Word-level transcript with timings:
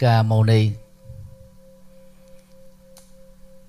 ca 0.00 0.18
à, 0.18 0.22
mâu 0.22 0.44
ni. 0.44 0.72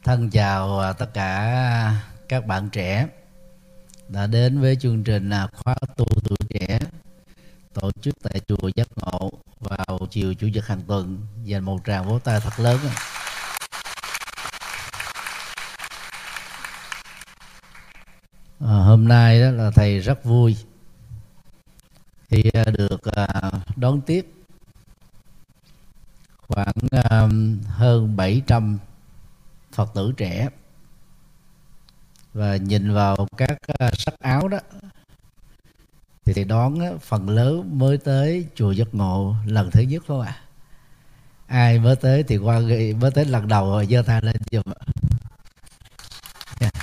Thân 0.04 0.30
chào 0.30 0.80
à, 0.80 0.94
tất 0.94 1.14
cả 1.14 1.96
các 2.28 2.46
bạn 2.46 2.70
trẻ 2.70 3.08
đã 4.08 4.28
đến 4.28 4.62
với 4.62 4.76
chương 4.76 5.04
trình 5.04 5.30
à, 5.30 5.48
khóa 5.54 5.76
tu 5.98 6.06
tuổi 6.24 6.38
trẻ 6.50 6.80
tổ 7.74 7.92
chức 8.02 8.16
tại 8.24 8.42
chùa 8.48 8.70
giác 8.76 8.88
ngộ 8.96 9.32
vào 9.60 10.08
chiều 10.10 10.34
chủ 10.34 10.48
nhật 10.48 10.68
hàng 10.68 10.82
tuần 10.88 11.28
dành 11.44 11.64
một 11.64 11.80
tràng 11.86 12.08
vỗ 12.08 12.20
tay 12.20 12.40
thật 12.40 12.60
lớn. 12.60 12.80
À, 18.60 18.76
hôm 18.86 19.08
nay 19.08 19.42
đó 19.42 19.52
là 19.52 19.72
thầy 19.72 20.00
rất 20.00 20.24
vui 20.24 20.58
khi 22.30 22.44
được 22.78 23.02
đón 23.76 24.02
tiếp 24.02 24.41
khoảng 26.52 26.74
um, 27.10 27.60
hơn 27.68 28.16
700 28.16 28.78
phật 29.72 29.94
tử 29.94 30.14
trẻ 30.18 30.50
và 32.34 32.56
nhìn 32.56 32.94
vào 32.94 33.28
các 33.38 33.58
uh, 33.86 33.94
sắc 33.98 34.20
áo 34.20 34.48
đó 34.48 34.60
thì 36.26 36.34
thầy 36.34 36.44
đoán 36.44 37.00
phần 37.00 37.30
lớn 37.30 37.80
mới 37.80 37.98
tới 37.98 38.48
chùa 38.56 38.72
giác 38.72 38.88
ngộ 38.92 39.36
lần 39.46 39.72
thứ 39.72 39.82
nhất 39.82 40.04
không 40.08 40.22
ạ 40.22 40.36
à? 40.38 40.42
ai 41.48 41.80
mới 41.80 41.96
tới 41.96 42.24
thì 42.24 42.38
qua 42.38 42.60
mới 43.00 43.12
tới 43.12 43.26
lần 43.26 43.48
đầu 43.48 43.70
rồi, 43.72 43.88
giơ 43.90 44.02
tay 44.02 44.22
lên 44.22 44.36
giùm 44.52 44.64
yeah. 46.60 46.74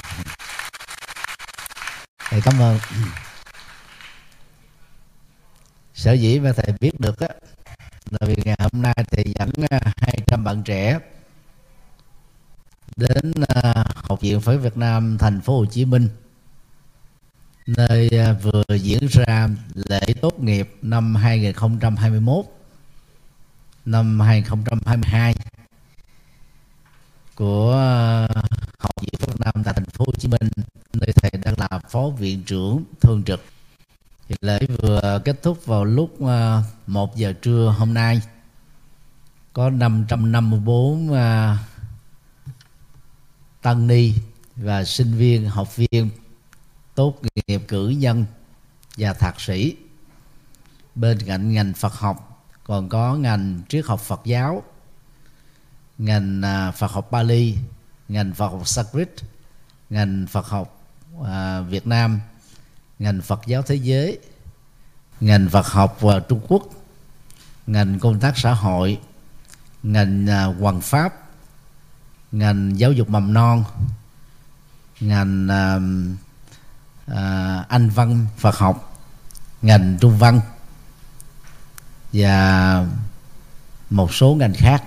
thầy 2.31 2.41
cảm 2.41 2.61
ơn 2.61 2.79
sở 5.95 6.13
dĩ 6.13 6.41
mà 6.41 6.53
thầy 6.53 6.75
biết 6.81 7.01
được 7.01 7.21
á 7.21 7.29
là 8.11 8.27
vì 8.27 8.35
ngày 8.45 8.57
hôm 8.59 8.83
nay 8.83 8.95
thì 9.11 9.23
dẫn 9.39 9.51
à, 9.71 9.81
200 9.97 10.45
bạn 10.45 10.63
trẻ 10.63 10.99
đến 12.97 13.33
à, 13.49 13.85
học 13.95 14.21
viện 14.21 14.41
Phật 14.41 14.57
Việt 14.57 14.77
Nam 14.77 15.19
thành 15.19 15.41
phố 15.41 15.59
Hồ 15.59 15.67
Chí 15.67 15.85
Minh. 15.85 16.09
Nơi 17.67 18.09
à, 18.13 18.33
vừa 18.33 18.63
diễn 18.81 19.07
ra 19.11 19.49
lễ 19.75 20.01
tốt 20.21 20.41
nghiệp 20.41 20.75
năm 20.83 21.15
2021 21.15 22.45
năm 23.85 24.21
2022 24.21 25.35
của 27.35 27.73
học 28.79 28.95
viện 29.01 29.15
Việt 29.21 29.41
Nam 29.41 29.65
tại 29.65 29.75
thành 29.75 29.85
phố 29.85 30.05
Hồ 30.07 30.13
Chí 30.19 30.29
Minh. 30.29 30.49
Nơi 30.93 31.13
thầy 31.23 31.31
đang 31.45 31.55
là 31.59 31.81
phó 31.89 32.09
viện 32.19 32.43
trưởng 32.47 32.85
thường 33.01 33.23
trực 33.27 33.45
thì 34.29 34.37
lễ 34.41 34.59
vừa 34.79 35.21
kết 35.25 35.43
thúc 35.43 35.67
vào 35.67 35.85
lúc 35.85 36.27
à, 36.27 36.63
1 36.87 37.17
giờ 37.17 37.33
trưa 37.33 37.75
hôm 37.79 37.95
nay. 37.95 38.21
Có 39.53 39.71
554 39.71 41.13
à, 41.13 41.59
tăng 43.63 43.87
ni 43.87 44.15
và 44.57 44.85
sinh 44.85 45.13
viên, 45.13 45.49
học 45.49 45.77
viên, 45.77 46.11
tốt 46.95 47.21
nghiệp 47.47 47.63
cử 47.69 47.89
nhân 47.89 48.25
và 48.97 49.13
thạc 49.13 49.41
sĩ. 49.41 49.77
Bên 50.95 51.19
cạnh 51.27 51.53
ngành 51.53 51.75
Phật 51.75 51.93
học, 51.93 52.45
còn 52.65 52.89
có 52.89 53.15
ngành 53.15 53.63
triết 53.69 53.87
học 53.87 54.01
Phật 54.01 54.21
giáo, 54.25 54.63
ngành 55.99 56.43
à, 56.43 56.71
Phật 56.71 56.91
học 56.91 57.11
Bali 57.11 57.57
ngành 58.09 58.35
Phật 58.35 58.49
học 58.49 58.69
Sanskrit, 58.69 59.11
ngành 59.91 60.27
Phật 60.31 60.47
học 60.47 60.81
Việt 61.69 61.87
Nam 61.87 62.21
ngành 62.99 63.21
Phật 63.21 63.41
giáo 63.47 63.63
thế 63.63 63.75
giới 63.75 64.19
ngành 65.21 65.49
Phật 65.49 65.67
học 65.67 65.97
và 66.01 66.21
Trung 66.21 66.41
Quốc 66.49 66.63
ngành 67.67 67.99
công 67.99 68.21
tác 68.21 68.39
xã 68.39 68.53
hội 68.53 68.99
ngành 69.83 70.27
à, 70.31 70.45
hoàng 70.45 70.81
pháp 70.81 71.15
ngành 72.33 72.79
giáo 72.79 72.93
dục 72.93 73.11
mầm 73.11 73.35
non 73.35 73.65
ngành 75.01 75.47
uh, 75.47 75.83
uh, 77.13 77.69
anh 77.69 77.89
văn 77.89 78.27
phật 78.37 78.59
học 78.59 78.99
ngành 79.63 79.99
trung 80.01 80.19
văn 80.19 80.41
và 82.13 82.87
một 83.91 84.15
số 84.15 84.35
ngành 84.35 84.55
khác. 84.55 84.83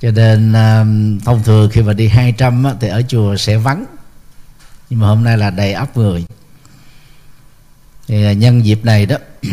Cho 0.00 0.10
nên 0.10 0.50
uh, 0.50 1.22
thông 1.24 1.42
thường 1.44 1.70
khi 1.72 1.82
mà 1.82 1.92
đi 1.92 2.08
200 2.08 2.64
á, 2.64 2.74
thì 2.80 2.88
ở 2.88 3.02
chùa 3.08 3.36
sẽ 3.36 3.56
vắng 3.56 3.84
nhưng 4.90 5.00
mà 5.00 5.06
hôm 5.06 5.24
nay 5.24 5.38
là 5.38 5.50
đầy 5.50 5.72
ấp 5.72 5.96
người 5.96 6.24
thì 8.10 8.24
à, 8.24 8.32
nhân 8.32 8.64
dịp 8.64 8.84
này 8.84 9.06
đó 9.06 9.16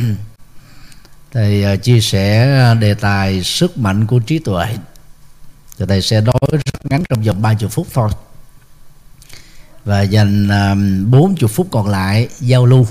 thì 1.32 1.64
à, 1.64 1.76
chia 1.76 2.02
sẻ 2.02 2.76
đề 2.80 2.94
tài 2.94 3.44
sức 3.44 3.78
mạnh 3.78 4.08
của 4.08 4.20
trí 4.20 4.40
tuệ. 4.40 4.66
Thì 5.78 5.86
thầy 5.88 6.02
sẽ 6.02 6.22
nói 6.22 6.40
rất 6.52 6.86
ngắn 6.86 7.04
trong 7.10 7.22
vòng 7.22 7.42
30 7.42 7.70
phút 7.70 7.88
thôi. 7.94 8.10
Và 9.86 10.02
dành 10.02 10.48
um, 10.50 11.12
bốn 11.12 11.36
chục 11.36 11.52
phút 11.52 11.68
còn 11.72 11.88
lại 11.88 12.30
giao 12.40 12.66
lưu. 12.66 12.88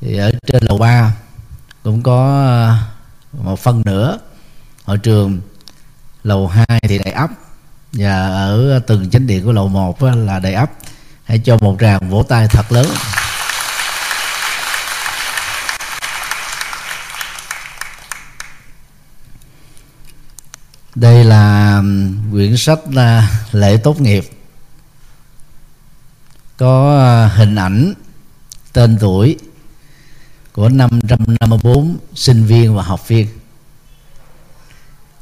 Thì 0.00 0.16
ở 0.16 0.32
trên 0.46 0.62
lầu 0.64 0.78
ba 0.78 1.16
cũng 1.82 2.02
có 2.02 2.76
một 3.32 3.60
phần 3.60 3.82
nữa. 3.84 4.18
Hội 4.84 4.98
trường 4.98 5.40
lầu 6.22 6.48
2 6.48 6.66
thì 6.82 6.98
đầy 6.98 7.12
ấp 7.12 7.30
và 7.92 8.28
ở 8.28 8.80
từng 8.86 9.10
chánh 9.10 9.26
điện 9.26 9.44
của 9.44 9.52
lầu 9.52 9.68
1 9.68 10.02
là 10.02 10.38
đầy 10.38 10.54
ấp 10.54 10.70
hãy 11.24 11.38
cho 11.38 11.58
một 11.60 11.76
tràng 11.80 12.10
vỗ 12.10 12.22
tay 12.22 12.48
thật 12.48 12.72
lớn. 12.72 12.86
Đây 20.94 21.24
là 21.24 21.82
quyển 22.32 22.56
sách 22.56 22.78
là 22.90 23.40
lễ 23.52 23.76
tốt 23.76 24.00
nghiệp. 24.00 24.24
Có 26.56 26.98
à, 27.00 27.28
hình 27.36 27.54
ảnh 27.54 27.94
tên 28.72 28.98
tuổi 29.00 29.38
của 30.52 30.68
554 30.68 31.98
sinh 32.14 32.44
viên 32.44 32.76
và 32.76 32.82
học 32.82 33.08
viên. 33.08 33.28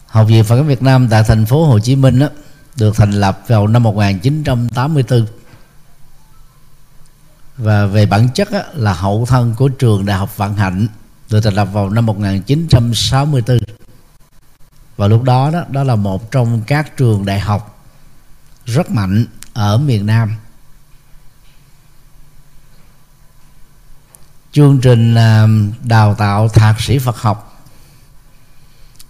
Học 0.07 0.27
viện 0.29 0.45
Phật 0.45 0.57
giáo 0.57 0.65
Việt 0.65 0.83
Nam 0.83 1.09
tại 1.11 1.25
thành 1.29 1.47
phố 1.47 1.65
Hồ 1.65 1.79
Chí 1.79 1.97
Minh 1.97 2.19
đó, 2.19 2.29
được 2.79 2.97
thành 2.97 3.11
lập 3.11 3.43
vào 3.47 3.67
năm 3.67 3.83
1984 3.83 5.27
và 7.57 7.87
về 7.87 8.07
bản 8.07 8.29
chất 8.35 8.51
á, 8.53 8.63
là 8.75 8.93
hậu 8.93 9.27
thân 9.27 9.55
của 9.55 9.69
trường 9.69 10.07
Đại 10.07 10.19
học 10.19 10.37
Vạn 10.37 10.55
Hạnh 10.57 10.87
được 11.31 11.41
thành 11.41 11.55
lập 11.55 11.69
vào 11.73 11.91
năm 11.91 12.07
1964 12.07 13.59
và 14.97 15.07
lúc 15.09 15.23
đó 15.23 15.51
đó 15.51 15.65
đó 15.71 15.85
là 15.85 15.97
một 15.97 16.31
trong 16.31 16.63
các 16.67 16.97
trường 16.97 17.25
đại 17.27 17.41
học 17.41 17.85
rất 18.65 18.91
mạnh 18.91 19.27
ở 19.53 19.79
miền 19.79 20.07
Nam. 20.07 20.37
Chương 24.53 24.81
trình 24.81 25.15
à, 25.15 25.47
đào 25.85 26.15
tạo 26.15 26.49
thạc 26.49 26.81
sĩ 26.81 26.99
Phật 26.99 27.17
học 27.17 27.67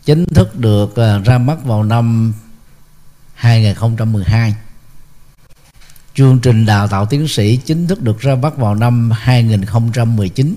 chính 0.05 0.25
thức 0.25 0.59
được 0.59 0.97
à, 0.97 1.19
ra 1.19 1.39
mắt 1.39 1.65
vào 1.65 1.83
năm 1.83 2.33
2012 3.39 4.55
chương 6.15 6.41
trình 6.41 6.67
đào 6.67 6.89
tạo 6.89 7.07
tiến 7.07 7.29
sĩ 7.29 7.57
chính 7.57 7.87
thức 7.87 8.03
được 8.03 8.21
ra 8.21 8.35
mắt 8.35 8.57
vào 8.57 8.75
năm 8.75 9.11
2019 9.11 10.55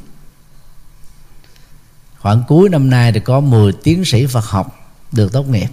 khoảng 2.20 2.44
cuối 2.48 2.70
năm 2.70 2.90
nay 2.90 3.12
thì 3.12 3.20
có 3.20 3.40
10 3.40 3.74
tiến 3.84 4.06
sĩ 4.06 4.26
Phật 4.26 4.46
học 4.46 4.94
được 5.12 5.32
tốt 5.32 5.44
nghiệp. 5.44 5.68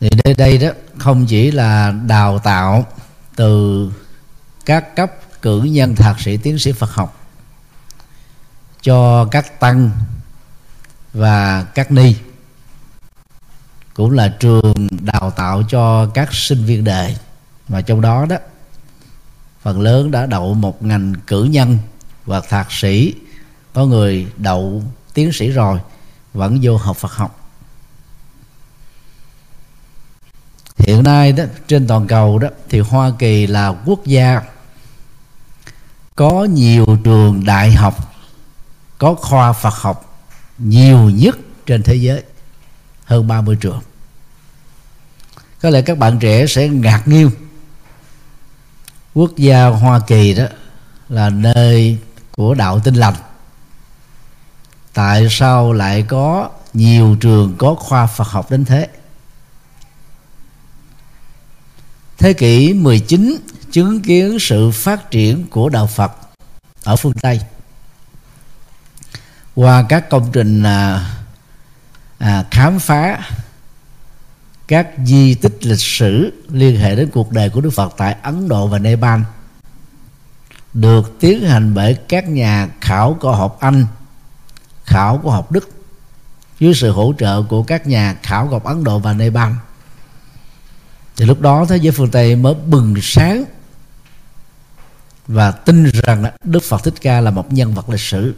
Thì 0.00 0.10
đây 0.24 0.34
đây 0.34 0.58
đó, 0.58 0.68
không 0.98 1.26
chỉ 1.26 1.50
là 1.50 1.94
đào 2.06 2.38
tạo 2.38 2.86
từ 3.36 3.92
các 4.64 4.96
cấp 4.96 5.12
cử 5.42 5.62
nhân 5.62 5.96
thạc 5.96 6.20
sĩ 6.20 6.36
tiến 6.36 6.58
sĩ 6.58 6.72
Phật 6.72 6.90
học 6.90 7.26
cho 8.82 9.24
các 9.24 9.60
tăng 9.60 9.90
và 11.12 11.64
các 11.74 11.92
ni 11.92 12.14
cũng 13.94 14.10
là 14.10 14.28
trường 14.28 14.74
đào 14.90 15.32
tạo 15.36 15.62
cho 15.68 16.06
các 16.06 16.28
sinh 16.32 16.64
viên 16.64 16.84
đề. 16.84 17.16
Và 17.68 17.82
trong 17.82 18.00
đó 18.00 18.26
đó, 18.28 18.36
phần 19.62 19.80
lớn 19.80 20.10
đã 20.10 20.26
đậu 20.26 20.54
một 20.54 20.82
ngành 20.82 21.14
cử 21.26 21.44
nhân 21.44 21.78
và 22.26 22.40
thạc 22.40 22.72
sĩ. 22.72 23.14
Có 23.72 23.86
người 23.86 24.26
đậu 24.36 24.82
tiến 25.14 25.32
sĩ 25.32 25.48
rồi, 25.48 25.78
vẫn 26.34 26.58
vô 26.62 26.76
học 26.76 26.96
Phật 26.96 27.12
học. 27.12 27.50
Hiện 30.78 31.02
nay 31.02 31.32
đó, 31.32 31.44
trên 31.66 31.86
toàn 31.86 32.06
cầu 32.06 32.38
đó, 32.38 32.48
thì 32.68 32.80
Hoa 32.80 33.12
Kỳ 33.18 33.46
là 33.46 33.68
quốc 33.68 34.06
gia 34.06 34.42
có 36.14 36.44
nhiều 36.44 36.86
trường 37.04 37.44
đại 37.44 37.72
học, 37.72 38.14
có 38.98 39.14
khoa 39.14 39.52
Phật 39.52 39.74
học 39.74 40.24
nhiều 40.58 41.10
nhất 41.10 41.36
trên 41.66 41.82
thế 41.82 41.94
giới 41.94 42.22
hơn 43.12 43.28
30 43.28 43.56
trường 43.60 43.80
có 45.62 45.70
lẽ 45.70 45.82
các 45.82 45.98
bạn 45.98 46.18
trẻ 46.18 46.46
sẽ 46.46 46.68
ngạc 46.68 47.08
nhiên. 47.08 47.30
Quốc 49.14 49.36
gia 49.36 49.66
Hoa 49.66 50.00
Kỳ 50.06 50.34
đó 50.34 50.44
là 51.08 51.30
nơi 51.30 51.98
của 52.32 52.54
đạo 52.54 52.80
tinh 52.80 52.94
lành. 52.94 53.14
Tại 54.92 55.26
sao 55.30 55.72
lại 55.72 56.02
có 56.02 56.50
nhiều 56.72 57.16
trường 57.20 57.54
có 57.58 57.74
khoa 57.74 58.06
Phật 58.06 58.28
học 58.28 58.50
đến 58.50 58.64
thế? 58.64 58.88
Thế 62.18 62.32
kỷ 62.32 62.72
19 62.72 63.36
chứng 63.70 64.02
kiến 64.02 64.38
sự 64.40 64.70
phát 64.70 65.10
triển 65.10 65.46
của 65.50 65.68
đạo 65.68 65.86
Phật 65.86 66.12
ở 66.84 66.96
phương 66.96 67.12
Tây. 67.12 67.40
Qua 69.54 69.84
các 69.88 70.10
công 70.10 70.30
trình 70.32 70.62
à, 70.62 71.10
à, 72.22 72.44
khám 72.50 72.78
phá 72.78 73.20
các 74.68 74.88
di 75.04 75.34
tích 75.34 75.66
lịch 75.66 75.80
sử 75.80 76.32
liên 76.48 76.80
hệ 76.80 76.96
đến 76.96 77.10
cuộc 77.12 77.32
đời 77.32 77.50
của 77.50 77.60
Đức 77.60 77.70
Phật 77.70 77.94
tại 77.96 78.16
Ấn 78.22 78.48
Độ 78.48 78.66
và 78.66 78.78
Nepal 78.78 79.20
được 80.74 81.16
tiến 81.20 81.44
hành 81.44 81.74
bởi 81.74 81.94
các 81.94 82.28
nhà 82.28 82.68
khảo 82.80 83.16
cổ 83.20 83.32
học 83.32 83.56
Anh, 83.60 83.86
khảo 84.84 85.20
cổ 85.24 85.30
học 85.30 85.52
Đức 85.52 85.70
dưới 86.60 86.74
sự 86.74 86.90
hỗ 86.90 87.14
trợ 87.18 87.42
của 87.42 87.62
các 87.62 87.86
nhà 87.86 88.16
khảo 88.22 88.46
cổ 88.46 88.52
học 88.52 88.64
Ấn 88.64 88.84
Độ 88.84 88.98
và 88.98 89.12
Nepal. 89.12 89.52
Thì 91.16 91.24
lúc 91.24 91.40
đó 91.40 91.66
thế 91.68 91.76
giới 91.76 91.92
phương 91.92 92.10
Tây 92.10 92.36
mới 92.36 92.54
bừng 92.54 92.94
sáng 93.02 93.44
và 95.26 95.50
tin 95.50 95.84
rằng 95.84 96.24
Đức 96.44 96.62
Phật 96.62 96.84
Thích 96.84 96.94
Ca 97.00 97.20
là 97.20 97.30
một 97.30 97.52
nhân 97.52 97.74
vật 97.74 97.88
lịch 97.88 98.00
sử 98.00 98.34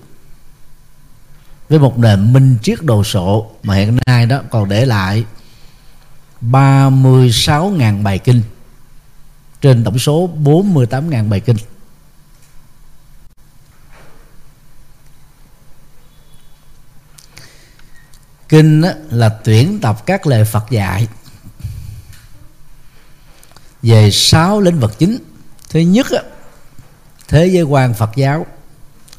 với 1.68 1.78
một 1.78 1.98
nền 1.98 2.32
minh 2.32 2.56
triết 2.62 2.82
đồ 2.82 3.04
sộ 3.04 3.50
mà 3.62 3.74
hiện 3.74 3.98
nay 4.06 4.26
đó 4.26 4.40
còn 4.50 4.68
để 4.68 4.86
lại 4.86 5.24
36.000 6.40 8.02
bài 8.02 8.18
kinh, 8.18 8.42
trên 9.60 9.84
tổng 9.84 9.98
số 9.98 10.30
48.000 10.42 11.28
bài 11.28 11.40
kinh. 11.40 11.56
Kinh 18.48 18.82
là 19.10 19.28
tuyển 19.28 19.80
tập 19.80 20.06
các 20.06 20.26
lời 20.26 20.44
Phật 20.44 20.70
dạy 20.70 21.08
về 23.82 24.10
sáu 24.10 24.60
lĩnh 24.60 24.80
vực 24.80 24.98
chính. 24.98 25.18
Thứ 25.70 25.80
nhất 25.80 26.06
thế 27.28 27.46
giới 27.46 27.62
quan 27.62 27.94
Phật 27.94 28.10
giáo, 28.16 28.46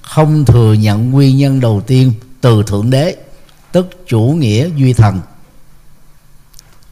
không 0.01 0.45
thừa 0.45 0.73
nhận 0.73 1.11
nguyên 1.11 1.37
nhân 1.37 1.59
đầu 1.59 1.81
tiên 1.87 2.13
từ 2.45 2.63
thượng 2.63 2.89
đế 2.89 3.15
tức 3.71 3.89
chủ 4.07 4.19
nghĩa 4.19 4.69
duy 4.75 4.93
thần. 4.93 5.21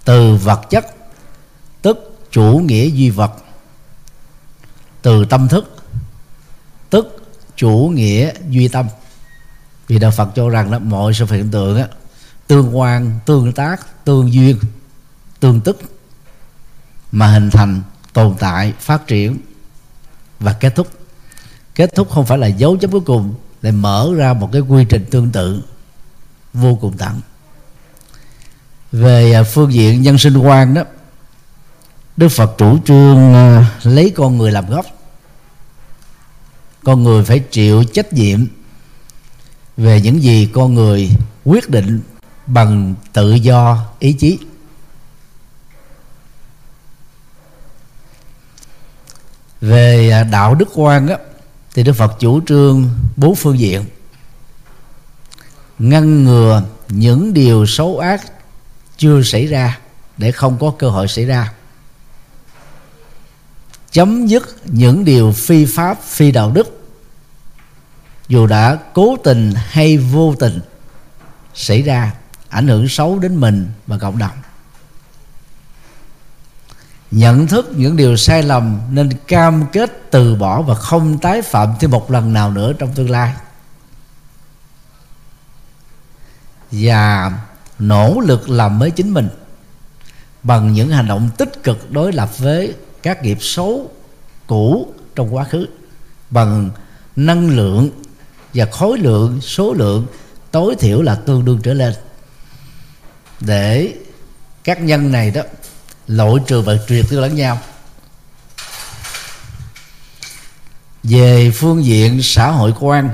Từ 0.06 0.36
vật 0.36 0.62
chất 0.70 0.86
tức 1.82 2.18
chủ 2.32 2.62
nghĩa 2.66 2.88
duy 2.88 3.10
vật. 3.10 3.32
Từ 5.02 5.26
tâm 5.26 5.48
thức 5.48 5.76
tức 6.90 7.26
chủ 7.56 7.92
nghĩa 7.94 8.34
duy 8.50 8.68
tâm. 8.68 8.88
Vì 9.88 10.00
đạo 10.00 10.12
Phật 10.12 10.30
cho 10.36 10.50
rằng 10.50 10.72
đó 10.72 10.80
mọi 10.80 11.14
sự 11.14 11.26
hiện 11.26 11.52
tượng 11.52 11.78
á, 11.78 11.88
tương 12.48 12.78
quan 12.78 13.20
tương 13.26 13.54
tác 13.54 14.06
tương 14.06 14.34
duyên 14.34 14.58
tương 15.40 15.62
tức 15.62 15.82
mà 17.12 17.28
hình 17.28 17.50
thành 17.50 17.82
tồn 18.14 18.36
tại 18.40 18.74
phát 18.80 19.08
triển 19.08 19.38
và 20.40 20.54
kết 20.54 20.76
thúc. 20.76 20.88
Kết 21.76 21.96
thúc 21.96 22.12
không 22.12 22.26
phải 22.26 22.38
là 22.38 22.48
dấu 22.48 22.78
chấm 22.78 22.92
cuối 22.92 23.02
cùng 23.02 23.36
lại 23.64 23.72
mở 23.72 24.10
ra 24.16 24.34
một 24.34 24.50
cái 24.52 24.62
quy 24.62 24.86
trình 24.90 25.06
tương 25.12 25.32
tự 25.32 25.64
vô 26.54 26.78
cùng 26.82 26.98
tận 26.98 27.22
về 28.92 29.34
à, 29.34 29.44
phương 29.44 29.74
diện 29.74 30.02
nhân 30.02 30.18
sinh 30.18 30.38
quan 30.38 30.74
đó 30.74 30.84
đức 32.18 32.30
phật 32.30 32.56
chủ 32.58 32.80
trương 32.86 33.34
à, 33.34 33.72
lấy 33.84 34.14
con 34.16 34.38
người 34.38 34.52
làm 34.52 34.70
gốc. 34.70 34.86
Con 36.84 37.04
người 37.04 37.24
phải 37.24 37.40
chịu 37.40 37.84
trách 37.84 38.14
nhiệm 38.14 38.48
về 39.78 40.02
những 40.02 40.24
gì 40.24 40.50
con 40.54 40.74
người 40.74 41.12
quyết 41.44 41.70
định 41.70 42.02
bằng 42.48 42.96
tự 43.14 43.34
do 43.34 43.86
ý 44.00 44.14
chí. 44.14 44.40
Về 49.62 50.10
à, 50.10 50.24
đạo 50.24 50.56
đức 50.56 50.70
quan 50.76 51.08
á, 51.08 51.18
thì 51.74 51.84
đức 51.84 51.94
phật 51.94 52.20
chủ 52.20 52.42
trương 52.42 52.90
bốn 53.16 53.36
phương 53.36 53.60
diện. 53.60 53.86
Ngăn 55.80 56.24
ngừa 56.24 56.64
những 56.90 57.34
điều 57.34 57.66
xấu 57.66 58.00
ác 58.00 58.22
chưa 58.98 59.22
xảy 59.22 59.48
ra 59.48 59.80
để 60.18 60.32
không 60.32 60.58
có 60.60 60.74
cơ 60.80 60.90
hội 60.90 61.08
xảy 61.08 61.26
ra. 61.26 61.54
Chấm 63.92 64.28
dứt 64.28 64.56
những 64.66 65.06
điều 65.06 65.32
phi 65.32 65.66
pháp, 65.66 66.04
phi 66.04 66.32
đạo 66.32 66.52
đức. 66.52 66.80
Dù 68.28 68.48
đã 68.48 68.78
cố 68.94 69.18
tình 69.24 69.54
hay 69.56 69.98
vô 69.98 70.36
tình 70.40 70.60
xảy 71.54 71.82
ra, 71.82 72.14
ảnh 72.50 72.68
hưởng 72.68 72.88
xấu 72.88 73.20
đến 73.20 73.36
mình 73.36 73.72
và 73.88 73.98
cộng 73.98 74.18
đồng 74.18 74.32
nhận 77.14 77.48
thức 77.48 77.72
những 77.76 77.98
điều 77.98 78.18
sai 78.18 78.44
lầm 78.44 78.80
nên 78.92 79.10
cam 79.28 79.66
kết 79.72 80.12
từ 80.12 80.36
bỏ 80.36 80.62
và 80.62 80.76
không 80.76 81.18
tái 81.18 81.42
phạm 81.42 81.74
thêm 81.80 81.92
một 81.92 82.12
lần 82.12 82.34
nào 82.34 82.52
nữa 82.52 82.74
trong 82.74 82.94
tương 82.96 83.10
lai. 83.10 83.34
Và 86.72 87.32
nỗ 87.80 88.20
lực 88.20 88.50
làm 88.50 88.80
mới 88.80 88.92
chính 88.92 89.14
mình 89.14 89.30
bằng 90.44 90.74
những 90.74 90.90
hành 90.90 91.08
động 91.08 91.30
tích 91.38 91.64
cực 91.64 91.92
đối 91.92 92.14
lập 92.14 92.38
với 92.38 92.76
các 93.04 93.24
nghiệp 93.24 93.38
xấu 93.42 93.92
cũ 94.48 94.94
trong 95.16 95.36
quá 95.36 95.44
khứ, 95.44 95.66
bằng 96.30 96.70
năng 97.16 97.50
lượng 97.50 97.90
và 98.54 98.66
khối 98.66 98.98
lượng, 98.98 99.42
số 99.42 99.74
lượng 99.74 100.08
tối 100.52 100.76
thiểu 100.80 101.02
là 101.02 101.16
tương 101.16 101.46
đương 101.46 101.60
trở 101.64 101.74
lên. 101.74 101.94
Để 103.40 103.94
các 104.64 104.82
nhân 104.82 105.12
này 105.12 105.32
đó 105.32 105.42
lội 106.08 106.40
trừ 106.48 106.62
và 106.62 106.74
triệt 106.88 107.06
tiêu 107.10 107.22
lẫn 107.22 107.36
nhau. 107.36 107.60
Về 111.04 111.52
phương 111.56 111.86
diện 111.86 112.20
xã 112.24 112.52
hội 112.52 112.74
quan, 112.80 113.10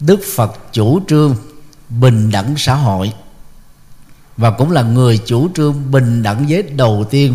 đức 0.00 0.20
phật 0.36 0.58
chủ 0.72 1.00
trương 1.08 1.36
bình 1.88 2.30
đẳng 2.30 2.54
xã 2.56 2.74
hội 2.74 3.12
và 4.36 4.50
cũng 4.50 4.70
là 4.70 4.82
người 4.82 5.20
chủ 5.26 5.48
trương 5.54 5.90
bình 5.90 6.22
đẳng 6.22 6.48
giới 6.48 6.62
đầu 6.62 7.06
tiên 7.10 7.34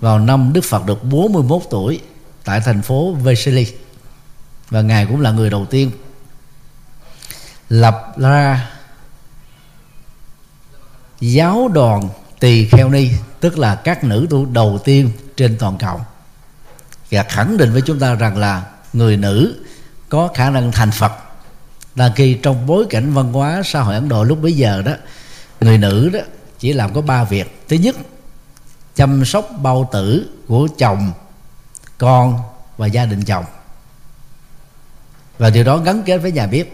vào 0.00 0.18
năm 0.18 0.52
Đức 0.52 0.64
Phật 0.64 0.86
được 0.86 1.04
41 1.04 1.62
tuổi 1.70 2.00
tại 2.44 2.60
thành 2.60 2.82
phố 2.82 3.12
Vesely 3.12 3.66
và 4.70 4.80
ngài 4.80 5.06
cũng 5.06 5.20
là 5.20 5.30
người 5.30 5.50
đầu 5.50 5.66
tiên 5.66 5.90
lập 7.68 8.12
ra 8.16 8.70
giáo 11.20 11.68
đoàn 11.68 12.08
tỳ 12.40 12.68
kheo 12.68 12.90
ni, 12.90 13.10
tức 13.40 13.58
là 13.58 13.74
các 13.74 14.04
nữ 14.04 14.26
tu 14.30 14.46
đầu 14.46 14.78
tiên 14.84 15.10
trên 15.36 15.56
toàn 15.58 15.78
cầu. 15.78 16.00
Và 17.10 17.22
khẳng 17.22 17.56
định 17.56 17.72
với 17.72 17.82
chúng 17.86 17.98
ta 17.98 18.14
rằng 18.14 18.36
là 18.36 18.62
người 18.92 19.16
nữ 19.16 19.54
có 20.08 20.28
khả 20.34 20.50
năng 20.50 20.72
thành 20.72 20.90
Phật. 20.90 21.12
Là 21.94 22.12
khi 22.16 22.38
trong 22.42 22.66
bối 22.66 22.86
cảnh 22.90 23.12
văn 23.12 23.32
hóa 23.32 23.62
xã 23.64 23.80
hội 23.80 23.94
Ấn 23.94 24.08
Độ 24.08 24.24
lúc 24.24 24.42
bấy 24.42 24.52
giờ 24.52 24.82
đó, 24.82 24.92
người 25.60 25.78
nữ 25.78 26.10
đó 26.12 26.20
chỉ 26.58 26.72
làm 26.72 26.94
có 26.94 27.00
ba 27.00 27.24
việc. 27.24 27.60
Thứ 27.68 27.76
nhất, 27.76 27.96
chăm 28.94 29.24
sóc, 29.24 29.48
bao 29.62 29.88
tử 29.92 30.30
của 30.48 30.68
chồng, 30.78 31.12
con 31.98 32.38
và 32.76 32.86
gia 32.86 33.04
đình 33.04 33.24
chồng. 33.24 33.44
Và 35.38 35.50
điều 35.50 35.64
đó 35.64 35.76
gắn 35.76 36.02
kết 36.02 36.18
với 36.18 36.32
nhà 36.32 36.46
bếp. 36.46 36.68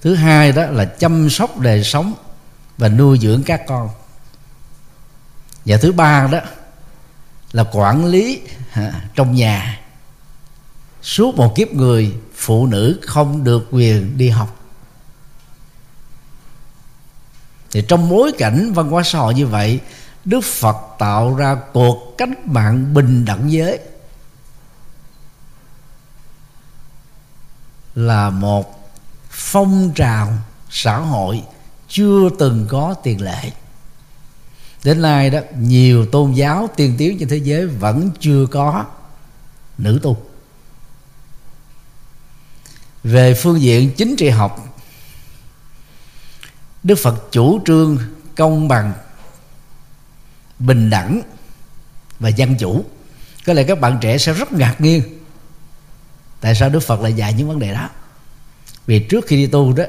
Thứ 0.00 0.14
hai 0.14 0.52
đó 0.52 0.62
là 0.62 0.84
chăm 0.84 1.30
sóc 1.30 1.58
đời 1.58 1.84
sống 1.84 2.14
và 2.78 2.88
nuôi 2.88 3.18
dưỡng 3.18 3.42
các 3.42 3.62
con. 3.66 3.88
Và 5.64 5.76
thứ 5.76 5.92
ba 5.92 6.28
đó 6.32 6.38
là 7.52 7.64
quản 7.72 8.04
lý 8.04 8.40
à, 8.72 9.04
trong 9.14 9.34
nhà. 9.34 9.80
Suốt 11.02 11.34
một 11.36 11.54
kiếp 11.56 11.68
người, 11.68 12.14
phụ 12.34 12.66
nữ 12.66 13.00
không 13.02 13.44
được 13.44 13.68
quyền 13.70 14.18
đi 14.18 14.28
học. 14.28 14.56
Thì 17.70 17.84
trong 17.88 18.08
bối 18.10 18.32
cảnh 18.38 18.72
văn 18.72 18.90
hóa 18.90 19.02
xã 19.02 19.18
hội 19.18 19.34
như 19.34 19.46
vậy, 19.46 19.80
đức 20.24 20.40
phật 20.44 20.76
tạo 20.98 21.34
ra 21.34 21.56
cuộc 21.72 22.14
cách 22.18 22.46
mạng 22.46 22.94
bình 22.94 23.24
đẳng 23.24 23.52
giới 23.52 23.78
là 27.94 28.30
một 28.30 28.92
phong 29.30 29.92
trào 29.94 30.32
xã 30.70 30.98
hội 30.98 31.42
chưa 31.88 32.28
từng 32.38 32.66
có 32.68 32.94
tiền 33.02 33.20
lệ. 33.22 33.52
Đến 34.84 35.02
nay 35.02 35.30
đó, 35.30 35.40
nhiều 35.58 36.06
tôn 36.06 36.32
giáo 36.32 36.70
tiên 36.76 36.94
tiến 36.98 37.18
trên 37.18 37.28
thế 37.28 37.36
giới 37.36 37.66
vẫn 37.66 38.10
chưa 38.20 38.46
có 38.46 38.84
nữ 39.78 40.00
tu. 40.02 40.22
Về 43.04 43.34
phương 43.34 43.60
diện 43.60 43.90
chính 43.96 44.16
trị 44.16 44.28
học, 44.28 44.78
đức 46.82 46.98
phật 47.02 47.28
chủ 47.32 47.60
trương 47.66 47.98
công 48.36 48.68
bằng, 48.68 48.92
bình 50.58 50.90
đẳng 50.90 51.22
và 52.18 52.28
dân 52.28 52.56
chủ. 52.58 52.84
Có 53.46 53.52
lẽ 53.52 53.62
các 53.62 53.80
bạn 53.80 53.98
trẻ 54.00 54.18
sẽ 54.18 54.32
rất 54.32 54.52
ngạc 54.52 54.80
nhiên 54.80 55.02
tại 56.40 56.54
sao 56.54 56.68
đức 56.68 56.80
phật 56.80 57.00
lại 57.00 57.12
dạy 57.12 57.32
những 57.32 57.48
vấn 57.48 57.58
đề 57.58 57.74
đó. 57.74 57.88
Vì 58.86 58.98
trước 58.98 59.26
khi 59.26 59.36
đi 59.36 59.46
tu 59.46 59.72
đó 59.72 59.84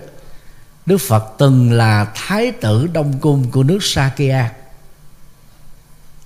đức 0.87 0.97
phật 0.97 1.33
từng 1.37 1.71
là 1.71 2.11
thái 2.15 2.51
tử 2.51 2.87
đông 2.87 3.19
cung 3.19 3.51
của 3.51 3.63
nước 3.63 3.79
sakya. 3.81 4.51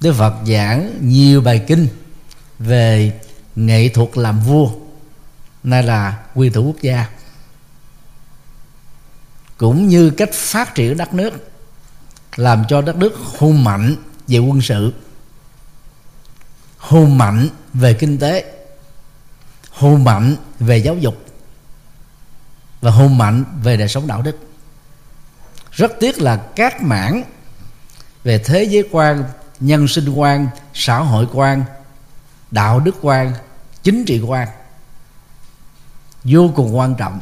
Đức 0.02 0.14
phật 0.18 0.34
giảng 0.48 0.98
nhiều 1.02 1.42
bài 1.42 1.64
kinh 1.68 1.88
về 2.60 3.20
nghệ 3.56 3.90
thuật 3.90 4.10
làm 4.18 4.40
vua, 4.40 4.70
nay 5.64 5.84
là 5.84 6.24
quy 6.36 6.50
thủ 6.50 6.64
quốc 6.64 6.82
gia, 6.82 7.06
cũng 9.58 9.88
như 9.88 10.10
cách 10.10 10.30
phát 10.34 10.76
triển 10.76 10.98
đất 10.98 11.14
nước, 11.14 11.52
làm 12.36 12.64
cho 12.70 12.82
đất 12.82 12.96
nước 12.96 13.16
hùng 13.38 13.64
mạnh 13.64 13.96
về 14.28 14.40
quân 14.40 14.62
sự, 14.62 14.94
hùng 16.78 17.18
mạnh 17.18 17.50
về 17.74 17.94
kinh 17.94 18.18
tế, 18.18 18.54
hùng 19.72 20.04
mạnh 20.04 20.36
về 20.60 20.78
giáo 20.78 20.96
dục 20.96 21.26
và 22.82 22.92
hùng 22.92 23.18
mạnh 23.18 23.44
về 23.64 23.78
đời 23.78 23.88
sống 23.88 24.08
đạo 24.08 24.22
đức 24.22 24.51
rất 25.72 25.92
tiếc 26.00 26.22
là 26.22 26.36
các 26.56 26.82
mảng 26.82 27.24
về 28.24 28.38
thế 28.38 28.64
giới 28.64 28.84
quan 28.92 29.24
nhân 29.60 29.88
sinh 29.88 30.10
quan 30.10 30.48
xã 30.74 30.98
hội 30.98 31.28
quan 31.34 31.64
đạo 32.52 32.80
đức 32.80 32.96
quan 33.02 33.34
chính 33.84 34.06
trị 34.06 34.20
quan 34.20 34.48
vô 36.24 36.52
cùng 36.56 36.78
quan 36.78 36.96
trọng 36.96 37.20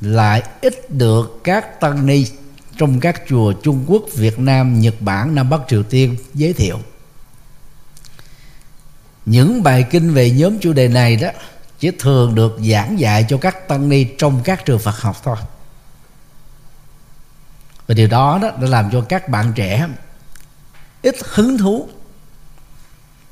lại 0.00 0.42
ít 0.60 0.90
được 0.90 1.40
các 1.44 1.80
tăng 1.80 2.06
ni 2.06 2.26
trong 2.78 3.00
các 3.00 3.22
chùa 3.28 3.52
Trung 3.52 3.84
Quốc, 3.86 4.02
Việt 4.14 4.38
Nam, 4.38 4.80
Nhật 4.80 4.94
Bản, 5.00 5.34
Nam 5.34 5.50
Bắc 5.50 5.60
Triều 5.68 5.82
Tiên 5.82 6.16
giới 6.34 6.52
thiệu. 6.52 6.78
Những 9.26 9.62
bài 9.62 9.86
kinh 9.90 10.14
về 10.14 10.30
nhóm 10.30 10.58
chủ 10.58 10.72
đề 10.72 10.88
này 10.88 11.16
đó 11.16 11.28
chỉ 11.78 11.90
thường 11.98 12.34
được 12.34 12.58
giảng 12.70 13.00
dạy 13.00 13.26
cho 13.28 13.38
các 13.38 13.68
tăng 13.68 13.88
ni 13.88 14.06
trong 14.18 14.40
các 14.44 14.64
trường 14.64 14.78
Phật 14.78 15.00
học 15.00 15.16
thôi. 15.24 15.36
Và 17.86 17.94
điều 17.94 18.08
đó 18.08 18.38
đó 18.42 18.50
đã 18.60 18.68
làm 18.68 18.90
cho 18.90 19.00
các 19.08 19.28
bạn 19.28 19.52
trẻ 19.56 19.88
ít 21.02 21.16
hứng 21.24 21.58
thú 21.58 21.88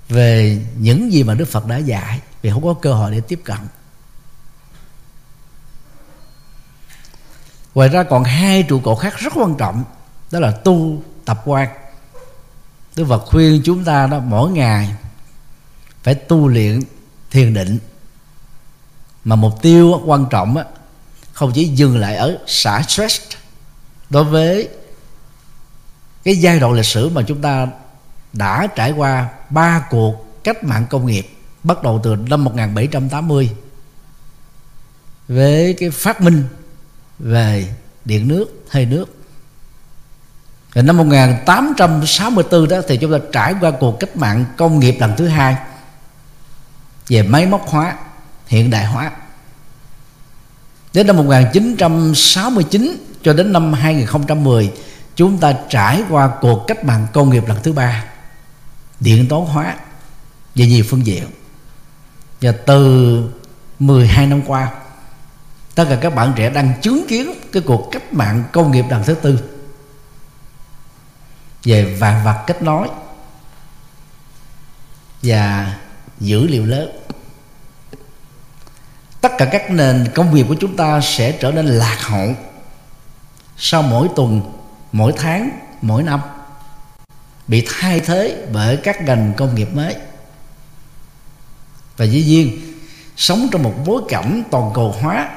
về 0.08 0.62
những 0.78 1.12
gì 1.12 1.22
mà 1.22 1.34
Đức 1.34 1.48
Phật 1.48 1.66
đã 1.66 1.76
dạy 1.76 2.20
vì 2.42 2.50
không 2.50 2.64
có 2.64 2.74
cơ 2.74 2.92
hội 2.92 3.10
để 3.10 3.20
tiếp 3.20 3.40
cận. 3.44 3.58
Ngoài 7.74 7.88
ra 7.88 8.02
còn 8.02 8.24
hai 8.24 8.62
trụ 8.62 8.80
cột 8.80 8.98
khác 8.98 9.14
rất 9.18 9.32
quan 9.36 9.54
trọng 9.58 9.84
đó 10.30 10.40
là 10.40 10.50
tu 10.50 11.02
tập 11.24 11.42
quan. 11.44 11.68
Đức 12.96 13.04
Phật 13.08 13.24
khuyên 13.26 13.62
chúng 13.64 13.84
ta 13.84 14.06
đó 14.06 14.18
mỗi 14.18 14.50
ngày 14.50 14.94
phải 16.02 16.14
tu 16.14 16.48
luyện 16.48 16.80
thiền 17.30 17.54
định. 17.54 17.78
Mà 19.24 19.36
mục 19.36 19.62
tiêu 19.62 20.02
quan 20.04 20.26
trọng 20.30 20.56
á, 20.56 20.64
không 21.32 21.52
chỉ 21.54 21.64
dừng 21.64 21.98
lại 21.98 22.16
ở 22.16 22.38
xả 22.46 22.82
stress 22.82 23.20
đối 24.10 24.24
với 24.24 24.68
cái 26.24 26.36
giai 26.36 26.60
đoạn 26.60 26.72
lịch 26.72 26.86
sử 26.86 27.08
mà 27.08 27.22
chúng 27.22 27.42
ta 27.42 27.66
đã 28.32 28.66
trải 28.66 28.92
qua 28.92 29.28
ba 29.50 29.86
cuộc 29.90 30.42
cách 30.44 30.64
mạng 30.64 30.86
công 30.90 31.06
nghiệp 31.06 31.28
bắt 31.62 31.82
đầu 31.82 32.00
từ 32.02 32.16
năm 32.16 32.44
1780 32.44 33.50
với 35.28 35.74
cái 35.78 35.90
phát 35.90 36.20
minh 36.20 36.44
về 37.18 37.74
điện 38.04 38.28
nước 38.28 38.64
hơi 38.68 38.86
nước 38.86 39.16
Rồi 40.74 40.84
năm 40.84 40.96
1864 40.96 42.68
đó 42.68 42.80
thì 42.88 42.96
chúng 42.96 43.12
ta 43.12 43.18
trải 43.32 43.54
qua 43.60 43.70
cuộc 43.80 44.00
cách 44.00 44.16
mạng 44.16 44.44
công 44.56 44.80
nghiệp 44.80 44.96
lần 45.00 45.14
thứ 45.16 45.28
hai 45.28 45.56
về 47.08 47.22
máy 47.22 47.46
móc 47.46 47.68
hóa, 47.68 47.96
hiện 48.46 48.70
đại 48.70 48.86
hóa. 48.86 49.10
Đến 50.92 51.06
năm 51.06 51.16
1969 51.16 52.96
cho 53.22 53.32
đến 53.32 53.52
năm 53.52 53.72
2010 53.72 54.72
chúng 55.16 55.38
ta 55.38 55.54
trải 55.68 56.02
qua 56.10 56.30
cuộc 56.40 56.64
cách 56.66 56.84
mạng 56.84 57.06
công 57.12 57.30
nghiệp 57.30 57.44
lần 57.48 57.58
thứ 57.62 57.72
ba, 57.72 58.04
điện 59.00 59.26
toán 59.28 59.44
hóa 59.44 59.76
về 60.54 60.66
nhiều 60.66 60.84
phương 60.88 61.06
diện. 61.06 61.24
Và 62.40 62.52
từ 62.66 63.24
12 63.78 64.26
năm 64.26 64.42
qua, 64.46 64.70
tất 65.74 65.86
cả 65.90 65.98
các 66.00 66.14
bạn 66.14 66.32
trẻ 66.36 66.50
đang 66.50 66.72
chứng 66.82 67.06
kiến 67.08 67.34
cái 67.52 67.62
cuộc 67.66 67.88
cách 67.92 68.12
mạng 68.12 68.44
công 68.52 68.70
nghiệp 68.70 68.84
lần 68.90 69.04
thứ 69.04 69.14
tư. 69.14 69.40
Về 71.64 71.84
vạn 71.84 72.24
vật 72.24 72.44
kết 72.46 72.62
nối 72.62 72.88
và 75.22 75.74
dữ 76.20 76.46
liệu 76.46 76.66
lớn. 76.66 76.90
Tất 79.20 79.32
cả 79.38 79.44
các 79.44 79.70
nền 79.70 80.08
công 80.14 80.34
nghiệp 80.34 80.46
của 80.48 80.56
chúng 80.60 80.76
ta 80.76 81.00
sẽ 81.00 81.32
trở 81.32 81.52
nên 81.52 81.66
lạc 81.66 81.98
hậu 82.00 82.34
sau 83.62 83.82
mỗi 83.82 84.08
tuần, 84.16 84.42
mỗi 84.92 85.12
tháng, 85.16 85.50
mỗi 85.82 86.02
năm, 86.02 86.20
bị 87.48 87.66
thay 87.68 88.00
thế 88.00 88.46
bởi 88.52 88.76
các 88.76 89.02
ngành 89.02 89.32
công 89.36 89.54
nghiệp 89.54 89.68
mới. 89.74 89.96
Và 91.96 92.04
dĩ 92.04 92.24
nhiên, 92.24 92.74
sống 93.16 93.48
trong 93.52 93.62
một 93.62 93.74
bối 93.86 94.02
cảnh 94.08 94.42
toàn 94.50 94.70
cầu 94.74 94.94
hóa, 95.00 95.28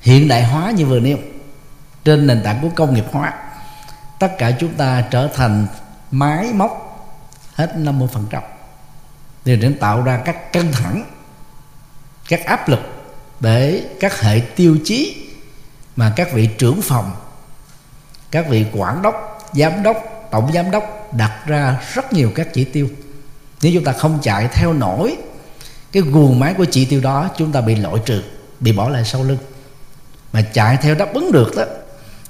hiện 0.00 0.28
đại 0.28 0.44
hóa 0.44 0.70
như 0.70 0.86
vừa 0.86 1.00
nêu, 1.00 1.18
trên 2.04 2.26
nền 2.26 2.42
tảng 2.42 2.58
của 2.62 2.70
công 2.76 2.94
nghiệp 2.94 3.06
hóa, 3.12 3.32
tất 4.18 4.30
cả 4.38 4.50
chúng 4.60 4.74
ta 4.74 5.00
trở 5.10 5.28
thành 5.34 5.66
máy 6.10 6.52
móc 6.52 6.84
hết 7.54 7.72
50% 7.76 8.40
điều 9.44 9.56
để 9.56 9.72
tạo 9.80 10.02
ra 10.02 10.22
các 10.24 10.52
căng 10.52 10.72
thẳng, 10.72 11.04
các 12.28 12.44
áp 12.44 12.68
lực 12.68 12.80
để 13.40 13.88
các 14.00 14.20
hệ 14.20 14.40
tiêu 14.56 14.78
chí 14.84 15.27
mà 15.98 16.12
các 16.16 16.32
vị 16.32 16.48
trưởng 16.58 16.82
phòng, 16.82 17.10
các 18.30 18.48
vị 18.48 18.66
quản 18.72 19.02
đốc, 19.02 19.38
giám 19.52 19.82
đốc, 19.82 20.28
tổng 20.30 20.52
giám 20.54 20.70
đốc 20.70 21.08
đặt 21.12 21.42
ra 21.46 21.80
rất 21.94 22.12
nhiều 22.12 22.32
các 22.34 22.48
chỉ 22.52 22.64
tiêu. 22.64 22.88
Nếu 23.62 23.72
chúng 23.74 23.84
ta 23.84 23.92
không 23.92 24.18
chạy 24.22 24.48
theo 24.52 24.72
nổi 24.72 25.16
cái 25.92 26.02
guồng 26.02 26.40
máy 26.40 26.54
của 26.54 26.64
chỉ 26.64 26.84
tiêu 26.84 27.00
đó, 27.00 27.30
chúng 27.36 27.52
ta 27.52 27.60
bị 27.60 27.74
loại 27.74 27.94
trừ, 28.04 28.22
bị 28.60 28.72
bỏ 28.72 28.88
lại 28.88 29.04
sau 29.04 29.24
lưng. 29.24 29.38
Mà 30.32 30.42
chạy 30.42 30.76
theo 30.76 30.94
đáp 30.94 31.14
ứng 31.14 31.32
được 31.32 31.56
đó, 31.56 31.64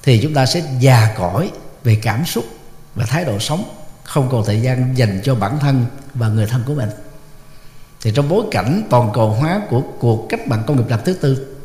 thì 0.03 0.21
chúng 0.23 0.35
ta 0.35 0.47
sẽ 0.47 0.63
già 0.81 1.15
cõi 1.17 1.51
về 1.85 1.99
cảm 2.03 2.25
xúc 2.25 2.45
và 2.95 3.07
thái 3.07 3.25
độ 3.25 3.39
sống, 3.39 3.65
không 4.05 4.29
còn 4.31 4.45
thời 4.47 4.61
gian 4.61 4.99
dành 4.99 5.21
cho 5.25 5.35
bản 5.35 5.59
thân 5.59 5.87
và 6.15 6.29
người 6.29 6.47
thân 6.47 6.63
của 6.67 6.75
mình. 6.75 6.91
Thì 8.01 8.13
trong 8.15 8.29
bối 8.29 8.45
cảnh 8.51 8.83
toàn 8.91 9.11
cầu 9.15 9.31
hóa 9.31 9.61
của 9.71 9.83
cuộc 9.99 10.27
cách 10.29 10.49
mạng 10.49 10.63
công 10.67 10.77
nghiệp 10.77 10.89
lần 10.89 11.01
thứ 11.05 11.15
tư 11.15 11.58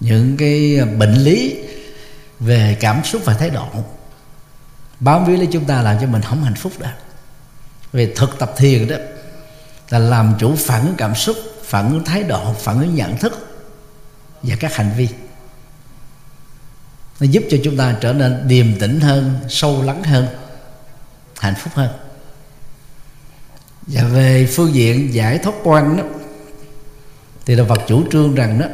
những 0.00 0.36
cái 0.36 0.80
bệnh 0.98 1.14
lý 1.14 1.56
về 2.40 2.76
cảm 2.80 3.04
xúc 3.04 3.22
và 3.24 3.34
thái 3.34 3.50
độ. 3.50 3.66
Bám 5.00 5.24
víu 5.24 5.36
lấy 5.36 5.48
chúng 5.52 5.64
ta 5.64 5.82
làm 5.82 5.96
cho 6.00 6.06
mình 6.06 6.22
không 6.22 6.44
hạnh 6.44 6.54
phúc 6.54 6.72
đó 6.78 6.88
về 7.92 8.12
thực 8.16 8.38
tập 8.38 8.54
thiền 8.56 8.88
đó 8.88 8.96
là 9.90 9.98
làm 9.98 10.34
chủ 10.38 10.56
phản 10.56 10.86
ứng 10.86 10.94
cảm 10.96 11.14
xúc, 11.14 11.36
phản 11.64 11.92
ứng 11.92 12.04
thái 12.04 12.22
độ, 12.22 12.54
phản 12.54 12.80
ứng 12.80 12.94
nhận 12.94 13.16
thức 13.16 13.62
và 14.42 14.56
các 14.60 14.74
hành 14.76 14.92
vi. 14.96 15.08
Nó 17.20 17.26
giúp 17.26 17.44
cho 17.50 17.56
chúng 17.64 17.76
ta 17.76 17.96
trở 18.00 18.12
nên 18.12 18.48
điềm 18.48 18.78
tĩnh 18.78 19.00
hơn, 19.00 19.38
sâu 19.48 19.82
lắng 19.82 20.04
hơn, 20.04 20.26
hạnh 21.38 21.54
phúc 21.58 21.72
hơn. 21.74 21.90
Và 23.86 24.04
về 24.04 24.48
phương 24.52 24.74
diện 24.74 25.14
giải 25.14 25.38
thoát 25.38 25.54
quan 25.64 25.96
đó, 25.96 26.04
thì 27.46 27.54
là 27.54 27.64
Phật 27.68 27.80
chủ 27.88 28.04
trương 28.12 28.34
rằng 28.34 28.58
đó 28.58 28.66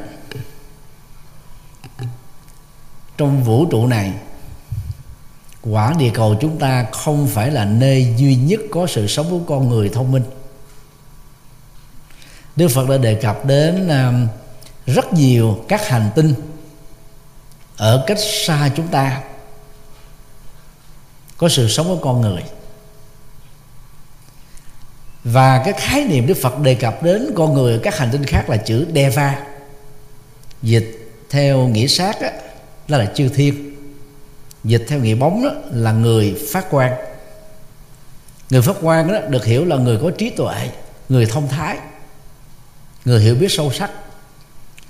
trong 3.16 3.42
vũ 3.42 3.66
trụ 3.66 3.86
này. 3.86 4.12
Quả 5.62 5.94
địa 5.98 6.10
cầu 6.14 6.36
chúng 6.40 6.58
ta 6.58 6.86
không 6.92 7.28
phải 7.28 7.50
là 7.50 7.64
nơi 7.64 8.14
duy 8.16 8.36
nhất 8.36 8.60
có 8.70 8.86
sự 8.86 9.06
sống 9.06 9.30
của 9.30 9.54
con 9.54 9.68
người 9.68 9.88
thông 9.88 10.12
minh. 10.12 10.22
Đức 12.56 12.68
Phật 12.68 12.88
đã 12.88 12.96
đề 12.96 13.14
cập 13.14 13.46
đến 13.46 13.88
um, 13.88 14.28
rất 14.86 15.12
nhiều 15.12 15.64
các 15.68 15.88
hành 15.88 16.10
tinh 16.14 16.34
ở 17.76 18.04
cách 18.06 18.18
xa 18.46 18.70
chúng 18.76 18.88
ta 18.88 19.22
có 21.36 21.48
sự 21.48 21.68
sống 21.68 21.86
của 21.86 21.98
con 22.04 22.20
người. 22.20 22.42
Và 25.24 25.62
cái 25.64 25.72
khái 25.72 26.04
niệm 26.04 26.26
Đức 26.26 26.36
Phật 26.42 26.58
đề 26.58 26.74
cập 26.74 27.02
đến 27.02 27.30
con 27.36 27.54
người 27.54 27.72
ở 27.72 27.80
các 27.82 27.98
hành 27.98 28.08
tinh 28.12 28.24
khác 28.24 28.50
là 28.50 28.56
chữ 28.56 28.86
Deva 28.94 29.38
dịch 30.62 31.12
theo 31.30 31.68
nghĩa 31.68 31.86
sát 31.86 32.20
á, 32.20 32.30
đó 32.88 32.98
là 32.98 33.06
chư 33.14 33.28
thiên. 33.28 33.76
Dịch 34.64 34.86
theo 34.88 34.98
nghĩa 34.98 35.14
bóng 35.14 35.44
đó 35.44 35.50
là 35.70 35.92
người 35.92 36.46
phát 36.52 36.66
quan 36.70 36.92
người 38.50 38.62
phát 38.62 38.76
quan 38.82 39.12
đó 39.12 39.18
được 39.28 39.44
hiểu 39.44 39.64
là 39.64 39.76
người 39.76 39.98
có 40.02 40.10
trí 40.10 40.30
tuệ, 40.30 40.70
người 41.08 41.26
thông 41.26 41.48
thái, 41.48 41.78
người 43.04 43.20
hiểu 43.20 43.34
biết 43.34 43.50
sâu 43.50 43.72
sắc, 43.72 43.90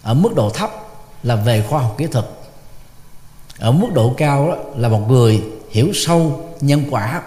ở 0.03 0.15
mức 0.15 0.35
độ 0.35 0.51
thấp 0.51 0.71
là 1.23 1.37
về 1.37 1.65
khoa 1.69 1.81
học 1.81 1.95
kỹ 1.99 2.07
thuật. 2.07 2.25
Ở 3.59 3.73
mức 3.73 3.89
độ 3.95 4.15
cao 4.17 4.49
đó 4.49 4.57
là 4.77 4.89
một 4.89 5.09
người 5.09 5.43
hiểu 5.71 5.91
sâu 5.95 6.51
nhân 6.61 6.85
quả, 6.91 7.23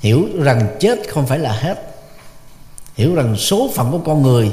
hiểu 0.00 0.28
rằng 0.34 0.76
chết 0.80 0.98
không 1.08 1.26
phải 1.26 1.38
là 1.38 1.52
hết, 1.52 1.96
hiểu 2.94 3.14
rằng 3.14 3.36
số 3.36 3.70
phận 3.74 3.90
của 3.90 3.98
con 3.98 4.22
người 4.22 4.52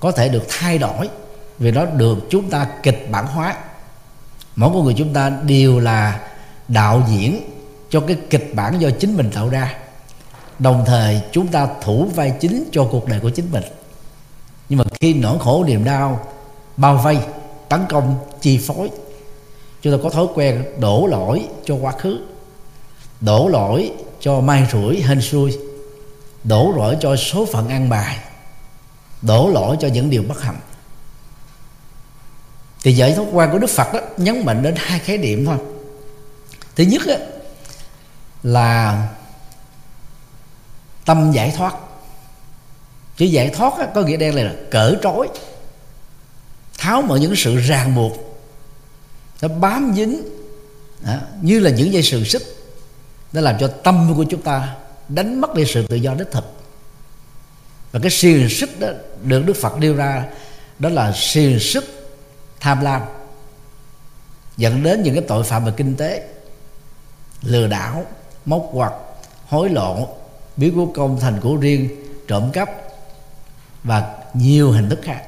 có 0.00 0.12
thể 0.12 0.28
được 0.28 0.44
thay 0.48 0.78
đổi 0.78 1.08
vì 1.58 1.70
nó 1.70 1.84
được 1.84 2.18
chúng 2.30 2.50
ta 2.50 2.68
kịch 2.82 3.08
bản 3.10 3.26
hóa 3.26 3.56
mỗi 4.60 4.70
con 4.74 4.84
người 4.84 4.94
chúng 4.96 5.12
ta 5.12 5.30
đều 5.30 5.78
là 5.78 6.20
đạo 6.68 7.02
diễn 7.08 7.40
cho 7.90 8.00
cái 8.00 8.16
kịch 8.30 8.52
bản 8.54 8.80
do 8.80 8.90
chính 8.90 9.16
mình 9.16 9.30
tạo 9.34 9.48
ra. 9.48 9.74
Đồng 10.58 10.84
thời, 10.86 11.20
chúng 11.32 11.46
ta 11.46 11.68
thủ 11.82 12.08
vai 12.14 12.32
chính 12.40 12.68
cho 12.72 12.84
cuộc 12.90 13.06
đời 13.08 13.20
của 13.20 13.30
chính 13.30 13.52
mình. 13.52 13.64
Nhưng 14.68 14.78
mà 14.78 14.84
khi 15.00 15.14
nỗi 15.14 15.38
khổ, 15.38 15.64
niềm 15.64 15.84
đau, 15.84 16.26
bao 16.76 16.96
vây, 16.96 17.18
tấn 17.68 17.80
công, 17.88 18.18
chi 18.40 18.58
phối, 18.58 18.90
chúng 19.82 19.92
ta 19.92 19.98
có 20.02 20.10
thói 20.10 20.26
quen 20.34 20.64
đổ 20.78 21.06
lỗi 21.06 21.48
cho 21.64 21.74
quá 21.74 21.92
khứ, 21.92 22.18
đổ 23.20 23.48
lỗi 23.48 23.92
cho 24.20 24.40
mai 24.40 24.66
rủi, 24.72 25.02
hên 25.02 25.20
xui, 25.20 25.58
đổ 26.44 26.72
lỗi 26.76 26.96
cho 27.00 27.16
số 27.16 27.46
phận 27.52 27.68
ăn 27.68 27.88
bài, 27.88 28.18
đổ 29.22 29.50
lỗi 29.54 29.76
cho 29.80 29.88
những 29.88 30.10
điều 30.10 30.22
bất 30.28 30.42
hạnh 30.42 30.60
thì 32.82 32.92
giải 32.92 33.14
thoát 33.14 33.26
quan 33.32 33.52
của 33.52 33.58
đức 33.58 33.70
phật 33.70 33.92
đó 33.92 34.00
nhấn 34.16 34.44
mạnh 34.44 34.62
đến 34.62 34.74
hai 34.76 34.98
khái 34.98 35.18
niệm 35.18 35.44
thôi. 35.44 35.56
Thứ 36.76 36.84
nhất 36.84 37.02
đó, 37.06 37.14
là 38.42 39.08
tâm 41.04 41.32
giải 41.32 41.54
thoát. 41.56 41.74
Chữ 43.16 43.24
giải 43.26 43.48
thoát 43.48 43.78
đó, 43.78 43.84
có 43.94 44.02
nghĩa 44.02 44.16
đen 44.16 44.34
là 44.34 44.54
cởi 44.70 44.96
trói 45.02 45.28
tháo 46.78 47.02
mở 47.02 47.16
những 47.16 47.36
sự 47.36 47.56
ràng 47.56 47.94
buộc 47.94 48.42
nó 49.42 49.48
bám 49.48 49.92
dính 49.96 50.22
đó, 51.00 51.16
như 51.42 51.58
là 51.58 51.70
những 51.70 51.92
dây 51.92 52.02
sừng 52.02 52.24
xích 52.24 52.42
nó 53.32 53.40
làm 53.40 53.56
cho 53.60 53.68
tâm 53.68 54.12
của 54.16 54.24
chúng 54.30 54.42
ta 54.42 54.76
đánh 55.08 55.40
mất 55.40 55.54
đi 55.54 55.64
sự 55.66 55.86
tự 55.86 55.96
do 55.96 56.14
đích 56.14 56.30
thực. 56.30 56.44
Và 57.92 58.00
cái 58.02 58.10
xiềng 58.10 58.48
xích 58.48 58.80
đó 58.80 58.88
được 59.22 59.46
đức 59.46 59.56
phật 59.56 59.78
đưa 59.78 59.94
ra 59.94 60.24
đó 60.78 60.88
là 60.88 61.12
xiềng 61.16 61.60
xích 61.60 61.99
tham 62.60 62.80
lam 62.80 63.02
dẫn 64.56 64.82
đến 64.82 65.02
những 65.02 65.14
cái 65.14 65.24
tội 65.28 65.44
phạm 65.44 65.64
về 65.64 65.72
kinh 65.76 65.96
tế 65.96 66.28
lừa 67.42 67.66
đảo 67.66 68.04
móc 68.44 68.68
quặt 68.72 68.92
hối 69.48 69.68
lộ 69.68 70.08
biến 70.56 70.74
của 70.74 70.86
công 70.94 71.20
thành 71.20 71.40
của 71.40 71.56
riêng 71.56 71.88
trộm 72.28 72.50
cắp 72.52 72.70
và 73.84 74.16
nhiều 74.34 74.72
hình 74.72 74.88
thức 74.88 74.98
khác. 75.02 75.22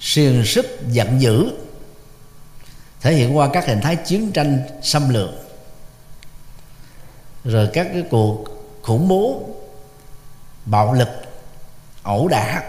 Xiềng 0.00 0.44
xích 0.44 0.80
giận 0.88 1.20
dữ 1.20 1.50
thể 3.00 3.14
hiện 3.14 3.36
qua 3.36 3.48
các 3.52 3.66
hình 3.66 3.80
thái 3.80 3.96
chiến 3.96 4.32
tranh 4.32 4.62
xâm 4.82 5.08
lược 5.08 5.30
rồi 7.44 7.68
các 7.72 7.88
cái 7.92 8.02
cuộc 8.10 8.44
khủng 8.82 9.08
bố 9.08 9.42
bạo 10.64 10.92
lực 10.92 11.08
ẩu 12.02 12.28
đả 12.28 12.62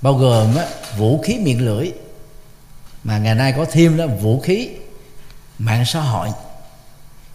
bao 0.00 0.14
gồm 0.14 0.56
á, 0.56 0.66
vũ 0.98 1.22
khí 1.22 1.38
miệng 1.38 1.66
lưỡi 1.66 1.92
mà 3.04 3.18
ngày 3.18 3.34
nay 3.34 3.54
có 3.56 3.66
thêm 3.72 3.96
đó, 3.96 4.06
vũ 4.06 4.40
khí, 4.40 4.70
mạng 5.58 5.84
xã 5.86 6.00
hội. 6.00 6.28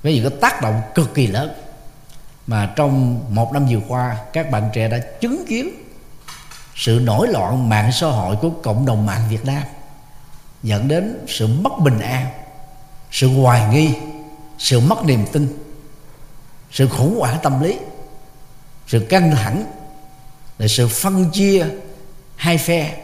Với 0.04 0.16
những 0.16 0.30
cái 0.30 0.40
tác 0.42 0.62
động 0.62 0.82
cực 0.96 1.14
kỳ 1.14 1.28
lớn. 1.28 1.54
Mà 2.48 2.74
trong 2.76 3.26
một 3.36 3.54
năm 3.54 3.66
vừa 3.70 3.80
qua, 3.88 4.18
các 4.34 4.52
bạn 4.52 4.70
trẻ 4.74 4.88
đã 4.88 4.98
chứng 4.98 5.46
kiến 5.48 5.70
sự 6.76 7.00
nổi 7.04 7.28
loạn 7.28 7.70
mạng 7.70 7.92
xã 7.92 8.08
hội 8.08 8.36
của 8.36 8.50
cộng 8.50 8.86
đồng 8.86 9.06
mạng 9.06 9.22
Việt 9.30 9.46
Nam, 9.46 9.64
dẫn 10.64 10.88
đến 10.88 11.26
sự 11.28 11.48
mất 11.48 11.80
bình 11.80 12.00
an, 12.00 12.28
sự 13.12 13.28
hoài 13.28 13.74
nghi, 13.74 13.94
sự 14.58 14.80
mất 14.80 15.06
niềm 15.06 15.26
tin, 15.32 15.58
sự 16.72 16.88
khủng 16.88 17.20
hoảng 17.20 17.38
tâm 17.44 17.64
lý, 17.64 17.80
sự 18.88 19.06
căng 19.10 19.32
thẳng 19.32 19.66
là 20.58 20.68
sự 20.68 20.88
phân 20.88 21.30
chia, 21.32 21.66
hai 22.36 22.58
phe, 22.58 22.98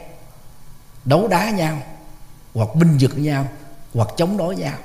đấu 1.06 1.28
đá 1.28 1.50
nhau 1.50 1.78
hoặc 2.56 2.76
binh 2.76 2.98
vực 3.00 3.18
nhau, 3.18 3.48
hoặc 3.94 4.08
chống 4.18 4.38
đối 4.38 4.56
nhau. 4.56 4.78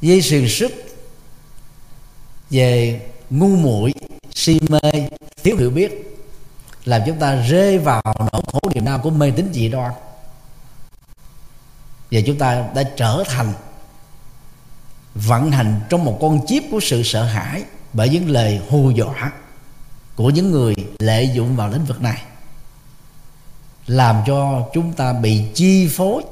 Dây 0.00 0.22
xiềng 0.22 0.48
sức 0.48 0.72
về 2.50 3.00
ngu 3.30 3.56
muội, 3.56 3.94
si 4.34 4.60
mê, 4.68 4.80
thiếu 5.42 5.56
hiểu 5.56 5.70
biết, 5.70 6.18
làm 6.84 7.02
chúng 7.06 7.18
ta 7.18 7.34
rơi 7.34 7.78
vào 7.78 8.02
nỗi 8.04 8.42
khổ 8.52 8.60
niềm 8.74 8.84
đau 8.84 8.98
của 8.98 9.10
mê 9.10 9.30
tín 9.30 9.52
dị 9.52 9.68
đoan. 9.68 9.92
Và 12.10 12.20
chúng 12.26 12.38
ta 12.38 12.68
đã 12.74 12.82
trở 12.96 13.24
thành 13.26 13.52
vận 15.14 15.50
hành 15.50 15.80
trong 15.88 16.04
một 16.04 16.18
con 16.20 16.40
chip 16.46 16.62
của 16.70 16.80
sự 16.82 17.02
sợ 17.02 17.24
hãi 17.24 17.64
bởi 17.92 18.08
những 18.08 18.30
lời 18.30 18.60
hù 18.68 18.90
dọa 18.90 19.32
của 20.16 20.30
những 20.30 20.50
người 20.50 20.74
lợi 20.98 21.30
dụng 21.34 21.56
vào 21.56 21.68
lĩnh 21.68 21.84
vực 21.84 22.02
này 22.02 22.22
làm 23.86 24.22
cho 24.26 24.68
chúng 24.74 24.92
ta 24.92 25.12
bị 25.12 25.42
chi 25.54 25.88
phối, 25.88 26.22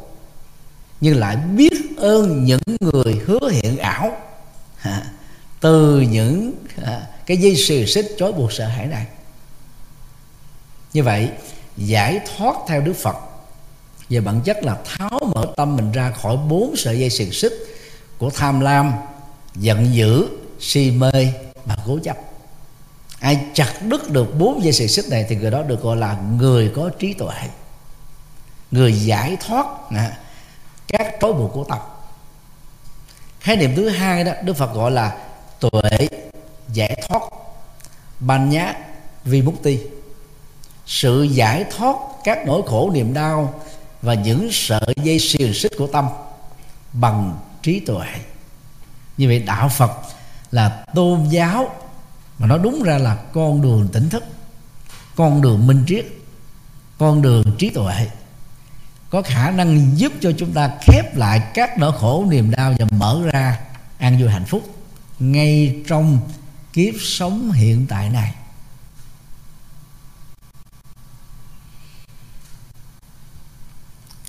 nhưng 1.01 1.17
lại 1.17 1.37
biết 1.37 1.97
ơn 1.97 2.45
những 2.45 2.61
người 2.81 3.21
hứa 3.27 3.51
hiện 3.51 3.79
ảo. 3.79 4.17
Từ 5.61 6.01
những 6.01 6.53
cái 7.27 7.37
dây 7.37 7.57
xì 7.57 7.87
xích 7.87 8.15
chối 8.19 8.33
buộc 8.33 8.53
sợ 8.53 8.67
hãi 8.67 8.87
này. 8.87 9.07
Như 10.93 11.03
vậy, 11.03 11.29
giải 11.77 12.21
thoát 12.37 12.57
theo 12.69 12.81
đức 12.81 12.93
phật 12.93 13.17
về 14.09 14.21
bản 14.21 14.41
chất 14.45 14.65
là 14.65 14.79
tháo 14.85 15.21
mở 15.35 15.47
tâm 15.57 15.77
mình 15.77 15.93
ra 15.93 16.11
khỏi 16.11 16.37
bốn 16.37 16.77
sợi 16.77 16.99
dây 16.99 17.11
xiềng 17.11 17.33
xích 17.33 17.53
của 18.19 18.31
tham 18.31 18.61
lam, 18.61 18.93
giận 19.55 19.95
dữ, 19.95 20.27
si 20.61 20.91
mê 20.91 21.33
và 21.65 21.77
cố 21.87 21.99
chấp 22.05 22.17
ai 23.23 23.47
chặt 23.55 23.75
đứt 23.83 24.11
được 24.11 24.39
bốn 24.39 24.65
dây 24.65 24.73
xiềng 24.73 24.89
xích 24.89 25.05
này 25.09 25.27
thì 25.29 25.37
người 25.37 25.51
đó 25.51 25.63
được 25.63 25.83
gọi 25.83 25.97
là 25.97 26.19
người 26.39 26.73
có 26.77 26.91
trí 26.99 27.15
tuệ. 27.15 27.35
Người 28.71 28.93
giải 28.93 29.37
thoát 29.47 29.67
à, 29.91 30.19
các 30.89 31.15
trói 31.21 31.33
buộc 31.33 31.53
của 31.53 31.65
tâm. 31.65 31.79
Khái 33.41 33.57
niệm 33.57 33.73
thứ 33.77 33.89
hai 33.89 34.25
đó 34.25 34.33
đức 34.43 34.57
phật 34.57 34.75
gọi 34.75 34.91
là 34.91 35.17
tuệ 35.61 36.09
giải 36.73 37.03
thoát 37.09 37.23
ban 38.21 38.51
nhá 38.51 38.75
vi 39.25 39.43
mục 39.43 39.55
ti. 39.63 39.79
Sự 40.87 41.23
giải 41.23 41.65
thoát 41.77 41.97
các 42.25 42.47
nỗi 42.47 42.63
khổ 42.67 42.91
niềm 42.95 43.15
đau 43.15 43.63
và 44.03 44.15
những 44.15 44.49
sợi 44.53 44.95
dây 44.97 45.19
xiềng 45.19 45.55
xích 45.55 45.73
của 45.79 45.87
tâm 45.87 46.09
bằng 46.93 47.39
trí 47.63 47.81
tuệ. 47.81 48.07
Như 49.17 49.29
vậy 49.29 49.39
đạo 49.39 49.69
phật 49.69 49.91
là 50.51 50.85
tôn 50.95 51.29
giáo 51.31 51.71
mà 52.43 52.49
nó 52.49 52.59
đúng 52.59 52.83
ra 52.83 52.99
là 52.99 53.15
con 53.15 53.63
đường 53.63 53.89
tỉnh 53.93 54.11
thức 54.11 54.25
con 55.17 55.43
đường 55.43 55.67
minh 55.67 55.85
triết 55.87 56.07
con 56.99 57.23
đường 57.23 57.45
trí 57.59 57.71
tuệ. 57.71 58.09
Có 59.11 59.23
khả 59.23 59.51
năng 59.51 59.99
giúp 59.99 60.13
cho 60.21 60.33
chúng 60.39 60.53
ta 60.53 60.71
khép 60.81 61.17
lại 61.17 61.43
các 61.55 61.79
nỗi 61.79 61.93
khổ 61.99 62.27
niềm 62.29 62.51
đau 62.51 62.75
và 62.79 62.87
mở 62.91 63.21
ra 63.33 63.59
an 63.99 64.21
vui 64.21 64.31
hạnh 64.31 64.45
phúc 64.45 64.63
ngay 65.19 65.83
trong 65.89 66.19
kiếp 66.73 66.95
sống 67.01 67.53
hiện 67.53 67.87
tại 67.87 68.11
này. 68.11 68.35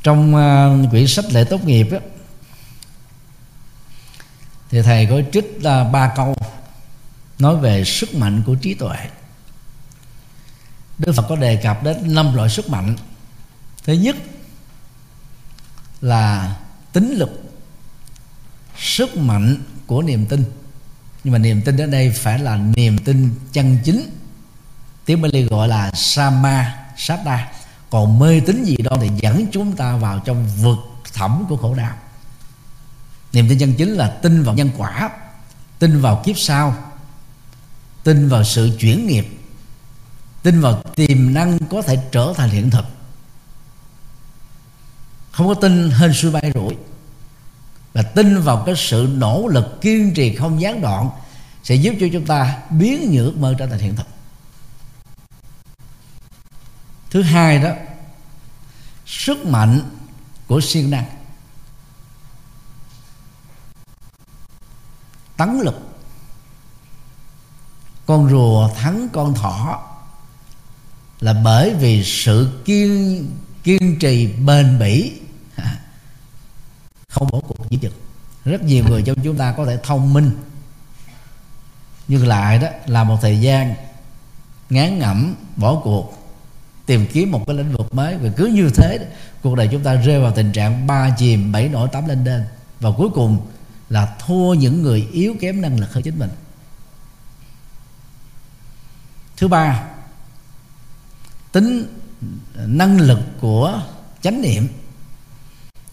Trong 0.04 0.36
uh, 0.36 0.92
quyển 0.92 1.08
sách 1.08 1.26
lễ 1.32 1.44
tốt 1.44 1.66
nghiệp 1.66 1.88
đó, 1.92 1.98
thì 4.70 4.82
thầy 4.82 5.06
có 5.06 5.22
trích 5.34 5.58
uh, 5.58 5.92
ba 5.92 6.14
câu 6.16 6.36
nói 7.40 7.58
về 7.58 7.84
sức 7.84 8.16
mạnh 8.16 8.44
của 8.46 8.56
trí 8.56 8.74
tuệ. 8.74 8.98
Đức 10.98 11.14
phật 11.16 11.26
có 11.30 11.36
đề 11.36 11.56
cập 11.56 11.84
đến 11.84 12.16
năm 12.16 12.36
loại 12.36 12.50
sức 12.50 12.70
mạnh. 12.70 12.96
Thứ 13.84 13.94
nhất 13.94 14.16
là 16.02 16.56
tính 16.94 17.14
lực, 17.14 17.44
sức 18.78 19.18
mạnh 19.18 19.58
của 19.88 20.02
niềm 20.02 20.26
tin. 20.26 20.44
Nhưng 21.24 21.32
mà 21.32 21.38
niềm 21.38 21.62
tin 21.62 21.78
ở 21.78 21.86
đây 21.86 22.10
phải 22.10 22.40
là 22.40 22.58
niềm 22.58 22.98
tin 22.98 23.36
chân 23.52 23.78
chính. 23.84 24.10
Tiếng 25.06 25.22
Bali 25.22 25.44
gọi 25.44 25.68
là 25.68 25.92
sama 25.92 26.76
sada 26.98 27.52
còn 27.90 28.20
mê 28.20 28.40
tín 28.40 28.64
gì 28.64 28.78
đó 28.78 28.92
thì 29.02 29.10
dẫn 29.22 29.46
chúng 29.52 29.76
ta 29.76 29.96
vào 29.96 30.20
trong 30.20 30.48
vực 30.62 30.78
thẳm 31.14 31.46
của 31.50 31.58
khổ 31.58 31.76
đau. 31.76 31.96
Niềm 33.34 33.50
tin 33.50 33.60
chân 33.60 33.74
chính 33.78 33.90
là 33.90 34.08
tin 34.08 34.44
vào 34.44 34.56
nhân 34.56 34.70
quả, 34.78 35.10
tin 35.80 36.02
vào 36.02 36.22
kiếp 36.26 36.38
sau 36.38 36.76
tin 38.04 38.30
vào 38.30 38.44
sự 38.44 38.78
chuyển 38.80 39.08
nghiệp, 39.08 39.28
tin 40.44 40.62
vào 40.62 40.82
tiềm 40.96 41.34
năng 41.34 41.60
có 41.60 41.82
thể 41.82 42.04
trở 42.12 42.34
thành 42.36 42.50
hiện 42.50 42.70
thực. 42.70 42.86
Không 45.32 45.48
có 45.48 45.54
tin 45.54 45.90
hên 45.90 46.12
suy 46.14 46.32
bay 46.32 46.52
rủi 46.56 46.76
và 47.94 48.02
tin 48.02 48.42
vào 48.42 48.64
cái 48.66 48.76
sự 48.78 49.10
nỗ 49.14 49.48
lực 49.48 49.82
kiên 49.82 50.14
trì 50.14 50.36
không 50.36 50.62
gián 50.62 50.82
đoạn 50.82 51.10
sẽ 51.64 51.76
giúp 51.76 51.94
cho 52.00 52.08
chúng 52.14 52.26
ta 52.26 52.62
biến 52.70 53.12
những 53.12 53.26
ước 53.26 53.38
mơ 53.38 53.56
trở 53.60 53.68
thành 53.68 53.80
hiện 53.80 53.96
thực. 53.96 54.08
Thứ 57.10 57.22
hai 57.22 57.60
đó, 57.60 57.70
sức 59.06 59.46
mạnh 59.46 59.82
của 60.48 60.62
siêng 60.62 60.90
năng. 60.92 61.06
Tấn 65.38 65.60
lực 65.60 65.93
con 68.06 68.30
rùa 68.30 68.70
thắng 68.76 69.08
con 69.14 69.34
thỏ 69.34 69.82
là 71.20 71.34
bởi 71.34 71.74
vì 71.74 72.04
sự 72.04 72.62
kiên 72.66 73.26
kiên 73.64 74.00
trì 74.00 74.28
bền 74.28 74.80
bỉ. 74.80 75.12
Không 77.10 77.28
bỏ 77.32 77.40
cuộc 77.48 77.70
giữ 77.70 77.78
chừng 77.82 77.94
rất 78.46 78.64
nhiều 78.64 78.84
người 78.90 79.02
trong 79.02 79.18
chúng 79.24 79.38
ta 79.38 79.52
có 79.58 79.66
thể 79.66 79.78
thông 79.84 80.14
minh. 80.14 80.32
Nhưng 82.08 82.28
lại 82.28 82.60
đó, 82.60 82.68
là 82.88 83.04
một 83.04 83.18
thời 83.22 83.40
gian 83.40 83.74
ngán 84.70 85.00
ngẩm, 85.00 85.36
bỏ 85.56 85.82
cuộc, 85.84 86.18
tìm 86.86 87.08
kiếm 87.14 87.32
một 87.32 87.44
cái 87.48 87.56
lĩnh 87.56 87.72
vực 87.72 87.94
mới. 87.94 88.18
Và 88.18 88.30
cứ 88.38 88.46
như 88.46 88.70
thế 88.76 89.00
cuộc 89.42 89.56
đời 89.56 89.70
chúng 89.72 89.84
ta 89.84 89.96
rơi 89.96 90.22
vào 90.22 90.32
tình 90.32 90.52
trạng 90.52 90.88
ba 90.88 91.16
chìm, 91.18 91.52
bảy 91.52 91.70
nổi, 91.70 91.90
tám 91.92 92.08
lên 92.08 92.24
đên. 92.24 92.44
Và 92.80 92.90
cuối 92.98 93.10
cùng 93.10 93.38
là 93.90 94.16
thua 94.26 94.54
những 94.54 94.82
người 94.82 95.08
yếu 95.12 95.36
kém 95.40 95.62
năng 95.62 95.80
lực 95.80 95.94
hơn 95.94 96.04
chính 96.04 96.20
mình 96.20 96.30
thứ 99.38 99.48
ba 99.48 99.84
tính 101.52 101.86
năng 102.56 103.00
lực 103.00 103.20
của 103.40 103.82
chánh 104.22 104.42
niệm 104.42 104.68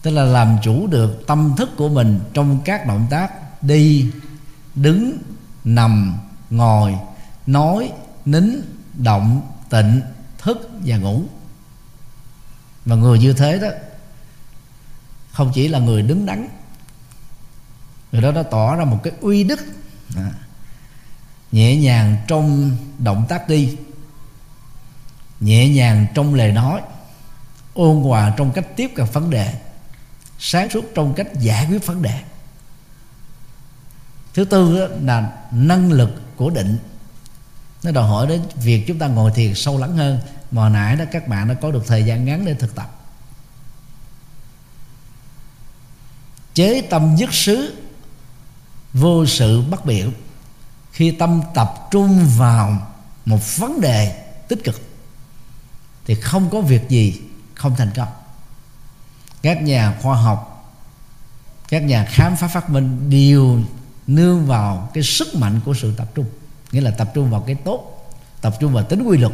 tức 0.01 0.11
là 0.11 0.23
làm 0.23 0.57
chủ 0.63 0.87
được 0.87 1.23
tâm 1.27 1.53
thức 1.57 1.69
của 1.77 1.89
mình 1.89 2.19
trong 2.33 2.59
các 2.65 2.87
động 2.87 3.07
tác 3.09 3.31
đi 3.63 4.11
đứng 4.75 5.17
nằm 5.63 6.17
ngồi 6.49 6.95
nói 7.47 7.91
nín 8.25 8.61
động 8.93 9.41
tịnh 9.69 10.01
thức 10.37 10.69
và 10.85 10.97
ngủ. 10.97 11.23
Và 12.85 12.95
người 12.95 13.19
như 13.19 13.33
thế 13.33 13.59
đó 13.59 13.67
không 15.31 15.51
chỉ 15.53 15.67
là 15.67 15.79
người 15.79 16.01
đứng 16.01 16.25
đắn 16.25 16.47
người 18.11 18.21
đó 18.21 18.31
đã 18.31 18.43
tỏ 18.43 18.75
ra 18.75 18.85
một 18.85 18.99
cái 19.03 19.13
uy 19.21 19.43
đức. 19.43 19.59
À, 20.15 20.31
nhẹ 21.51 21.75
nhàng 21.75 22.17
trong 22.27 22.77
động 22.97 23.25
tác 23.29 23.47
đi, 23.47 23.77
nhẹ 25.39 25.69
nhàng 25.69 26.07
trong 26.15 26.33
lời 26.33 26.51
nói, 26.51 26.81
ôn 27.73 28.01
hòa 28.01 28.33
trong 28.37 28.51
cách 28.51 28.65
tiếp 28.75 28.91
cận 28.95 29.05
vấn 29.13 29.29
đề, 29.29 29.53
sáng 30.39 30.69
suốt 30.69 30.85
trong 30.95 31.13
cách 31.13 31.27
giải 31.39 31.67
quyết 31.69 31.85
vấn 31.85 32.01
đề. 32.01 32.23
Thứ 34.33 34.45
tư 34.45 34.87
là 35.01 35.31
năng 35.51 35.91
lực 35.91 36.21
của 36.35 36.49
định. 36.49 36.77
Nó 37.83 37.91
đòi 37.91 38.07
hỏi 38.07 38.27
đến 38.27 38.41
việc 38.55 38.83
chúng 38.87 38.99
ta 38.99 39.07
ngồi 39.07 39.31
thiền 39.31 39.55
sâu 39.55 39.77
lắng 39.77 39.97
hơn. 39.97 40.19
Mà 40.51 40.69
nãy 40.69 40.95
đó 40.95 41.05
các 41.11 41.27
bạn 41.27 41.47
đã 41.47 41.53
có 41.53 41.71
được 41.71 41.83
thời 41.87 42.03
gian 42.03 42.25
ngắn 42.25 42.45
để 42.45 42.53
thực 42.53 42.75
tập. 42.75 42.97
Chế 46.53 46.81
tâm 46.81 47.15
dứt 47.17 47.33
xứ, 47.33 47.75
vô 48.93 49.25
sự 49.25 49.61
bất 49.61 49.85
biện 49.85 50.11
khi 50.91 51.11
tâm 51.11 51.41
tập 51.53 51.87
trung 51.91 52.25
vào 52.37 52.87
một 53.25 53.57
vấn 53.57 53.81
đề 53.81 54.25
tích 54.47 54.63
cực, 54.63 54.81
thì 56.05 56.15
không 56.15 56.49
có 56.49 56.61
việc 56.61 56.89
gì 56.89 57.21
không 57.55 57.75
thành 57.75 57.91
công. 57.95 58.07
Các 59.41 59.61
nhà 59.61 59.97
khoa 60.01 60.15
học, 60.15 60.73
các 61.67 61.83
nhà 61.83 62.05
khám 62.05 62.35
phá 62.35 62.47
phát 62.47 62.69
minh 62.69 63.09
đều 63.09 63.59
nương 64.07 64.45
vào 64.45 64.89
cái 64.93 65.03
sức 65.03 65.35
mạnh 65.35 65.59
của 65.65 65.73
sự 65.73 65.95
tập 65.97 66.07
trung, 66.15 66.25
nghĩa 66.71 66.81
là 66.81 66.91
tập 66.91 67.11
trung 67.13 67.29
vào 67.29 67.41
cái 67.41 67.55
tốt, 67.55 68.11
tập 68.41 68.55
trung 68.59 68.73
vào 68.73 68.83
tính 68.83 69.03
quy 69.03 69.17
luật. 69.17 69.33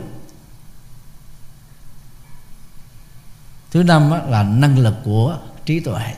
Thứ 3.71 3.83
năm 3.83 4.11
là 4.27 4.43
năng 4.43 4.77
lực 4.77 4.95
của 5.03 5.39
trí 5.65 5.79
tuệ. 5.79 6.13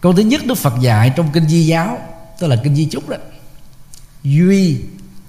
Câu 0.00 0.12
thứ 0.12 0.22
nhất 0.22 0.40
đức 0.46 0.54
phật 0.54 0.74
dạy 0.80 1.12
trong 1.16 1.32
kinh 1.32 1.48
di 1.48 1.66
giáo 1.66 1.98
tức 2.38 2.46
là 2.46 2.56
kinh 2.64 2.74
di 2.74 2.88
chúc 2.90 3.08
đó. 3.08 3.16
Duy, 4.22 4.80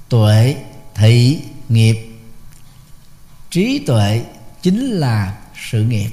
tuệ, 0.10 0.56
thị, 0.96 1.42
nghiệp. 1.70 2.10
Trí, 3.50 3.84
tuệ 3.88 4.26
chính 4.62 4.86
là 4.86 5.38
sự 5.72 5.84
nghiệp. 5.84 6.10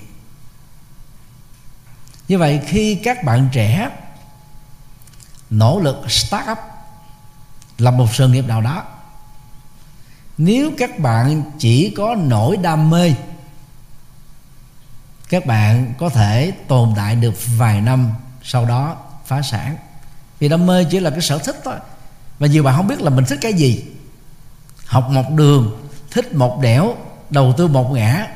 Như 2.29 2.39
vậy 2.39 2.61
khi 2.67 2.95
các 2.95 3.25
bạn 3.25 3.49
trẻ 3.53 3.91
nỗ 5.51 5.81
lực 5.81 6.11
start 6.11 6.51
up 6.51 6.59
làm 7.79 7.97
một 7.97 8.07
sự 8.15 8.29
nghiệp 8.29 8.47
nào 8.47 8.61
đó, 8.61 8.85
nếu 10.39 10.71
các 10.79 10.99
bạn 10.99 11.43
chỉ 11.59 11.95
có 11.97 12.15
nỗi 12.15 12.57
đam 12.57 12.91
mê, 12.91 13.15
các 15.29 15.47
bạn 15.47 15.95
có 15.99 16.09
thể 16.09 16.53
tồn 16.69 16.93
tại 16.97 17.17
được 17.17 17.35
vài 17.57 17.81
năm 17.81 18.13
sau 18.43 18.65
đó 18.65 18.97
phá 19.27 19.43
sản 19.43 19.77
vì 20.41 20.49
đam 20.49 20.67
mê 20.67 20.85
chỉ 20.85 21.01
là 21.01 21.11
cái 21.11 21.21
sở 21.21 21.39
thích 21.39 21.57
thôi. 21.65 21.75
Và 22.39 22.47
nhiều 22.47 22.63
bạn 22.63 22.77
không 22.77 22.87
biết 22.87 23.01
là 23.01 23.11
mình 23.11 23.25
thích 23.25 23.39
cái 23.43 23.53
gì. 23.53 23.85
Học 24.85 25.11
một 25.11 25.31
đường, 25.31 25.89
thích 26.11 26.35
một 26.35 26.61
đẻo, 26.63 26.95
đầu 27.31 27.55
tư 27.57 27.69
một 27.69 27.91
ngã, 27.93 28.27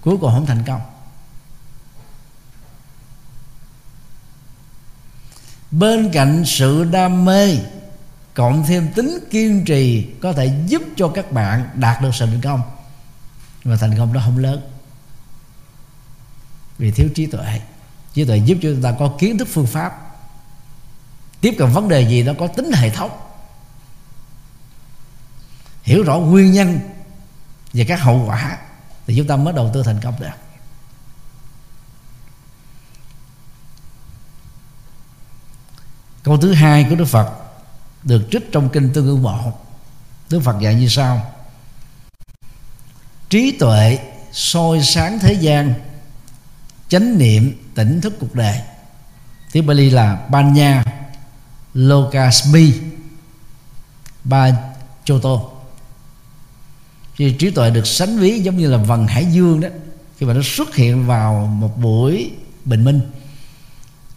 cuối 0.00 0.16
cùng 0.20 0.32
không 0.32 0.46
thành 0.46 0.64
công. 0.66 0.80
Bên 5.70 6.10
cạnh 6.12 6.42
sự 6.46 6.84
đam 6.84 7.24
mê, 7.24 7.58
cộng 8.34 8.64
thêm 8.64 8.92
tính 8.92 9.18
kiên 9.30 9.64
trì 9.64 10.06
có 10.22 10.32
thể 10.32 10.52
giúp 10.66 10.82
cho 10.96 11.08
các 11.08 11.32
bạn 11.32 11.68
đạt 11.74 12.02
được 12.02 12.14
sự 12.14 12.26
thành 12.26 12.40
công. 12.40 12.62
Và 13.64 13.76
thành 13.76 13.98
công 13.98 14.12
đó 14.12 14.20
không 14.24 14.38
lớn. 14.38 14.60
Vì 16.78 16.90
thiếu 16.90 17.08
trí 17.14 17.26
tuệ. 17.26 17.60
Trí 18.14 18.24
tuệ 18.24 18.36
giúp 18.36 18.58
cho 18.62 18.68
chúng 18.72 18.82
ta 18.82 18.94
có 18.98 19.12
kiến 19.18 19.38
thức 19.38 19.48
phương 19.52 19.66
pháp 19.66 20.07
tiếp 21.40 21.54
cận 21.58 21.70
vấn 21.72 21.88
đề 21.88 22.08
gì 22.08 22.22
nó 22.22 22.32
có 22.38 22.46
tính 22.46 22.70
hệ 22.72 22.90
thống. 22.90 23.10
Hiểu 25.82 26.02
rõ 26.02 26.18
nguyên 26.18 26.52
nhân 26.52 26.80
và 27.72 27.84
các 27.88 28.00
hậu 28.00 28.24
quả 28.26 28.58
thì 29.06 29.14
chúng 29.16 29.26
ta 29.26 29.36
mới 29.36 29.54
đầu 29.54 29.70
tư 29.74 29.82
thành 29.82 30.00
công 30.02 30.14
được. 30.20 30.28
Câu 36.22 36.38
thứ 36.38 36.52
hai 36.52 36.86
của 36.90 36.96
đức 36.96 37.04
phật 37.04 37.32
được 38.02 38.28
trích 38.30 38.52
trong 38.52 38.68
kinh 38.68 38.92
tương 38.92 39.06
ưng 39.06 39.22
bộ 39.22 39.52
đức 40.30 40.40
phật 40.44 40.60
dạy 40.60 40.74
như 40.74 40.88
sau. 40.88 41.34
Trí 43.30 43.56
tuệ 43.58 43.98
soi 44.32 44.82
sáng 44.82 45.18
thế 45.18 45.32
gian, 45.32 45.74
chánh 46.88 47.18
niệm, 47.18 47.70
tỉnh 47.74 48.00
thức 48.00 48.12
cuộc 48.20 48.34
đời. 48.34 48.60
Tiếng 49.52 49.66
Bali 49.66 49.90
là 49.90 50.26
Banya. 50.30 50.84
Lokasmi 51.74 52.72
Ba 54.24 54.50
Choto 55.04 55.40
thì 57.18 57.32
trí 57.38 57.50
tuệ 57.50 57.70
được 57.70 57.86
sánh 57.86 58.18
ví 58.18 58.40
giống 58.40 58.56
như 58.56 58.70
là 58.70 58.78
vần 58.78 59.06
hải 59.06 59.24
dương 59.24 59.60
đó, 59.60 59.68
khi 60.16 60.26
mà 60.26 60.34
nó 60.34 60.40
xuất 60.44 60.74
hiện 60.74 61.06
vào 61.06 61.46
một 61.46 61.78
buổi 61.78 62.32
bình 62.64 62.84
minh, 62.84 63.00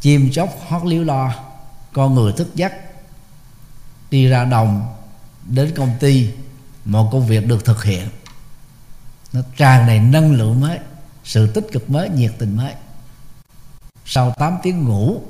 chim 0.01 0.31
chóc 0.31 0.49
hót 0.67 0.85
líu 0.85 1.03
lo, 1.03 1.33
con 1.93 2.15
người 2.15 2.33
thức 2.33 2.55
giấc, 2.55 2.71
đi 4.11 4.27
ra 4.27 4.45
đồng, 4.45 4.95
đến 5.47 5.73
công 5.75 5.93
ty, 5.99 6.29
một 6.85 7.09
công 7.11 7.27
việc 7.27 7.47
được 7.47 7.65
thực 7.65 7.83
hiện. 7.83 8.07
Nó 9.33 9.41
tràn 9.57 9.87
đầy 9.87 9.99
năng 9.99 10.31
lượng 10.31 10.61
mới, 10.61 10.79
sự 11.23 11.47
tích 11.47 11.67
cực 11.71 11.89
mới, 11.89 12.09
nhiệt 12.09 12.33
tình 12.37 12.57
mới. 12.57 12.73
Sau 14.05 14.33
8 14.37 14.57
tiếng 14.63 14.83
ngủ, 14.83 15.21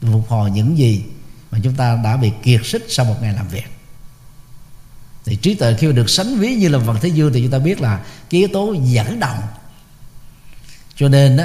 phục 0.00 0.28
hồi 0.28 0.50
những 0.50 0.78
gì 0.78 1.04
mà 1.50 1.58
chúng 1.62 1.74
ta 1.74 2.00
đã 2.04 2.16
bị 2.16 2.32
kiệt 2.42 2.60
sức 2.64 2.82
sau 2.88 3.06
một 3.06 3.16
ngày 3.20 3.32
làm 3.32 3.48
việc. 3.48 3.66
Thì 5.24 5.36
trí 5.36 5.54
tuệ 5.54 5.74
khi 5.78 5.86
mà 5.86 5.92
được 5.92 6.10
sánh 6.10 6.38
ví 6.38 6.54
như 6.54 6.68
là 6.68 6.78
vật 6.78 6.98
thế 7.00 7.08
dương 7.08 7.32
thì 7.32 7.42
chúng 7.42 7.50
ta 7.50 7.58
biết 7.58 7.80
là 7.80 8.04
cái 8.30 8.40
yếu 8.40 8.48
tố 8.52 8.72
dẫn 8.72 9.20
động. 9.20 9.38
Cho 10.96 11.08
nên 11.08 11.36
đó 11.36 11.44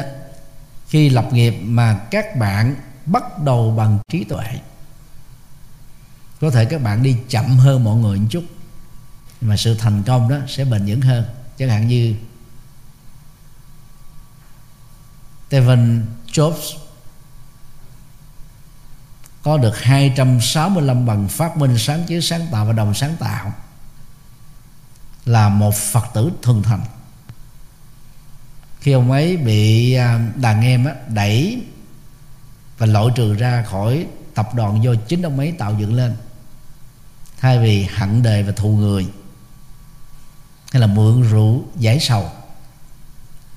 khi 0.88 1.10
lập 1.10 1.30
nghiệp 1.32 1.56
mà 1.62 2.00
các 2.12 2.36
bạn 2.38 2.76
bắt 3.06 3.40
đầu 3.40 3.74
bằng 3.78 4.00
trí 4.12 4.24
tuệ, 4.24 4.46
có 6.42 6.50
thể 6.50 6.66
các 6.66 6.82
bạn 6.82 7.04
đi 7.04 7.18
chậm 7.30 7.46
hơn 7.46 7.84
mọi 7.84 7.96
người 7.96 8.20
một 8.20 8.28
chút, 8.30 8.44
mà 9.42 9.58
sự 9.58 9.76
thành 9.76 10.04
công 10.04 10.30
đó 10.30 10.38
sẽ 10.48 10.66
bền 10.66 10.86
vững 10.86 11.02
hơn. 11.02 11.26
Chẳng 11.58 11.70
hạn 11.70 11.88
như 11.88 12.16
Stephen 15.48 16.06
Jobs 16.32 16.78
có 19.46 19.58
được 19.58 19.78
265 19.78 21.06
bằng 21.06 21.28
phát 21.28 21.58
minh 21.58 21.78
sáng 21.78 22.04
chế 22.08 22.22
sáng 22.22 22.48
tạo 22.52 22.66
và 22.66 22.74
đồng 22.74 22.94
sáng 22.94 23.16
tạo 23.20 23.54
là 25.26 25.50
một 25.50 25.76
phật 25.76 26.06
tử 26.14 26.32
thuần 26.42 26.64
thành. 26.64 26.82
Khi 28.80 28.92
ông 28.92 29.12
ấy 29.12 29.38
bị 29.38 29.94
à, 29.94 30.20
đàn 30.36 30.62
em 30.62 30.88
đẩy 31.08 31.62
và 32.78 32.86
loại 32.86 33.08
trừ 33.16 33.34
ra 33.34 33.64
khỏi 33.64 34.08
tập 34.34 34.50
đoàn 34.54 34.84
do 34.84 34.94
chính 35.08 35.22
ông 35.22 35.40
ấy 35.40 35.52
tạo 35.52 35.76
dựng 35.80 35.94
lên, 35.94 36.16
thay 37.40 37.60
vì 37.60 37.84
hận 37.84 38.24
đề 38.24 38.44
và 38.44 38.52
thù 38.52 38.70
người, 38.70 39.08
hay 40.72 40.82
là 40.82 40.88
mượn 40.88 41.22
rượu 41.22 41.64
giải 41.76 42.00
sầu 42.00 42.30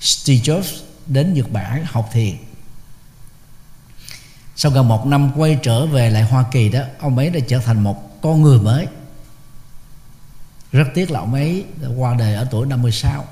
Steve 0.01 0.41
Jobs 0.41 0.83
đến 1.07 1.35
Nhật 1.35 1.53
Bản 1.53 1.85
học 1.85 2.09
thiền 2.13 2.37
sau 4.59 4.73
gần 4.73 4.89
một 4.89 5.07
năm 5.07 5.31
quay 5.37 5.59
trở 5.63 5.87
về 5.87 6.11
lại 6.11 6.23
Hoa 6.23 6.45
Kỳ 6.51 6.69
đó, 6.69 6.81
ông 7.01 7.19
ấy 7.19 7.31
đã 7.31 7.41
trở 7.49 7.59
thành 7.59 7.81
một 7.81 8.23
con 8.23 8.43
người 8.43 8.59
mới. 8.61 8.87
Rất 10.73 10.85
tiếc 10.95 11.11
là 11.11 11.21
ông 11.21 11.35
ấy 11.35 11.65
đã 11.83 11.89
qua 11.97 12.15
đời 12.15 12.35
ở 12.35 12.45
tuổi 12.51 12.67
56 12.67 13.25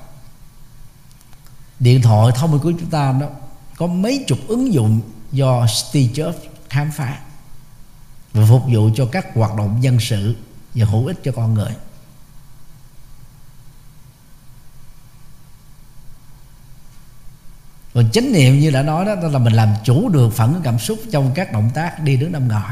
điện 1.79 2.01
thoại 2.01 2.31
thông 2.35 2.51
minh 2.51 2.59
của 2.59 2.71
chúng 2.71 2.89
ta 2.89 3.15
đó, 3.21 3.27
có 3.77 3.87
mấy 3.87 4.23
chục 4.27 4.39
ứng 4.47 4.73
dụng 4.73 5.01
do 5.31 5.67
Steve 5.67 6.13
Jobs 6.13 6.33
khám 6.69 6.91
phá 6.91 7.19
và 8.33 8.45
phục 8.49 8.63
vụ 8.73 8.89
cho 8.95 9.05
các 9.11 9.27
hoạt 9.35 9.55
động 9.55 9.77
dân 9.81 9.99
sự 9.99 10.35
và 10.75 10.85
hữu 10.85 11.05
ích 11.05 11.19
cho 11.23 11.31
con 11.31 11.53
người. 11.53 11.71
Còn 17.97 18.11
chánh 18.11 18.31
niệm 18.31 18.59
như 18.59 18.71
đã 18.71 18.83
nói 18.83 19.05
đó 19.05 19.15
là 19.15 19.39
mình 19.39 19.53
làm 19.53 19.73
chủ 19.83 20.09
được 20.09 20.29
phản 20.29 20.53
ứng 20.53 20.61
cảm 20.63 20.79
xúc 20.79 20.99
trong 21.11 21.31
các 21.35 21.51
động 21.51 21.69
tác 21.73 22.03
đi 22.03 22.17
đứng 22.17 22.31
nằm 22.31 22.47
ngồi. 22.47 22.71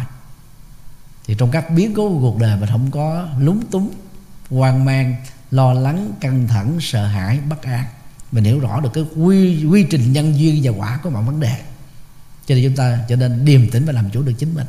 Thì 1.25 1.35
trong 1.37 1.51
các 1.51 1.69
biến 1.69 1.93
cố 1.93 2.09
của 2.09 2.19
cuộc 2.19 2.39
đời 2.39 2.57
mình 2.59 2.69
không 2.69 2.91
có 2.91 3.27
lúng 3.39 3.65
túng, 3.71 3.93
hoang 4.49 4.85
mang, 4.85 5.15
lo 5.51 5.73
lắng, 5.73 6.11
căng 6.19 6.47
thẳng, 6.47 6.77
sợ 6.81 7.07
hãi, 7.07 7.39
bất 7.49 7.63
an. 7.63 7.83
Mình 8.31 8.43
hiểu 8.43 8.59
rõ 8.59 8.79
được 8.79 8.89
cái 8.93 9.03
quy 9.17 9.65
quy 9.65 9.85
trình 9.89 10.13
nhân 10.13 10.39
duyên 10.39 10.59
và 10.63 10.71
quả 10.71 10.99
của 11.03 11.09
mọi 11.09 11.23
vấn 11.23 11.39
đề. 11.39 11.61
Cho 12.45 12.55
nên 12.55 12.63
chúng 12.63 12.75
ta 12.75 12.99
cho 13.09 13.15
nên 13.15 13.45
điềm 13.45 13.69
tĩnh 13.69 13.85
và 13.85 13.93
làm 13.93 14.09
chủ 14.09 14.21
được 14.21 14.33
chính 14.37 14.55
mình. 14.55 14.67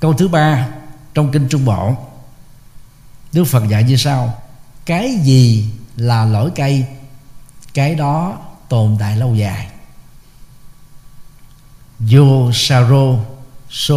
Câu 0.00 0.12
thứ 0.12 0.28
ba 0.28 0.68
trong 1.14 1.32
kinh 1.32 1.48
trung 1.48 1.64
bộ, 1.64 1.96
đức 3.32 3.44
phật 3.44 3.64
dạy 3.68 3.84
như 3.84 3.96
sau, 3.96 4.42
cái 4.86 5.14
gì 5.22 5.70
là 5.96 6.24
lỗi 6.24 6.50
cây 6.54 6.86
cái 7.76 7.94
đó 7.94 8.38
tồn 8.68 8.96
tại 9.00 9.16
lâu 9.16 9.34
dài. 9.34 9.68
Yo 12.12 12.52
saro 12.54 13.14
so 13.70 13.94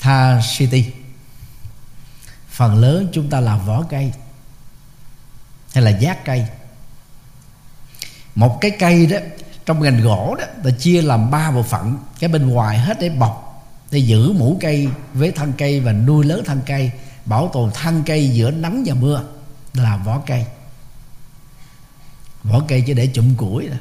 tha 0.00 0.40
city 0.56 0.84
phần 2.50 2.80
lớn 2.80 3.08
chúng 3.12 3.30
ta 3.30 3.40
là 3.40 3.56
vỏ 3.56 3.82
cây 3.82 4.12
hay 5.74 5.84
là 5.84 5.90
giác 5.90 6.24
cây. 6.24 6.46
Một 8.34 8.58
cái 8.60 8.70
cây 8.70 9.06
đó, 9.06 9.18
trong 9.66 9.82
ngành 9.82 10.00
gỗ 10.00 10.36
đó, 10.38 10.44
ta 10.64 10.70
chia 10.78 11.02
làm 11.02 11.30
ba 11.30 11.50
bộ 11.50 11.62
phận. 11.62 11.98
Cái 12.20 12.28
bên 12.28 12.48
ngoài 12.48 12.78
hết 12.78 13.00
để 13.00 13.08
bọc, 13.08 13.64
để 13.90 13.98
giữ 13.98 14.32
mũ 14.32 14.56
cây 14.60 14.88
với 15.14 15.32
thân 15.32 15.52
cây 15.58 15.80
và 15.80 15.92
nuôi 15.92 16.24
lớn 16.24 16.42
thân 16.46 16.60
cây, 16.66 16.92
bảo 17.24 17.50
tồn 17.52 17.70
thân 17.74 18.02
cây 18.06 18.28
giữa 18.28 18.50
nắng 18.50 18.82
và 18.86 18.94
mưa. 18.94 19.24
Là 19.74 19.96
vỏ 19.96 20.18
cây 20.26 20.46
vỏ 22.44 22.62
cây 22.68 22.82
chỉ 22.86 22.94
để 22.94 23.06
chụm 23.06 23.34
củi 23.36 23.68
nè 23.68 23.76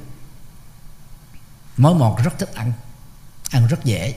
mối 1.78 1.96
mọt 1.96 2.24
rất 2.24 2.40
thích 2.40 2.54
ăn 2.54 2.74
ăn 3.50 3.68
rất 3.68 3.86
dễ. 3.86 4.16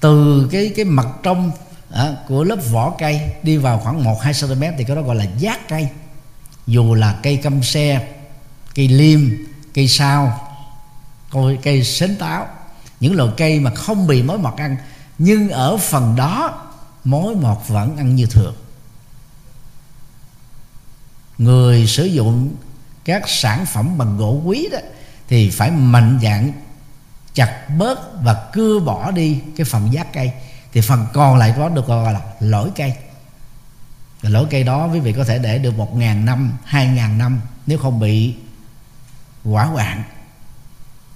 Từ 0.00 0.48
cái 0.52 0.72
cái 0.76 0.84
mặt 0.84 1.06
trong 1.22 1.52
à, 1.90 2.16
của 2.28 2.44
lớp 2.44 2.58
vỏ 2.70 2.94
cây 2.98 3.32
đi 3.42 3.56
vào 3.56 3.78
khoảng 3.78 4.04
1 4.04 4.22
2 4.22 4.32
cm 4.40 4.62
thì 4.78 4.84
cái 4.84 4.96
đó 4.96 5.02
gọi 5.02 5.16
là 5.16 5.24
giác 5.38 5.68
cây. 5.68 5.88
Dù 6.66 6.94
là 6.94 7.20
cây 7.22 7.36
cam 7.36 7.62
xe 7.62 8.08
cây 8.74 8.88
liêm 8.88 9.20
cây 9.74 9.88
sao 9.88 10.48
cây, 11.32 11.58
cây 11.62 11.84
sến 11.84 12.16
táo 12.16 12.46
những 13.00 13.14
loại 13.14 13.30
cây 13.36 13.60
mà 13.60 13.74
không 13.74 14.06
bị 14.06 14.22
mối 14.22 14.38
mọt 14.38 14.56
ăn 14.56 14.76
nhưng 15.18 15.48
ở 15.48 15.76
phần 15.76 16.16
đó 16.16 16.66
mối 17.04 17.34
mọt 17.34 17.58
vẫn 17.66 17.96
ăn 17.96 18.16
như 18.16 18.26
thường. 18.26 18.54
Người 21.38 21.86
sử 21.86 22.04
dụng 22.04 22.54
các 23.04 23.22
sản 23.26 23.66
phẩm 23.66 23.98
bằng 23.98 24.16
gỗ 24.16 24.40
quý 24.44 24.68
đó, 24.72 24.78
thì 25.28 25.50
phải 25.50 25.70
mạnh 25.70 26.18
dạng 26.22 26.52
chặt 27.34 27.68
bớt 27.78 28.22
và 28.22 28.48
cưa 28.52 28.80
bỏ 28.80 29.10
đi 29.10 29.40
cái 29.56 29.64
phần 29.64 29.92
giác 29.92 30.12
cây. 30.12 30.32
Thì 30.72 30.80
phần 30.80 31.06
còn 31.12 31.36
lại 31.36 31.54
đó 31.58 31.68
được 31.68 31.86
gọi 31.86 32.12
là 32.12 32.20
lỗi 32.40 32.70
cây. 32.76 32.94
Và 34.22 34.30
lỗi 34.30 34.46
cây 34.50 34.62
đó 34.62 34.88
quý 34.92 35.00
vị 35.00 35.12
có 35.12 35.24
thể 35.24 35.38
để 35.38 35.58
được 35.58 35.76
một 35.76 35.96
ngàn 35.96 36.24
năm, 36.24 36.52
hai 36.64 36.86
ngàn 36.86 37.18
năm 37.18 37.40
nếu 37.66 37.78
không 37.78 38.00
bị 38.00 38.34
quả 39.44 39.64
hoạn. 39.64 40.02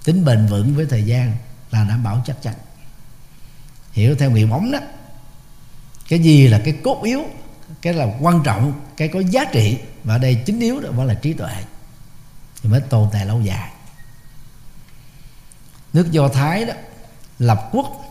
Tính 0.03 0.25
bền 0.25 0.47
vững 0.47 0.75
với 0.75 0.85
thời 0.89 1.03
gian 1.03 1.35
là 1.71 1.83
đảm 1.83 2.03
bảo 2.03 2.23
chắc 2.25 2.41
chắn. 2.41 2.53
Hiểu 3.91 4.15
theo 4.15 4.31
nghĩa 4.31 4.45
bóng 4.45 4.71
đó. 4.71 4.79
Cái 6.09 6.19
gì 6.19 6.47
là 6.47 6.61
cái 6.65 6.73
cốt 6.83 7.01
yếu, 7.03 7.21
cái 7.81 7.93
là 7.93 8.07
quan 8.19 8.41
trọng, 8.43 8.73
cái 8.97 9.07
có 9.07 9.19
giá 9.19 9.45
trị 9.51 9.77
và 10.03 10.17
đây 10.17 10.35
chính 10.45 10.59
yếu 10.59 10.79
đó 10.79 10.89
vẫn 10.91 11.05
là 11.05 11.13
trí 11.13 11.33
tuệ 11.33 11.53
thì 12.65 12.71
mới 12.71 12.81
tồn 12.81 13.09
tại 13.11 13.25
lâu 13.25 13.41
dài. 13.41 13.71
Nước 15.93 16.11
do 16.11 16.27
thái 16.27 16.65
đó 16.65 16.73
lập 17.39 17.69
quốc 17.71 18.05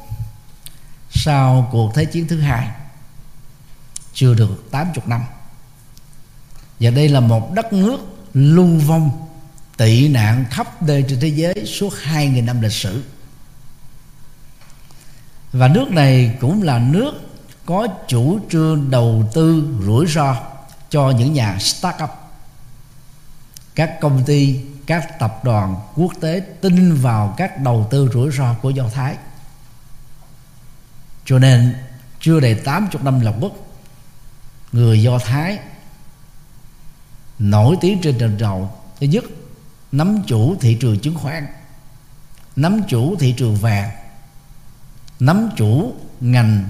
sau 1.11 1.69
cuộc 1.73 1.95
thế 1.95 2.05
chiến 2.05 2.29
thứ 2.29 2.41
hai, 2.41 2.69
chưa 4.13 4.35
được 4.35 4.71
80 4.71 5.05
năm. 5.07 5.25
Và 6.81 6.91
đây 6.91 7.09
là 7.09 7.21
một 7.21 7.53
đất 7.55 7.73
nước 7.73 7.99
lưu 8.35 8.79
vong, 8.79 9.29
tị 9.77 10.09
nạn 10.09 10.45
khắp 10.51 10.83
nơi 10.83 11.05
trên 11.09 11.21
thế 11.21 11.29
giới 11.29 11.67
suốt 11.67 11.93
2.000 12.05 12.45
năm 12.45 12.61
lịch 12.61 12.73
sử. 12.73 13.05
Và 15.53 15.69
nước 15.69 15.91
này 15.91 16.37
cũng 16.41 16.63
là 16.63 16.79
nước 16.79 17.13
có 17.67 17.87
chủ 18.09 18.41
trương 18.51 18.91
đầu 18.91 19.31
tư 19.35 19.79
rủi 19.85 20.07
ro 20.07 20.37
cho 20.91 21.11
những 21.11 21.33
nhà 21.33 21.59
start 21.59 21.97
up 22.03 22.24
các 23.75 23.99
công 24.01 24.25
ty, 24.25 24.61
các 24.87 25.19
tập 25.19 25.41
đoàn 25.45 25.77
quốc 25.97 26.13
tế 26.21 26.41
tin 26.61 26.95
vào 26.95 27.35
các 27.37 27.61
đầu 27.61 27.87
tư 27.91 28.11
rủi 28.13 28.31
ro 28.31 28.55
của 28.55 28.71
do 28.71 28.89
thái. 28.89 29.17
Cho 31.25 31.39
nên, 31.39 31.75
chưa 32.21 32.41
đầy 32.41 32.55
80 32.55 33.03
năm 33.05 33.21
lập 33.21 33.35
quốc, 33.41 33.53
người 34.73 35.03
do 35.03 35.19
thái 35.19 35.59
nổi 37.39 37.77
tiếng 37.81 38.01
trên 38.03 38.19
trần 38.19 38.39
đầu 38.39 38.71
thứ 39.01 39.07
nhất, 39.07 39.25
nắm 39.93 40.23
chủ 40.27 40.57
thị 40.61 40.77
trường 40.81 40.99
chứng 40.99 41.15
khoán, 41.15 41.47
nắm 42.57 42.83
chủ 42.89 43.17
thị 43.17 43.35
trường 43.37 43.57
vàng, 43.57 43.91
nắm 45.21 45.51
chủ 45.57 45.95
ngành 46.21 46.69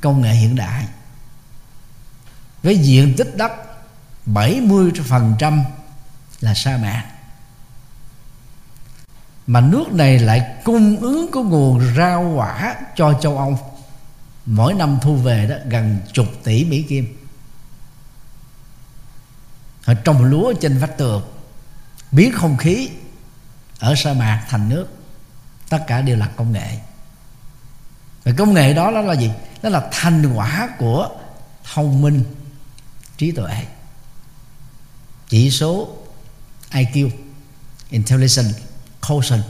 công 0.00 0.20
nghệ 0.20 0.32
hiện 0.32 0.56
đại. 0.56 0.86
Với 2.62 2.78
diện 2.78 3.14
tích 3.16 3.36
đất 3.36 3.52
70% 4.26 5.62
là 6.40 6.54
sa 6.54 6.76
mạc. 6.76 7.04
Mà 9.46 9.60
nước 9.60 9.92
này 9.92 10.18
lại 10.18 10.54
cung 10.64 10.96
ứng 11.00 11.30
có 11.32 11.42
nguồn 11.42 11.94
rau 11.96 12.32
quả 12.36 12.76
cho 12.96 13.18
châu 13.22 13.38
Âu. 13.38 13.58
Mỗi 14.46 14.74
năm 14.74 14.98
thu 15.02 15.16
về 15.16 15.46
đó 15.46 15.56
gần 15.66 16.00
chục 16.12 16.26
tỷ 16.44 16.64
Mỹ 16.64 16.82
Kim. 16.82 17.16
Họ 19.84 19.94
trồng 19.94 20.24
lúa 20.24 20.52
trên 20.60 20.78
vách 20.78 20.98
tường, 20.98 21.22
biến 22.10 22.32
không 22.32 22.56
khí 22.56 22.90
ở 23.78 23.94
sa 23.94 24.12
mạc 24.12 24.46
thành 24.48 24.68
nước. 24.68 24.86
Tất 25.68 25.84
cả 25.86 26.00
đều 26.00 26.16
là 26.16 26.26
công 26.26 26.52
nghệ. 26.52 26.78
Và 28.24 28.32
công 28.38 28.54
nghệ 28.54 28.74
đó 28.74 28.90
đó 28.90 29.00
là 29.00 29.14
gì? 29.14 29.30
Đó 29.62 29.70
là 29.70 29.88
thành 29.92 30.32
quả 30.34 30.68
của 30.78 31.08
thông 31.74 32.02
minh 32.02 32.24
trí 33.16 33.30
tuệ. 33.30 33.66
Chỉ 35.28 35.50
số 35.50 35.96
IQ 36.70 37.10
intelligence 37.90 38.58
quotient 39.08 39.42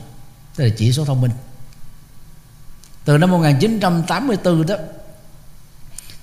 tức 0.57 0.65
là 0.65 0.71
chỉ 0.77 0.93
số 0.93 1.05
thông 1.05 1.21
minh. 1.21 1.31
Từ 3.05 3.19
năm 3.19 3.31
1984 3.31 4.67
đó 4.67 4.75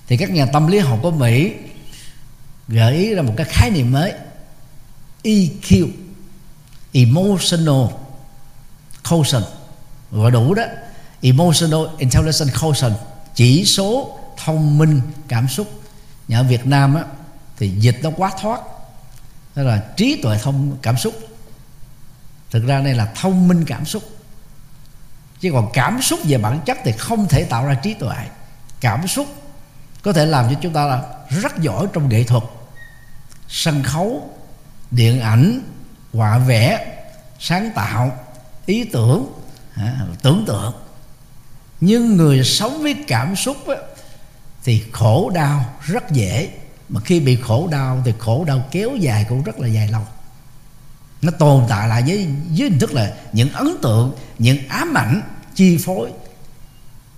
thì 0.06 0.16
các 0.16 0.30
nhà 0.30 0.46
tâm 0.46 0.66
lý 0.66 0.78
học 0.78 0.98
của 1.02 1.10
Mỹ 1.10 1.52
gợi 2.68 2.96
ý 2.96 3.14
ra 3.14 3.22
một 3.22 3.34
cái 3.36 3.46
khái 3.50 3.70
niệm 3.70 3.92
mới 3.92 4.12
EQ 5.22 5.88
emotional 6.92 7.96
quotient 9.10 9.44
gọi 10.10 10.30
đủ 10.30 10.54
đó 10.54 10.62
emotional 11.20 11.80
intelligence 11.98 12.54
quotient 12.60 12.94
chỉ 13.34 13.64
số 13.64 14.18
thông 14.44 14.78
minh 14.78 15.00
cảm 15.28 15.48
xúc. 15.48 15.82
Nhà 16.28 16.38
ở 16.38 16.42
Việt 16.42 16.66
Nam 16.66 16.94
á, 16.94 17.04
thì 17.58 17.68
dịch 17.68 17.98
nó 18.02 18.10
quá 18.16 18.32
thoát 18.40 18.60
đó 19.56 19.62
là 19.62 19.82
trí 19.96 20.20
tuệ 20.22 20.38
thông 20.42 20.76
cảm 20.82 20.96
xúc. 20.96 21.14
Thực 22.50 22.66
ra 22.66 22.80
đây 22.80 22.94
là 22.94 23.12
thông 23.14 23.48
minh 23.48 23.64
cảm 23.64 23.84
xúc. 23.84 24.02
Chứ 25.40 25.50
còn 25.52 25.70
cảm 25.72 26.02
xúc 26.02 26.20
về 26.24 26.38
bản 26.38 26.60
chất 26.66 26.78
thì 26.84 26.92
không 26.92 27.28
thể 27.28 27.44
tạo 27.44 27.66
ra 27.66 27.74
trí 27.74 27.94
tuệ. 27.94 28.16
Cảm 28.80 29.06
xúc 29.06 29.26
có 30.02 30.12
thể 30.12 30.26
làm 30.26 30.48
cho 30.48 30.58
chúng 30.62 30.72
ta 30.72 30.86
là 30.86 31.02
rất 31.28 31.58
giỏi 31.58 31.86
trong 31.92 32.08
nghệ 32.08 32.24
thuật, 32.24 32.42
sân 33.48 33.82
khấu, 33.82 34.30
điện 34.90 35.20
ảnh 35.20 35.60
họa 36.12 36.38
vẽ, 36.38 36.96
sáng 37.38 37.70
tạo, 37.74 38.18
ý 38.66 38.84
tưởng 38.84 39.32
à, 39.74 40.00
tưởng 40.22 40.44
tượng. 40.46 40.72
Nhưng 41.80 42.16
người 42.16 42.44
sống 42.44 42.82
với 42.82 43.04
cảm 43.06 43.36
xúc 43.36 43.56
thì 44.64 44.84
khổ 44.92 45.30
đau 45.34 45.74
rất 45.82 46.10
dễ 46.10 46.50
mà 46.88 47.00
khi 47.00 47.20
bị 47.20 47.36
khổ 47.36 47.68
đau 47.72 48.02
thì 48.04 48.12
khổ 48.18 48.44
đau 48.44 48.64
kéo 48.70 48.96
dài 48.96 49.26
cũng 49.28 49.42
rất 49.42 49.58
là 49.58 49.68
dài 49.68 49.88
lâu. 49.88 50.02
Nó 51.22 51.32
tồn 51.38 51.64
tại 51.68 51.88
lại 51.88 52.02
với 52.06 52.26
với 52.26 52.70
hình 52.70 52.78
thức 52.78 52.92
là 52.92 53.14
những 53.32 53.52
ấn 53.52 53.68
tượng 53.82 54.14
những 54.38 54.68
ám 54.68 54.94
ảnh 54.94 55.22
chi 55.54 55.78
phối. 55.84 56.12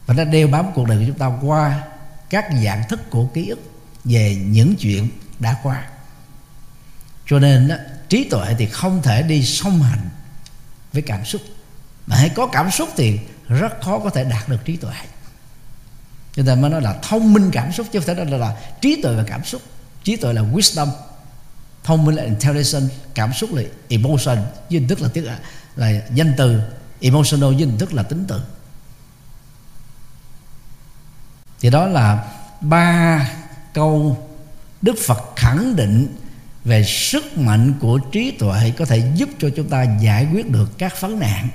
Và 0.06 0.14
nó 0.14 0.24
đeo 0.24 0.48
bám 0.48 0.66
cuộc 0.74 0.86
đời 0.86 0.98
của 0.98 1.04
chúng 1.06 1.18
ta 1.18 1.30
qua 1.42 1.82
các 2.30 2.44
dạng 2.64 2.82
thức 2.88 3.10
của 3.10 3.26
ký 3.26 3.48
ức 3.48 3.70
về 4.04 4.36
những 4.36 4.76
chuyện 4.76 5.08
đã 5.38 5.56
qua. 5.62 5.84
Cho 7.26 7.38
nên 7.38 7.68
đó, 7.68 7.74
trí 8.08 8.28
tuệ 8.30 8.54
thì 8.58 8.66
không 8.66 9.02
thể 9.02 9.22
đi 9.22 9.44
song 9.44 9.82
hành 9.82 10.08
với 10.92 11.02
cảm 11.02 11.24
xúc. 11.24 11.42
Mà 12.06 12.16
hãy 12.16 12.28
có 12.28 12.46
cảm 12.46 12.70
xúc 12.70 12.88
thì 12.96 13.20
rất 13.48 13.80
khó 13.82 13.98
có 13.98 14.10
thể 14.10 14.24
đạt 14.24 14.48
được 14.48 14.64
trí 14.64 14.76
tuệ 14.76 14.94
cho 16.38 16.44
nên 16.44 16.60
mới 16.60 16.70
nói 16.70 16.82
là 16.82 16.98
thông 17.02 17.32
minh 17.32 17.50
cảm 17.52 17.72
xúc 17.72 17.86
chứ 17.92 18.00
không 18.00 18.06
thể 18.06 18.14
nói 18.14 18.26
là, 18.26 18.38
là 18.38 18.56
trí 18.80 19.02
tuệ 19.02 19.14
và 19.14 19.24
cảm 19.26 19.44
xúc. 19.44 19.62
Trí 20.04 20.16
tuệ 20.16 20.32
là 20.32 20.42
wisdom 20.42 20.88
thông 21.84 22.04
minh 22.04 22.14
là 22.14 22.22
intelligence 22.22 22.94
cảm 23.14 23.32
xúc 23.32 23.54
là 23.54 23.62
emotion 23.88 24.36
với 24.36 24.78
hình 24.78 24.88
thức 24.88 25.00
là 25.00 25.08
tiếng 25.12 25.24
là, 25.24 25.38
là 25.76 25.90
danh 26.14 26.34
từ. 26.36 26.60
Emotional 27.00 27.54
với 27.54 27.58
hình 27.58 27.78
thức 27.78 27.94
là 27.94 28.02
tính 28.02 28.24
từ. 28.28 28.40
Thì 31.60 31.70
đó 31.70 31.86
là 31.86 32.32
ba 32.60 33.28
câu 33.74 34.18
đức 34.82 34.94
phật 35.06 35.32
khẳng 35.36 35.76
định 35.76 36.16
về 36.64 36.84
sức 36.84 37.38
mạnh 37.38 37.74
của 37.80 37.98
trí 37.98 38.30
tuệ 38.30 38.72
có 38.78 38.84
thể 38.84 39.12
giúp 39.14 39.28
cho 39.38 39.48
chúng 39.56 39.68
ta 39.68 39.82
giải 40.00 40.26
quyết 40.32 40.50
được 40.50 40.78
các 40.78 41.00
vấn 41.00 41.18
nạn 41.18 41.48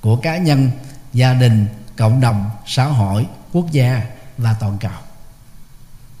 của 0.00 0.16
cá 0.16 0.36
nhân 0.36 0.70
gia 1.12 1.34
đình 1.34 1.66
cộng 1.96 2.20
đồng 2.20 2.50
xã 2.66 2.84
hội 2.84 3.26
quốc 3.52 3.72
gia 3.72 4.02
và 4.42 4.56
toàn 4.60 4.78
cầu. 4.78 4.90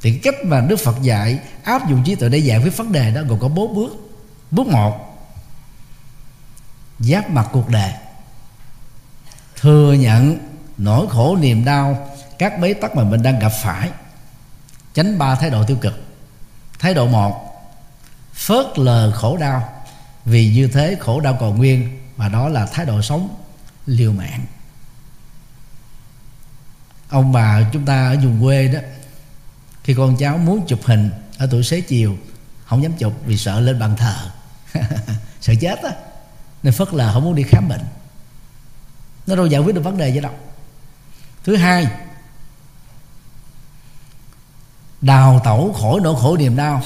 Thì 0.02 0.18
cách 0.18 0.34
mà 0.44 0.60
đức 0.60 0.76
phật 0.76 1.02
dạy, 1.02 1.38
áp 1.64 1.88
dụng 1.88 2.02
trí 2.04 2.14
tuệ 2.14 2.28
để 2.28 2.38
giải 2.38 2.58
quyết 2.58 2.76
vấn 2.76 2.92
đề 2.92 3.10
đó 3.10 3.20
gồm 3.28 3.40
có 3.40 3.48
bốn 3.48 3.74
bước. 3.74 3.92
Bước 4.50 4.66
một, 4.66 5.18
giáp 6.98 7.30
mặt 7.30 7.48
cuộc 7.52 7.68
đời. 7.68 7.92
Thừa 9.60 9.92
nhận 9.92 10.38
nỗi 10.78 11.06
khổ 11.10 11.36
niềm 11.36 11.64
đau, 11.64 12.08
các 12.38 12.60
bế 12.60 12.74
tắc 12.74 12.96
mà 12.96 13.04
mình 13.04 13.22
đang 13.22 13.38
gặp 13.38 13.52
phải. 13.62 13.90
Tránh 14.94 15.18
ba 15.18 15.34
thái 15.34 15.50
độ 15.50 15.64
tiêu 15.64 15.76
cực. 15.80 16.02
Thái 16.78 16.94
độ 16.94 17.06
một, 17.06 17.52
phớt 18.34 18.66
lờ 18.78 19.12
khổ 19.12 19.36
đau. 19.36 19.68
Vì 20.24 20.52
như 20.54 20.68
thế, 20.68 20.96
khổ 21.00 21.20
đau 21.20 21.36
còn 21.40 21.58
nguyên 21.58 21.98
và 22.16 22.28
đó 22.28 22.48
là 22.48 22.66
thái 22.66 22.86
độ 22.86 23.02
sống 23.02 23.28
liều 23.86 24.12
mạng 24.12 24.44
ông 27.12 27.32
bà 27.32 27.70
chúng 27.72 27.84
ta 27.84 28.08
ở 28.08 28.16
vùng 28.16 28.42
quê 28.42 28.68
đó, 28.68 28.80
khi 29.84 29.94
con 29.94 30.16
cháu 30.16 30.38
muốn 30.38 30.66
chụp 30.66 30.80
hình 30.84 31.10
ở 31.38 31.48
tuổi 31.50 31.62
xế 31.62 31.80
chiều, 31.80 32.16
không 32.64 32.82
dám 32.82 32.92
chụp 32.98 33.12
vì 33.26 33.36
sợ 33.36 33.60
lên 33.60 33.78
bàn 33.78 33.96
thờ. 33.96 34.30
Sợ 35.40 35.54
chết 35.60 35.82
á. 35.82 35.90
Nên 36.62 36.72
phớt 36.72 36.94
lờ 36.94 37.12
không 37.12 37.24
muốn 37.24 37.34
đi 37.34 37.42
khám 37.42 37.68
bệnh. 37.68 37.80
Nó 39.26 39.36
đâu 39.36 39.46
giải 39.46 39.60
quyết 39.60 39.74
được 39.74 39.84
vấn 39.84 39.98
đề 39.98 40.08
gì 40.08 40.20
đâu. 40.20 40.32
Thứ 41.44 41.56
hai, 41.56 41.86
đào 45.00 45.40
tẩu 45.44 45.72
khỏi 45.72 46.00
nỗi 46.02 46.14
khổ 46.20 46.36
niềm 46.36 46.56
đau. 46.56 46.82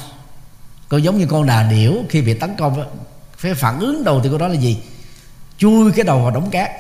Có 0.88 0.96
giống 0.96 1.18
như 1.18 1.26
con 1.26 1.46
đà 1.46 1.62
điểu, 1.62 1.94
khi 2.10 2.22
bị 2.22 2.34
tấn 2.34 2.56
công, 2.58 2.84
phải 3.36 3.54
phản 3.54 3.80
ứng 3.80 4.04
đầu 4.04 4.20
thì 4.22 4.28
con 4.28 4.38
đó 4.38 4.48
là 4.48 4.54
gì? 4.54 4.82
Chui 5.58 5.92
cái 5.92 6.04
đầu 6.04 6.22
vào 6.22 6.30
đống 6.30 6.50
cát. 6.50 6.70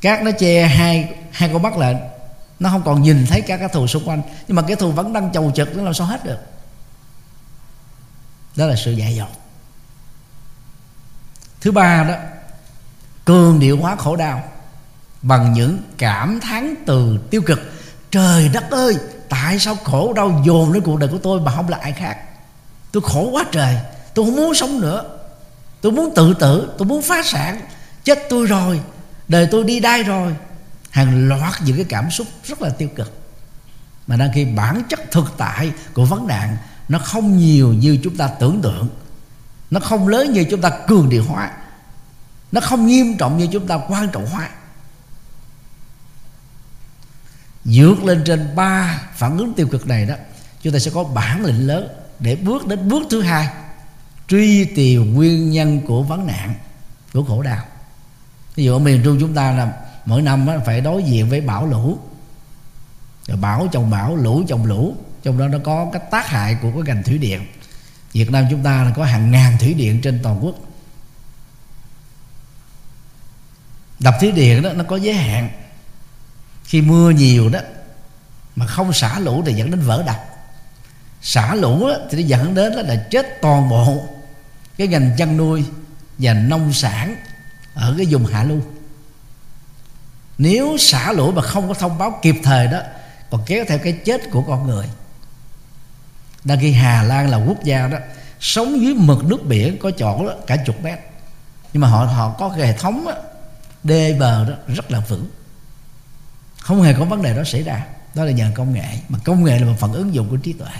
Cát 0.00 0.22
nó 0.22 0.30
che 0.38 0.66
hai 0.66 1.21
hai 1.32 1.50
con 1.52 1.62
mắt 1.62 1.76
lại 1.76 1.96
nó 2.60 2.70
không 2.70 2.82
còn 2.84 3.02
nhìn 3.02 3.26
thấy 3.26 3.40
các 3.40 3.56
cái 3.56 3.68
thù 3.68 3.86
xung 3.86 4.08
quanh. 4.08 4.22
Nhưng 4.48 4.56
mà 4.56 4.62
cái 4.62 4.76
thù 4.76 4.90
vẫn 4.90 5.12
đang 5.12 5.32
chầu 5.32 5.52
trực, 5.54 5.76
nó 5.76 5.82
làm 5.82 5.94
sao 5.94 6.06
hết 6.06 6.24
được. 6.24 6.38
Đó 8.56 8.66
là 8.66 8.76
sự 8.76 8.92
dạy 8.92 9.16
dột. 9.16 9.28
Thứ 11.60 11.72
ba 11.72 12.04
đó, 12.04 12.14
cường 13.24 13.60
điệu 13.60 13.76
hóa 13.76 13.96
khổ 13.96 14.16
đau 14.16 14.42
bằng 15.22 15.52
những 15.52 15.78
cảm 15.98 16.40
thán 16.40 16.74
từ 16.86 17.18
tiêu 17.30 17.42
cực. 17.46 17.60
Trời 18.10 18.48
đất 18.48 18.70
ơi, 18.70 18.96
tại 19.28 19.58
sao 19.58 19.74
khổ 19.74 20.12
đau 20.12 20.42
dồn 20.44 20.72
đến 20.72 20.82
cuộc 20.82 20.98
đời 20.98 21.08
của 21.12 21.18
tôi 21.18 21.40
mà 21.40 21.52
không 21.54 21.68
là 21.68 21.78
ai 21.80 21.92
khác? 21.92 22.18
Tôi 22.92 23.02
khổ 23.06 23.30
quá 23.32 23.44
trời, 23.52 23.76
tôi 24.14 24.24
không 24.24 24.36
muốn 24.36 24.54
sống 24.54 24.80
nữa. 24.80 25.18
Tôi 25.80 25.92
muốn 25.92 26.14
tự 26.14 26.34
tử, 26.34 26.74
tôi 26.78 26.86
muốn 26.86 27.02
phá 27.02 27.22
sản. 27.24 27.60
Chết 28.04 28.18
tôi 28.30 28.46
rồi, 28.46 28.80
đời 29.28 29.48
tôi 29.50 29.64
đi 29.64 29.80
đai 29.80 30.02
rồi 30.02 30.34
hàng 30.92 31.28
loạt 31.28 31.62
những 31.64 31.76
cái 31.76 31.86
cảm 31.88 32.10
xúc 32.10 32.26
rất 32.44 32.62
là 32.62 32.70
tiêu 32.70 32.88
cực. 32.96 33.18
Mà 34.06 34.16
đang 34.16 34.30
khi 34.34 34.44
bản 34.44 34.82
chất 34.88 35.00
thực 35.10 35.34
tại 35.38 35.72
của 35.94 36.04
vấn 36.04 36.26
nạn 36.26 36.56
nó 36.88 36.98
không 36.98 37.36
nhiều 37.36 37.72
như 37.72 37.98
chúng 38.02 38.16
ta 38.16 38.28
tưởng 38.28 38.60
tượng. 38.62 38.88
Nó 39.70 39.80
không 39.80 40.08
lớn 40.08 40.32
như 40.32 40.44
chúng 40.50 40.60
ta 40.60 40.70
cường 40.88 41.08
điệu 41.08 41.24
hóa. 41.24 41.52
Nó 42.52 42.60
không 42.60 42.86
nghiêm 42.86 43.16
trọng 43.18 43.38
như 43.38 43.48
chúng 43.52 43.66
ta 43.66 43.78
quan 43.88 44.08
trọng 44.12 44.26
hóa. 44.26 44.48
Dược 47.64 48.04
lên 48.04 48.22
trên 48.24 48.56
ba 48.56 49.02
phản 49.14 49.38
ứng 49.38 49.54
tiêu 49.54 49.66
cực 49.66 49.86
này 49.86 50.06
đó, 50.06 50.14
chúng 50.62 50.72
ta 50.72 50.78
sẽ 50.78 50.90
có 50.94 51.04
bản 51.04 51.44
lĩnh 51.44 51.66
lớn 51.66 51.88
để 52.18 52.36
bước 52.36 52.66
đến 52.66 52.88
bước 52.88 53.02
thứ 53.10 53.22
hai, 53.22 53.48
truy 54.28 54.64
tìm 54.64 55.14
nguyên 55.14 55.50
nhân 55.50 55.80
của 55.86 56.02
vấn 56.02 56.26
nạn, 56.26 56.54
của 57.12 57.24
khổ 57.24 57.42
đau. 57.42 57.64
Ví 58.54 58.64
dụ 58.64 58.72
ở 58.72 58.78
miền 58.78 59.00
trung 59.04 59.16
chúng 59.20 59.34
ta 59.34 59.52
là 59.52 59.72
mỗi 60.04 60.22
năm 60.22 60.48
phải 60.66 60.80
đối 60.80 61.02
diện 61.02 61.28
với 61.28 61.40
bão 61.40 61.66
lũ. 61.66 61.98
Rồi 63.26 63.36
bão 63.36 63.68
chồng 63.72 63.90
bão 63.90 64.16
lũ 64.16 64.44
chồng 64.48 64.66
lũ. 64.66 64.96
Trong 65.22 65.38
đó 65.38 65.48
nó 65.48 65.58
có 65.64 65.90
cái 65.92 66.02
tác 66.10 66.26
hại 66.26 66.56
của 66.62 66.70
cái 66.72 66.82
ngành 66.86 67.02
thủy 67.02 67.18
điện. 67.18 67.46
Việt 68.12 68.30
Nam 68.30 68.46
chúng 68.50 68.62
ta 68.62 68.84
là 68.84 68.90
có 68.90 69.04
hàng 69.04 69.30
ngàn 69.30 69.58
thủy 69.58 69.74
điện 69.74 70.00
trên 70.00 70.20
toàn 70.22 70.44
quốc. 70.44 70.54
Đập 73.98 74.14
thủy 74.20 74.32
điện 74.32 74.62
đó 74.62 74.72
nó 74.72 74.84
có 74.84 74.96
giới 74.96 75.14
hạn. 75.14 75.50
Khi 76.64 76.80
mưa 76.80 77.10
nhiều 77.10 77.48
đó 77.48 77.60
mà 78.56 78.66
không 78.66 78.92
xả 78.92 79.18
lũ 79.18 79.42
thì 79.46 79.52
dẫn 79.52 79.70
đến 79.70 79.80
vỡ 79.80 80.02
đập. 80.06 80.24
Xả 81.22 81.54
lũ 81.54 81.88
đó, 81.88 81.94
thì 82.10 82.22
nó 82.22 82.28
dẫn 82.28 82.54
đến 82.54 82.76
đó 82.76 82.82
là 82.82 83.06
chết 83.10 83.26
toàn 83.42 83.68
bộ 83.68 84.08
cái 84.76 84.86
ngành 84.86 85.10
chăn 85.18 85.36
nuôi 85.36 85.64
và 86.18 86.34
nông 86.34 86.72
sản 86.72 87.16
ở 87.74 87.94
cái 87.96 88.06
vùng 88.06 88.26
hạ 88.26 88.44
lưu 88.44 88.60
nếu 90.38 90.76
xả 90.78 91.12
lũ 91.12 91.32
mà 91.32 91.42
không 91.42 91.68
có 91.68 91.74
thông 91.74 91.98
báo 91.98 92.18
kịp 92.22 92.36
thời 92.42 92.66
đó 92.66 92.78
còn 93.30 93.42
kéo 93.46 93.64
theo 93.68 93.78
cái 93.78 93.92
chết 93.92 94.20
của 94.30 94.42
con 94.42 94.66
người. 94.66 94.86
Đang 96.44 96.58
khi 96.60 96.72
Hà 96.72 97.02
Lan 97.02 97.30
là 97.30 97.36
quốc 97.36 97.64
gia 97.64 97.86
đó 97.88 97.98
sống 98.40 98.80
dưới 98.80 98.94
mực 98.94 99.24
nước 99.24 99.44
biển 99.44 99.78
có 99.78 99.90
chỗ 99.90 100.26
đó, 100.26 100.34
cả 100.46 100.56
chục 100.56 100.82
mét. 100.82 100.98
Nhưng 101.72 101.80
mà 101.80 101.88
họ 101.88 102.04
họ 102.04 102.34
có 102.38 102.48
cái 102.48 102.66
hệ 102.66 102.78
thống 102.78 103.04
đó, 103.06 103.14
đê 103.82 104.12
bờ 104.20 104.44
đó 104.44 104.54
rất 104.66 104.90
là 104.90 105.00
vững. 105.00 105.26
Không 106.58 106.82
hề 106.82 106.94
có 106.94 107.04
vấn 107.04 107.22
đề 107.22 107.36
đó 107.36 107.44
xảy 107.44 107.62
ra. 107.62 107.86
Đó 108.14 108.24
là 108.24 108.32
nhờ 108.32 108.50
công 108.54 108.72
nghệ 108.72 108.98
mà 109.08 109.18
công 109.24 109.44
nghệ 109.44 109.58
là 109.58 109.66
một 109.66 109.76
phần 109.78 109.92
ứng 109.92 110.14
dụng 110.14 110.28
của 110.28 110.36
trí 110.36 110.52
tuệ. 110.52 110.72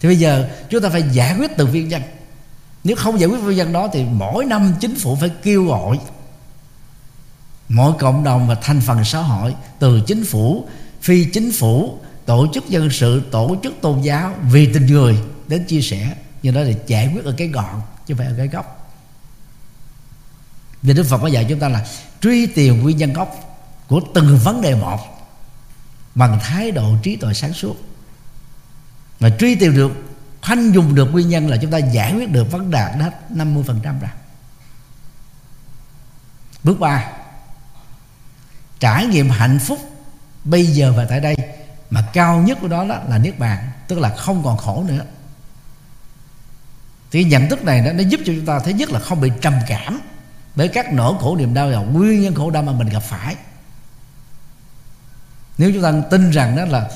Thì 0.00 0.08
bây 0.08 0.18
giờ 0.18 0.48
chúng 0.70 0.82
ta 0.82 0.88
phải 0.88 1.02
giải 1.02 1.36
quyết 1.38 1.50
từ 1.56 1.66
viên 1.66 1.90
dân 1.90 2.02
nếu 2.84 2.96
không 2.96 3.20
giải 3.20 3.28
quyết 3.28 3.38
viên 3.38 3.56
dân 3.56 3.72
đó 3.72 3.88
thì 3.92 4.04
mỗi 4.04 4.44
năm 4.44 4.74
chính 4.80 4.94
phủ 4.94 5.16
phải 5.20 5.30
kêu 5.42 5.64
gọi 5.64 5.98
mọi 7.68 7.92
cộng 7.98 8.24
đồng 8.24 8.48
và 8.48 8.54
thành 8.54 8.80
phần 8.80 9.04
xã 9.04 9.18
hội, 9.18 9.54
từ 9.78 10.00
chính 10.06 10.24
phủ, 10.24 10.68
phi 11.00 11.24
chính 11.24 11.52
phủ, 11.52 11.98
tổ 12.26 12.46
chức 12.54 12.68
dân 12.68 12.90
sự, 12.90 13.22
tổ 13.30 13.56
chức 13.62 13.74
tôn 13.80 14.00
giáo, 14.00 14.34
vì 14.50 14.72
tình 14.72 14.86
người 14.86 15.18
đến 15.48 15.64
chia 15.64 15.80
sẻ. 15.80 16.14
Như 16.42 16.50
đó 16.50 16.60
là 16.60 16.72
giải 16.86 17.10
quyết 17.14 17.24
ở 17.24 17.34
cái 17.36 17.48
gọn, 17.48 17.80
chứ 18.06 18.14
không 18.14 18.18
phải 18.18 18.26
ở 18.26 18.34
cái 18.36 18.48
gốc. 18.48 18.92
Vì 20.82 20.94
Đức 20.94 21.06
Phật 21.06 21.18
có 21.18 21.26
dạy 21.26 21.46
chúng 21.48 21.58
ta 21.58 21.68
là 21.68 21.86
truy 22.20 22.46
tìm 22.46 22.82
nguyên 22.82 22.96
nhân 22.96 23.12
gốc 23.12 23.58
của 23.88 24.00
từng 24.14 24.38
vấn 24.44 24.60
đề 24.60 24.74
một 24.74 25.00
bằng 26.14 26.38
thái 26.42 26.70
độ 26.70 26.94
trí 27.02 27.16
tuệ 27.16 27.34
sáng 27.34 27.52
suốt. 27.52 27.76
Mà 29.20 29.30
truy 29.38 29.54
tìm 29.54 29.76
được, 29.76 29.92
khoanh 30.42 30.74
dùng 30.74 30.94
được 30.94 31.12
nguyên 31.12 31.28
nhân 31.28 31.48
là 31.48 31.56
chúng 31.56 31.70
ta 31.70 31.78
giải 31.78 32.14
quyết 32.14 32.30
được 32.30 32.50
vấn 32.50 32.70
đề 32.70 32.92
hết 32.92 33.10
50% 33.30 33.64
rồi 33.82 34.10
bước 36.64 36.80
ba 36.80 37.12
trải 38.80 39.06
nghiệm 39.06 39.30
hạnh 39.30 39.58
phúc 39.58 39.78
bây 40.44 40.66
giờ 40.66 40.92
và 40.96 41.04
tại 41.04 41.20
đây 41.20 41.36
mà 41.90 42.08
cao 42.12 42.38
nhất 42.38 42.58
của 42.60 42.68
đó, 42.68 42.84
đó 42.84 42.98
là 43.08 43.18
niết 43.18 43.38
bàn 43.38 43.70
tức 43.88 43.98
là 43.98 44.16
không 44.16 44.42
còn 44.44 44.56
khổ 44.56 44.84
nữa. 44.88 45.04
Thì 47.10 47.24
nhận 47.24 47.48
thức 47.48 47.64
này 47.64 47.80
đó, 47.80 47.92
nó 47.92 48.02
giúp 48.02 48.20
cho 48.24 48.32
chúng 48.36 48.46
ta 48.46 48.58
thứ 48.58 48.70
nhất 48.70 48.90
là 48.90 49.00
không 49.00 49.20
bị 49.20 49.30
trầm 49.40 49.54
cảm 49.68 50.00
bởi 50.54 50.68
các 50.68 50.92
nỗi 50.92 51.14
khổ 51.20 51.36
niềm 51.36 51.54
đau 51.54 51.68
là 51.68 51.78
nguyên 51.78 52.22
nhân 52.22 52.34
khổ 52.34 52.50
đau 52.50 52.62
mà 52.62 52.72
mình 52.72 52.88
gặp 52.88 53.00
phải. 53.00 53.36
Nếu 55.58 55.70
chúng 55.74 55.82
ta 55.82 55.92
tin 56.10 56.30
rằng 56.30 56.56
đó 56.56 56.64
là 56.64 56.90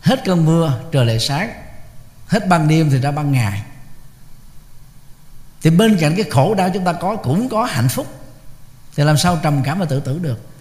hết 0.00 0.24
cơn 0.24 0.44
mưa 0.44 0.80
trời 0.92 1.06
lại 1.06 1.18
sáng 1.18 1.52
hết 2.26 2.48
ban 2.48 2.68
đêm 2.68 2.90
thì 2.90 3.00
ra 3.00 3.10
ban 3.10 3.32
ngày 3.32 3.62
thì 5.62 5.70
bên 5.70 5.96
cạnh 6.00 6.14
cái 6.16 6.24
khổ 6.30 6.54
đau 6.54 6.70
chúng 6.74 6.84
ta 6.84 6.92
có 6.92 7.16
cũng 7.16 7.48
có 7.48 7.64
hạnh 7.64 7.88
phúc. 7.88 8.06
Thì 8.96 9.04
làm 9.04 9.16
sao 9.16 9.40
trầm 9.42 9.62
cảm 9.64 9.78
và 9.78 9.84
tự 9.84 10.00
tử 10.00 10.18
được? 10.18 10.51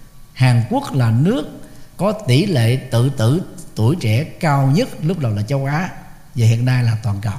Hàn 0.41 0.63
Quốc 0.69 0.93
là 0.93 1.11
nước 1.11 1.61
có 1.97 2.11
tỷ 2.11 2.45
lệ 2.45 2.75
tự 2.91 3.09
tử 3.09 3.41
tuổi 3.75 3.95
trẻ 4.01 4.23
cao 4.23 4.67
nhất 4.67 4.89
lúc 5.01 5.19
đầu 5.19 5.31
là 5.31 5.41
châu 5.41 5.65
Á 5.65 5.89
và 6.35 6.45
hiện 6.45 6.65
nay 6.65 6.83
là 6.83 6.97
toàn 7.03 7.21
cầu. 7.21 7.33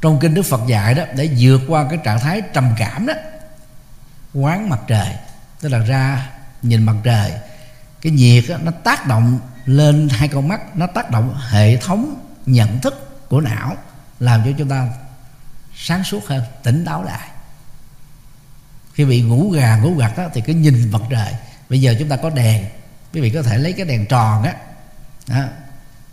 Trong 0.00 0.18
kinh 0.20 0.34
Đức 0.34 0.42
Phật 0.42 0.60
dạy 0.66 0.94
đó 0.94 1.04
để 1.16 1.30
vượt 1.38 1.60
qua 1.68 1.86
cái 1.90 1.98
trạng 2.04 2.20
thái 2.20 2.42
trầm 2.52 2.74
cảm 2.78 3.06
đó 3.06 3.14
quán 4.34 4.68
mặt 4.68 4.80
trời 4.86 5.08
tức 5.60 5.68
là 5.68 5.78
ra 5.78 6.30
nhìn 6.62 6.82
mặt 6.82 6.96
trời 7.04 7.32
cái 8.00 8.12
nhiệt 8.12 8.44
đó, 8.48 8.56
nó 8.62 8.70
tác 8.70 9.06
động 9.06 9.38
lên 9.64 10.08
hai 10.10 10.28
con 10.28 10.48
mắt 10.48 10.76
nó 10.76 10.86
tác 10.86 11.10
động 11.10 11.36
hệ 11.50 11.76
thống 11.76 12.26
nhận 12.46 12.80
thức 12.80 13.28
của 13.28 13.40
não 13.40 13.76
làm 14.20 14.42
cho 14.44 14.50
chúng 14.58 14.68
ta 14.68 14.88
sáng 15.74 16.04
suốt 16.04 16.26
hơn 16.26 16.42
tỉnh 16.62 16.84
táo 16.84 17.04
lại 17.04 17.28
khi 18.96 19.04
bị 19.04 19.22
ngủ 19.22 19.50
gà 19.50 19.76
ngủ 19.76 19.94
gật 19.94 20.16
đó, 20.16 20.24
thì 20.34 20.40
cứ 20.40 20.52
nhìn 20.52 20.90
mặt 20.90 21.02
trời. 21.10 21.32
Bây 21.70 21.80
giờ 21.80 21.94
chúng 21.98 22.08
ta 22.08 22.16
có 22.16 22.30
đèn. 22.30 22.64
Quý 23.12 23.20
vị 23.20 23.30
có 23.30 23.42
thể 23.42 23.58
lấy 23.58 23.72
cái 23.72 23.86
đèn 23.86 24.06
tròn 24.06 24.42
á. 24.42 24.54
Đó. 25.28 25.44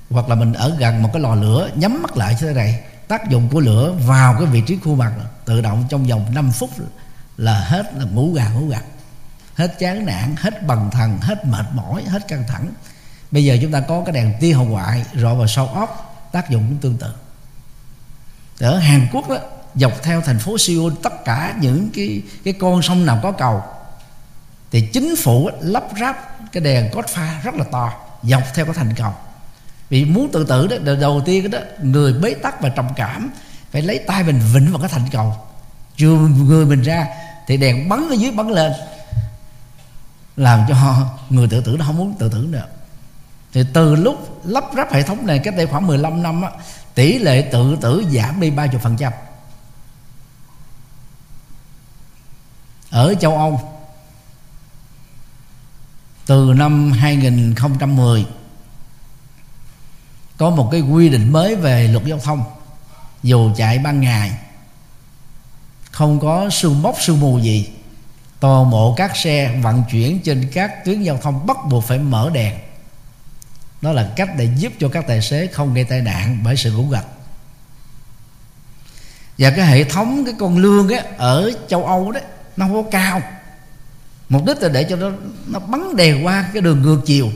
hoặc 0.09 0.29
là 0.29 0.36
mình 0.36 0.53
ở 0.53 0.75
gần 0.79 1.03
một 1.03 1.09
cái 1.13 1.21
lò 1.21 1.36
lửa 1.36 1.69
nhắm 1.75 2.01
mắt 2.01 2.17
lại 2.17 2.34
như 2.34 2.47
thế 2.47 2.53
này. 2.53 2.79
Tác 3.07 3.29
dụng 3.29 3.49
của 3.49 3.59
lửa 3.59 3.95
vào 4.05 4.34
cái 4.34 4.45
vị 4.45 4.61
trí 4.67 4.77
khuôn 4.84 4.97
mặt 4.97 5.13
tự 5.45 5.61
động 5.61 5.86
trong 5.89 6.03
vòng 6.03 6.34
5 6.34 6.51
phút 6.51 6.69
là 7.38 7.59
hết 7.59 7.93
là 7.97 8.05
ngủ 8.05 8.34
gà 8.34 8.49
ngủ 8.49 8.67
gật. 8.67 8.84
Hết 9.55 9.79
chán 9.79 10.05
nản 10.05 10.36
hết 10.38 10.67
bần 10.67 10.89
thần 10.91 11.17
hết 11.21 11.45
mệt 11.45 11.65
mỏi 11.73 12.03
hết 12.07 12.27
căng 12.27 12.43
thẳng. 12.47 12.67
Bây 13.31 13.45
giờ 13.45 13.57
chúng 13.61 13.71
ta 13.71 13.79
có 13.79 14.03
cái 14.05 14.13
đèn 14.13 14.34
tia 14.39 14.53
hồng 14.53 14.69
ngoại 14.69 15.05
rọi 15.13 15.36
vào 15.36 15.47
sau 15.47 15.67
óc 15.67 16.19
tác 16.31 16.49
dụng 16.49 16.65
cũng 16.67 16.77
tương 16.77 16.97
tự. 16.97 17.13
Ở 18.59 18.77
Hàn 18.77 19.07
Quốc 19.11 19.29
đó 19.29 19.38
dọc 19.76 20.03
theo 20.03 20.21
thành 20.21 20.39
phố 20.39 20.57
Seoul 20.57 20.93
tất 21.03 21.26
cả 21.26 21.55
những 21.61 21.89
cái 21.93 22.21
cái 22.43 22.53
con 22.53 22.82
sông 22.82 23.05
nào 23.05 23.19
có 23.24 23.32
cầu 23.32 23.63
thì 24.71 24.82
chính 24.82 25.15
phủ 25.15 25.49
lắp 25.61 25.84
ráp 25.99 26.38
cái 26.51 26.63
đèn 26.63 26.89
cốt 26.91 27.05
pha 27.07 27.41
rất 27.43 27.55
là 27.55 27.63
to 27.71 27.93
dọc 28.24 28.43
theo 28.55 28.65
cái 28.65 28.74
thành 28.74 28.93
cầu. 28.95 29.13
Vì 29.89 30.05
muốn 30.05 30.30
tự 30.32 30.45
tử 30.45 30.67
đó 30.67 30.93
đầu 30.95 31.21
tiên 31.26 31.51
đó 31.51 31.59
người 31.82 32.13
bế 32.13 32.34
tắc 32.34 32.61
và 32.61 32.69
trầm 32.69 32.88
cảm 32.95 33.32
phải 33.71 33.82
lấy 33.82 33.99
tay 34.07 34.24
mình 34.24 34.39
vịnh 34.53 34.71
vào 34.71 34.80
cái 34.80 34.89
thành 34.89 35.05
cầu. 35.11 35.36
Chưa 35.95 36.17
người 36.17 36.65
mình 36.65 36.82
ra 36.82 37.07
thì 37.47 37.57
đèn 37.57 37.89
bắn 37.89 38.09
ở 38.09 38.13
dưới 38.13 38.32
bắn 38.32 38.49
lên 38.49 38.71
làm 40.38 40.65
cho 40.69 40.76
người 41.30 41.47
tự 41.47 41.61
tử 41.61 41.76
nó 41.80 41.86
không 41.86 41.97
muốn 41.97 42.15
tự 42.19 42.30
tử 42.30 42.47
nữa. 42.49 42.65
Thì 43.53 43.63
từ 43.74 43.95
lúc 43.95 44.41
lắp 44.45 44.63
ráp 44.76 44.93
hệ 44.93 45.03
thống 45.03 45.26
này 45.26 45.39
cách 45.39 45.53
đây 45.57 45.67
khoảng 45.67 45.88
15 45.88 46.24
năm 46.24 46.41
á, 46.41 46.51
tỷ 46.95 47.19
lệ 47.19 47.41
tự 47.51 47.78
tử 47.82 48.03
giảm 48.11 48.41
đi 48.41 48.51
30% 48.51 49.11
ở 52.94 53.16
châu 53.20 53.38
Âu 53.38 53.62
từ 56.26 56.54
năm 56.56 56.91
2010 56.91 58.26
có 60.38 60.50
một 60.50 60.70
cái 60.72 60.82
quy 60.82 61.10
định 61.10 61.32
mới 61.32 61.56
về 61.56 61.88
luật 61.88 62.06
giao 62.06 62.20
thông. 62.20 62.44
Dù 63.24 63.52
chạy 63.56 63.80
ban 63.80 64.02
ngày 64.02 64.32
không 65.91 66.20
có 66.20 66.50
sương 66.50 66.82
mốc 66.82 66.96
sương 67.02 67.20
mù 67.20 67.39
gì 67.39 67.70
toàn 68.39 68.70
bộ 68.70 68.94
các 68.98 69.18
xe 69.18 69.60
vận 69.64 69.84
chuyển 69.91 70.20
trên 70.20 70.50
các 70.54 70.86
tuyến 70.86 71.02
giao 71.02 71.18
thông 71.18 71.46
bắt 71.46 71.58
buộc 71.70 71.84
phải 71.84 72.00
mở 72.00 72.30
đèn. 72.34 72.56
Đó 73.82 73.91
là 73.91 74.14
cách 74.16 74.30
để 74.38 74.50
giúp 74.58 74.74
cho 74.80 74.89
các 74.89 75.08
tài 75.08 75.22
xế 75.22 75.48
không 75.48 75.74
gây 75.74 75.84
tai 75.84 76.02
nạn 76.02 76.39
bởi 76.44 76.58
sự 76.58 76.72
ngủ 76.72 76.88
gật 76.89 77.06
và 79.38 79.50
cái 79.50 79.66
hệ 79.66 79.84
thống 79.84 80.26
cái 80.26 80.34
con 80.39 80.58
lương 80.58 80.89
ấy, 80.89 81.04
ở 81.18 81.52
châu 81.68 81.86
âu 81.86 82.12
đấy 82.12 82.24
nó 82.58 82.68
không 82.68 82.84
có 82.84 82.89
cao. 82.91 83.22
Mục 84.30 84.45
đích 84.45 84.58
là 84.62 84.70
để 84.70 84.84
cho 84.84 84.95
nó 84.95 85.12
nó 85.47 85.60
bắn 85.60 85.95
đèn 85.95 86.26
qua 86.26 86.49
cái 86.54 86.62
đường 86.62 86.82
ngược 86.82 87.01
chiều 87.06 87.32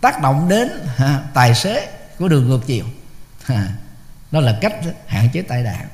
tác 0.00 0.22
động 0.22 0.48
đến 0.48 0.68
ha, 0.96 1.22
tài 1.34 1.54
xế 1.54 1.88
của 2.18 2.28
đường 2.28 2.48
ngược 2.48 2.66
chiều. 2.66 2.84
Ha, 3.44 3.68
đó 4.30 4.40
là 4.40 4.58
cách 4.60 4.74
hạn 5.06 5.28
chế 5.32 5.42
tai 5.42 5.62
nạn. 5.62 5.88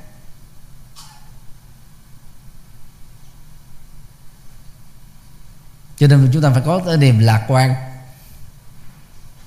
Cho 5.96 6.06
nên 6.06 6.30
chúng 6.32 6.42
ta 6.42 6.50
phải 6.50 6.62
có 6.66 6.80
cái 6.86 6.96
niềm 6.96 7.18
lạc 7.18 7.44
quan. 7.48 7.74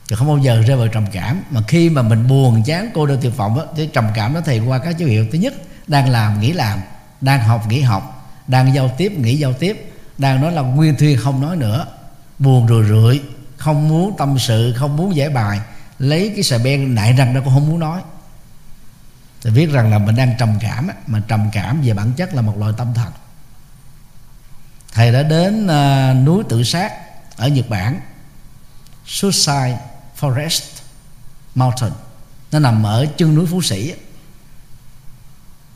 Chứ 0.07 0.15
không 0.15 0.28
bao 0.28 0.38
giờ 0.38 0.61
rơi 0.61 0.78
vào 0.78 0.88
trầm 0.88 1.05
cảm. 1.11 1.43
Mà 1.49 1.61
khi 1.67 1.89
mà 1.89 2.01
mình 2.01 2.28
buồn 2.28 2.63
chán 2.65 2.89
cô 2.93 3.05
đơn 3.05 3.19
tuyệt 3.21 3.38
vọng 3.38 3.57
đó, 3.57 3.65
thì 3.76 3.89
trầm 3.93 4.07
cảm 4.15 4.34
nó 4.34 4.41
thì 4.41 4.59
qua 4.59 4.78
các 4.78 4.97
dấu 4.97 5.09
hiệu. 5.09 5.28
Thứ 5.32 5.38
nhất 5.38 5.53
đang 5.88 6.09
làm 6.09 6.41
nghỉ 6.41 6.53
làm 6.53 6.80
đang 7.21 7.43
học 7.43 7.67
nghỉ 7.67 7.82
học 7.82 8.22
đang 8.47 8.75
giao 8.75 8.95
tiếp 8.97 9.11
nghỉ 9.11 9.37
giao 9.37 9.53
tiếp. 9.53 9.93
Đang 10.17 10.41
nói 10.41 10.51
là 10.51 10.61
nguyên 10.61 10.95
thuyên 10.95 11.17
không 11.17 11.41
nói 11.41 11.55
nữa. 11.55 11.85
Buồn 12.39 12.67
rười 12.67 12.83
rượi 12.83 13.21
không 13.57 13.89
muốn 13.89 14.17
tâm 14.17 14.39
sự 14.39 14.73
không 14.77 14.97
muốn 14.97 15.15
giải 15.15 15.29
bài. 15.29 15.59
Lấy 15.99 16.31
cái 16.35 16.43
sợi 16.43 16.59
ben 16.59 16.95
nại 16.95 17.13
răng 17.13 17.33
đó 17.33 17.41
cũng 17.43 17.53
không 17.53 17.69
muốn 17.69 17.79
nói. 17.79 18.01
Thì 19.41 19.49
viết 19.49 19.71
rằng 19.71 19.91
là 19.91 19.97
mình 19.97 20.15
đang 20.15 20.35
trầm 20.39 20.57
cảm 20.61 20.89
mà 21.07 21.21
trầm 21.27 21.49
cảm 21.53 21.81
về 21.81 21.93
bản 21.93 22.13
chất 22.13 22.33
là 22.33 22.41
một 22.41 22.57
loại 22.57 22.73
tâm 22.77 22.93
thần. 22.93 23.11
Thầy 24.93 25.11
đã 25.11 25.23
đến 25.23 25.65
uh, 25.65 26.25
núi 26.25 26.43
tự 26.49 26.63
sát 26.63 26.93
ở 27.37 27.47
nhật 27.47 27.69
bản 27.69 27.99
suicide 29.05 29.77
forest 30.19 30.61
mountain. 31.55 31.91
Nó 32.51 32.59
nằm 32.59 32.83
ở 32.83 33.05
chân 33.17 33.35
núi 33.35 33.45
phú 33.51 33.61
sĩ 33.61 33.93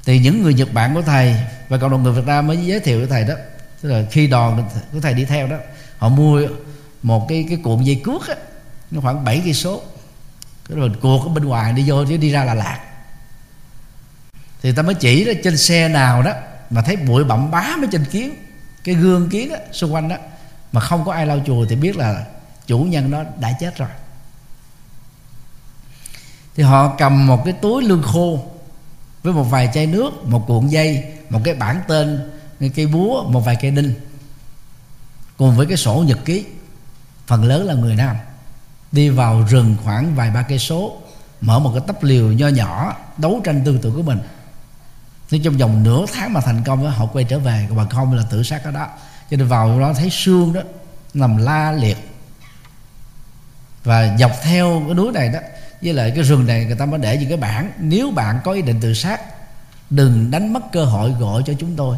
thì 0.08 0.20
những 0.20 0.44
người 0.44 0.54
nhật 0.54 0.74
bản 0.74 0.94
của 0.94 1.02
thầy 1.02 1.36
và 1.70 1.78
cộng 1.78 1.92
đồng 1.92 2.04
người 2.04 2.14
việt 2.14 2.26
nam 2.26 2.48
mới 2.48 2.66
giới 2.66 2.80
thiệu 2.80 3.00
với 3.00 3.08
thầy 3.08 3.24
đó. 3.24 3.34
Tức 3.82 3.90
là 3.90 4.04
khi 4.12 4.28
đoàn 4.28 4.70
của 4.94 5.00
thầy 5.00 5.14
đi 5.14 5.26
theo 5.26 5.48
đó 5.48 5.58
họ 5.98 6.10
mua 6.10 6.42
một 7.04 7.26
cái 7.30 7.46
cái 7.50 7.58
cuộn 7.64 7.84
dây 7.84 8.02
cuốc 8.06 8.28
á 8.28 8.36
nó 8.92 9.02
khoảng 9.02 9.24
7 9.24 9.42
cây 9.44 9.54
số. 9.54 9.82
Cái 10.70 10.78
rồi 10.78 10.92
cuộn 11.02 11.22
ở 11.22 11.28
bên 11.28 11.46
ngoài 11.46 11.74
đi 11.74 11.84
vô 11.88 12.06
chứ 12.06 12.18
đi 12.18 12.32
ra 12.32 12.44
là 12.44 12.54
lạc 12.54 12.80
thì 14.62 14.72
ta 14.72 14.82
mới 14.82 14.96
chỉ 14.96 15.26
đó 15.26 15.32
trên 15.44 15.58
xe 15.58 15.88
nào 15.88 16.22
đó 16.22 16.32
mà 16.70 16.82
thấy 16.82 16.96
bụi 16.96 17.24
bặm 17.24 17.52
bám 17.52 17.82
ở 17.82 17.88
trên 17.92 18.06
kiến. 18.06 18.36
Cái 18.84 18.96
gương 18.96 19.30
kiến 19.30 19.50
đó, 19.50 19.56
xung 19.72 19.94
quanh 19.94 20.10
đó 20.10 20.16
mà 20.72 20.82
không 20.82 21.06
có 21.06 21.14
ai 21.14 21.26
lau 21.26 21.40
chùi 21.46 21.68
thì 21.70 21.76
biết 21.76 21.98
là 21.98 22.26
chủ 22.68 22.80
nhân 22.80 23.12
nó 23.12 23.24
đã 23.40 23.54
chết 23.60 23.78
rồi. 23.78 23.90
Thì 26.56 26.64
họ 26.64 26.96
cầm 26.98 27.28
một 27.28 27.42
cái 27.46 27.54
túi 27.54 27.84
lương 27.84 28.04
khô 28.04 28.57
với 29.28 29.36
một 29.36 29.44
vài 29.44 29.70
chai 29.74 29.88
nước 29.88 30.26
một 30.26 30.44
cuộn 30.48 30.68
dây 30.68 31.04
một 31.30 31.40
cái 31.44 31.54
bản 31.54 31.82
tên 31.88 32.32
cây 32.76 32.88
búa 32.88 33.24
một 33.24 33.40
vài 33.40 33.56
cây 33.62 33.72
đinh. 33.72 33.94
Cùng 35.38 35.56
với 35.58 35.66
cái 35.66 35.78
sổ 35.78 36.04
nhật 36.08 36.20
ký 36.26 36.46
phần 37.28 37.44
lớn 37.44 37.66
là 37.66 37.74
người 37.74 37.96
nam. 37.96 38.16
Đi 38.92 39.10
vào 39.10 39.46
rừng 39.50 39.76
khoảng 39.84 40.16
vài 40.16 40.32
ba 40.32 40.42
cây 40.42 40.60
số 40.60 40.98
mở 41.42 41.60
một 41.60 41.72
cái 41.74 41.84
tấp 41.88 42.04
liều 42.04 42.32
nho 42.32 42.48
nhỏ 42.48 42.96
đấu 43.18 43.42
tranh 43.44 43.62
tư 43.66 43.80
tưởng 43.82 43.96
của 43.96 44.02
mình. 44.02 44.20
Nhưng 45.30 45.44
trong 45.44 45.58
vòng 45.58 45.84
nửa 45.84 46.06
tháng 46.14 46.34
mà 46.34 46.42
thành 46.42 46.64
công 46.64 46.84
đó, 46.84 46.90
họ 46.90 47.06
quay 47.06 47.26
trở 47.26 47.40
về 47.40 47.68
còn 47.76 47.90
không 47.90 48.14
là 48.14 48.24
tự 48.30 48.44
sát 48.44 48.64
ở 48.64 48.72
đó. 48.72 48.88
Cho 49.32 49.38
nên 49.38 49.48
vào 49.48 49.80
đó 49.80 49.94
thấy 49.94 50.10
xương 50.10 50.54
đó 50.54 50.62
nằm 51.14 51.38
la 51.38 51.72
liệt. 51.72 51.98
Và 53.84 54.18
dọc 54.20 54.32
theo 54.44 54.84
cái 54.86 54.96
núi 54.96 55.12
này 55.12 55.30
đó 55.30 55.40
với 55.82 55.94
lại 55.94 56.12
cái 56.16 56.24
rừng 56.24 56.48
này 56.48 56.66
người 56.66 56.76
ta 56.76 56.86
mới 56.86 57.00
để 57.00 57.18
những 57.18 57.30
cái 57.30 57.38
bảng. 57.38 57.72
Nếu 57.80 58.12
bạn 58.12 58.40
có 58.44 58.52
ý 58.52 58.62
định 58.62 58.80
tự 58.82 58.94
sát, 58.94 59.22
đừng 59.90 60.32
đánh 60.32 60.54
mất 60.54 60.72
cơ 60.72 60.86
hội 60.86 61.12
gọi 61.20 61.44
cho 61.46 61.54
chúng 61.60 61.76
tôi. 61.76 61.98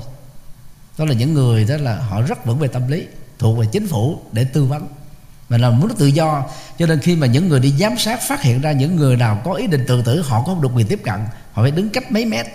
Đó 0.97 1.05
là 1.05 1.13
những 1.13 1.33
người 1.33 1.65
đó 1.65 1.75
là 1.77 1.95
họ 1.95 2.21
rất 2.21 2.45
vững 2.45 2.59
về 2.59 2.67
tâm 2.67 2.87
lý, 2.87 3.07
thuộc 3.39 3.57
về 3.57 3.65
chính 3.71 3.87
phủ 3.87 4.19
để 4.31 4.43
tư 4.43 4.65
vấn. 4.65 4.87
Mà 5.49 5.57
là 5.57 5.69
muốn 5.69 5.95
tự 5.97 6.05
do, 6.05 6.45
cho 6.79 6.85
nên 6.85 6.99
khi 6.99 7.15
mà 7.15 7.27
những 7.27 7.49
người 7.49 7.59
đi 7.59 7.71
giám 7.71 7.97
sát 7.97 8.19
phát 8.27 8.41
hiện 8.41 8.61
ra 8.61 8.71
những 8.71 8.95
người 8.95 9.17
nào 9.17 9.41
có 9.45 9.53
ý 9.53 9.67
định 9.67 9.85
tự 9.87 10.01
tử, 10.01 10.21
họ 10.21 10.43
có 10.45 10.55
được 10.61 10.69
quyền 10.75 10.87
tiếp 10.87 10.99
cận, 11.03 11.19
họ 11.51 11.61
phải 11.61 11.71
đứng 11.71 11.89
cách 11.89 12.11
mấy 12.11 12.25
mét. 12.25 12.45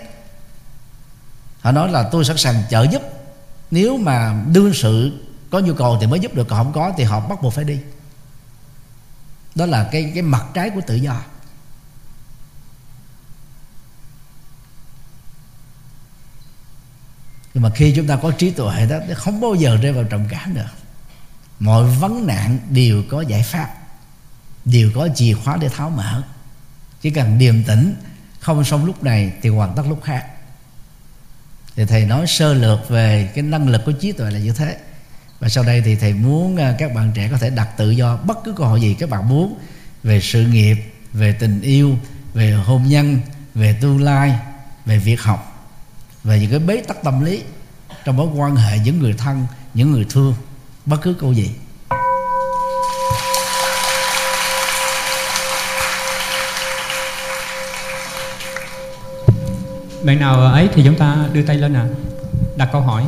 Họ 1.59 1.71
nói 1.71 1.91
là 1.91 2.09
tôi 2.11 2.25
sẵn 2.25 2.37
sàng 2.37 2.63
trợ 2.69 2.83
giúp. 2.91 3.01
Nếu 3.71 3.97
mà 3.97 4.43
đương 4.53 4.73
sự 4.73 5.11
có 5.49 5.59
nhu 5.59 5.73
cầu 5.73 5.97
thì 6.01 6.07
mới 6.07 6.19
giúp 6.19 6.35
được, 6.35 6.47
còn 6.47 6.63
không 6.63 6.73
có 6.73 6.93
thì 6.97 7.03
họ 7.03 7.19
bắt 7.19 7.41
buộc 7.41 7.53
phải 7.53 7.63
đi 7.63 7.77
đó 9.55 9.65
là 9.65 9.89
cái 9.91 10.11
cái 10.13 10.23
mặt 10.23 10.45
trái 10.53 10.69
của 10.69 10.81
tự 10.87 10.95
do. 10.95 11.21
Nhưng 17.53 17.63
mà 17.63 17.69
khi 17.75 17.93
chúng 17.95 18.07
ta 18.07 18.15
có 18.15 18.31
trí 18.31 18.51
tuệ 18.51 18.87
đó 18.89 18.97
không 19.15 19.41
bao 19.41 19.55
giờ 19.55 19.77
rơi 19.77 19.93
vào 19.93 20.03
trầm 20.03 20.25
cảm 20.29 20.53
được 20.53 20.85
mọi 21.59 21.83
vấn 21.83 22.27
nạn 22.27 22.59
đều 22.69 23.03
có 23.09 23.21
giải 23.21 23.43
pháp, 23.43 23.73
đều 24.65 24.91
có 24.95 25.09
chìa 25.15 25.33
khóa 25.33 25.57
để 25.57 25.69
tháo 25.69 25.89
mở. 25.89 26.23
Chỉ 27.01 27.09
cần 27.09 27.39
điềm 27.39 27.63
tĩnh, 27.63 27.95
không 28.39 28.63
xong 28.63 28.85
lúc 28.85 29.03
này 29.03 29.33
thì 29.41 29.49
hoàn 29.49 29.75
tất 29.75 29.83
lúc 29.89 30.03
khác. 30.03 30.27
Thì 31.75 31.85
thầy 31.85 32.05
nói 32.05 32.27
sơ 32.27 32.53
lược 32.53 32.89
về 32.89 33.31
cái 33.35 33.43
năng 33.43 33.69
lực 33.69 33.81
của 33.85 33.91
trí 33.91 34.11
tuệ 34.11 34.31
là 34.31 34.39
như 34.39 34.53
thế 34.53 34.77
và 35.39 35.49
sau 35.49 35.63
đây 35.63 35.81
thì 35.85 35.95
thầy 35.95 36.13
muốn 36.13 36.57
à, 36.57 36.75
các 36.77 36.93
bạn 36.95 37.11
trẻ 37.15 37.27
có 37.31 37.37
thể 37.37 37.49
đặt 37.49 37.69
tự 37.77 37.89
do 37.89 38.17
bất 38.17 38.37
cứ 38.43 38.53
câu 38.57 38.67
hỏi 38.67 38.81
gì 38.81 38.95
các 38.99 39.09
bạn 39.09 39.29
muốn 39.29 39.59
về 40.03 40.21
sự 40.21 40.41
nghiệp, 40.41 40.77
về 41.13 41.35
tình 41.39 41.61
yêu, 41.61 41.97
về 42.33 42.51
hôn 42.51 42.83
nhân, 42.87 43.19
về 43.55 43.77
tương 43.81 44.01
lai, 44.01 44.39
về 44.85 44.97
việc 44.97 45.21
học, 45.21 45.69
về 46.23 46.39
những 46.39 46.51
cái 46.51 46.59
bế 46.59 46.81
tắc 46.87 47.03
tâm 47.03 47.25
lý 47.25 47.43
trong 48.05 48.17
mối 48.17 48.27
quan 48.35 48.55
hệ 48.55 48.79
những 48.79 48.99
người 48.99 49.13
thân, 49.13 49.47
những 49.73 49.91
người 49.91 50.05
thương, 50.09 50.35
bất 50.85 50.97
cứ 51.01 51.13
câu 51.19 51.33
gì. 51.33 51.51
Bạn 60.05 60.19
nào 60.19 60.39
ấy 60.39 60.69
thì 60.73 60.81
chúng 60.85 60.97
ta 60.97 61.29
đưa 61.33 61.41
tay 61.41 61.57
lên 61.57 61.73
nào 61.73 61.87
đặt 62.57 62.69
câu 62.71 62.81
hỏi. 62.81 63.03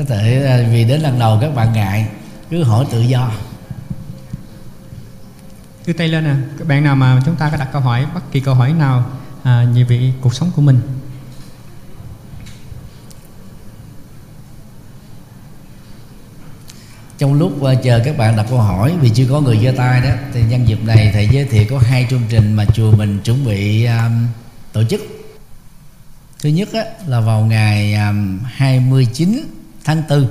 Có 0.00 0.06
thể 0.14 0.46
à, 0.46 0.68
vì 0.72 0.84
đến 0.84 1.00
lần 1.00 1.18
đầu 1.18 1.38
các 1.40 1.54
bạn 1.54 1.72
ngại 1.72 2.06
cứ 2.50 2.62
hỏi 2.62 2.86
tự 2.90 3.00
do. 3.00 3.32
Đưa 5.86 5.92
tay 5.92 6.08
lên 6.08 6.24
nè 6.24 6.34
các 6.58 6.68
bạn 6.68 6.84
nào 6.84 6.96
mà 6.96 7.20
chúng 7.26 7.36
ta 7.36 7.48
có 7.50 7.56
đặt 7.56 7.68
câu 7.72 7.82
hỏi 7.82 8.06
bất 8.14 8.32
kỳ 8.32 8.40
câu 8.40 8.54
hỏi 8.54 8.72
nào 8.72 9.04
à, 9.42 9.66
về 9.88 10.12
cuộc 10.20 10.34
sống 10.34 10.50
của 10.56 10.62
mình? 10.62 10.80
Trong 17.18 17.34
lúc 17.34 17.52
uh, 17.60 17.82
chờ 17.82 18.02
các 18.04 18.18
bạn 18.18 18.36
đặt 18.36 18.46
câu 18.50 18.58
hỏi 18.58 18.94
vì 19.00 19.10
chưa 19.10 19.26
có 19.30 19.40
người 19.40 19.58
giơ 19.64 19.72
tay 19.76 20.00
đó 20.00 20.10
thì 20.32 20.42
nhân 20.42 20.68
dịp 20.68 20.84
này 20.84 21.10
thầy 21.12 21.28
giới 21.32 21.44
thiệu 21.44 21.64
có 21.70 21.78
hai 21.78 22.06
chương 22.10 22.22
trình 22.28 22.54
mà 22.54 22.64
chùa 22.64 22.92
mình 22.92 23.20
chuẩn 23.24 23.44
bị 23.44 23.84
um, 23.84 24.26
tổ 24.72 24.84
chức. 24.84 25.00
Thứ 26.42 26.48
nhất 26.48 26.68
á, 26.72 26.84
là 27.06 27.20
vào 27.20 27.40
ngày 27.40 27.94
um, 27.94 28.38
29 28.44 29.59
tháng 29.90 30.02
4 30.08 30.28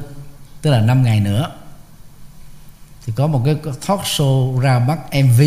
tức 0.61 0.71
là 0.71 0.79
5 0.79 1.03
ngày 1.03 1.19
nữa, 1.19 1.51
thì 3.05 3.13
có 3.15 3.27
một 3.27 3.41
cái 3.45 3.55
talk 3.87 3.99
show 4.03 4.59
ra 4.59 4.79
mắt 4.79 4.97
MV 5.23 5.41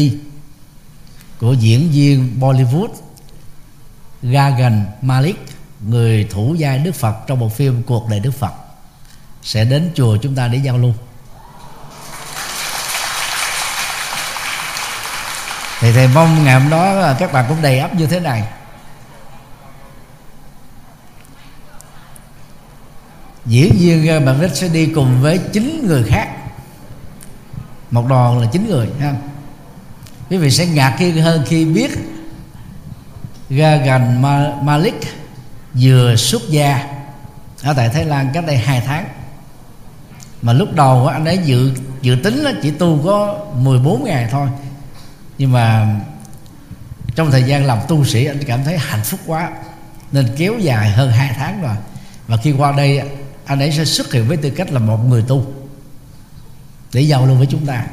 của 1.40 1.52
diễn 1.52 1.90
viên 1.90 2.40
Bollywood, 2.40 2.88
Gagan 4.22 4.86
Malik, 5.02 5.36
người 5.80 6.28
thủ 6.30 6.54
giai 6.58 6.78
Đức 6.78 6.94
Phật 6.94 7.16
trong 7.26 7.38
một 7.38 7.56
phim 7.56 7.82
cuộc 7.82 8.08
đời 8.08 8.20
Đức 8.20 8.30
Phật. 8.30 8.52
Sẽ 9.42 9.64
đến 9.64 9.92
chùa 9.94 10.16
chúng 10.16 10.34
ta 10.34 10.48
để 10.48 10.58
giao 10.58 10.78
lưu. 10.78 10.92
Thì 15.80 15.92
thầy 15.92 16.08
mong 16.08 16.44
ngày 16.44 16.60
hôm 16.60 16.70
đó 16.70 17.14
các 17.18 17.32
bạn 17.32 17.44
cũng 17.48 17.62
đầy 17.62 17.78
ắp 17.78 17.94
như 17.94 18.06
thế 18.06 18.20
này. 18.20 18.44
Diễn 23.46 23.76
viên 23.78 24.08
ờ, 24.08 24.20
bạn 24.20 24.40
Rích 24.40 24.56
sẽ 24.56 24.68
đi 24.68 24.86
cùng 24.86 25.22
với 25.22 25.38
chín 25.52 25.86
người 25.86 26.02
khác. 26.02 26.28
Một 27.90 28.06
đoàn 28.08 28.38
là 28.38 28.46
chín 28.52 28.68
người, 28.68 28.88
ha. 29.00 29.14
Quý 30.30 30.36
vị 30.36 30.50
sẽ 30.50 30.66
ngạc 30.66 30.96
nhiên 31.00 31.16
hơn 31.16 31.42
khi 31.46 31.64
biết 31.64 31.90
Gagan 33.50 34.22
Malik 34.62 35.00
vừa 35.74 36.16
xuất 36.16 36.42
gia 36.50 36.86
ở 37.62 37.74
tại 37.74 37.88
Thái 37.88 38.04
Lan 38.04 38.30
cách 38.34 38.46
đây 38.46 38.56
hai 38.56 38.82
tháng. 38.86 39.04
Mà 40.42 40.52
lúc 40.52 40.74
đầu 40.74 41.06
anh 41.06 41.24
ấy 41.24 41.38
dự 41.38 41.72
dự 42.02 42.16
tính 42.24 42.44
chỉ 42.62 42.70
tu 42.70 43.00
có 43.04 43.46
14 43.56 44.04
ngày 44.04 44.28
thôi. 44.30 44.48
Nhưng 45.38 45.52
mà 45.52 45.96
trong 47.14 47.30
thời 47.30 47.42
gian 47.42 47.64
làm 47.64 47.78
tu 47.88 48.04
sĩ, 48.04 48.24
anh 48.24 48.44
cảm 48.46 48.64
thấy 48.64 48.78
hạnh 48.78 49.02
phúc 49.04 49.20
quá, 49.26 49.50
nên 50.12 50.28
kéo 50.36 50.54
dài 50.58 50.90
hơn 50.90 51.10
hai 51.10 51.32
tháng 51.36 51.62
rồi. 51.62 51.76
Và 52.26 52.36
khi 52.36 52.52
qua 52.52 52.72
đây 52.72 53.02
anh 53.46 53.58
ấy 53.58 53.72
sẽ 53.72 53.84
xuất 53.84 54.12
hiện 54.12 54.28
với 54.28 54.36
tư 54.36 54.50
cách 54.50 54.72
là 54.72 54.78
một 54.78 54.96
người 55.08 55.24
tu 55.28 55.46
để 56.92 57.00
giao 57.00 57.26
lưu 57.26 57.36
với 57.36 57.46
chúng 57.50 57.66
ta. 57.66 57.86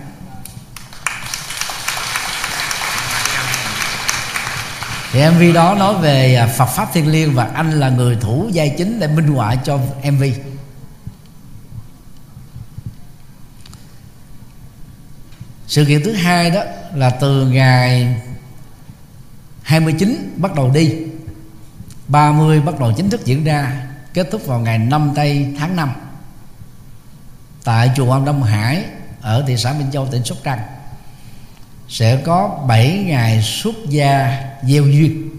Thì 5.12 5.30
MV 5.30 5.56
đó 5.56 5.76
nói 5.80 5.96
về 6.02 6.36
à, 6.36 6.48
Phật 6.48 6.66
pháp 6.66 6.90
thiên 6.94 7.08
liêng 7.08 7.34
và 7.34 7.46
anh 7.46 7.80
là 7.80 7.90
người 7.90 8.16
thủ 8.16 8.50
giai 8.52 8.76
chính 8.78 9.00
để 9.00 9.08
minh 9.08 9.28
họa 9.28 9.56
cho 9.56 9.80
MV 10.12 10.24
sự 15.70 15.86
kiện 15.86 16.04
thứ 16.04 16.14
hai 16.14 16.52
đó 16.52 16.64
là 16.96 17.10
từ 17.10 17.46
ngày 17.46 18.16
29 19.62 20.34
bắt 20.38 20.56
đầu 20.56 20.72
đi 20.74 20.96
30 22.08 22.62
bắt 22.62 22.80
đầu 22.80 22.94
chính 22.98 23.10
thức 23.10 23.26
diễn 23.26 23.44
ra 23.44 23.89
kết 24.20 24.32
thúc 24.32 24.46
vào 24.46 24.60
ngày 24.60 24.78
5 24.78 25.12
tây 25.16 25.48
tháng 25.60 25.76
5 25.76 25.92
tại 27.64 27.92
chùa 27.96 28.06
Quan 28.06 28.26
Đông 28.26 28.44
Hải 28.44 28.84
ở 29.22 29.44
thị 29.48 29.58
xã 29.58 29.74
Minh 29.74 29.92
Châu 29.92 30.08
tỉnh 30.08 30.24
Sóc 30.24 30.38
Trăng 30.44 30.60
sẽ 31.88 32.22
có 32.26 32.66
7 32.68 33.04
ngày 33.08 33.42
xuất 33.42 33.76
gia 33.90 34.44
gieo 34.64 34.84
duyên 34.84 35.30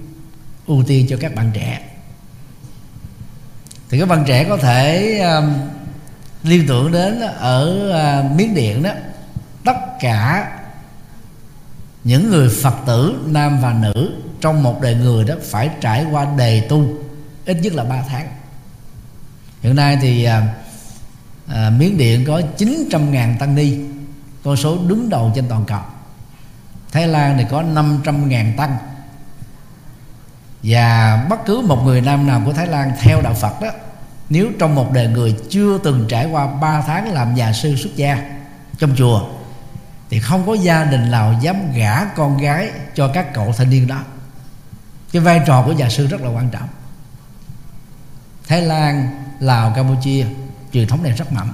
ưu 0.66 0.84
tiên 0.86 1.06
cho 1.10 1.16
các 1.20 1.34
bạn 1.34 1.50
trẻ. 1.54 1.80
Thì 3.90 3.98
các 3.98 4.08
bạn 4.08 4.24
trẻ 4.26 4.44
có 4.44 4.56
thể 4.56 5.18
um, 5.18 5.54
liên 6.42 6.66
tưởng 6.68 6.92
đến 6.92 7.20
ở 7.38 7.90
uh, 8.24 8.36
Miến 8.36 8.54
Điện 8.54 8.82
đó 8.82 8.90
tất 9.64 9.78
cả 10.00 10.50
những 12.04 12.30
người 12.30 12.48
phật 12.62 12.74
tử 12.86 13.20
nam 13.26 13.58
và 13.60 13.72
nữ 13.72 14.22
trong 14.40 14.62
một 14.62 14.80
đời 14.82 14.94
người 14.94 15.24
đó 15.24 15.34
phải 15.42 15.70
trải 15.80 16.06
qua 16.10 16.26
đề 16.36 16.60
tu 16.68 16.88
ít 17.44 17.56
nhất 17.62 17.74
là 17.74 17.84
3 17.84 18.02
tháng 18.08 18.39
hiện 19.62 19.76
nay 19.76 19.98
thì 20.02 20.24
à, 20.24 20.54
à, 21.48 21.70
miến 21.70 21.96
điện 21.96 22.24
có 22.26 22.42
900 22.56 23.12
ngàn 23.12 23.36
tăng 23.38 23.54
ni 23.54 23.78
con 24.44 24.56
số 24.56 24.78
đứng 24.86 25.10
đầu 25.10 25.32
trên 25.34 25.48
toàn 25.48 25.64
cầu. 25.64 25.80
Thái 26.92 27.08
lan 27.08 27.38
thì 27.38 27.44
có 27.50 27.62
500 27.62 28.28
ngàn 28.28 28.52
tăng. 28.56 28.76
Và 30.62 31.16
bất 31.30 31.46
cứ 31.46 31.60
một 31.60 31.82
người 31.84 32.00
nam 32.00 32.26
nào 32.26 32.42
của 32.44 32.52
thái 32.52 32.66
lan 32.66 32.92
theo 33.00 33.20
đạo 33.22 33.34
phật 33.34 33.60
đó 33.62 33.68
nếu 34.30 34.48
trong 34.58 34.74
một 34.74 34.92
đời 34.92 35.06
người 35.08 35.36
chưa 35.50 35.78
từng 35.78 36.06
trải 36.08 36.26
qua 36.26 36.46
3 36.46 36.80
tháng 36.80 37.12
làm 37.12 37.34
nhà 37.34 37.52
sư 37.52 37.76
xuất 37.76 37.96
gia 37.96 38.30
trong 38.78 38.94
chùa 38.96 39.28
thì 40.10 40.20
không 40.20 40.46
có 40.46 40.54
gia 40.54 40.84
đình 40.84 41.10
nào 41.10 41.34
dám 41.40 41.72
gả 41.72 42.04
con 42.04 42.38
gái 42.38 42.70
cho 42.94 43.10
các 43.14 43.34
cậu 43.34 43.52
thanh 43.56 43.70
niên 43.70 43.86
đó. 43.86 44.02
Cái 45.12 45.22
vai 45.22 45.40
trò 45.46 45.62
của 45.62 45.72
nhà 45.72 45.88
sư 45.88 46.06
rất 46.06 46.20
là 46.20 46.28
quan 46.28 46.50
trọng. 46.50 46.68
Thái 48.48 48.62
lan 48.62 49.22
lào, 49.40 49.72
campuchia, 49.76 50.26
truyền 50.72 50.88
thống 50.88 51.02
này 51.02 51.12
rất 51.12 51.32
mạnh. 51.32 51.52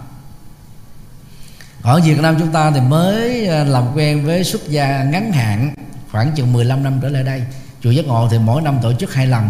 Ở 1.83 2.01
Việt 2.05 2.21
Nam 2.21 2.37
chúng 2.39 2.53
ta 2.53 2.71
thì 2.71 2.81
mới 2.81 3.47
ờ, 3.47 3.65
làm 3.65 3.85
quen 3.95 4.27
với 4.27 4.45
xuất 4.45 4.69
gia 4.69 5.05
ngắn 5.05 5.33
hạn, 5.33 5.75
khoảng 6.13 6.33
chừng 6.35 6.53
15 6.53 6.83
năm 6.83 6.99
trở 7.03 7.09
lại 7.09 7.23
đây. 7.23 7.43
Chùa 7.83 7.91
giác 7.91 8.07
ngộ 8.07 8.29
thì 8.31 8.39
mỗi 8.39 8.63
năm 8.63 8.79
tổ 8.83 8.93
chức 8.93 9.15
hai 9.15 9.27
lần. 9.27 9.49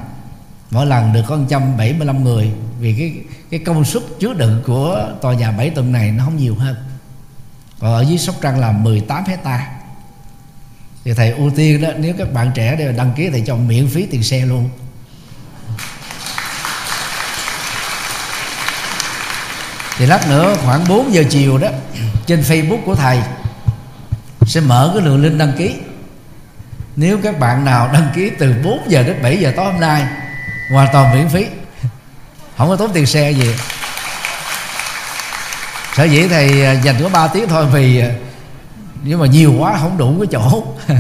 Mỗi 0.71 0.87
lần 0.87 1.13
được 1.13 1.23
có 1.27 1.37
175 1.37 2.25
người, 2.25 2.53
vì 2.81 2.95
cái 2.99 3.15
cái 3.51 3.61
công 3.61 3.85
suất 3.85 4.03
chứa 4.21 4.35
đựng 4.35 4.63
của 4.67 5.09
tòa 5.23 5.35
nhà 5.35 5.51
bảy 5.51 5.71
tầng 5.71 5.93
này 5.93 6.13
nó 6.13 6.25
không 6.25 6.37
nhiều 6.37 6.55
hơn. 6.55 6.77
Còn 7.81 7.95
ở 7.95 8.03
dưới 8.03 8.19
sóc 8.19 8.35
trăng 8.41 8.61
là 8.61 8.73
18 8.73 9.25
hecta. 9.25 9.69
Thì 11.05 11.15
thầy 11.15 11.31
ưu 11.31 11.51
tiên 11.51 11.83
đó, 11.83 11.89
nếu 11.99 12.15
các 12.19 12.33
bạn 12.33 12.51
trẻ 12.55 12.77
đều 12.77 12.93
đăng 12.93 13.13
ký 13.17 13.31
thì 13.31 13.43
cho 13.47 13.57
miễn 13.57 13.89
phí 13.89 14.07
tiền 14.07 14.23
xe 14.23 14.47
luôn. 14.47 14.71
Thì 19.99 20.07
lát 20.07 20.29
nữa 20.29 20.57
khoảng 20.65 20.85
4 20.89 21.15
giờ 21.15 21.25
chiều 21.31 21.59
đó 21.59 21.69
trên 22.27 22.41
facebook 22.41 22.83
của 22.85 22.95
thầy 22.95 23.19
sẽ 24.47 24.61
mở 24.61 24.91
cái 24.95 25.05
đường 25.05 25.23
link 25.23 25.39
đăng 25.39 25.53
ký. 25.59 25.75
Nếu 26.97 27.19
các 27.23 27.39
bạn 27.39 27.65
nào 27.65 27.91
đăng 27.93 28.11
ký 28.15 28.31
từ 28.39 28.55
4 28.65 28.81
giờ 28.89 29.03
đến 29.03 29.23
7 29.23 29.37
giờ 29.37 29.53
tối 29.57 29.65
hôm 29.65 29.81
nay 29.81 30.05
hoàn 30.73 30.89
toàn 30.93 31.15
miễn 31.15 31.29
phí. 31.29 31.47
Không 32.57 32.69
có 32.69 32.77
tốn 32.77 32.93
tiền 32.93 33.07
xe 33.07 33.31
gì. 33.31 33.55
Sở 35.97 36.05
dĩ 36.05 36.29
thầy 36.29 36.65
à, 36.65 36.73
dành 36.73 36.97
có 37.03 37.09
3 37.09 37.27
tiếng 37.27 37.49
thôi 37.49 37.67
vì 37.67 38.01
à, 38.01 38.11
nếu 39.03 39.19
mà 39.19 39.27
nhiều 39.27 39.55
quá 39.59 39.79
không 39.81 39.99
đủ 39.99 40.15
cái 40.19 40.29
chỗ. 40.33 40.65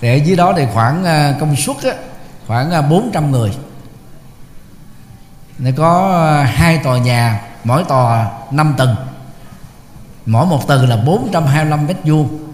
Thì 0.00 0.08
ở 0.08 0.14
dưới 0.14 0.36
đó 0.36 0.52
thì 0.56 0.66
khoảng 0.74 1.04
à, 1.04 1.34
công 1.40 1.56
suất 1.56 1.76
á, 1.82 1.90
khoảng 2.46 2.90
400 2.90 3.30
người. 3.30 3.50
Nó 5.58 5.70
có 5.76 6.44
hai 6.54 6.78
tòa 6.78 6.98
nhà 6.98 7.40
mỗi 7.64 7.84
tòa 7.84 8.30
5 8.50 8.74
tầng. 8.76 8.96
Mỗi 10.26 10.46
một 10.46 10.68
tầng 10.68 10.88
là 10.88 10.96
425 10.96 11.86
mét 11.86 11.96
vuông. 12.04 12.52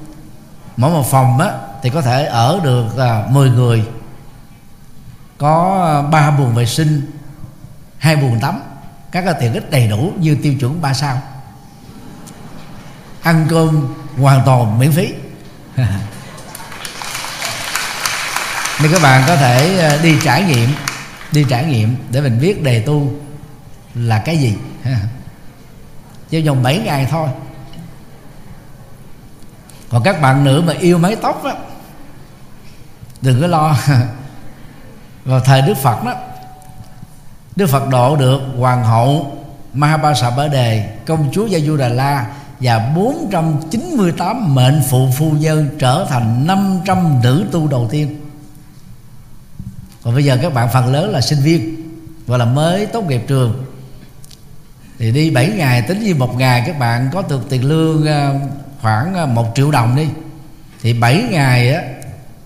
Mỗi 0.77 0.91
một 0.91 1.07
phòng 1.11 1.39
á, 1.39 1.53
thì 1.83 1.91
có 1.91 2.03
thể 2.03 2.25
ở 2.25 2.61
được 2.65 2.99
à, 2.99 3.25
10 3.31 3.51
người. 3.51 3.85
Có 5.39 5.85
à, 5.85 6.03
ba 6.11 6.31
buồng 6.31 6.55
vệ 6.55 6.67
sinh 6.67 7.11
hai 7.99 8.17
buồng 8.17 8.41
tắm. 8.41 8.63
Các 9.13 9.23
cái 9.23 9.35
tiện 9.41 9.53
ích 9.53 9.71
đầy 9.71 9.89
đủ 9.89 10.13
như 10.19 10.37
tiêu 10.43 10.55
chuẩn 10.61 10.83
ba 10.83 10.95
sao. 10.95 11.23
Ăn 13.23 13.47
cơm 13.51 13.95
hoàn 14.21 14.43
toàn 14.47 14.79
miễn 14.79 14.93
phí. 14.93 15.13
Nên 18.83 18.93
các 18.93 19.03
bạn 19.03 19.23
có 19.27 19.37
thể 19.37 19.79
à, 19.79 19.99
đi 20.03 20.19
trải 20.25 20.43
nghiệm 20.43 20.71
đi 21.33 21.45
trải 21.49 21.65
nghiệm 21.65 21.97
để 22.11 22.21
mình 22.21 22.41
biết 22.41 22.63
đề 22.63 22.81
tu 22.81 23.13
là 23.97 24.19
cái 24.19 24.37
gì? 24.37 24.55
Trong 26.31 26.45
vòng 26.45 26.63
7 26.63 26.79
ngày 26.79 27.07
thôi. 27.11 27.29
Còn 29.91 30.03
các 30.03 30.21
bạn 30.21 30.45
nữ 30.45 30.63
mà 30.67 30.73
yêu 30.73 30.99
mái 30.99 31.17
tóc 31.17 31.45
á 31.45 31.55
đừng 33.23 33.41
có 33.41 33.47
lo. 33.47 33.77
Vào 35.25 35.41
thời 35.41 35.63
đức 35.63 35.75
phật 35.75 36.05
đó, 36.05 36.15
đức 37.57 37.67
phật 37.67 37.89
độ 37.89 38.17
được 38.17 38.41
hoàng 38.59 38.85
hậu 38.85 39.39
Mahabasa 39.73 40.31
Bá 40.31 40.47
Đề 40.47 40.97
công 41.07 41.29
chúa 41.33 41.47
Gia 41.47 41.59
Du 41.59 41.77
Đà 41.77 41.89
La 41.89 42.27
và 42.61 42.93
498 42.97 44.55
mệnh 44.55 44.83
phụ 44.91 45.09
phu 45.17 45.31
nhân 45.31 45.69
trở 45.79 46.07
thành 46.09 46.47
500 46.47 47.21
nữ 47.23 47.47
tu 47.53 47.69
đầu 47.69 47.89
tiên. 47.91 48.21
Còn 50.03 50.15
bây 50.15 50.25
giờ 50.25 50.39
các 50.43 50.55
bạn, 50.55 50.69
phần 50.73 50.93
lớn 50.93 51.11
là 51.11 51.21
sinh 51.21 51.39
viên 51.43 51.77
và 52.27 52.37
là 52.37 52.45
mới 52.45 52.87
tốt 52.87 53.05
nghiệp 53.09 53.25
trường 53.29 53.65
thì 54.99 55.13
đi 55.13 55.31
7 55.31 55.49
ngày 55.49 55.83
tính 55.83 56.03
như 56.03 56.15
một 56.15 56.37
ngày 56.37 56.63
các 56.67 56.79
bạn 56.79 57.09
có 57.13 57.23
được 57.29 57.47
tiền 57.49 57.65
lương 57.65 58.07
à, 58.07 58.33
khoảng 58.81 59.15
ờ, 59.15 59.27
một 59.27 59.53
triệu 59.55 59.71
đồng 59.71 59.97
đi. 59.97 60.09
Thì 60.83 60.93
7 60.93 61.23
ngày 61.31 61.73
á 61.73 61.83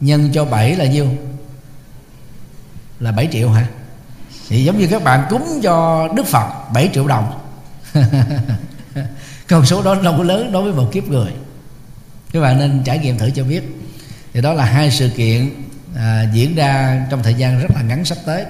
nhân 0.01 0.30
cho 0.32 0.44
7 0.44 0.76
là 0.76 0.84
nhiêu? 0.84 1.07
Là 3.01 3.12
7 3.12 3.28
triệu 3.32 3.51
hả? 3.51 3.66
Thì 4.48 4.64
giống 4.64 4.78
như 4.78 4.86
các 4.86 5.05
bạn 5.05 5.26
cúng 5.30 5.61
cho 5.62 6.09
Đức 6.16 6.26
Phật 6.26 6.72
7 6.72 6.90
triệu 6.94 7.07
đồng. 7.07 7.40
Con 9.48 9.66
số 9.66 9.82
đó 9.82 9.94
đâu 10.03 10.14
có 10.18 10.24
lớn 10.24 10.53
đối 10.53 10.62
với 10.62 10.72
một 10.72 10.90
kiếp 10.92 11.09
người. 11.09 11.30
Các 12.32 12.40
bạn 12.40 12.59
nên 12.59 12.82
trải 12.84 12.98
nghiệm 12.98 13.18
thử 13.18 13.30
cho 13.30 13.44
biết. 13.44 13.62
Thì 14.32 14.40
đó 14.40 14.53
là 14.53 14.64
hai 14.64 14.90
sự 14.90 15.09
kiện 15.16 15.51
à, 15.96 16.26
diễn 16.32 16.55
ra 16.55 17.03
trong 17.11 17.22
thời 17.22 17.34
gian 17.34 17.61
rất 17.61 17.70
là 17.74 17.82
ngắn 17.82 18.05
sắp 18.05 18.18
tới. 18.26 18.44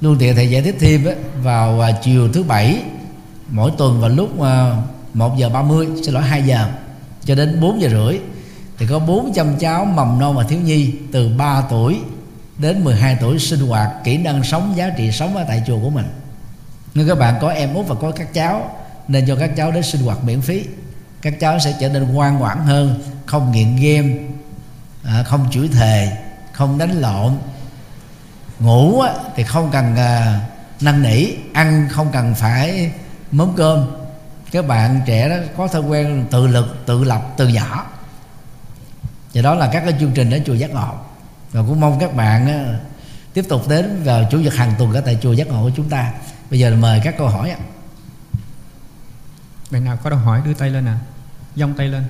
Luôn 0.00 0.16
tiện 0.18 0.34
thầy 0.34 0.50
giải 0.50 0.62
thích 0.62 0.76
thêm 0.80 1.04
á, 1.04 1.12
vào 1.42 1.80
à, 1.80 1.92
chiều 2.02 2.32
thứ 2.32 2.42
bảy 2.42 2.82
mỗi 3.50 3.70
tuần 3.78 4.00
vào 4.00 4.10
lúc 4.10 4.42
à, 4.42 4.76
1 5.14 5.36
giờ 5.38 5.48
30 5.48 5.88
xin 6.04 6.14
lỗi 6.14 6.22
2 6.22 6.42
giờ 6.42 6.68
cho 7.24 7.34
đến 7.34 7.60
4 7.60 7.80
giờ 7.80 7.88
rưỡi 7.88 8.18
thì 8.78 8.86
có 8.86 8.98
400 8.98 9.56
cháu 9.58 9.84
mầm 9.84 10.18
non 10.18 10.36
và 10.36 10.44
thiếu 10.44 10.60
nhi 10.60 10.92
từ 11.12 11.28
3 11.28 11.62
tuổi 11.70 12.00
đến 12.58 12.84
12 12.84 13.16
tuổi 13.20 13.38
sinh 13.38 13.60
hoạt 13.60 13.90
kỹ 14.04 14.16
năng 14.16 14.44
sống 14.44 14.72
giá 14.76 14.90
trị 14.96 15.12
sống 15.12 15.36
ở 15.36 15.44
tại 15.48 15.62
chùa 15.66 15.78
của 15.82 15.90
mình. 15.90 16.06
Nếu 16.94 17.08
các 17.08 17.18
bạn 17.18 17.34
có 17.40 17.48
em 17.48 17.74
út 17.74 17.86
và 17.86 17.94
có 17.94 18.10
các 18.10 18.34
cháu 18.34 18.76
nên 19.08 19.24
cho 19.28 19.36
các 19.36 19.56
cháu 19.56 19.70
đến 19.70 19.82
sinh 19.82 20.02
hoạt 20.02 20.24
miễn 20.24 20.40
phí. 20.40 20.64
Các 21.22 21.40
cháu 21.40 21.58
sẽ 21.58 21.74
trở 21.80 21.88
nên 21.88 22.12
ngoan 22.12 22.38
ngoãn 22.38 22.58
hơn 22.58 23.02
không 23.26 23.52
nghiện 23.52 23.76
game 23.76 24.16
à, 25.04 25.22
không 25.22 25.46
chửi 25.50 25.68
thề 25.68 26.12
không 26.52 26.78
đánh 26.78 27.00
lộn. 27.00 27.32
Ngủ 28.58 29.02
thì 29.36 29.42
không 29.42 29.70
cần 29.72 29.96
à, 29.96 30.40
năn 30.80 31.02
nỉ 31.02 31.26
ăn 31.52 31.88
không 31.90 32.08
cần 32.12 32.34
phải 32.34 32.90
mớm 33.30 33.52
cơm. 33.56 33.86
Các 34.50 34.66
bạn 34.66 35.00
trẻ 35.06 35.28
đó 35.28 35.36
có 35.56 35.68
thói 35.68 35.82
quen 35.82 36.26
tự 36.30 36.46
lực 36.46 36.76
tự 36.86 37.04
lập 37.04 37.22
từ 37.36 37.48
nhỏ. 37.48 37.86
Và 39.34 39.42
đó 39.42 39.54
là 39.54 39.70
các 39.72 39.82
cái 39.84 39.94
chương 40.00 40.12
trình 40.12 40.30
ở 40.30 40.38
chùa 40.46 40.54
giác 40.54 40.70
ngộ. 40.70 40.94
Và 41.52 41.62
cũng 41.68 41.80
mong 41.80 41.98
các 42.00 42.14
bạn 42.14 42.46
á, 42.46 42.78
tiếp 43.32 43.44
tục 43.48 43.68
đến 43.68 44.02
vào 44.04 44.28
chủ 44.30 44.38
nhật 44.38 44.54
hàng 44.54 44.74
tuần 44.78 44.92
ở 44.92 45.00
tại 45.00 45.18
chùa 45.22 45.32
giác 45.32 45.48
ngộ 45.48 45.62
của 45.62 45.70
chúng 45.76 45.88
ta. 45.88 46.12
Bây 46.50 46.58
giờ 46.58 46.76
mời 46.80 47.00
các 47.04 47.14
câu 47.18 47.28
hỏi 47.28 47.50
ạ. 47.50 47.58
Bạn 49.70 49.84
nào 49.84 49.96
có 49.96 50.10
câu 50.10 50.18
hỏi 50.18 50.42
đưa 50.44 50.54
tay 50.54 50.70
lên 50.70 50.86
à 50.86 50.98
dông 51.56 51.74
tay 51.74 51.88
lên. 51.88 52.04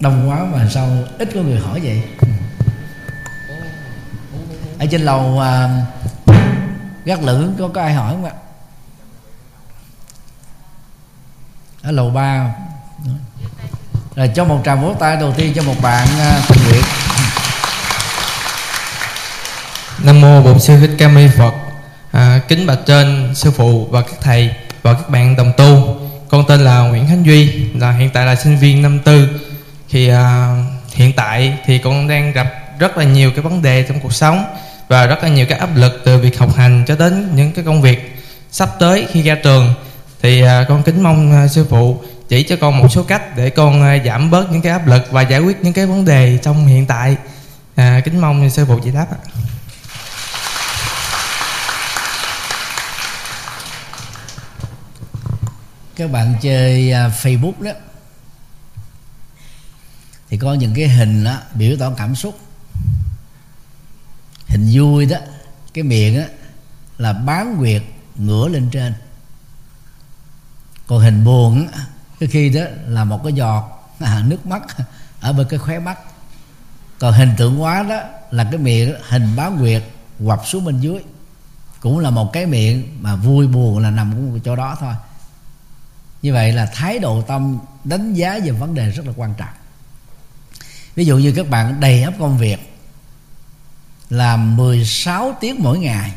Đông 0.00 0.30
quá 0.30 0.44
mà 0.52 0.68
sao 0.70 0.88
ít 1.18 1.28
có 1.34 1.40
người 1.40 1.60
hỏi 1.60 1.80
vậy? 1.80 2.02
Ở 4.78 4.86
trên 4.90 5.00
lầu 5.00 5.40
à, 5.40 5.82
gác 7.04 7.22
lửng 7.22 7.54
có 7.58 7.68
có 7.68 7.80
ai 7.82 7.94
hỏi 7.94 8.12
không 8.12 8.24
ạ 8.24 8.32
ở 11.88 11.92
lầu 11.92 12.10
ba 12.10 12.54
rồi 14.16 14.30
cho 14.34 14.44
một 14.44 14.60
tràng 14.64 14.82
vỗ 14.82 14.94
tay 15.00 15.16
đầu 15.16 15.32
tiên 15.36 15.52
cho 15.56 15.62
một 15.62 15.74
bạn 15.82 16.08
à, 16.20 16.40
tình 16.48 16.58
nguyện 16.68 16.82
Nam 19.98 20.20
mô 20.20 20.42
Bổn 20.42 20.60
sư 20.60 20.80
Thích 20.80 20.90
Ca 20.98 21.08
Mâu 21.08 21.28
Phật. 21.36 21.54
À, 22.12 22.40
kính 22.48 22.66
bạch 22.66 22.78
trên 22.86 23.34
sư 23.34 23.50
phụ 23.50 23.88
và 23.90 24.00
các 24.00 24.14
thầy 24.20 24.50
và 24.82 24.94
các 24.94 25.10
bạn 25.10 25.36
đồng 25.36 25.52
tu. 25.56 26.00
Con 26.28 26.44
tên 26.48 26.60
là 26.60 26.80
Nguyễn 26.80 27.06
Khánh 27.08 27.26
Duy, 27.26 27.52
là 27.74 27.92
hiện 27.92 28.10
tại 28.10 28.26
là 28.26 28.34
sinh 28.34 28.58
viên 28.58 28.82
năm 28.82 28.98
tư. 28.98 29.28
Thì 29.90 30.08
à, 30.08 30.56
hiện 30.94 31.12
tại 31.12 31.58
thì 31.66 31.78
con 31.78 32.08
đang 32.08 32.32
gặp 32.32 32.46
rất 32.78 32.98
là 32.98 33.04
nhiều 33.04 33.30
cái 33.30 33.40
vấn 33.40 33.62
đề 33.62 33.82
trong 33.82 34.00
cuộc 34.00 34.12
sống 34.12 34.44
và 34.88 35.06
rất 35.06 35.22
là 35.22 35.28
nhiều 35.28 35.46
cái 35.48 35.58
áp 35.58 35.76
lực 35.76 36.02
từ 36.04 36.18
việc 36.18 36.38
học 36.38 36.56
hành 36.56 36.84
cho 36.86 36.96
đến 36.96 37.30
những 37.34 37.52
cái 37.52 37.64
công 37.64 37.82
việc 37.82 38.18
sắp 38.50 38.68
tới 38.78 39.06
khi 39.12 39.22
ra 39.22 39.34
trường. 39.34 39.74
Thì 40.22 40.42
à, 40.42 40.64
con 40.68 40.82
kính 40.82 41.02
mong 41.02 41.32
à, 41.32 41.48
sư 41.48 41.66
phụ 41.70 42.02
chỉ 42.28 42.42
cho 42.42 42.56
con 42.60 42.78
một 42.78 42.88
số 42.88 43.02
cách 43.02 43.36
để 43.36 43.50
con 43.50 43.82
à, 43.82 43.98
giảm 44.04 44.30
bớt 44.30 44.52
những 44.52 44.62
cái 44.62 44.72
áp 44.72 44.86
lực 44.86 45.02
và 45.10 45.22
giải 45.22 45.40
quyết 45.40 45.64
những 45.64 45.72
cái 45.72 45.86
vấn 45.86 46.04
đề 46.04 46.38
trong 46.42 46.66
hiện 46.66 46.86
tại. 46.86 47.16
À, 47.74 48.00
kính 48.04 48.20
mong 48.20 48.50
sư 48.50 48.64
phụ 48.68 48.78
giải 48.84 48.94
đáp 48.94 49.06
ạ. 49.10 49.18
các 55.96 56.10
bạn 56.10 56.34
chơi 56.42 56.90
Facebook 56.92 57.52
đó 57.60 57.72
thì 60.30 60.36
có 60.38 60.54
những 60.54 60.74
cái 60.74 60.88
hình 60.88 61.24
đó, 61.24 61.38
biểu 61.54 61.76
tỏ 61.78 61.90
cảm 61.96 62.14
xúc 62.14 62.38
hình 64.46 64.70
vui 64.72 65.06
đó 65.06 65.16
cái 65.74 65.84
miệng 65.84 66.20
đó 66.20 66.24
là 66.98 67.12
bán 67.12 67.56
quyệt 67.58 67.82
ngửa 68.16 68.48
lên 68.48 68.68
trên 68.70 68.92
còn 70.88 71.00
hình 71.00 71.24
buồn 71.24 71.68
cái 72.20 72.28
khi 72.28 72.50
đó 72.50 72.62
là 72.86 73.04
một 73.04 73.20
cái 73.24 73.32
giọt 73.32 73.94
nước 74.24 74.46
mắt 74.46 74.62
ở 75.20 75.32
bên 75.32 75.46
cái 75.50 75.58
khóe 75.58 75.78
mắt. 75.78 75.98
Còn 76.98 77.14
hình 77.14 77.34
tượng 77.36 77.56
hóa 77.56 77.82
đó 77.82 78.00
là 78.30 78.44
cái 78.44 78.58
miệng 78.58 78.94
hình 79.08 79.36
báo 79.36 79.50
nguyệt 79.50 79.82
quặp 80.26 80.46
xuống 80.46 80.64
bên 80.64 80.80
dưới. 80.80 80.98
Cũng 81.80 81.98
là 81.98 82.10
một 82.10 82.32
cái 82.32 82.46
miệng 82.46 82.98
mà 83.00 83.16
vui 83.16 83.46
buồn 83.46 83.78
là 83.78 83.90
nằm 83.90 84.12
cũng 84.12 84.40
chỗ 84.40 84.56
đó 84.56 84.76
thôi. 84.80 84.94
Như 86.22 86.32
vậy 86.32 86.52
là 86.52 86.66
thái 86.74 86.98
độ 86.98 87.22
tâm, 87.22 87.58
đánh 87.84 88.14
giá 88.14 88.38
về 88.44 88.50
vấn 88.50 88.74
đề 88.74 88.90
rất 88.90 89.06
là 89.06 89.12
quan 89.16 89.34
trọng. 89.34 89.48
Ví 90.94 91.04
dụ 91.04 91.18
như 91.18 91.32
các 91.32 91.50
bạn 91.50 91.80
đầy 91.80 92.02
ấp 92.02 92.14
công 92.18 92.38
việc, 92.38 92.78
làm 94.10 94.56
16 94.56 95.36
tiếng 95.40 95.56
mỗi 95.58 95.78
ngày. 95.78 96.12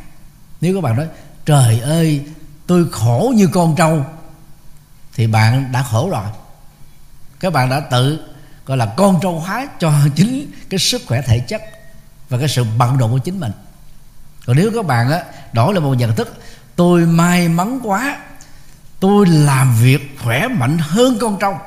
Nếu 0.62 0.76
các 0.76 0.82
bạn 0.82 0.96
nói, 0.96 1.08
trời 1.46 1.80
ơi, 1.80 2.26
tôi 2.68 2.90
khổ 2.92 3.34
như 3.36 3.48
con 3.48 3.76
trâu 3.76 4.06
thì 5.16 5.28
bạn 5.28 5.72
đã 5.72 5.84
khổ 5.84 6.10
rồi. 6.10 6.26
Các 7.40 7.54
bạn 7.54 7.70
đã 7.70 7.80
tự, 7.80 8.20
gọi 8.66 8.78
là 8.78 8.86
con 8.86 9.20
trâu 9.22 9.40
hóa 9.40 9.68
cho 9.80 9.94
chính 10.16 10.52
cái 10.70 10.80
sức 10.80 11.02
khỏe 11.08 11.22
thể 11.22 11.40
chất 11.40 11.62
và 12.30 12.38
cái 12.38 12.48
sự 12.48 12.66
bận 12.78 12.98
rộn 12.98 13.12
của 13.12 13.18
chính 13.18 13.40
mình. 13.40 13.52
Còn 14.46 14.56
nếu 14.56 14.72
các 14.76 14.86
bạn 14.86 15.12
á, 15.12 15.24
đổi 15.54 15.74
lại 15.74 15.82
một 15.82 15.94
nhận 15.94 16.16
thức, 16.16 16.42
tôi 16.76 17.06
may 17.06 17.48
mắn 17.48 17.80
quá, 17.84 18.18
tôi 19.00 19.26
làm 19.28 19.76
việc 19.82 20.18
khỏe 20.24 20.48
mạnh 20.48 20.78
hơn 20.78 21.18
con 21.22 21.40
trâu. 21.40 21.58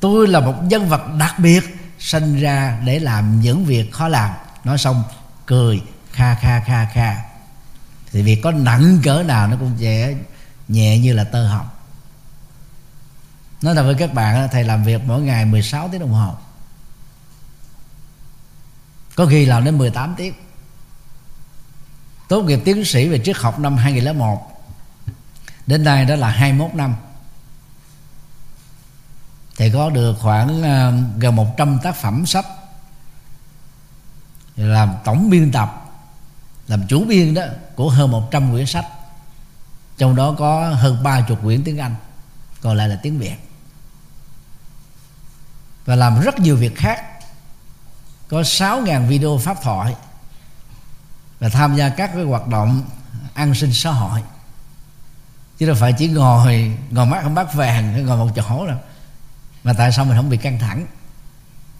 Tôi 0.00 0.28
là 0.28 0.40
một 0.40 0.54
nhân 0.62 0.88
vật 0.88 1.02
đặc 1.18 1.38
biệt 1.38 1.76
sinh 1.98 2.40
ra 2.40 2.80
để 2.84 2.98
làm 2.98 3.40
những 3.40 3.64
việc 3.64 3.92
khó 3.92 4.08
làm. 4.08 4.30
Nói 4.64 4.78
xong, 4.78 5.02
cười, 5.46 5.82
kha 6.12 6.34
kha 6.34 6.60
kha 6.60 6.84
kha. 6.84 7.16
Thì 8.12 8.22
việc 8.22 8.40
có 8.42 8.50
nặng 8.52 8.98
cỡ 9.04 9.22
nào 9.22 9.46
nó 9.46 9.56
cũng 9.56 9.72
sẽ 9.80 10.14
nhẹ 10.68 10.98
như 10.98 11.12
là 11.12 11.24
tơ 11.24 11.46
hồng 11.46 11.66
nói 13.64 13.74
thật 13.74 13.82
với 13.82 13.94
các 13.94 14.14
bạn 14.14 14.48
thầy 14.52 14.64
làm 14.64 14.84
việc 14.84 15.00
mỗi 15.06 15.22
ngày 15.22 15.44
16 15.44 15.88
tiếng 15.88 16.00
đồng 16.00 16.12
hồ. 16.12 16.34
Có 19.14 19.26
khi 19.26 19.46
làm 19.46 19.64
đến 19.64 19.78
18 19.78 20.14
tiếng. 20.16 20.34
Tốt 22.28 22.42
nghiệp 22.42 22.60
tiến 22.64 22.84
sĩ 22.84 23.08
về 23.08 23.20
triết 23.24 23.36
học 23.36 23.58
năm 23.58 23.76
2001 23.76 24.38
đến 25.66 25.84
nay 25.84 26.04
đó 26.04 26.16
là 26.16 26.30
21 26.30 26.74
năm. 26.74 26.94
Thì 29.56 29.70
có 29.70 29.90
được 29.90 30.14
khoảng 30.20 30.60
uh, 30.60 31.20
gần 31.20 31.36
100 31.36 31.78
tác 31.82 31.96
phẩm 31.96 32.26
sách 32.26 32.46
làm 34.56 34.94
tổng 35.04 35.30
biên 35.30 35.52
tập 35.52 35.92
làm 36.68 36.86
chủ 36.88 37.04
biên 37.04 37.34
đó 37.34 37.42
của 37.76 37.90
hơn 37.90 38.10
100 38.10 38.52
quyển 38.52 38.66
sách. 38.66 38.86
Trong 39.98 40.16
đó 40.16 40.34
có 40.38 40.68
hơn 40.68 41.02
ba 41.02 41.20
chục 41.20 41.38
quyển 41.42 41.64
tiếng 41.64 41.78
Anh 41.78 41.94
còn 42.60 42.76
lại 42.76 42.88
là 42.88 42.98
tiếng 43.02 43.18
Việt 43.18 43.36
và 45.84 45.96
làm 45.96 46.20
rất 46.20 46.38
nhiều 46.38 46.56
việc 46.56 46.76
khác. 46.76 47.04
Có 48.28 48.40
6.000 48.40 49.06
video 49.06 49.38
pháp 49.38 49.56
thoại 49.62 49.94
và 51.38 51.48
tham 51.48 51.76
gia 51.76 51.88
các 51.88 52.10
cái 52.14 52.24
hoạt 52.24 52.48
động 52.48 52.84
an 53.34 53.54
sinh 53.54 53.72
xã 53.72 53.90
hội. 53.90 54.22
Chứ 55.58 55.66
đâu 55.66 55.76
phải 55.80 55.92
chỉ 55.92 56.08
ngồi 56.08 56.76
ngồi 56.90 57.06
mắt 57.06 57.22
không 57.22 57.34
bắt 57.34 57.54
vàng, 57.54 58.06
ngồi 58.06 58.16
một 58.16 58.30
chỗ 58.36 58.66
đâu. 58.66 58.78
Mà 59.64 59.72
tại 59.72 59.92
sao 59.92 60.04
mình 60.04 60.16
không 60.16 60.30
bị 60.30 60.36
căng 60.36 60.58
thẳng? 60.58 60.86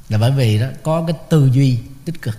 Là 0.09 0.19
bởi 0.19 0.31
vì 0.31 0.59
đó, 0.59 0.67
có 0.83 1.05
cái 1.07 1.17
tư 1.29 1.51
duy 1.53 1.81
tích 2.05 2.23
cực. 2.23 2.39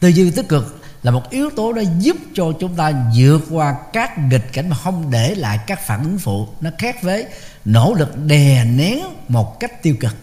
Tư 0.00 0.08
duy 0.08 0.30
tích 0.30 0.48
cực 0.48 0.77
là 1.08 1.12
một 1.12 1.30
yếu 1.30 1.50
tố 1.56 1.72
đó 1.72 1.82
giúp 1.98 2.16
cho 2.34 2.52
chúng 2.60 2.76
ta 2.76 2.92
vượt 3.16 3.40
qua 3.50 3.76
các 3.92 4.18
nghịch 4.18 4.52
cảnh 4.52 4.68
mà 4.68 4.76
không 4.76 5.10
để 5.10 5.34
lại 5.34 5.58
các 5.66 5.86
phản 5.86 6.02
ứng 6.02 6.18
phụ. 6.18 6.48
Nó 6.60 6.70
khác 6.78 7.02
với 7.02 7.26
nỗ 7.64 7.94
lực 7.94 8.16
đè 8.26 8.64
nén 8.64 8.98
một 9.28 9.60
cách 9.60 9.82
tiêu 9.82 9.96
cực, 10.00 10.16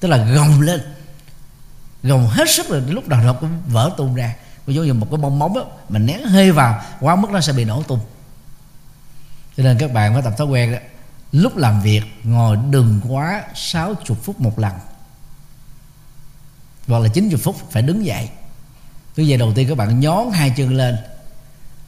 tức 0.00 0.08
là 0.08 0.16
gồng 0.16 0.60
lên, 0.60 0.80
gồng 2.02 2.28
hết 2.28 2.50
sức 2.50 2.68
rồi 2.68 2.80
lúc 2.80 3.08
nào 3.08 3.24
nó 3.24 3.32
cũng 3.32 3.62
vỡ 3.66 3.90
tung 3.96 4.14
ra. 4.14 4.34
Ví 4.66 4.74
dụ 4.74 4.82
như 4.82 4.94
một 4.94 5.06
cái 5.10 5.18
bong 5.18 5.38
bóng 5.38 5.56
á 5.56 5.62
mình 5.88 6.06
nén 6.06 6.24
hơi 6.24 6.52
vào, 6.52 6.82
quá 7.00 7.16
mức 7.16 7.30
nó 7.30 7.40
sẽ 7.40 7.52
bị 7.52 7.64
nổ 7.64 7.82
tung. 7.82 8.00
Cho 9.56 9.62
nên 9.62 9.78
các 9.78 9.92
bạn 9.92 10.12
phải 10.14 10.22
tập 10.22 10.34
thói 10.38 10.46
quen 10.46 10.72
đó, 10.72 10.78
lúc 11.32 11.56
làm 11.56 11.82
việc 11.82 12.02
ngồi 12.22 12.56
đừng 12.70 13.00
quá 13.08 13.42
60 13.54 14.16
phút 14.22 14.40
một 14.40 14.58
lần, 14.58 14.72
hoặc 16.86 16.98
là 16.98 17.08
90 17.08 17.40
phút 17.42 17.56
phải 17.70 17.82
đứng 17.82 18.06
dậy 18.06 18.28
cứ 19.14 19.24
vậy 19.28 19.38
đầu 19.38 19.52
tiên 19.54 19.68
các 19.68 19.78
bạn 19.78 20.00
nhón 20.00 20.30
hai 20.32 20.50
chân 20.50 20.76
lên 20.76 20.96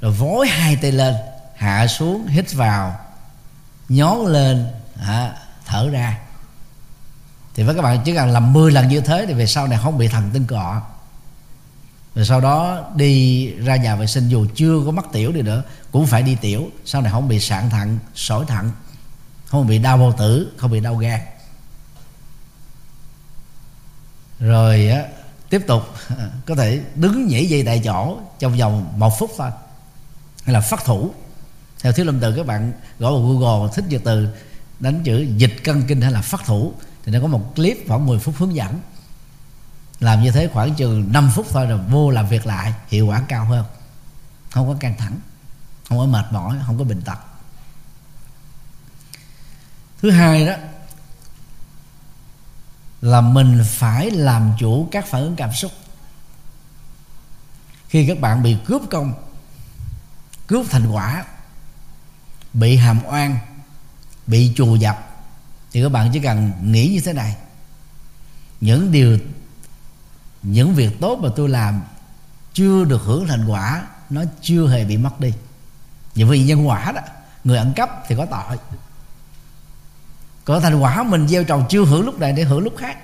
rồi 0.00 0.12
vối 0.12 0.48
hai 0.48 0.76
tay 0.76 0.92
lên 0.92 1.14
hạ 1.56 1.86
xuống 1.86 2.26
hít 2.26 2.52
vào 2.52 3.00
nhón 3.88 4.32
lên 4.32 4.66
à, 5.00 5.36
thở 5.66 5.90
ra. 5.90 6.18
Thì 7.54 7.62
với 7.62 7.74
các 7.74 7.82
bạn 7.82 8.00
chỉ 8.04 8.14
cần 8.14 8.28
làm 8.28 8.52
10 8.52 8.72
lần 8.72 8.88
như 8.88 9.00
thế 9.00 9.24
thì 9.28 9.34
về 9.34 9.46
sau 9.46 9.66
này 9.66 9.78
không 9.82 9.98
bị 9.98 10.08
thần 10.08 10.30
tinh 10.32 10.46
cọ. 10.46 10.82
Rồi 12.14 12.26
sau 12.26 12.40
đó 12.40 12.84
đi 12.94 13.46
ra 13.50 13.76
nhà 13.76 13.96
vệ 13.96 14.06
sinh 14.06 14.28
dù 14.28 14.46
chưa 14.54 14.82
có 14.84 14.90
mắc 14.90 15.04
tiểu 15.12 15.32
đi 15.32 15.42
nữa 15.42 15.62
cũng 15.92 16.06
phải 16.06 16.22
đi 16.22 16.36
tiểu 16.40 16.70
sau 16.84 17.02
này 17.02 17.12
không 17.12 17.28
bị 17.28 17.40
sạn 17.40 17.70
thận 17.70 17.98
sỏi 18.14 18.44
thận 18.48 18.70
không 19.46 19.66
bị 19.66 19.78
đau 19.78 19.96
bao 19.98 20.12
tử 20.18 20.52
không 20.56 20.70
bị 20.70 20.80
đau 20.80 20.96
gan. 20.96 21.20
Rồi 24.40 24.88
á 24.88 25.02
tiếp 25.50 25.62
tục, 25.66 25.82
có 26.46 26.54
thể 26.54 26.80
đứng 26.94 27.26
nhảy 27.26 27.46
dây 27.46 27.62
tại 27.62 27.80
chỗ 27.84 28.18
trong 28.38 28.56
vòng 28.58 28.92
một 28.96 29.18
phút 29.18 29.30
thôi. 29.36 29.50
Hay 30.44 30.54
là 30.54 30.60
phát 30.60 30.84
thủ. 30.84 31.10
Theo 31.80 31.92
thiếu 31.92 32.06
lâm 32.06 32.20
từ, 32.20 32.36
các 32.36 32.46
bạn 32.46 32.72
gõ 32.98 33.10
vào 33.10 33.22
google, 33.22 33.72
thích 33.74 33.84
dịch 33.88 34.02
từ, 34.04 34.28
đánh 34.80 35.02
chữ 35.04 35.26
dịch 35.36 35.56
cân 35.64 35.86
kinh 35.86 36.00
hay 36.00 36.12
là 36.12 36.22
phát 36.22 36.40
thủ, 36.46 36.72
thì 37.04 37.12
nó 37.12 37.20
có 37.20 37.26
một 37.26 37.52
clip 37.56 37.78
khoảng 37.88 38.06
10 38.06 38.18
phút 38.18 38.34
hướng 38.38 38.54
dẫn. 38.54 38.80
Làm 40.00 40.22
như 40.22 40.30
thế 40.30 40.48
khoảng 40.52 40.74
chừng 40.74 41.12
5 41.12 41.30
phút 41.34 41.46
thôi 41.50 41.66
rồi 41.66 41.80
vô 41.90 42.10
làm 42.10 42.28
việc 42.28 42.46
lại, 42.46 42.72
hiệu 42.88 43.06
quả 43.06 43.22
cao 43.28 43.44
hơn. 43.44 43.64
Không 44.50 44.68
có 44.68 44.74
căng 44.80 44.94
thẳng, 44.98 45.16
không 45.88 45.98
có 45.98 46.06
mệt 46.06 46.24
mỏi, 46.30 46.56
không 46.66 46.78
có 46.78 46.84
bệnh 46.84 47.02
tật. 47.02 47.18
Thứ 50.02 50.10
hai 50.10 50.46
đó 50.46 50.54
là 53.00 53.20
mình 53.20 53.62
phải 53.66 54.10
làm 54.10 54.52
chủ 54.58 54.88
các 54.92 55.06
phản 55.06 55.22
ứng 55.22 55.36
cảm 55.36 55.52
xúc. 55.52 55.72
Khi 57.88 58.06
các 58.08 58.20
bạn 58.20 58.42
bị 58.42 58.56
cướp 58.66 58.82
công, 58.90 59.14
cướp 60.46 60.66
thành 60.70 60.90
quả, 60.90 61.24
bị 62.52 62.76
hàm 62.76 63.00
oan, 63.06 63.38
bị 64.26 64.52
trù 64.56 64.76
dập, 64.76 65.08
thì 65.72 65.82
các 65.82 65.88
bạn 65.88 66.10
chỉ 66.12 66.20
cần 66.20 66.52
nghĩ 66.62 66.88
như 66.88 67.00
thế 67.00 67.12
này. 67.12 67.36
Những 68.60 68.92
điều, 68.92 69.18
những 70.42 70.74
việc 70.74 71.00
tốt 71.00 71.18
mà 71.22 71.28
tôi 71.36 71.48
làm 71.48 71.82
chưa 72.52 72.84
được 72.84 73.02
hưởng 73.02 73.26
thành 73.26 73.46
quả, 73.46 73.86
nó 74.10 74.22
chưa 74.42 74.68
hề 74.68 74.84
bị 74.84 74.96
mất 74.96 75.20
đi. 75.20 75.32
Vì 76.14 76.24
vì 76.24 76.44
nhân 76.44 76.68
quả 76.68 76.92
đó, 76.92 77.00
người 77.44 77.58
ăn 77.58 77.72
cắp 77.76 77.90
thì 78.08 78.16
có 78.16 78.26
tội 78.26 78.58
còn 80.46 80.62
thành 80.62 80.78
quả 80.78 81.02
mình 81.02 81.28
gieo 81.28 81.44
trồng 81.44 81.66
chưa 81.68 81.84
hưởng 81.84 82.04
lúc 82.04 82.18
này 82.18 82.32
để 82.32 82.42
hưởng 82.42 82.60
lúc 82.60 82.74
khác. 82.78 82.98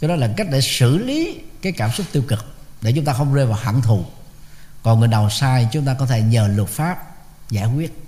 Cho 0.00 0.08
đó 0.08 0.14
là 0.14 0.28
cách 0.36 0.46
để 0.50 0.60
xử 0.60 0.98
lý 0.98 1.40
cái 1.62 1.72
cảm 1.72 1.90
xúc 1.90 2.06
tiêu 2.12 2.22
cực, 2.28 2.54
để 2.82 2.92
chúng 2.96 3.04
ta 3.04 3.12
không 3.12 3.34
rơi 3.34 3.46
vào 3.46 3.58
hận 3.62 3.82
thù. 3.82 4.04
Còn 4.82 4.98
người 4.98 5.08
nào 5.08 5.30
sai, 5.30 5.68
chúng 5.72 5.84
ta 5.84 5.94
có 5.94 6.06
thể 6.06 6.22
nhờ 6.22 6.48
luật 6.48 6.68
pháp 6.68 6.98
giải 7.50 7.66
quyết. 7.66 8.04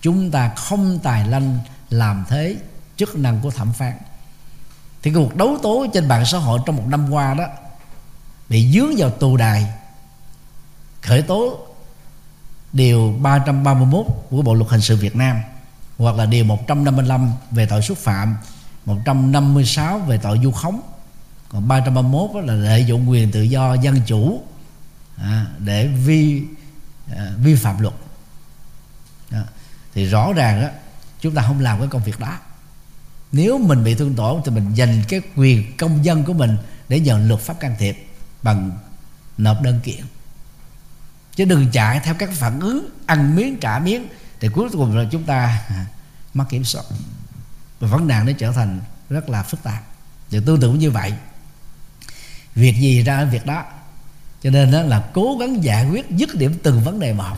Chúng 0.00 0.30
ta 0.30 0.48
không 0.48 0.98
tài 1.02 1.28
lanh 1.28 1.58
làm 1.90 2.24
thế 2.28 2.56
chức 2.96 3.16
năng 3.16 3.40
của 3.40 3.50
thẩm 3.50 3.72
phán. 3.72 3.92
Thì 5.02 5.12
cuộc 5.14 5.36
đấu 5.36 5.58
tố 5.62 5.86
trên 5.94 6.08
mạng 6.08 6.24
xã 6.26 6.38
hội 6.38 6.60
trong 6.66 6.76
một 6.76 6.84
năm 6.86 7.10
qua 7.10 7.34
đó, 7.34 7.44
bị 8.48 8.72
dướng 8.72 8.96
vào 8.96 9.10
tù 9.10 9.36
đài, 9.36 9.66
khởi 11.02 11.22
tố 11.22 11.66
điều 12.72 13.14
331 13.22 14.06
của 14.30 14.42
Bộ 14.42 14.54
luật 14.54 14.70
hình 14.70 14.80
sự 14.80 14.96
Việt 14.96 15.16
Nam 15.16 15.36
hoặc 16.02 16.16
là 16.16 16.26
điều 16.26 16.44
155 16.44 17.32
về 17.50 17.66
tội 17.66 17.82
xúc 17.82 17.98
phạm 17.98 18.36
156 18.84 19.98
về 19.98 20.18
tội 20.18 20.40
du 20.42 20.50
khống. 20.50 20.80
Còn 21.48 21.68
331 21.68 22.44
là 22.44 22.54
lợi 22.54 22.84
dụng 22.84 23.10
quyền 23.10 23.32
tự 23.32 23.42
do 23.42 23.74
dân 23.74 24.00
chủ 24.06 24.42
à, 25.16 25.46
để 25.58 25.86
vi 25.86 26.42
à, 27.16 27.32
vi 27.38 27.54
phạm 27.54 27.80
luật. 27.80 27.94
À, 29.30 29.44
thì 29.94 30.06
rõ 30.06 30.32
ràng 30.32 30.62
đó 30.62 30.68
chúng 31.20 31.34
ta 31.34 31.42
không 31.42 31.60
làm 31.60 31.78
cái 31.78 31.88
công 31.88 32.02
việc 32.02 32.20
đó. 32.20 32.38
Nếu 33.32 33.58
mình 33.58 33.84
bị 33.84 33.94
thương 33.94 34.14
tổn 34.14 34.40
thì 34.44 34.50
mình 34.50 34.74
dành 34.74 35.02
cái 35.08 35.20
quyền 35.36 35.76
công 35.76 36.04
dân 36.04 36.24
của 36.24 36.32
mình 36.32 36.56
để 36.88 37.00
nhờ 37.00 37.18
luật 37.18 37.40
pháp 37.40 37.60
can 37.60 37.76
thiệp 37.78 38.06
bằng 38.42 38.70
nộp 39.38 39.62
đơn 39.62 39.80
kiện. 39.82 40.04
Chứ 41.36 41.44
đừng 41.44 41.70
chạy 41.70 42.00
theo 42.04 42.14
các 42.14 42.30
phản 42.32 42.60
ứng 42.60 42.88
ăn 43.06 43.36
miếng 43.36 43.56
trả 43.60 43.78
miếng 43.78 44.06
thì 44.42 44.48
cuối 44.48 44.68
cùng 44.72 44.96
là 44.96 45.04
chúng 45.10 45.24
ta 45.24 45.64
à, 45.68 45.86
mất 46.34 46.44
kiểm 46.48 46.64
soát. 46.64 46.82
Và 47.80 47.88
vấn 47.88 48.08
nạn 48.08 48.26
nó 48.26 48.32
trở 48.38 48.52
thành 48.52 48.80
rất 49.10 49.28
là 49.28 49.42
phức 49.42 49.62
tạp. 49.62 49.82
Thì 50.30 50.40
tương 50.46 50.60
tự 50.60 50.72
như 50.72 50.90
vậy. 50.90 51.12
Việc 52.54 52.76
gì 52.76 53.02
ra 53.02 53.24
việc 53.24 53.46
đó. 53.46 53.64
Cho 54.42 54.50
nên 54.50 54.70
đó 54.70 54.82
là 54.82 55.04
cố 55.12 55.36
gắng 55.40 55.64
giải 55.64 55.88
quyết 55.90 56.10
dứt 56.10 56.34
điểm 56.34 56.58
từng 56.62 56.80
vấn 56.80 57.00
đề 57.00 57.12
một. 57.12 57.36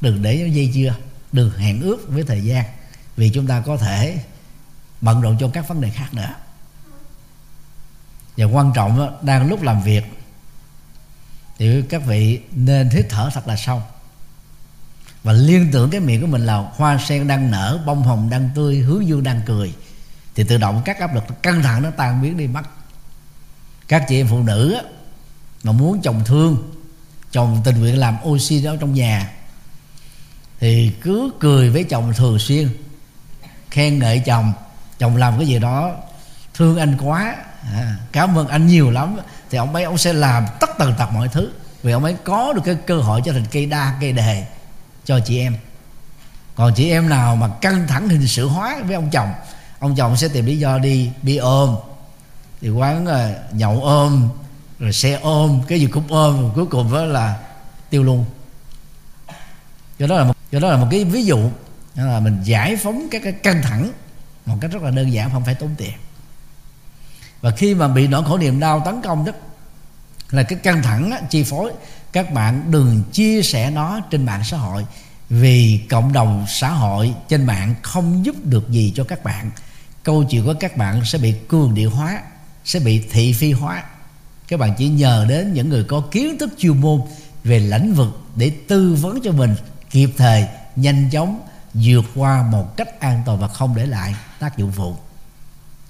Đừng 0.00 0.22
để 0.22 0.48
dây 0.52 0.72
dưa. 0.72 0.94
Đừng 1.32 1.50
hẹn 1.50 1.80
ước 1.80 2.08
với 2.08 2.24
thời 2.24 2.44
gian. 2.44 2.64
Vì 3.16 3.30
chúng 3.30 3.46
ta 3.46 3.60
có 3.60 3.76
thể 3.76 4.24
bận 5.00 5.20
rộn 5.20 5.36
cho 5.40 5.50
các 5.52 5.68
vấn 5.68 5.80
đề 5.80 5.90
khác 5.90 6.14
nữa. 6.14 6.34
Và 8.36 8.44
quan 8.44 8.72
trọng 8.74 8.98
đó, 8.98 9.10
đang 9.22 9.48
lúc 9.48 9.62
làm 9.62 9.82
việc 9.82 10.04
thì 11.58 11.82
các 11.82 12.02
vị 12.06 12.40
nên 12.50 12.90
hít 12.90 13.06
thở 13.08 13.30
thật 13.34 13.48
là 13.48 13.56
sâu 13.56 13.82
và 15.22 15.32
liên 15.32 15.68
tưởng 15.72 15.90
cái 15.90 16.00
miệng 16.00 16.20
của 16.20 16.26
mình 16.26 16.46
là 16.46 16.56
hoa 16.56 16.98
sen 16.98 17.28
đang 17.28 17.50
nở 17.50 17.80
bông 17.86 18.02
hồng 18.02 18.30
đang 18.30 18.50
tươi 18.54 18.76
hướng 18.76 19.06
dương 19.06 19.22
đang 19.22 19.40
cười. 19.46 19.74
Thì 20.34 20.44
tự 20.44 20.58
động 20.58 20.82
các 20.84 21.00
áp 21.00 21.14
lực 21.14 21.42
căng 21.42 21.62
thẳng 21.62 21.82
nó 21.82 21.90
tan 21.90 22.22
biến 22.22 22.36
đi 22.36 22.46
mất. 22.46 22.62
Các 23.88 24.04
chị 24.08 24.20
em 24.20 24.26
phụ 24.26 24.42
nữ 24.42 24.72
á, 24.72 24.82
mà 25.62 25.72
muốn 25.72 26.00
chồng 26.02 26.22
thương 26.24 26.72
chồng 27.32 27.60
tình 27.64 27.80
nguyện 27.80 27.98
làm 27.98 28.16
oxy 28.24 28.62
đó 28.62 28.76
trong 28.80 28.94
nhà 28.94 29.30
thì 30.60 30.92
cứ 31.00 31.30
cười 31.40 31.70
với 31.70 31.84
chồng 31.84 32.12
thường 32.14 32.38
xuyên 32.38 32.68
khen 33.70 33.98
ngợi 33.98 34.22
chồng. 34.26 34.52
Chồng 34.98 35.16
làm 35.16 35.38
cái 35.38 35.46
gì 35.46 35.58
đó 35.58 35.96
thương 36.54 36.78
anh 36.78 36.96
quá. 36.98 37.36
À, 37.74 37.96
cảm 38.12 38.38
ơn 38.38 38.48
anh 38.48 38.66
nhiều 38.66 38.90
lắm. 38.90 39.16
Thì 39.50 39.58
ông 39.58 39.74
ấy 39.74 39.84
ông 39.84 39.98
sẽ 39.98 40.12
làm 40.12 40.46
tất 40.60 40.70
tần 40.78 40.94
tật 40.98 41.12
mọi 41.12 41.28
thứ 41.28 41.52
vì 41.82 41.92
ông 41.92 42.04
ấy 42.04 42.16
có 42.24 42.52
được 42.52 42.62
cái 42.64 42.74
cơ 42.86 43.00
hội 43.00 43.22
cho 43.24 43.32
thành 43.32 43.46
cây 43.50 43.66
đa 43.66 43.98
cây 44.00 44.12
đề 44.12 44.46
cho 45.08 45.20
chị 45.20 45.38
em. 45.38 45.56
Còn 46.54 46.74
chị 46.74 46.90
em 46.90 47.08
nào 47.08 47.36
mà 47.36 47.48
căng 47.60 47.86
thẳng 47.88 48.08
hình 48.08 48.26
sự 48.26 48.48
hóa 48.48 48.78
với 48.86 48.94
ông 48.94 49.10
chồng 49.10 49.32
ông 49.78 49.94
chồng 49.94 50.16
sẽ 50.16 50.28
tìm 50.28 50.46
lý 50.46 50.58
do 50.58 50.78
đi 50.78 51.10
đi 51.22 51.36
ôm. 51.36 51.76
Thì 52.60 52.70
quán 52.70 53.06
ờ, 53.06 53.42
nhậu 53.52 53.80
ôm 53.80 54.28
rồi 54.78 54.92
xe 54.92 55.18
ôm 55.22 55.60
cái 55.68 55.80
gì 55.80 55.86
cũng 55.86 56.04
ôm 56.08 56.42
rồi 56.42 56.50
cuối 56.54 56.66
cùng 56.66 56.92
đó 56.92 57.04
là 57.04 57.36
tiêu 57.90 58.02
luôn. 58.02 58.24
Cho 59.98 60.06
đó 60.06 60.16
là 60.16 60.24
một 60.24 60.34
cho 60.52 60.60
đó 60.60 60.68
là 60.68 60.76
một 60.76 60.86
cái 60.90 61.04
ví 61.04 61.24
dụ 61.24 61.50
là 61.94 62.20
mình 62.20 62.40
giải 62.44 62.76
phóng 62.76 63.08
các 63.10 63.20
cái 63.24 63.32
căng 63.32 63.62
thẳng 63.62 63.92
một 64.46 64.56
cách 64.60 64.70
rất 64.72 64.82
là 64.82 64.90
đơn 64.90 65.12
giản 65.12 65.30
không 65.30 65.44
phải 65.44 65.54
tốn 65.54 65.74
tiền. 65.76 65.92
Và 67.40 67.50
khi 67.50 67.74
mà 67.74 67.88
bị 67.88 68.06
nỗi 68.06 68.24
khổ 68.24 68.38
niềm 68.38 68.60
đau 68.60 68.82
tấn 68.84 69.02
công 69.02 69.24
đó 69.24 69.32
là 70.30 70.42
cái 70.42 70.58
căng 70.58 70.82
thẳng 70.82 71.10
á, 71.10 71.20
chi 71.30 71.44
phối 71.44 71.72
các 72.12 72.32
bạn 72.32 72.70
đừng 72.70 73.02
chia 73.12 73.42
sẻ 73.42 73.70
nó 73.70 74.00
trên 74.00 74.26
mạng 74.26 74.42
xã 74.44 74.56
hội, 74.56 74.86
vì 75.28 75.80
cộng 75.90 76.12
đồng 76.12 76.46
xã 76.48 76.70
hội 76.70 77.14
trên 77.28 77.46
mạng 77.46 77.74
không 77.82 78.24
giúp 78.26 78.36
được 78.44 78.70
gì 78.70 78.92
cho 78.96 79.04
các 79.04 79.24
bạn. 79.24 79.50
Câu 80.02 80.24
chuyện 80.24 80.44
của 80.44 80.54
các 80.60 80.76
bạn 80.76 81.04
sẽ 81.04 81.18
bị 81.18 81.34
cường 81.48 81.74
điệu 81.74 81.90
hóa, 81.90 82.20
sẽ 82.64 82.80
bị 82.80 83.04
thị 83.10 83.32
phi 83.32 83.52
hóa. 83.52 83.82
Các 84.48 84.60
bạn 84.60 84.74
chỉ 84.78 84.88
nhờ 84.88 85.26
đến 85.28 85.52
những 85.52 85.68
người 85.68 85.84
có 85.84 86.00
kiến 86.10 86.38
thức 86.38 86.50
chuyên 86.58 86.80
môn 86.80 87.00
về 87.44 87.58
lĩnh 87.58 87.94
vực 87.94 88.20
để 88.36 88.52
tư 88.68 88.94
vấn 89.00 89.20
cho 89.24 89.32
mình, 89.32 89.54
kịp 89.90 90.10
thời, 90.16 90.46
nhanh 90.76 91.10
chóng, 91.10 91.40
vượt 91.74 92.04
qua 92.14 92.42
một 92.42 92.76
cách 92.76 93.00
an 93.00 93.22
toàn 93.26 93.38
và 93.38 93.48
không 93.48 93.76
để 93.76 93.86
lại 93.86 94.14
tác 94.38 94.58
dụng 94.58 94.72
phụ. 94.72 94.96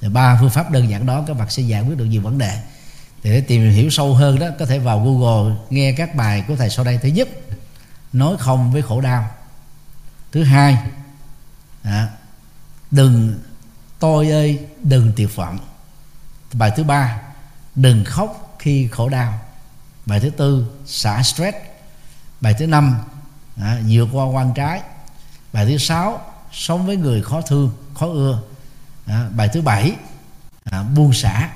Thì 0.00 0.08
ba 0.08 0.38
phương 0.40 0.50
pháp 0.50 0.70
đơn 0.70 0.90
giản 0.90 1.06
đó, 1.06 1.24
các 1.26 1.34
bạn 1.34 1.50
sẽ 1.50 1.62
giải 1.62 1.82
quyết 1.82 1.98
được 1.98 2.04
nhiều 2.04 2.22
vấn 2.22 2.38
đề 2.38 2.60
thì 3.22 3.30
để 3.30 3.40
tìm 3.40 3.70
hiểu 3.70 3.90
sâu 3.90 4.14
hơn 4.14 4.38
đó 4.38 4.46
có 4.58 4.66
thể 4.66 4.78
vào 4.78 5.04
google 5.04 5.56
nghe 5.70 5.92
các 5.92 6.14
bài 6.14 6.44
của 6.48 6.56
thầy 6.56 6.70
sau 6.70 6.84
đây. 6.84 6.98
Thứ 7.02 7.08
nhất 7.08 7.28
nói 8.12 8.36
không 8.38 8.72
với 8.72 8.82
khổ 8.82 9.00
đau. 9.00 9.30
Thứ 10.32 10.44
hai 10.44 10.78
à, 11.82 12.08
đừng 12.90 13.38
tôi 13.98 14.30
ơi 14.30 14.58
đừng 14.82 15.12
tuyệt 15.16 15.36
vọng 15.36 15.58
bài 16.52 16.72
thứ 16.76 16.84
ba 16.84 17.20
đừng 17.74 18.04
khóc 18.04 18.56
khi 18.58 18.88
khổ 18.88 19.08
đau. 19.08 19.40
Bài 20.06 20.20
thứ 20.20 20.30
tư 20.30 20.66
xả 20.86 21.22
stress. 21.22 21.56
Bài 22.40 22.54
thứ 22.58 22.66
năm 22.66 22.98
à, 23.56 23.80
vượt 23.88 24.08
qua 24.12 24.24
quan 24.24 24.52
trái. 24.54 24.80
Bài 25.52 25.66
thứ 25.66 25.78
sáu 25.78 26.20
sống 26.52 26.86
với 26.86 26.96
người 26.96 27.22
khó 27.22 27.40
thương 27.40 27.70
khó 27.94 28.06
ưa. 28.06 28.42
À, 29.06 29.28
bài 29.36 29.48
thứ 29.52 29.62
bảy 29.62 29.92
à, 30.64 30.82
buông 30.82 31.12
xả 31.12 31.50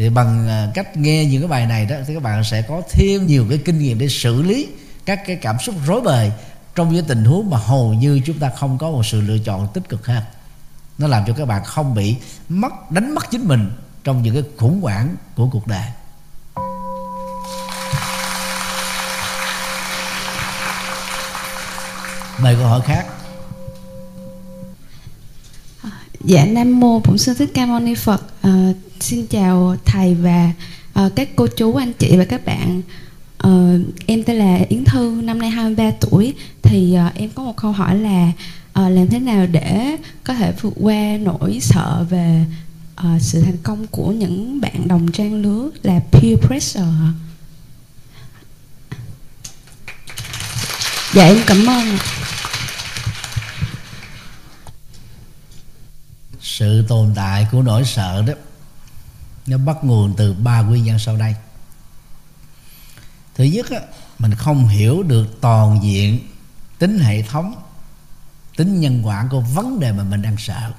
thì 0.00 0.08
bằng 0.08 0.48
à, 0.48 0.68
cách 0.74 0.96
nghe 0.96 1.24
những 1.24 1.42
cái 1.42 1.48
bài 1.48 1.66
này 1.66 1.86
đó 1.86 1.96
thì 2.06 2.14
các 2.14 2.22
bạn 2.22 2.44
sẽ 2.44 2.62
có 2.62 2.82
thêm 2.90 3.26
nhiều 3.26 3.46
cái 3.48 3.58
kinh 3.64 3.78
nghiệm 3.78 3.98
để 3.98 4.08
xử 4.08 4.42
lý 4.42 4.68
các 5.06 5.20
cái 5.26 5.36
cảm 5.36 5.58
xúc 5.58 5.74
rối 5.86 6.00
bời 6.00 6.32
trong 6.74 6.94
những 6.94 7.04
tình 7.04 7.24
huống 7.24 7.50
mà 7.50 7.58
hầu 7.58 7.94
như 7.94 8.20
chúng 8.24 8.38
ta 8.38 8.50
không 8.56 8.78
có 8.78 8.90
một 8.90 9.06
sự 9.06 9.20
lựa 9.20 9.38
chọn 9.38 9.68
tích 9.74 9.88
cực 9.88 10.06
hơn 10.06 10.22
nó 10.98 11.06
làm 11.06 11.24
cho 11.26 11.32
các 11.32 11.48
bạn 11.48 11.64
không 11.64 11.94
bị 11.94 12.16
mất, 12.48 12.90
đánh 12.90 13.14
mất 13.14 13.30
chính 13.30 13.48
mình 13.48 13.70
trong 14.04 14.22
những 14.22 14.34
cái 14.34 14.42
khủng 14.56 14.80
hoảng 14.80 15.16
của 15.36 15.48
cuộc 15.52 15.66
đời. 15.66 15.86
Mời 22.38 22.56
câu 22.56 22.68
hỏi 22.68 22.80
khác. 22.84 23.06
Dạ 26.24 26.44
Nam 26.44 26.80
mô 26.80 27.00
Bổn 27.00 27.18
Sư 27.18 27.34
Thích 27.34 27.50
Ca 27.54 27.66
Mâu 27.66 27.80
Ni 27.80 27.94
Phật. 27.94 28.42
À, 28.42 28.72
xin 29.00 29.26
chào 29.26 29.76
thầy 29.84 30.14
và 30.14 30.52
à, 30.92 31.08
các 31.16 31.28
cô 31.36 31.46
chú 31.46 31.74
anh 31.74 31.92
chị 31.92 32.16
và 32.16 32.24
các 32.24 32.44
bạn. 32.44 32.82
À, 33.38 33.50
em 34.06 34.22
tên 34.22 34.36
là 34.36 34.58
Yến 34.68 34.84
Thư, 34.84 35.20
năm 35.24 35.38
nay 35.38 35.50
23 35.50 35.90
tuổi. 36.00 36.34
Thì 36.62 36.94
à, 36.94 37.12
em 37.14 37.30
có 37.34 37.42
một 37.42 37.56
câu 37.56 37.72
hỏi 37.72 37.98
là 37.98 38.32
à, 38.72 38.88
làm 38.88 39.06
thế 39.08 39.18
nào 39.18 39.46
để 39.46 39.96
có 40.24 40.34
thể 40.34 40.52
vượt 40.60 40.72
qua 40.80 41.16
nỗi 41.20 41.58
sợ 41.60 42.06
về 42.10 42.44
à, 42.94 43.18
sự 43.20 43.40
thành 43.40 43.58
công 43.62 43.86
của 43.86 44.12
những 44.12 44.60
bạn 44.60 44.88
đồng 44.88 45.12
trang 45.12 45.42
lứa 45.42 45.70
là 45.82 46.00
peer 46.12 46.38
pressure? 46.46 46.84
Dạ 51.14 51.26
em 51.26 51.38
cảm 51.46 51.66
ơn. 51.66 51.86
Sự 56.60 56.82
tồn 56.88 57.12
tại 57.14 57.48
của 57.50 57.62
nỗi 57.62 57.84
sợ 57.84 58.22
đó 58.26 58.32
nó 59.46 59.58
bắt 59.58 59.76
nguồn 59.82 60.14
từ 60.16 60.32
ba 60.32 60.60
nguyên 60.60 60.84
nhân 60.84 60.98
sau 60.98 61.16
đây. 61.16 61.34
Thứ 63.34 63.44
nhất 63.44 63.70
á, 63.70 63.80
mình 64.18 64.34
không 64.34 64.68
hiểu 64.68 65.02
được 65.02 65.40
toàn 65.40 65.80
diện 65.82 66.28
tính 66.78 66.98
hệ 66.98 67.22
thống 67.22 67.54
tính 68.56 68.80
nhân 68.80 69.06
quả 69.06 69.26
của 69.30 69.40
vấn 69.40 69.80
đề 69.80 69.92
mà 69.92 70.04
mình 70.04 70.22
đang 70.22 70.36
sợ. 70.38 70.72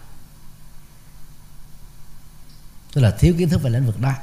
Tức 2.94 3.02
là 3.02 3.12
thiếu 3.12 3.36
kiến 3.38 3.50
thức 3.50 3.62
về 3.62 3.70
lĩnh 3.70 3.86
vực 3.86 4.00
đó. 4.00 4.14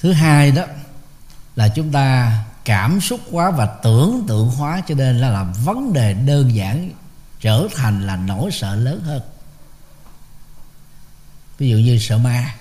Thứ 0.00 0.12
hai 0.12 0.50
đó 0.50 0.64
là 1.56 1.68
chúng 1.68 1.92
ta 1.92 2.38
cảm 2.64 3.00
xúc 3.00 3.20
quá 3.30 3.50
và 3.50 3.66
tưởng 3.66 4.24
tượng 4.28 4.50
hóa 4.50 4.82
cho 4.88 4.94
nên 4.94 5.18
là 5.18 5.28
làm 5.30 5.52
vấn 5.52 5.92
đề 5.92 6.14
đơn 6.14 6.54
giản 6.54 6.90
trở 7.42 7.68
thành 7.74 8.06
là 8.06 8.16
nỗi 8.16 8.50
sợ 8.52 8.74
lớn 8.74 9.02
hơn. 9.04 9.22
Ví 11.58 11.68
dụ 11.70 11.76
như 11.76 11.98
sợ 11.98 12.18
ma. 12.18 12.54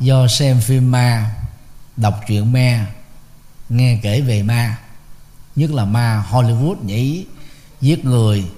Do 0.00 0.28
xem 0.28 0.60
phim 0.60 0.90
ma, 0.90 1.34
đọc 1.96 2.20
truyện 2.26 2.52
ma, 2.52 2.86
nghe 3.68 3.98
kể 4.02 4.20
về 4.20 4.42
ma, 4.42 4.78
nhất 5.56 5.70
là 5.70 5.84
ma 5.84 6.24
hollywood 6.30 6.84
nhảy 6.84 7.26
giết 7.80 8.04
người 8.04 8.50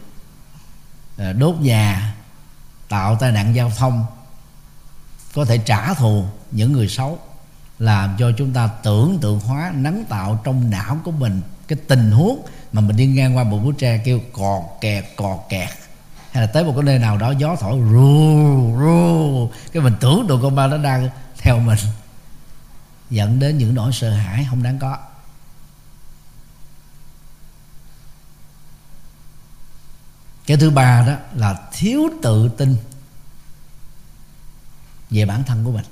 ờ, 1.17 1.33
đốt 1.33 1.57
nhà, 1.57 2.15
tạo 2.89 3.17
tai 3.17 3.33
nạn 3.33 3.55
giao 3.55 3.73
thông, 3.77 4.07
có 5.35 5.45
thể 5.45 5.59
trả 5.59 5.95
thù 5.95 6.29
những 6.51 6.73
người 6.73 6.89
xấu 6.89 7.19
làm 7.81 8.17
cho 8.19 8.33
chúng 8.39 8.53
ta 8.53 8.67
tưởng 8.83 9.19
tượng 9.21 9.41
hóa, 9.41 9.73
nắng 9.75 10.05
tạo 10.09 10.41
trong 10.45 10.71
não 10.71 10.99
của 11.05 11.11
mình 11.11 11.41
cái 11.69 11.79
tình 11.89 12.11
huống 12.11 12.47
mà 12.73 12.81
mình 12.81 12.97
đi 12.97 13.07
ngang 13.07 13.37
qua 13.37 13.45
một 13.45 13.59
bức 13.59 13.79
tre 13.79 13.99
kêu 14.05 14.21
cò 14.33 14.63
kẹt 14.81 15.05
cò 15.17 15.39
kẹt 15.49 15.69
hay 16.31 16.47
là 16.47 16.53
tới 16.53 16.65
một 16.65 16.73
cái 16.77 16.83
nơi 16.83 16.99
nào 16.99 17.17
đó 17.17 17.31
gió 17.31 17.57
thổi 17.61 17.81
ru 17.93 18.77
ru 18.79 19.51
cái 19.73 19.83
mình 19.83 19.95
tưởng 20.01 20.27
tượng 20.29 20.43
con 20.43 20.55
ma 20.55 20.67
nó 20.67 20.79
đang 20.79 21.09
theo 21.39 21.59
mình, 21.59 21.79
dẫn 23.11 23.39
đến 23.39 23.59
những 23.59 23.75
nỗi 23.75 23.93
sợ 23.93 24.11
hãi 24.11 24.47
không 24.51 24.63
đáng 24.63 24.79
có. 24.79 24.99
Cái 30.47 30.57
thứ 30.57 30.71
ba 30.71 31.07
đó 31.07 31.15
là 31.35 31.69
thiếu 31.73 32.01
tự 32.23 32.49
tin 32.49 32.77
về 35.11 35.25
bản 35.27 35.45
thân 35.45 35.65
của 35.65 35.71
mình. 35.71 35.85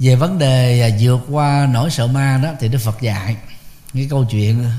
Về 0.00 0.14
vấn 0.16 0.38
đề 0.38 0.80
à, 0.80 0.96
vượt 1.00 1.20
qua 1.30 1.68
nỗi 1.72 1.90
sợ 1.90 2.06
ma 2.06 2.40
đó 2.42 2.52
thì 2.60 2.68
đức 2.68 2.78
phật 2.78 3.00
dạy 3.00 3.36
cái 3.94 4.06
câu 4.10 4.24
chuyện 4.24 4.70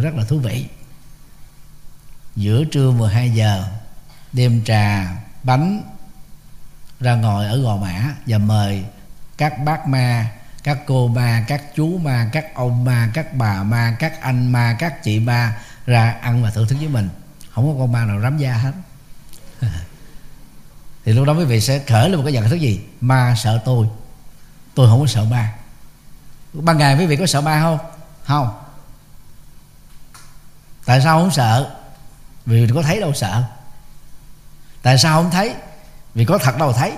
rất 0.00 0.14
là 0.14 0.24
thú 0.24 0.38
vị. 0.38 0.66
Giữa 2.36 2.64
trưa 2.64 2.90
12 2.90 3.30
giờ, 3.30 3.64
đem 4.32 4.64
trà, 4.64 5.16
bánh 5.42 5.82
ra 7.00 7.14
ngồi 7.14 7.46
ở 7.46 7.58
gò 7.58 7.76
mã 7.76 8.14
và 8.26 8.38
mời 8.38 8.84
các 9.38 9.64
bác 9.64 9.88
ma, 9.88 10.30
các 10.62 10.78
cô 10.86 11.08
ma, 11.08 11.44
các 11.48 11.62
chú 11.74 11.98
ma, 11.98 12.30
các 12.32 12.54
ông 12.54 12.84
ma, 12.84 13.10
các 13.14 13.34
bà 13.34 13.62
ma, 13.62 13.96
các 13.98 14.20
anh 14.20 14.52
ma, 14.52 14.76
các 14.78 15.02
chị 15.02 15.20
ma 15.20 15.56
ra 15.86 16.10
ăn 16.10 16.42
và 16.42 16.50
thưởng 16.50 16.68
thức 16.68 16.76
với 16.78 16.88
mình. 16.88 17.08
Không 17.50 17.66
có 17.66 17.80
con 17.80 17.92
ma 17.92 18.04
nào 18.04 18.20
rắm 18.20 18.38
da 18.38 18.52
hết. 18.52 18.72
Thì 21.04 21.12
lúc 21.12 21.26
đó 21.26 21.32
quý 21.32 21.44
vị 21.44 21.60
sẽ 21.60 21.78
khởi 21.78 22.08
lên 22.08 22.18
một 22.18 22.22
cái 22.24 22.32
nhận 22.32 22.48
thức 22.48 22.56
gì? 22.56 22.80
Ma 23.00 23.34
sợ 23.36 23.62
tôi 23.64 23.86
tôi 24.76 24.88
không 24.88 25.00
có 25.00 25.06
sợ 25.06 25.24
ma 25.24 25.54
ban 26.52 26.78
ngày 26.78 26.96
quý 26.98 27.06
vị 27.06 27.16
có 27.16 27.26
sợ 27.26 27.40
ma 27.40 27.60
không? 27.60 27.78
Không. 28.24 28.62
Tại 30.84 31.00
sao 31.00 31.20
không 31.20 31.30
sợ? 31.30 31.76
Vì 32.46 32.68
có 32.74 32.82
thấy 32.82 33.00
đâu 33.00 33.12
sợ. 33.14 33.44
Tại 34.82 34.98
sao 34.98 35.22
không 35.22 35.30
thấy? 35.30 35.54
Vì 36.14 36.24
có 36.24 36.38
thật 36.38 36.58
đâu 36.58 36.72
thấy. 36.72 36.92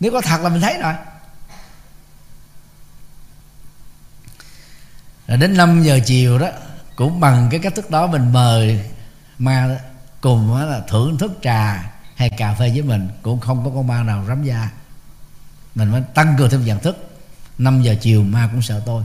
Nếu 0.00 0.12
có 0.12 0.20
thật 0.20 0.40
là 0.40 0.48
mình 0.48 0.60
thấy 0.60 0.78
rồi. 0.82 0.94
Rồi 5.26 5.38
đến 5.38 5.56
5 5.56 5.82
giờ 5.82 6.00
chiều 6.06 6.38
đó, 6.38 6.48
cũng 6.96 7.20
bằng 7.20 7.48
cái 7.50 7.60
cách 7.60 7.74
thức 7.74 7.90
đó 7.90 8.06
mình 8.06 8.32
mời 8.32 8.90
ma 9.38 9.78
cùng 10.20 10.56
là 10.56 10.80
thưởng 10.88 11.18
thức 11.18 11.32
trà 11.42 11.92
hay 12.16 12.30
cà 12.30 12.54
phê 12.54 12.70
với 12.70 12.82
mình, 12.82 13.08
cũng 13.22 13.40
không 13.40 13.64
có 13.64 13.70
con 13.74 13.86
ma 13.86 14.02
nào 14.02 14.24
rắm 14.28 14.44
da 14.44 14.70
mình 15.76 15.92
phải 15.92 16.02
tăng 16.14 16.34
cường 16.38 16.50
thêm 16.50 16.64
nhận 16.64 16.78
thức. 16.78 16.96
5 17.58 17.82
giờ 17.82 17.94
chiều 18.00 18.22
ma 18.22 18.48
cũng 18.52 18.62
sợ 18.62 18.82
tôi. 18.86 19.02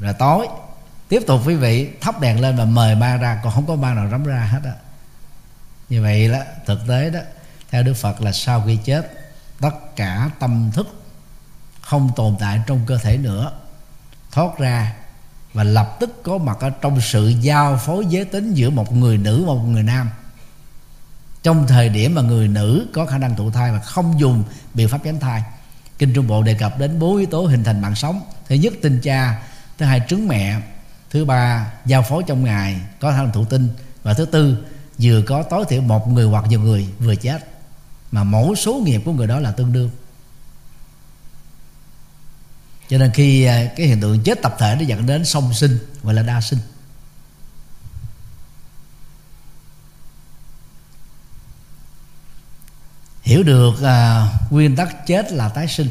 Rồi 0.00 0.14
tối, 0.18 0.46
tiếp 1.08 1.22
tục 1.26 1.40
quý 1.46 1.54
vị 1.54 1.90
thắp 2.00 2.20
đèn 2.20 2.40
lên 2.40 2.56
và 2.56 2.64
mời 2.64 2.94
ma 2.94 3.16
ra, 3.16 3.40
còn 3.44 3.52
không 3.52 3.66
có 3.66 3.74
ma 3.74 3.94
nào 3.94 4.08
rắm 4.10 4.24
ra 4.24 4.48
hết 4.52 4.60
á. 4.64 4.72
Như 5.88 6.02
vậy 6.02 6.28
đó 6.28 6.38
thực 6.66 6.80
tế 6.88 7.10
đó, 7.10 7.20
theo 7.70 7.82
đức 7.82 7.94
phật 7.94 8.20
là 8.20 8.32
sau 8.32 8.62
khi 8.66 8.78
chết, 8.84 9.12
tất 9.60 9.96
cả 9.96 10.30
tâm 10.38 10.70
thức 10.74 11.04
không 11.80 12.10
tồn 12.16 12.36
tại 12.40 12.60
trong 12.66 12.80
cơ 12.86 12.98
thể 12.98 13.16
nữa, 13.16 13.52
thoát 14.32 14.58
ra 14.58 14.94
và 15.52 15.64
lập 15.64 15.96
tức 16.00 16.22
có 16.22 16.38
mặt 16.38 16.56
ở 16.60 16.70
trong 16.70 17.00
sự 17.00 17.28
giao 17.28 17.76
phối 17.76 18.06
giới 18.08 18.24
tính 18.24 18.54
giữa 18.54 18.70
một 18.70 18.92
người 18.92 19.18
nữ 19.18 19.44
và 19.44 19.52
một 19.52 19.64
người 19.66 19.82
nam 19.82 20.10
trong 21.44 21.66
thời 21.66 21.88
điểm 21.88 22.14
mà 22.14 22.22
người 22.22 22.48
nữ 22.48 22.86
có 22.92 23.06
khả 23.06 23.18
năng 23.18 23.36
thụ 23.36 23.50
thai 23.50 23.72
và 23.72 23.78
không 23.78 24.20
dùng 24.20 24.44
biện 24.74 24.88
pháp 24.88 24.98
tránh 25.04 25.20
thai, 25.20 25.42
kinh 25.98 26.14
trung 26.14 26.26
bộ 26.26 26.42
đề 26.42 26.54
cập 26.54 26.78
đến 26.78 26.98
bốn 26.98 27.16
yếu 27.16 27.26
tố 27.26 27.46
hình 27.46 27.64
thành 27.64 27.80
mạng 27.80 27.94
sống. 27.94 28.20
Thứ 28.48 28.54
nhất 28.54 28.72
tinh 28.82 29.00
cha. 29.02 29.42
Thứ 29.78 29.86
hai, 29.86 30.00
trứng 30.08 30.28
mẹ. 30.28 30.60
Thứ 31.10 31.24
ba, 31.24 31.72
giao 31.86 32.02
phối 32.02 32.22
trong 32.26 32.44
ngày, 32.44 32.80
có 33.00 33.10
khả 33.10 33.16
năng 33.16 33.32
thụ 33.32 33.44
tinh. 33.44 33.68
Và 34.02 34.14
thứ 34.14 34.24
tư, 34.24 34.66
vừa 34.98 35.22
có 35.22 35.42
tối 35.42 35.64
thiểu 35.68 35.82
một 35.82 36.08
người 36.08 36.26
hoặc 36.26 36.44
nhiều 36.48 36.60
người 36.60 36.88
vừa 36.98 37.16
chết. 37.16 37.48
Mà 38.12 38.24
mẫu 38.24 38.54
số 38.54 38.74
nghiệp 38.74 39.02
của 39.04 39.12
người 39.12 39.26
đó 39.26 39.40
là 39.40 39.52
tương 39.52 39.72
đương. 39.72 39.90
Cho 42.88 42.98
nên 42.98 43.10
khi 43.10 43.44
à, 43.44 43.72
cái 43.76 43.86
hiện 43.86 44.00
tượng 44.00 44.22
chết 44.22 44.42
tập 44.42 44.56
thể 44.58 44.76
nó 44.78 44.84
dẫn 44.84 45.06
đến 45.06 45.24
song 45.24 45.54
sinh, 45.54 45.78
gọi 46.02 46.14
là 46.14 46.22
đa 46.22 46.40
sinh. 46.40 46.58
Hiểu 53.24 53.42
được 53.42 53.82
à, 53.82 54.28
nguyên 54.50 54.76
tắc 54.76 55.06
chết 55.06 55.32
là 55.32 55.48
tái 55.48 55.68
sinh. 55.68 55.88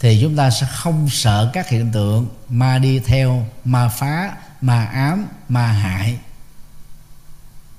Thì 0.00 0.18
chúng 0.22 0.36
ta 0.36 0.50
sẽ 0.50 0.66
không 0.70 1.08
sợ 1.10 1.50
các 1.52 1.68
hiện 1.68 1.92
tượng 1.92 2.28
ma 2.48 2.78
đi 2.78 2.98
theo 2.98 3.48
ma 3.64 3.88
phá 3.88 4.36
ma 4.60 4.84
ám 4.84 5.26
ma 5.48 5.66
hại. 5.66 6.18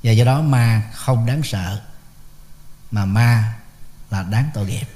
Và 0.03 0.11
do 0.11 0.25
đó 0.25 0.41
ma 0.41 0.83
không 0.93 1.25
đáng 1.25 1.43
sợ 1.43 1.81
mà 2.91 3.05
ma 3.05 3.53
là 4.09 4.23
đáng 4.23 4.49
tội 4.53 4.65
nghiệp. 4.65 4.87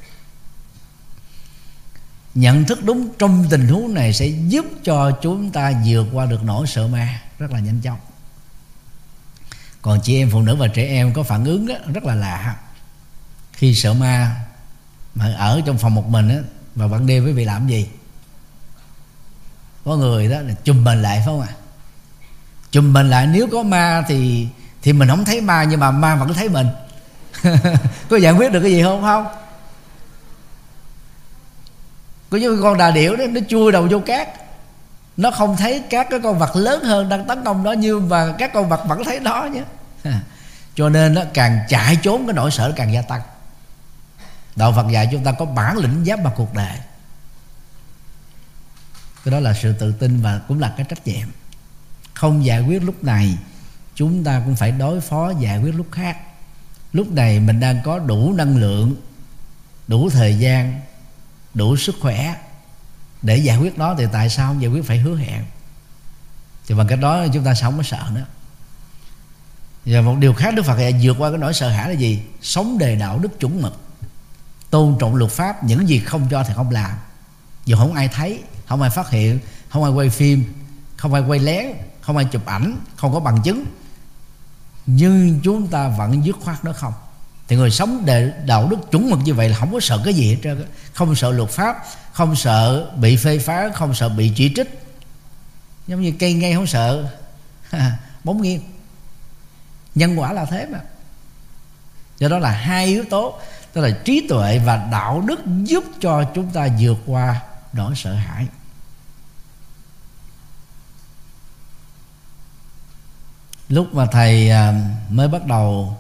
Nhận 2.34 2.66
thức 2.66 2.80
đúng 2.84 3.10
trong 3.20 3.46
tình 3.50 3.68
huống 3.68 3.94
này 3.94 4.14
sẽ 4.14 4.28
giúp 4.28 4.66
cho 4.84 5.12
chúng 5.22 5.52
ta 5.52 5.74
vượt 5.86 6.08
qua 6.14 6.26
được 6.26 6.44
nỗi 6.44 6.68
sợ 6.68 6.88
ma 6.88 7.22
rất 7.40 7.52
là 7.52 7.60
nhanh 7.60 7.82
chóng 7.82 8.00
còn 9.82 10.00
chị 10.04 10.18
em 10.18 10.30
phụ 10.30 10.42
nữ 10.42 10.56
và 10.56 10.68
trẻ 10.68 10.88
em 10.88 11.14
có 11.14 11.24
phản 11.24 11.46
ứng 11.46 11.66
rất 11.66 12.04
là 12.04 12.16
lạ. 12.16 12.56
Khi 13.54 13.76
sợ 13.76 13.94
ma 13.94 14.36
mà 15.16 15.34
ở 15.38 15.62
trong 15.66 15.78
phòng 15.78 15.96
một 15.96 16.10
mình 16.10 16.30
á 16.30 16.38
và 16.76 16.88
ban 16.88 17.08
đêm 17.08 17.26
quý 17.26 17.32
vị 17.32 17.46
làm 17.46 17.68
gì? 17.68 17.88
Có 19.86 19.96
người 19.96 20.28
đó 20.28 20.40
là 20.42 20.54
chùm 20.64 20.84
mình 20.84 21.02
lại, 21.02 21.18
phải 21.18 21.26
không 21.26 21.42
ạ? 21.42 21.48
À? 21.50 21.62
chùm 22.72 22.94
mình 22.94 23.10
lại, 23.10 23.28
nếu 23.28 23.48
có 23.52 23.64
ma 23.64 24.04
thì 24.08 24.48
thì 24.82 24.94
mình 24.94 25.08
không 25.08 25.26
thấy 25.26 25.42
ma, 25.42 25.64
nhưng 25.64 25.80
mà 25.80 25.92
ma 25.92 26.16
vẫn 26.16 26.34
thấy 26.34 26.50
mình. 26.50 26.68
Có 28.10 28.18
giải 28.18 28.34
quyết 28.34 28.52
được 28.52 28.60
cái 28.62 28.72
gì 28.72 28.84
không 28.84 29.02
không? 29.02 29.26
Có 32.30 32.38
những 32.38 32.62
con 32.62 32.78
đà 32.78 32.92
điểu 32.92 33.16
đó, 33.16 33.26
nó 33.30 33.42
chui 33.50 33.72
đầu 33.72 33.88
vô 33.92 34.00
cát 34.00 34.30
nó 35.18 35.32
không 35.32 35.58
thấy 35.58 35.84
các 35.90 36.08
cái 36.10 36.20
con 36.24 36.40
vật 36.40 36.56
lớn 36.56 36.84
hơn 36.84 37.10
đang 37.10 37.28
tấn 37.28 37.44
công 37.44 37.64
nó 37.64 37.72
nhưng 37.72 38.10
mà 38.10 38.34
các 38.38 38.54
con 38.54 38.70
vật 38.70 38.82
vẫn 38.88 39.04
thấy 39.04 39.20
nó 39.20 39.46
nhé. 39.46 39.64
Cho 40.76 40.90
nên 40.90 41.14
nó 41.14 41.22
càng 41.34 41.60
chạy 41.70 41.96
trốn, 42.02 42.28
cái 42.28 42.34
nỗi 42.34 42.52
sợ 42.52 42.74
càng 42.76 42.94
gia 42.94 43.02
tăng. 43.02 43.22
Đạo 44.56 44.74
phật 44.76 44.86
dạy 44.92 45.10
chúng 45.12 45.24
ta 45.24 45.32
có 45.32 45.46
bản 45.46 45.78
lĩnh 45.78 46.06
giáp 46.06 46.20
mặt 46.20 46.34
cuộc 46.36 46.54
đời. 46.54 46.78
Cái 49.26 49.32
đó 49.32 49.40
là 49.40 49.54
sự 49.62 49.74
tự 49.74 49.92
tin 49.92 50.22
và 50.22 50.40
cũng 50.48 50.60
là 50.60 50.74
cái 50.78 50.86
trách 50.90 51.08
nhiệm. 51.08 51.28
Không 52.14 52.46
giải 52.46 52.62
quyết 52.62 52.84
lúc 52.84 53.04
này, 53.04 53.38
chúng 53.96 54.24
ta 54.24 54.42
cũng 54.46 54.56
phải 54.56 54.72
đối 54.72 55.02
phó 55.02 55.34
giải 55.40 55.60
quyết 55.60 55.76
lúc 55.76 55.88
khác. 55.92 56.18
Lúc 56.94 57.12
này 57.12 57.40
mình 57.40 57.60
đang 57.60 57.82
có 57.84 58.00
đủ 58.00 58.34
năng 58.34 58.58
lượng, 58.58 58.96
đủ 59.88 60.10
thời 60.10 60.40
gian, 60.40 60.82
đủ 61.54 61.78
sức 61.78 61.96
khỏe 62.02 62.36
để 63.22 63.38
giải 63.38 63.58
quyết 63.58 63.78
nó 63.78 63.96
thì 63.98 64.06
tại 64.12 64.30
sao 64.30 64.48
không 64.48 64.62
giải 64.62 64.72
quyết 64.72 64.86
phải 64.86 64.98
hứa 64.98 65.16
hẹn? 65.16 65.46
Thì 66.68 66.76
bằng 66.76 66.88
cách 66.88 67.00
đó 67.02 67.26
chúng 67.34 67.44
ta 67.44 67.54
sống 67.54 67.78
mới 67.78 67.84
sợ 67.84 68.12
nữa. 68.14 68.26
Và 69.86 70.02
một 70.02 70.16
điều 70.20 70.34
khác 70.34 70.54
Đức 70.56 70.66
Phật 70.66 70.78
dạy, 70.80 71.00
vượt 71.04 71.16
qua 71.20 71.30
cái 71.30 71.38
nỗi 71.38 71.54
sợ 71.54 71.70
hãi 71.70 71.90
là 71.90 71.96
gì? 71.96 72.24
Sống 72.42 72.78
đề 72.78 72.96
đạo 72.96 73.20
đức 73.20 73.40
chuẩn 73.40 73.62
mực. 73.62 73.80
Tôn 74.70 74.98
trọng 75.00 75.16
luật 75.16 75.32
pháp, 75.32 75.64
những 75.64 75.90
gì 75.90 76.00
không 76.00 76.28
cho 76.32 76.44
thì 76.44 76.54
không 76.56 76.70
làm. 76.70 76.92
Dù 77.66 77.78
không 77.78 77.94
ai 77.94 78.08
thấy, 78.08 78.44
không 78.66 78.82
ai 78.82 78.92
phát 78.92 79.10
hiện, 79.10 79.40
không 79.70 79.84
ai 79.84 79.92
quay 79.92 80.10
phim, 80.10 80.54
không 80.98 81.14
ai 81.14 81.24
quay 81.24 81.40
lén, 81.40 81.68
không 82.02 82.18
ai 82.18 82.26
chụp 82.26 82.46
ảnh, 82.46 82.76
không 82.96 83.14
có 83.14 83.20
bằng 83.20 83.42
chứng. 83.44 83.66
Nhưng 84.86 85.40
chúng 85.44 85.68
ta 85.68 85.88
vẫn 85.88 86.26
dứt 86.26 86.36
khoát 86.44 86.66
nó 86.66 86.74
không 86.74 86.94
thì 87.52 87.58
người 87.58 87.72
sống 87.72 88.06
để 88.06 88.34
đạo 88.46 88.68
đức 88.70 88.78
chuẩn 88.92 89.10
mực 89.10 89.20
như 89.20 89.34
vậy 89.34 89.50
là 89.50 89.58
không 89.58 89.74
có 89.74 89.80
sợ 89.80 90.02
cái 90.06 90.14
gì 90.14 90.30
hết 90.30 90.38
trơn 90.44 90.66
không 90.94 91.16
sợ 91.16 91.32
luật 91.32 91.50
pháp, 91.50 91.84
không 92.12 92.36
sợ 92.36 92.92
bị 92.96 93.16
phê 93.16 93.40
phán, 93.40 93.74
không 93.74 93.94
sợ 93.94 94.10
bị 94.10 94.32
chỉ 94.36 94.54
trích. 94.56 94.82
Giống 95.88 96.02
như 96.02 96.14
cây 96.20 96.34
ngay 96.34 96.54
không 96.54 96.68
sợ. 96.68 97.10
Bóng 98.24 98.42
nghiêng 98.42 98.62
nhân 99.96 100.20
quả 100.20 100.34
là 100.34 100.46
thế 100.46 100.66
mà. 100.66 100.80
Do 102.20 102.28
đó 102.28 102.40
là 102.40 102.52
hai 102.52 102.86
yếu 102.86 103.04
tố. 103.10 103.40
Tức 103.74 103.82
là 103.82 103.90
trí 104.06 104.28
tuệ 104.30 104.60
và 104.60 104.88
đạo 104.92 105.22
đức 105.22 105.40
giúp 105.64 105.84
cho 106.02 106.24
chúng 106.36 106.50
ta 106.50 106.68
vượt 106.80 106.98
qua 107.06 107.42
nỗi 107.74 107.94
sợ 107.96 108.14
hãi. 108.14 108.48
Lúc 113.70 113.94
mà 113.94 114.06
thầy 114.12 114.50
à, 114.50 114.74
mới 115.10 115.28
bắt 115.28 115.46
đầu 115.46 115.98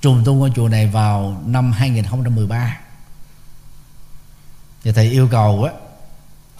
trùng 0.00 0.22
tu 0.24 0.34
ngôi 0.34 0.52
chùa 0.56 0.68
này 0.68 0.86
vào 0.86 1.42
năm 1.46 1.72
2013 1.72 2.78
thì 4.82 4.92
thầy 4.92 5.10
yêu 5.10 5.28
cầu 5.30 5.64
á 5.64 5.72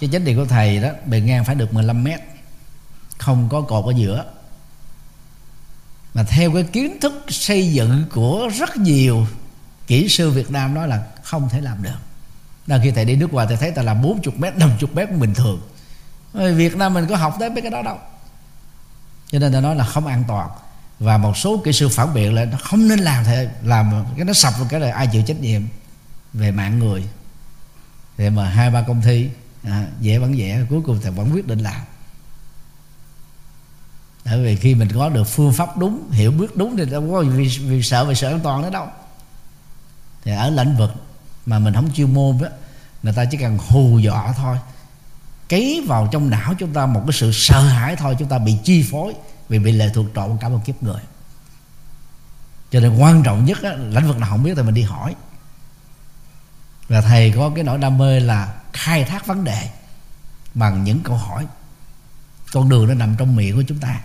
cái 0.01 0.11
chánh 0.13 0.25
điện 0.25 0.37
của 0.37 0.45
thầy 0.45 0.81
đó 0.81 0.89
bề 1.07 1.21
ngang 1.21 1.45
phải 1.45 1.55
được 1.55 1.75
15 1.75 2.05
mét 2.05 2.21
không 3.19 3.49
có 3.49 3.61
cột 3.61 3.85
ở 3.85 3.93
giữa. 3.97 4.25
Mà 6.15 6.23
theo 6.23 6.53
cái 6.53 6.63
kiến 6.63 7.01
thức 7.01 7.25
xây 7.29 7.73
dựng 7.73 8.05
của 8.15 8.51
rất 8.59 8.77
nhiều 8.77 9.27
kỹ 9.87 10.09
sư 10.09 10.31
Việt 10.31 10.51
Nam 10.51 10.75
nói 10.75 10.89
là 10.89 11.07
không 11.23 11.49
thể 11.49 11.61
làm 11.61 11.83
được. 11.83 11.99
Là 12.67 12.81
khi 12.83 12.91
thầy 12.91 13.05
đi 13.05 13.17
nước 13.17 13.33
ngoài 13.33 13.47
thầy 13.47 13.57
thấy 13.57 13.71
ta 13.71 13.83
làm 13.83 14.03
40 14.03 14.35
mét, 14.39 14.57
50 14.57 14.91
mét 14.95 15.09
cũng 15.09 15.21
bình 15.21 15.35
thường. 15.35 15.61
Việt 16.33 16.77
Nam 16.77 16.95
mình 16.95 17.07
có 17.09 17.17
học 17.17 17.37
tới 17.41 17.51
mấy 17.51 17.63
cái 17.63 17.71
đó 17.71 17.83
đâu. 17.83 17.99
Cho 19.31 19.39
nên 19.39 19.53
ta 19.53 19.61
nói 19.61 19.77
là 19.77 19.85
không 19.85 20.07
an 20.07 20.25
toàn. 20.29 20.51
Và 21.01 21.19
một 21.19 21.37
số 21.37 21.63
kỹ 21.65 21.73
sư 21.73 21.89
phản 21.89 22.15
biện 22.15 22.35
là 22.35 22.45
nó 22.45 22.59
không 22.63 22.89
nên 22.89 22.99
làm 22.99 23.25
thế 23.25 23.51
Làm 23.63 24.05
cái 24.17 24.25
nó 24.25 24.33
sập 24.33 24.55
cái 24.69 24.81
là 24.81 24.93
ai 24.93 25.07
chịu 25.07 25.23
trách 25.27 25.41
nhiệm 25.41 25.63
Về 26.33 26.51
mạng 26.51 26.79
người. 26.79 27.05
Thì 28.19 28.31
mà 28.31 28.49
hai 28.49 28.71
ba 28.71 28.83
công 28.83 29.03
ty 29.03 29.29
à, 29.65 29.87
Dễ 30.01 30.19
vẫn 30.19 30.39
dễ 30.39 30.65
Cuối 30.71 30.81
cùng 30.87 31.01
thì 31.03 31.11
vẫn 31.11 31.35
quyết 31.35 31.47
định 31.47 31.59
làm. 31.59 31.81
Bởi 34.25 34.45
vì 34.45 34.57
khi 34.57 34.75
mình 34.75 34.89
có 34.95 35.09
được 35.09 35.25
phương 35.25 35.53
pháp 35.53 35.77
đúng 35.77 36.11
hiểu 36.11 36.31
biết 36.31 36.57
đúng 36.57 36.77
thì 36.77 36.85
đâu 36.85 37.09
có 37.13 37.21
vì, 37.21 37.49
vì 37.59 37.83
sợ 37.83 38.05
về 38.05 38.15
sợ 38.15 38.29
an 38.29 38.41
toàn 38.41 38.63
nữa 38.63 38.71
đâu. 38.71 38.87
Thì 40.25 40.33
ở 40.33 40.51
lĩnh 40.51 40.77
vực 40.77 40.91
mà 41.47 41.59
mình 41.59 41.75
không 41.75 41.93
chuyên 41.95 42.15
môn 42.15 42.39
đó 42.43 42.49
người 43.03 43.13
ta 43.13 43.25
chỉ 43.25 43.39
cần 43.39 43.59
hù 43.59 43.99
dọa 43.99 44.33
thôi. 44.33 44.57
Cấy 45.49 45.85
vào 45.87 46.09
trong 46.13 46.31
não 46.31 46.55
chúng 46.59 46.73
ta 46.73 46.87
một 46.87 47.03
cái 47.07 47.13
sự 47.13 47.33
sợ 47.33 47.61
hãi 47.61 47.97
thôi 47.97 48.17
chúng 48.19 48.29
ta 48.29 48.39
bị 48.39 48.57
chi 48.65 48.85
phối 48.91 49.15
vì 49.51 49.59
bị 49.59 49.73
lệ 49.73 49.91
thuộc 49.95 50.07
trọn 50.15 50.39
cả 50.41 50.49
một 50.49 50.61
kiếp 50.65 50.83
người. 50.83 51.01
Cho 52.71 52.81
nên 52.81 52.97
quan 52.99 53.23
trọng 53.23 53.45
nhất 53.45 53.63
á, 53.63 53.71
lĩnh 53.71 54.09
vực 54.09 54.19
nào 54.19 54.31
không 54.31 54.43
biết 54.43 54.53
thì 54.57 54.63
mình 54.63 54.75
đi 54.75 54.83
hỏi. 54.83 55.15
Và 56.89 57.01
thầy 57.01 57.33
có 57.37 57.51
cái 57.55 57.65
nỗi 57.65 57.79
đam 57.79 57.99
mê 57.99 58.21
là 58.21 58.55
khai 58.73 59.05
thác 59.05 59.27
vấn 59.27 59.45
đề 59.45 59.71
bằng 60.55 60.85
những 60.85 61.03
câu 61.03 61.17
hỏi. 61.17 61.47
Con 62.53 62.69
đường 62.69 62.89
nó 62.89 62.95
nằm 62.95 63.17
trong 63.19 63.37
miệng 63.37 63.57
của 63.57 63.63
chúng 63.69 63.79
ta. 63.79 64.01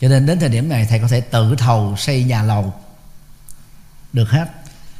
Cho 0.00 0.08
nên 0.08 0.26
đến 0.26 0.40
thời 0.40 0.48
điểm 0.48 0.68
này 0.68 0.86
thầy 0.86 0.98
có 0.98 1.08
thể 1.08 1.20
tự 1.20 1.54
thầu 1.58 1.96
xây 1.96 2.24
nhà 2.24 2.42
lầu. 2.42 2.74
Được 4.12 4.30
hết. 4.30 4.50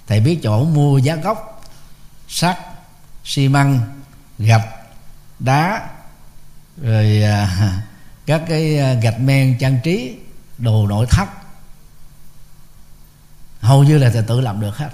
Thầy 0.06 0.20
biết 0.20 0.38
chỗ 0.42 0.64
mua 0.64 0.98
giá 0.98 1.16
gốc 1.16 1.64
sắt 2.28 2.58
xi 3.24 3.48
măng 3.48 4.00
gạch 4.38 4.68
đá 5.38 5.88
rồi 6.82 7.22
à, 7.22 7.82
các 8.26 8.42
cái 8.48 8.78
ờ, 8.78 8.94
gạch 8.94 9.20
men 9.20 9.58
trang 9.58 9.78
trí, 9.84 10.16
đồ 10.58 10.86
nội 10.86 11.06
thất, 11.10 11.28
hầu 13.60 13.84
như 13.84 13.98
là 13.98 14.10
thầy 14.10 14.22
tự 14.22 14.40
làm 14.40 14.60
được 14.60 14.76
hết. 14.76 14.90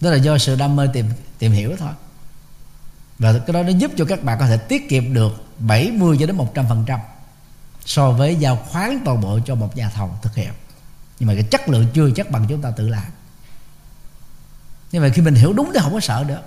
Đó 0.00 0.10
là 0.10 0.16
do 0.16 0.38
sự 0.38 0.56
đam 0.56 0.76
mê 0.76 0.88
tìm 0.92 1.10
tìm 1.38 1.52
hiểu 1.52 1.76
thôi. 1.78 1.92
Và 3.18 3.38
cái 3.46 3.52
đó 3.52 3.62
nó 3.62 3.68
giúp 3.68 3.90
cho 3.96 4.04
các 4.04 4.24
bạn 4.24 4.38
có 4.38 4.46
thể 4.46 4.56
tiết 4.56 4.88
kiệm 4.88 5.14
được 5.14 5.44
70 5.58 6.16
cho 6.20 6.26
đến 6.26 6.36
100 6.36 6.68
phần 6.68 6.84
trăm 6.86 7.00
so 7.84 8.10
với 8.10 8.36
giao 8.36 8.56
khoán 8.56 8.98
toàn 9.04 9.20
bộ 9.20 9.40
cho 9.46 9.54
một 9.54 9.76
nhà 9.76 9.90
thầu 9.90 10.18
thực 10.22 10.34
hiện. 10.34 10.52
Nhưng 11.18 11.26
mà 11.26 11.34
cái 11.34 11.42
chất 11.42 11.68
lượng 11.68 11.86
chưa 11.94 12.10
chắc 12.16 12.30
bằng 12.30 12.46
chúng 12.48 12.62
ta 12.62 12.70
tự 12.70 12.88
làm. 12.88 13.04
Nhưng 14.92 15.02
mà 15.02 15.08
khi 15.08 15.22
mình 15.22 15.34
hiểu 15.34 15.52
đúng 15.52 15.70
thì 15.74 15.80
không 15.82 15.92
có 15.92 16.00
sợ 16.00 16.24
nữa. 16.28 16.42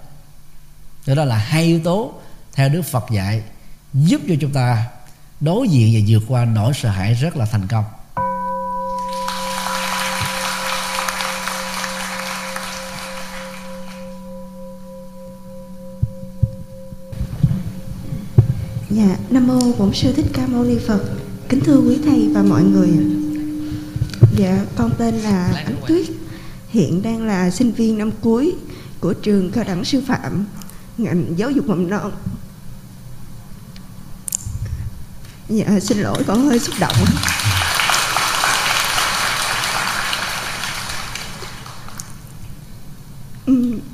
Đó 1.15 1.25
là 1.25 1.37
hai 1.37 1.63
yếu 1.63 1.79
tố 1.83 2.13
theo 2.53 2.69
Đức 2.69 2.81
Phật 2.81 3.05
dạy 3.11 3.43
giúp 3.95 4.21
cho 4.27 4.35
chúng 4.41 4.51
ta 4.51 4.87
đối 5.39 5.69
diện 5.69 5.93
và 5.93 5.99
vượt 6.07 6.25
qua 6.27 6.45
nỗi 6.45 6.73
sợ 6.73 6.89
hãi 6.89 7.13
rất 7.13 7.37
là 7.37 7.45
thành 7.45 7.67
công 7.69 7.83
Dạ, 18.89 19.17
Nam 19.29 19.47
mô 19.47 19.59
Bổn 19.79 19.93
sư 19.93 20.13
Thích 20.13 20.25
Ca 20.33 20.47
Mâu 20.47 20.63
Ni 20.63 20.77
Phật. 20.87 21.01
Kính 21.49 21.59
thưa 21.59 21.77
quý 21.77 21.97
thầy 22.05 22.29
và 22.33 22.43
mọi 22.43 22.63
người. 22.63 22.89
Dạ, 24.37 24.65
con 24.75 24.91
tên 24.97 25.15
là 25.15 25.63
Ánh 25.65 25.75
Tuyết. 25.87 26.05
Hiện 26.69 27.01
đang 27.01 27.25
là 27.27 27.49
sinh 27.49 27.71
viên 27.71 27.97
năm 27.97 28.11
cuối 28.21 28.53
của 28.99 29.13
trường 29.13 29.51
cao 29.51 29.63
đẳng 29.63 29.85
sư 29.85 30.03
phạm 30.07 30.45
ngành 30.97 31.25
giáo 31.37 31.51
dục 31.51 31.67
mầm 31.67 31.89
non. 31.89 32.11
Dạ, 35.49 35.65
à, 35.67 35.79
xin 35.79 35.97
lỗi 35.97 36.23
con 36.27 36.45
hơi 36.45 36.59
xúc 36.59 36.75
động. 36.79 36.95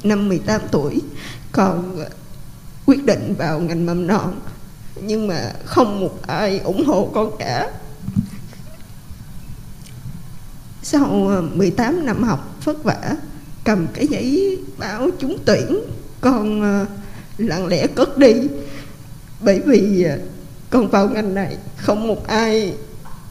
Năm 0.03 0.29
18 0.29 0.61
tuổi, 0.71 1.01
con 1.51 1.99
à, 1.99 2.09
quyết 2.85 3.05
định 3.05 3.35
vào 3.37 3.59
ngành 3.59 3.85
mầm 3.85 4.07
non 4.07 4.39
nhưng 5.01 5.27
mà 5.27 5.51
không 5.65 5.99
một 5.99 6.19
ai 6.27 6.59
ủng 6.59 6.85
hộ 6.85 7.11
con 7.13 7.31
cả 7.39 7.71
sau 10.83 11.29
à, 11.29 11.41
18 11.53 12.05
năm 12.05 12.23
học 12.23 12.55
vất 12.63 12.83
vả 12.83 13.15
cầm 13.63 13.87
cái 13.93 14.07
giấy 14.07 14.59
báo 14.77 15.09
trúng 15.19 15.37
tuyển 15.45 15.79
con 16.21 16.61
lặng 17.37 17.67
lẽ 17.67 17.87
cất 17.87 18.17
đi 18.17 18.33
bởi 19.39 19.61
vì 19.65 20.05
con 20.71 20.87
vào 20.87 21.07
ngành 21.09 21.33
này, 21.33 21.57
không 21.77 22.07
một 22.07 22.27
ai 22.27 22.73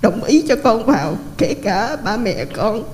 đồng 0.03 0.25
ý 0.25 0.45
cho 0.49 0.57
con 0.65 0.87
vào, 0.87 1.17
kể 1.39 1.55
cả 1.55 1.97
ba 2.05 2.17
mẹ 2.17 2.45
con. 2.45 2.85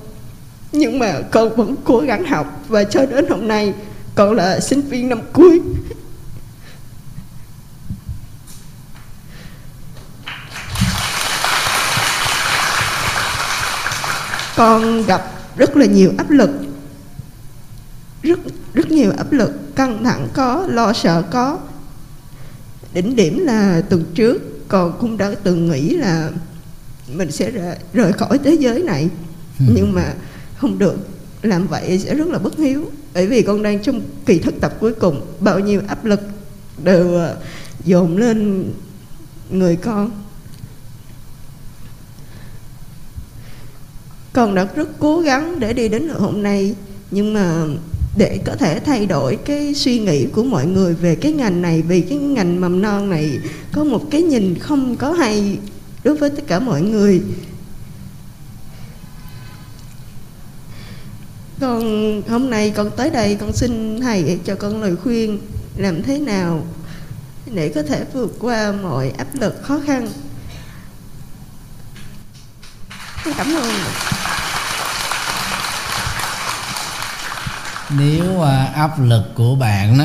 Nhưng 0.72 0.98
mà 0.98 1.14
con 1.30 1.56
vẫn 1.56 1.74
cố 1.84 1.98
gắng 1.98 2.24
học 2.24 2.60
và 2.68 2.84
cho 2.84 3.06
đến 3.06 3.26
hôm 3.28 3.48
nay, 3.48 3.74
con 4.14 4.32
là 4.32 4.60
sinh 4.60 4.80
viên 4.80 5.08
năm 5.08 5.20
cuối. 5.32 5.60
Con 14.56 15.02
gặp 15.06 15.32
rất 15.56 15.76
là 15.76 15.86
nhiều 15.86 16.12
áp 16.18 16.30
lực. 16.30 16.50
Rất 18.22 18.38
rất 18.74 18.90
nhiều 18.90 19.12
áp 19.16 19.32
lực, 19.32 19.76
căng 19.76 20.04
thẳng 20.04 20.28
có, 20.34 20.64
lo 20.68 20.92
sợ 20.92 21.22
có 21.30 21.58
đỉnh 22.96 23.16
điểm 23.16 23.38
là 23.38 23.80
tuần 23.80 24.04
trước 24.14 24.68
con 24.68 24.96
cũng 25.00 25.16
đã 25.16 25.34
từng 25.42 25.70
nghĩ 25.70 25.90
là 25.90 26.30
mình 27.12 27.30
sẽ 27.30 27.50
rời, 27.92 28.12
khỏi 28.12 28.38
thế 28.44 28.56
giới 28.60 28.82
này. 28.82 29.08
Nhưng 29.58 29.92
mà 29.92 30.14
không 30.56 30.78
được 30.78 30.96
làm 31.42 31.66
vậy 31.66 31.98
sẽ 31.98 32.14
rất 32.14 32.28
là 32.28 32.38
bất 32.38 32.58
hiếu. 32.58 32.90
Bởi 33.14 33.26
vì 33.26 33.42
con 33.42 33.62
đang 33.62 33.82
trong 33.82 34.00
kỳ 34.26 34.38
thực 34.38 34.60
tập 34.60 34.74
cuối 34.80 34.94
cùng 34.94 35.26
bao 35.40 35.58
nhiêu 35.58 35.82
áp 35.88 36.04
lực 36.04 36.20
đều 36.84 37.14
ờ, 37.14 37.36
dồn 37.84 38.16
lên 38.16 38.70
người 39.50 39.76
con. 39.76 40.10
Con 44.32 44.54
đã 44.54 44.68
rất 44.74 44.88
cố 44.98 45.20
gắng 45.20 45.60
để 45.60 45.72
đi 45.72 45.88
đến 45.88 46.08
hôm 46.08 46.42
nay 46.42 46.74
nhưng 47.10 47.34
mà 47.34 47.64
để 48.16 48.40
có 48.44 48.56
thể 48.56 48.80
thay 48.80 49.06
đổi 49.06 49.38
cái 49.44 49.74
suy 49.74 49.98
nghĩ 49.98 50.26
của 50.26 50.42
mọi 50.42 50.66
người 50.66 50.94
về 50.94 51.14
cái 51.14 51.32
ngành 51.32 51.62
này, 51.62 51.82
vì 51.82 52.00
cái 52.00 52.18
ngành 52.18 52.60
mầm 52.60 52.82
non 52.82 53.10
này 53.10 53.38
có 53.72 53.84
một 53.84 54.02
cái 54.10 54.22
nhìn 54.22 54.58
không 54.58 54.96
có 54.96 55.12
hay 55.12 55.58
đối 56.04 56.16
với 56.16 56.30
tất 56.30 56.42
cả 56.46 56.58
mọi 56.60 56.82
người. 56.82 57.22
Con, 61.60 62.22
hôm 62.28 62.50
nay 62.50 62.72
con 62.76 62.90
tới 62.96 63.10
đây, 63.10 63.36
con 63.40 63.52
xin 63.52 64.00
thầy 64.00 64.38
cho 64.44 64.54
con 64.54 64.82
lời 64.82 64.96
khuyên 64.96 65.38
làm 65.76 66.02
thế 66.02 66.18
nào 66.18 66.66
để 67.54 67.68
có 67.68 67.82
thể 67.82 68.04
vượt 68.12 68.36
qua 68.40 68.72
mọi 68.72 69.12
áp 69.18 69.28
lực 69.40 69.62
khó 69.62 69.80
khăn. 69.86 70.08
Cảm 73.36 73.54
ơn. 73.54 74.15
Nếu 77.90 78.42
à, 78.42 78.64
áp 78.64 79.00
lực 79.00 79.32
của 79.34 79.56
bạn 79.56 79.98
đó 79.98 80.04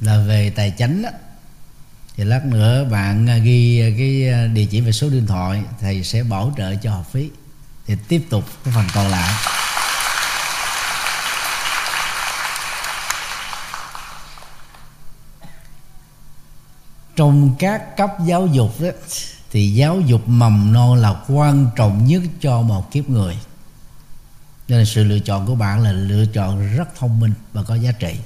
là 0.00 0.18
về 0.18 0.50
tài 0.50 0.70
chính 0.70 1.02
đó 1.02 1.10
thì 2.16 2.24
lát 2.24 2.44
nữa 2.44 2.84
bạn 2.84 3.30
à, 3.30 3.36
ghi 3.36 3.80
à, 3.80 3.88
cái 3.98 4.48
địa 4.48 4.64
chỉ 4.70 4.80
và 4.80 4.92
số 4.92 5.10
điện 5.10 5.26
thoại 5.26 5.62
thầy 5.80 6.04
sẽ 6.04 6.22
bảo 6.22 6.52
trợ 6.56 6.74
cho 6.74 6.90
học 6.90 7.06
phí. 7.12 7.30
Thì 7.86 7.96
tiếp 8.08 8.26
tục 8.30 8.44
cái 8.64 8.74
phần 8.74 8.84
còn 8.94 9.08
lại. 9.08 9.34
Trong 17.16 17.54
các 17.58 17.96
cấp 17.96 18.10
giáo 18.26 18.46
dục 18.46 18.80
đó, 18.80 18.88
thì 19.50 19.70
giáo 19.70 20.00
dục 20.00 20.22
mầm 20.26 20.72
non 20.72 20.98
là 20.98 21.14
quan 21.28 21.66
trọng 21.76 22.06
nhất 22.06 22.22
cho 22.40 22.62
một 22.62 22.92
kiếp 22.92 23.08
người 23.08 23.36
nên 24.68 24.86
sự 24.86 25.04
lựa 25.04 25.18
chọn 25.18 25.46
của 25.46 25.54
bạn 25.54 25.82
là 25.82 25.92
lựa 25.92 26.26
chọn 26.26 26.76
rất 26.76 26.88
thông 26.98 27.20
minh 27.20 27.32
và 27.52 27.62
có 27.62 27.74
giá 27.74 27.92
trị. 27.92 28.18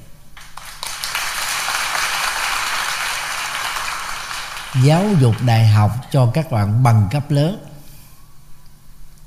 Giáo 4.84 5.08
dục 5.20 5.34
đại 5.46 5.68
học 5.68 5.90
cho 6.10 6.30
các 6.34 6.50
bạn 6.50 6.82
bằng 6.82 7.08
cấp 7.10 7.30
lớn 7.30 7.66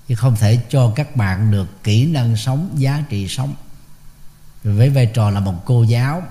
chứ 0.08 0.16
không 0.16 0.36
thể 0.36 0.60
cho 0.70 0.92
các 0.96 1.16
bạn 1.16 1.52
được 1.52 1.84
kỹ 1.84 2.06
năng 2.06 2.38
sống, 2.38 2.70
giá 2.76 3.04
trị 3.10 3.28
sống. 3.28 3.56
Với 4.64 4.90
vai 4.90 5.06
trò 5.06 5.30
là 5.30 5.40
một 5.40 5.66
cô 5.66 5.84
giáo, 5.84 6.24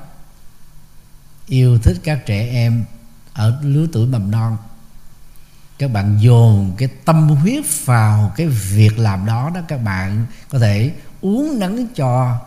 yêu 1.46 1.78
thích 1.78 1.96
các 2.04 2.26
trẻ 2.26 2.48
em 2.48 2.84
ở 3.32 3.58
lứa 3.62 3.86
tuổi 3.92 4.06
mầm 4.06 4.30
non 4.30 4.56
các 5.84 5.92
bạn 5.92 6.18
dồn 6.20 6.72
cái 6.78 6.88
tâm 7.04 7.28
huyết 7.28 7.64
vào 7.84 8.32
cái 8.36 8.46
việc 8.46 8.98
làm 8.98 9.26
đó 9.26 9.50
đó 9.54 9.60
các 9.68 9.76
bạn 9.76 10.26
có 10.48 10.58
thể 10.58 10.92
uống 11.20 11.58
nắng 11.58 11.86
cho 11.94 12.40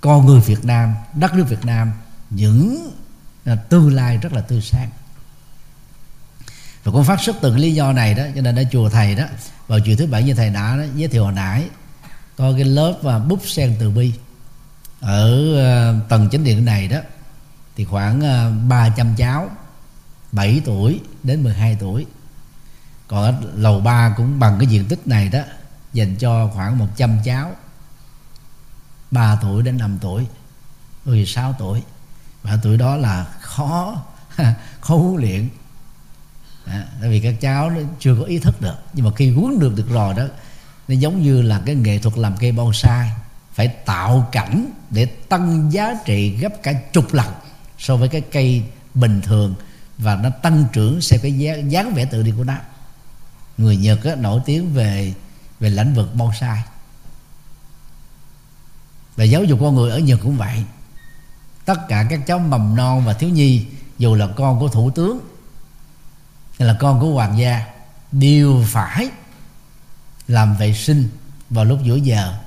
con 0.00 0.26
người 0.26 0.40
Việt 0.40 0.64
Nam 0.64 0.94
đất 1.14 1.34
nước 1.34 1.44
Việt 1.48 1.64
Nam 1.64 1.92
những 2.30 2.90
à, 3.44 3.54
tương 3.54 3.94
lai 3.94 4.16
rất 4.16 4.32
là 4.32 4.40
tươi 4.40 4.60
sáng. 4.60 4.90
Và 6.84 6.92
cũng 6.92 7.04
phát 7.04 7.20
xuất 7.20 7.36
từ 7.40 7.50
cái 7.50 7.60
lý 7.60 7.74
do 7.74 7.92
này 7.92 8.14
đó 8.14 8.22
cho 8.34 8.40
nên 8.40 8.56
ở 8.56 8.64
chùa 8.72 8.88
thầy 8.88 9.14
đó 9.14 9.24
vào 9.66 9.80
chiều 9.80 9.96
thứ 9.96 10.06
bảy 10.06 10.22
như 10.22 10.34
thầy 10.34 10.50
đã 10.50 10.76
đó, 10.76 10.84
giới 10.94 11.08
thiệu 11.08 11.24
hồi 11.24 11.32
nãy 11.32 11.68
có 12.36 12.52
cái 12.52 12.64
lớp 12.64 12.98
và 13.02 13.18
búp 13.18 13.40
sen 13.44 13.76
từ 13.80 13.90
bi. 13.90 14.12
Ở 15.00 15.38
uh, 15.52 16.08
tầng 16.08 16.28
chính 16.30 16.44
điện 16.44 16.64
này 16.64 16.88
đó 16.88 16.98
thì 17.76 17.84
khoảng 17.84 18.24
à, 18.24 18.46
uh, 18.46 18.68
300 18.68 19.14
cháu 19.16 19.50
7 20.32 20.62
tuổi 20.64 21.00
đến 21.22 21.42
12 21.42 21.76
tuổi 21.80 22.06
còn 23.08 23.22
ở 23.22 23.34
lầu 23.54 23.80
3 23.80 24.14
cũng 24.16 24.38
bằng 24.38 24.56
cái 24.58 24.66
diện 24.66 24.84
tích 24.84 25.06
này 25.06 25.28
đó 25.28 25.40
dành 25.92 26.16
cho 26.16 26.50
khoảng 26.54 26.78
100 26.78 27.18
cháu. 27.24 27.52
3 29.10 29.38
tuổi 29.42 29.62
đến 29.62 29.78
5 29.78 29.98
tuổi 30.00 30.26
16 31.04 31.54
tuổi. 31.58 31.82
Và 32.42 32.58
tuổi 32.62 32.76
đó 32.76 32.96
là 32.96 33.24
khó 33.40 34.02
khó 34.80 34.96
huấn 34.96 35.16
luyện. 35.16 35.48
À, 36.64 36.84
tại 37.00 37.10
vì 37.10 37.20
các 37.20 37.34
cháu 37.40 37.70
nó 37.70 37.80
chưa 38.00 38.16
có 38.20 38.24
ý 38.24 38.38
thức 38.38 38.60
được. 38.60 38.76
Nhưng 38.92 39.04
mà 39.04 39.10
khi 39.16 39.30
huấn 39.30 39.58
được 39.58 39.76
được 39.76 39.88
rồi 39.90 40.14
đó 40.14 40.24
nó 40.88 40.94
giống 40.94 41.22
như 41.22 41.42
là 41.42 41.62
cái 41.66 41.74
nghệ 41.74 41.98
thuật 41.98 42.18
làm 42.18 42.36
cây 42.36 42.52
bonsai. 42.52 43.10
Phải 43.52 43.68
tạo 43.68 44.28
cảnh 44.32 44.66
để 44.90 45.06
tăng 45.06 45.72
giá 45.72 45.94
trị 46.04 46.36
gấp 46.36 46.62
cả 46.62 46.72
chục 46.72 47.14
lần 47.14 47.26
so 47.78 47.96
với 47.96 48.08
cái 48.08 48.20
cây 48.20 48.62
bình 48.94 49.20
thường. 49.20 49.54
Và 49.98 50.16
nó 50.16 50.30
tăng 50.30 50.64
trưởng 50.72 51.00
theo 51.10 51.20
cái 51.22 51.32
dáng, 51.32 51.72
dáng 51.72 51.94
vẻ 51.94 52.04
tự 52.04 52.22
nhiên 52.22 52.36
của 52.36 52.44
nó 52.44 52.54
người 53.58 53.76
Nhật 53.76 54.04
á, 54.04 54.14
nổi 54.14 54.40
tiếng 54.46 54.74
về 54.74 55.14
về 55.60 55.70
lĩnh 55.70 55.94
vực 55.94 56.14
bonsai. 56.14 56.62
Và 59.16 59.24
giáo 59.24 59.44
dục 59.44 59.58
con 59.62 59.74
người 59.74 59.90
ở 59.90 59.98
Nhật 59.98 60.20
cũng 60.22 60.36
vậy. 60.36 60.64
Tất 61.64 61.88
cả 61.88 62.06
các 62.10 62.20
cháu 62.26 62.38
mầm 62.38 62.76
non 62.76 63.04
và 63.04 63.12
thiếu 63.12 63.30
nhi 63.30 63.66
dù 63.98 64.14
là 64.14 64.28
con 64.36 64.60
của 64.60 64.68
thủ 64.68 64.90
tướng 64.90 65.20
hay 66.58 66.68
là 66.68 66.76
con 66.80 67.00
của 67.00 67.10
hoàng 67.10 67.38
gia 67.38 67.66
đều 68.12 68.64
phải 68.68 69.08
làm 70.28 70.56
vệ 70.56 70.74
sinh 70.74 71.08
vào 71.50 71.64
lúc 71.64 71.80
giữa 71.82 71.96
giờ 71.96 72.38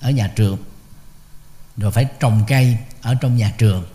ở 0.00 0.10
nhà 0.10 0.32
trường. 0.36 0.58
Rồi 1.76 1.92
phải 1.92 2.06
trồng 2.20 2.44
cây 2.48 2.78
ở 3.02 3.14
trong 3.14 3.36
nhà 3.36 3.54
trường. 3.58 3.86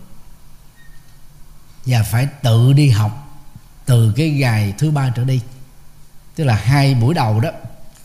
Và 1.86 2.02
phải 2.02 2.26
tự 2.42 2.72
đi 2.72 2.90
học 2.90 3.42
từ 3.84 4.12
cái 4.16 4.30
ngày 4.30 4.74
thứ 4.78 4.90
ba 4.90 5.10
trở 5.10 5.24
đi 5.24 5.40
tức 6.34 6.44
là 6.44 6.54
hai 6.54 6.94
buổi 6.94 7.14
đầu 7.14 7.40
đó 7.40 7.50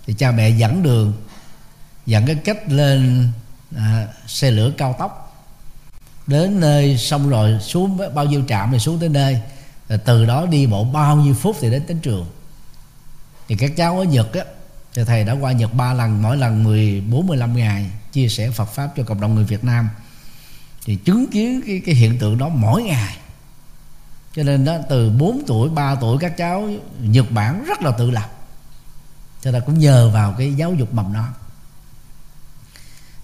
thì 0.07 0.14
cha 0.14 0.31
mẹ 0.31 0.49
dẫn 0.49 0.84
đường 0.84 1.14
dẫn 2.06 2.26
cái 2.26 2.35
cách 2.35 2.69
lên 2.69 3.31
à, 3.76 4.07
xe 4.27 4.51
lửa 4.51 4.72
cao 4.77 4.95
tốc. 4.99 5.26
Đến 6.27 6.60
nơi 6.60 6.97
xong 6.97 7.30
rồi 7.30 7.60
xuống 7.61 7.99
bao 8.14 8.26
nhiêu 8.26 8.43
trạm 8.47 8.72
thì 8.72 8.80
xuống 8.80 8.99
tới 8.99 9.10
nơi. 9.10 9.41
Rồi 9.89 9.99
từ 10.06 10.26
đó 10.26 10.45
đi 10.45 10.65
bộ 10.65 10.84
bao 10.84 11.15
nhiêu 11.15 11.34
phút 11.34 11.56
thì 11.60 11.72
đến 11.72 11.84
đến 11.88 11.99
trường. 11.99 12.26
Thì 13.47 13.56
các 13.56 13.72
cháu 13.77 13.99
ở 13.99 14.03
Nhật 14.03 14.34
á 14.34 14.43
thì 14.93 15.03
thầy 15.03 15.23
đã 15.23 15.34
qua 15.34 15.51
Nhật 15.51 15.73
ba 15.73 15.93
lần 15.93 16.22
mỗi 16.22 16.38
lần 16.38 16.64
14 16.64 17.27
15 17.27 17.56
ngày 17.56 17.89
chia 18.11 18.27
sẻ 18.27 18.51
Phật 18.51 18.65
pháp 18.65 18.89
cho 18.97 19.03
cộng 19.03 19.22
đồng 19.22 19.35
người 19.35 19.43
Việt 19.43 19.64
Nam. 19.64 19.89
Thì 20.85 20.95
chứng 20.95 21.27
kiến 21.31 21.61
cái, 21.68 21.81
cái 21.85 21.95
hiện 21.95 22.19
tượng 22.19 22.38
đó 22.38 22.49
mỗi 22.49 22.84
ngày 22.84 23.18
cho 24.40 24.44
nên 24.44 24.66
đó 24.66 24.78
từ 24.90 25.10
4 25.10 25.41
tuổi 25.48 25.70
3 25.70 25.95
tuổi 25.95 26.18
các 26.20 26.38
cháu 26.38 26.70
Nhật 27.02 27.32
Bản 27.32 27.66
rất 27.68 27.82
là 27.82 27.91
tự 27.91 28.11
lập. 28.11 28.32
Cho 29.41 29.52
nên 29.52 29.64
cũng 29.66 29.80
nhờ 29.80 30.10
vào 30.14 30.36
cái 30.38 30.53
giáo 30.53 30.74
dục 30.74 30.94
mầm 30.94 31.14
non. 31.14 31.34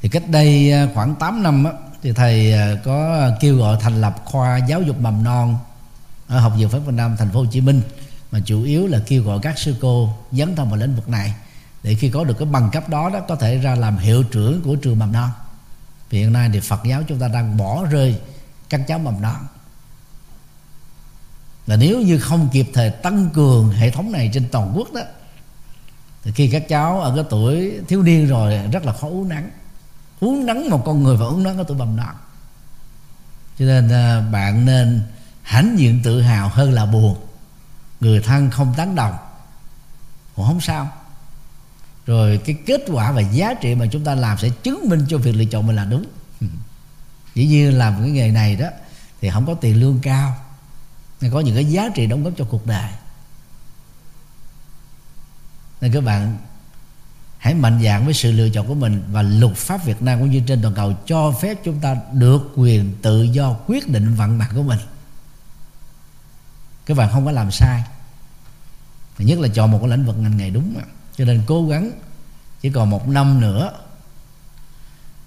Thì 0.01 0.09
cách 0.09 0.29
đây 0.29 0.71
à, 0.71 0.87
khoảng 0.93 1.15
8 1.15 1.43
năm 1.43 1.63
á, 1.63 1.71
thì 2.01 2.11
thầy 2.11 2.53
à, 2.53 2.75
có 2.85 3.29
kêu 3.39 3.57
gọi 3.57 3.77
thành 3.81 4.01
lập 4.01 4.15
khoa 4.25 4.57
giáo 4.57 4.81
dục 4.81 4.99
mầm 4.99 5.23
non 5.23 5.57
ở 6.27 6.39
học 6.39 6.53
viện 6.57 6.69
Phật 6.69 6.79
Việt 6.79 6.93
Nam 6.93 7.15
thành 7.17 7.31
phố 7.31 7.39
Hồ 7.39 7.45
Chí 7.51 7.61
Minh. 7.61 7.81
Mà 8.31 8.39
chủ 8.45 8.63
yếu 8.63 8.87
là 8.87 8.99
kêu 9.07 9.23
gọi 9.23 9.39
các 9.41 9.59
sư 9.59 9.75
cô 9.81 10.13
dấn 10.31 10.55
thân 10.55 10.69
vào 10.69 10.77
lĩnh 10.77 10.95
vực 10.95 11.09
này 11.09 11.33
để 11.83 11.95
khi 11.95 12.09
có 12.09 12.23
được 12.23 12.35
cái 12.39 12.47
bằng 12.47 12.69
cấp 12.71 12.89
đó 12.89 13.09
đó 13.09 13.19
có 13.27 13.35
thể 13.35 13.57
ra 13.57 13.75
làm 13.75 13.97
hiệu 13.97 14.23
trưởng 14.23 14.61
của 14.61 14.75
trường 14.75 14.99
mầm 14.99 15.11
non. 15.11 15.29
Vì 16.09 16.19
hiện 16.19 16.33
nay 16.33 16.49
thì 16.53 16.59
Phật 16.59 16.83
giáo 16.85 17.03
chúng 17.07 17.19
ta 17.19 17.27
đang 17.27 17.57
bỏ 17.57 17.85
rơi 17.85 18.19
các 18.69 18.81
cháu 18.87 18.99
mầm 18.99 19.21
non 19.21 19.35
là 21.67 21.75
nếu 21.75 22.01
như 22.01 22.19
không 22.19 22.49
kịp 22.51 22.69
thời 22.73 22.89
tăng 22.89 23.29
cường 23.29 23.69
hệ 23.69 23.91
thống 23.91 24.11
này 24.11 24.29
trên 24.33 24.49
toàn 24.51 24.73
quốc 24.75 24.93
đó, 24.93 25.01
thì 26.23 26.31
khi 26.31 26.47
các 26.47 26.67
cháu 26.69 26.99
ở 26.99 27.15
cái 27.15 27.25
tuổi 27.29 27.79
thiếu 27.87 28.03
niên 28.03 28.27
rồi 28.27 28.59
rất 28.71 28.85
là 28.85 28.93
khó 28.93 29.07
uống 29.07 29.29
nắng. 29.29 29.49
Uống 30.19 30.45
nắng 30.45 30.69
một 30.69 30.81
con 30.85 31.03
người 31.03 31.17
và 31.17 31.25
uống 31.25 31.43
nắng 31.43 31.57
ở 31.57 31.63
tuổi 31.67 31.77
bầm 31.77 31.95
non. 31.95 32.15
Cho 33.59 33.65
nên 33.65 33.89
à, 33.89 34.21
bạn 34.31 34.65
nên 34.65 35.01
hãnh 35.41 35.75
diện 35.79 36.01
tự 36.03 36.21
hào 36.21 36.49
hơn 36.49 36.71
là 36.71 36.85
buồn. 36.85 37.17
Người 37.99 38.21
thân 38.21 38.49
không 38.49 38.73
tán 38.77 38.95
đồng. 38.95 39.13
Cũng 40.35 40.45
không 40.45 40.61
sao. 40.61 40.89
Rồi 42.05 42.39
cái 42.45 42.55
kết 42.65 42.81
quả 42.87 43.11
và 43.11 43.21
giá 43.21 43.53
trị 43.53 43.75
mà 43.75 43.85
chúng 43.91 44.03
ta 44.03 44.15
làm 44.15 44.37
sẽ 44.37 44.49
chứng 44.63 44.89
minh 44.89 45.05
cho 45.09 45.17
việc 45.17 45.35
lựa 45.35 45.45
chọn 45.45 45.67
mình 45.67 45.75
là 45.75 45.85
đúng. 45.85 46.05
Dĩ 47.35 47.45
nhiên 47.45 47.77
làm 47.77 47.95
cái 48.01 48.09
nghề 48.09 48.31
này 48.31 48.55
đó, 48.55 48.67
thì 49.21 49.29
không 49.29 49.45
có 49.45 49.53
tiền 49.53 49.79
lương 49.79 49.99
cao 50.01 50.35
nên 51.25 51.33
có 51.33 51.39
những 51.39 51.55
cái 51.55 51.65
giá 51.65 51.89
trị 51.95 52.07
đóng 52.07 52.23
góp 52.23 52.33
cho 52.37 52.45
cuộc 52.49 52.67
đời. 52.67 52.89
Nên 55.81 55.91
các 55.93 56.03
bạn 56.03 56.37
hãy 57.37 57.53
mạnh 57.53 57.81
dạn 57.83 58.05
với 58.05 58.13
sự 58.13 58.31
lựa 58.31 58.49
chọn 58.49 58.67
của 58.67 58.73
mình 58.73 59.03
và 59.11 59.21
luật 59.21 59.55
pháp 59.55 59.85
Việt 59.85 60.01
Nam 60.01 60.19
cũng 60.19 60.31
như 60.31 60.41
trên 60.47 60.61
toàn 60.61 60.73
cầu 60.73 60.93
cho 61.05 61.31
phép 61.41 61.57
chúng 61.63 61.79
ta 61.79 61.97
được 62.13 62.53
quyền 62.55 62.95
tự 63.01 63.23
do 63.23 63.53
quyết 63.67 63.89
định 63.89 64.15
vận 64.15 64.37
mạng 64.37 64.49
của 64.55 64.63
mình. 64.63 64.79
Các 66.85 66.97
bạn 66.97 67.09
không 67.11 67.25
có 67.25 67.31
làm 67.31 67.51
sai. 67.51 67.83
Nhất 69.17 69.39
là 69.39 69.47
chọn 69.47 69.71
một 69.71 69.79
cái 69.81 69.89
lĩnh 69.89 70.05
vực 70.05 70.17
ngành 70.17 70.37
nghề 70.37 70.49
đúng. 70.49 70.81
Cho 71.17 71.25
nên 71.25 71.43
cố 71.45 71.67
gắng, 71.67 71.91
chỉ 72.61 72.69
còn 72.69 72.89
một 72.89 73.07
năm 73.07 73.41
nữa, 73.41 73.71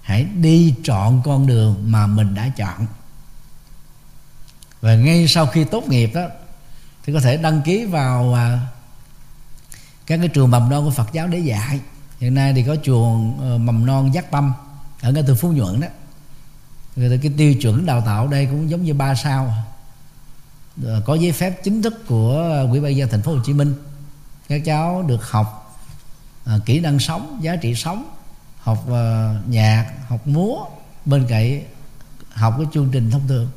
hãy 0.01 0.23
đi 0.23 0.75
chọn 0.83 1.21
con 1.25 1.47
đường 1.47 1.91
mà 1.91 2.07
mình 2.07 2.35
đã 2.35 2.49
chọn 2.57 2.85
và 4.81 4.95
ngay 4.95 5.27
sau 5.27 5.45
khi 5.45 5.63
tốt 5.63 5.83
nghiệp 5.87 6.11
đó 6.13 6.27
thì 7.03 7.13
có 7.13 7.19
thể 7.19 7.37
đăng 7.37 7.61
ký 7.61 7.85
vào 7.85 8.33
à, 8.33 8.59
các 10.05 10.17
cái 10.17 10.27
trường 10.27 10.51
mầm 10.51 10.69
non 10.69 10.85
của 10.85 10.91
Phật 10.91 11.13
giáo 11.13 11.27
để 11.27 11.39
dạy. 11.39 11.79
Hiện 12.19 12.33
nay 12.33 12.53
thì 12.53 12.63
có 12.63 12.75
trường 12.75 13.37
ờ, 13.41 13.57
mầm 13.57 13.85
non 13.85 14.13
giác 14.13 14.31
tâm 14.31 14.53
ở 15.01 15.11
ngay 15.11 15.23
từ 15.27 15.35
phú 15.35 15.51
nhuận 15.51 15.79
đó. 15.79 15.87
Rồi 16.95 17.19
cái 17.21 17.31
tiêu 17.37 17.55
chuẩn 17.55 17.85
đào 17.85 18.01
tạo 18.01 18.27
đây 18.27 18.45
cũng 18.45 18.69
giống 18.69 18.83
như 18.83 18.93
ba 18.93 19.15
sao. 19.15 19.53
Ờ, 20.83 21.01
có 21.05 21.15
giấy 21.15 21.31
phép 21.31 21.63
chính 21.63 21.81
thức 21.81 22.07
của 22.07 22.67
quỹ 22.71 22.79
ban 22.79 22.95
dân 22.95 23.09
thành 23.09 23.21
phố 23.21 23.31
Hồ 23.31 23.39
Chí 23.45 23.53
Minh. 23.53 23.73
Các 24.49 24.61
cháu 24.65 25.03
được 25.07 25.31
học 25.31 25.79
à, 26.45 26.59
kỹ 26.65 26.79
năng 26.79 26.99
sống 26.99 27.39
giá 27.41 27.55
trị 27.55 27.75
sống 27.75 28.09
học 28.59 28.85
à, 28.91 29.35
nhạc 29.47 29.91
học 30.07 30.27
múa 30.27 30.57
bên 31.05 31.25
cạnh 31.29 31.61
học 32.33 32.53
cái 32.57 32.67
chương 32.73 32.89
trình 32.91 33.11
thông 33.11 33.27
thường 33.27 33.49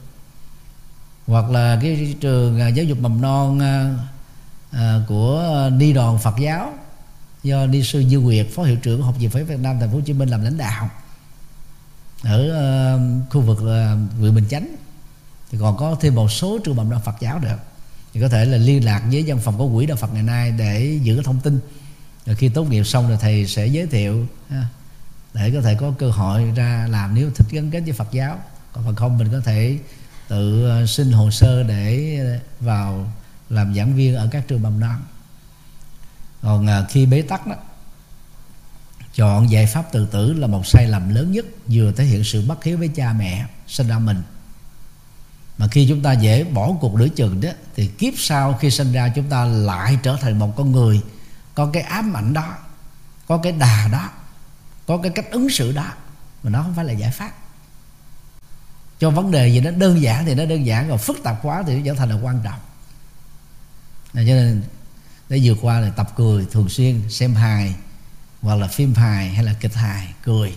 hoặc 1.26 1.50
là 1.50 1.78
cái 1.82 2.14
trường 2.20 2.60
à, 2.60 2.68
giáo 2.68 2.84
dục 2.84 2.98
mầm 2.98 3.20
non 3.20 3.58
à, 3.60 3.94
à, 4.70 5.00
của 5.08 5.70
ni 5.72 5.92
đoàn 5.92 6.18
Phật 6.18 6.34
giáo 6.38 6.72
do 7.42 7.66
ni 7.66 7.82
sư 7.82 8.00
Như 8.00 8.20
Nguyệt 8.20 8.46
phó 8.54 8.62
hiệu 8.62 8.76
trưởng 8.76 9.02
học 9.02 9.14
viện 9.18 9.30
Phật 9.30 9.42
Việt 9.42 9.58
Nam 9.58 9.76
thành 9.80 9.88
phố 9.88 9.94
Hồ 9.94 10.02
Chí 10.06 10.12
Minh 10.12 10.28
làm 10.28 10.44
lãnh 10.44 10.58
đạo 10.58 10.90
ở 12.22 12.40
uh, 12.94 13.32
khu 13.32 13.40
vực 13.40 13.58
uh, 13.58 14.20
huyện 14.20 14.34
Bình 14.34 14.44
Chánh. 14.50 14.68
Thì 15.50 15.58
còn 15.60 15.76
có 15.76 15.96
thêm 16.00 16.14
một 16.14 16.30
số 16.30 16.58
trường 16.64 16.76
mầm 16.76 16.90
non 16.90 17.00
Phật 17.04 17.14
giáo 17.20 17.38
được 17.38 17.56
thì 18.12 18.20
có 18.20 18.28
thể 18.28 18.44
là 18.44 18.56
liên 18.56 18.84
lạc 18.84 19.02
với 19.10 19.24
văn 19.26 19.38
phòng 19.38 19.58
của 19.58 19.70
quỹ 19.74 19.86
đạo 19.86 19.96
Phật 19.96 20.14
ngày 20.14 20.22
nay 20.22 20.50
để 20.58 20.98
giữ 21.02 21.22
thông 21.22 21.40
tin. 21.40 21.60
Rồi 22.26 22.36
khi 22.36 22.48
tốt 22.48 22.64
nghiệp 22.64 22.84
xong 22.84 23.08
rồi 23.08 23.18
thầy 23.20 23.46
sẽ 23.46 23.66
giới 23.66 23.86
thiệu 23.86 24.26
để 25.34 25.50
có 25.54 25.60
thể 25.60 25.74
có 25.74 25.92
cơ 25.98 26.10
hội 26.10 26.52
ra 26.56 26.86
làm. 26.90 27.14
Nếu 27.14 27.30
thích 27.30 27.46
gắn 27.50 27.70
kết 27.70 27.80
với 27.80 27.92
Phật 27.92 28.12
giáo 28.12 28.38
còn 28.72 28.84
phần 28.84 28.94
không 28.94 29.18
mình 29.18 29.28
có 29.32 29.40
thể 29.40 29.78
tự 30.32 30.68
ờ, 30.68 30.86
xin 30.86 31.12
hồ 31.12 31.30
sơ 31.30 31.62
để 31.62 32.18
vào 32.60 33.12
làm 33.50 33.74
giảng 33.74 33.94
viên 33.94 34.14
ở 34.14 34.28
các 34.30 34.48
trường 34.48 34.62
mầm 34.62 34.80
non. 34.80 35.02
Còn 36.42 36.66
ờ, 36.66 36.86
khi 36.90 37.06
bế 37.06 37.22
tắc 37.22 37.46
đó, 37.46 37.54
chọn 39.14 39.50
giải 39.50 39.66
pháp 39.66 39.92
tự 39.92 40.06
tử 40.06 40.32
là 40.32 40.46
một 40.46 40.66
sai 40.66 40.86
lầm 40.86 41.14
lớn 41.14 41.32
nhất, 41.32 41.44
vừa 41.66 41.92
thể 41.92 42.04
hiện 42.04 42.24
sự 42.24 42.46
bất 42.46 42.64
hiếu 42.64 42.78
với 42.78 42.88
cha 42.88 43.12
mẹ 43.12 43.46
sinh 43.66 43.88
ra 43.88 43.98
mình. 43.98 44.22
Mà 45.58 45.66
khi 45.68 45.86
chúng 45.88 46.02
ta 46.02 46.12
dễ 46.12 46.44
bỏ 46.44 46.72
cuộc 46.80 46.94
nửa 46.94 47.08
chừng 47.08 47.40
đó, 47.40 47.50
thì 47.76 47.86
kiếp 47.86 48.14
sau 48.16 48.52
khi 48.52 48.70
sinh 48.70 48.92
ra 48.92 49.08
chúng 49.08 49.28
ta 49.28 49.44
lại 49.44 49.98
trở 50.02 50.16
thành 50.20 50.38
một 50.38 50.56
con 50.56 50.72
người, 50.72 51.00
có 51.54 51.70
cái 51.72 51.82
ám 51.82 52.16
ảnh 52.16 52.32
đó, 52.32 52.56
có 53.26 53.38
cái 53.38 53.52
đà 53.52 53.88
đó, 53.92 54.10
có 54.86 54.98
cái 55.02 55.12
cách 55.14 55.30
ứng 55.30 55.50
xử 55.50 55.72
đó. 55.72 55.86
Mà 56.42 56.50
nó 56.50 56.62
không 56.62 56.74
phải 56.74 56.84
là 56.84 56.92
giải 56.92 57.10
pháp 57.10 57.32
cho 59.02 59.10
vấn 59.10 59.30
đề 59.30 59.48
gì 59.48 59.60
nó 59.60 59.70
đơn 59.70 60.02
giản 60.02 60.24
thì 60.24 60.34
nó 60.34 60.44
đơn 60.44 60.66
giản 60.66 60.88
rồi 60.88 60.98
phức 60.98 61.22
tạp 61.22 61.38
quá 61.42 61.62
thì 61.66 61.76
nó 61.76 61.82
trở 61.84 61.94
thành 61.94 62.08
là 62.08 62.16
quan 62.22 62.40
trọng. 62.44 62.60
Cho 64.14 64.20
nên 64.20 64.62
để 65.28 65.40
vượt 65.42 65.58
qua 65.60 65.80
là 65.80 65.90
tập 65.90 66.12
cười 66.16 66.46
thường 66.52 66.68
xuyên, 66.68 67.10
xem 67.10 67.34
hài, 67.34 67.74
hoặc 68.42 68.54
là 68.54 68.66
phim 68.66 68.94
hài, 68.94 69.28
hay 69.28 69.44
là 69.44 69.54
kịch 69.60 69.74
hài, 69.74 70.14
cười. 70.22 70.56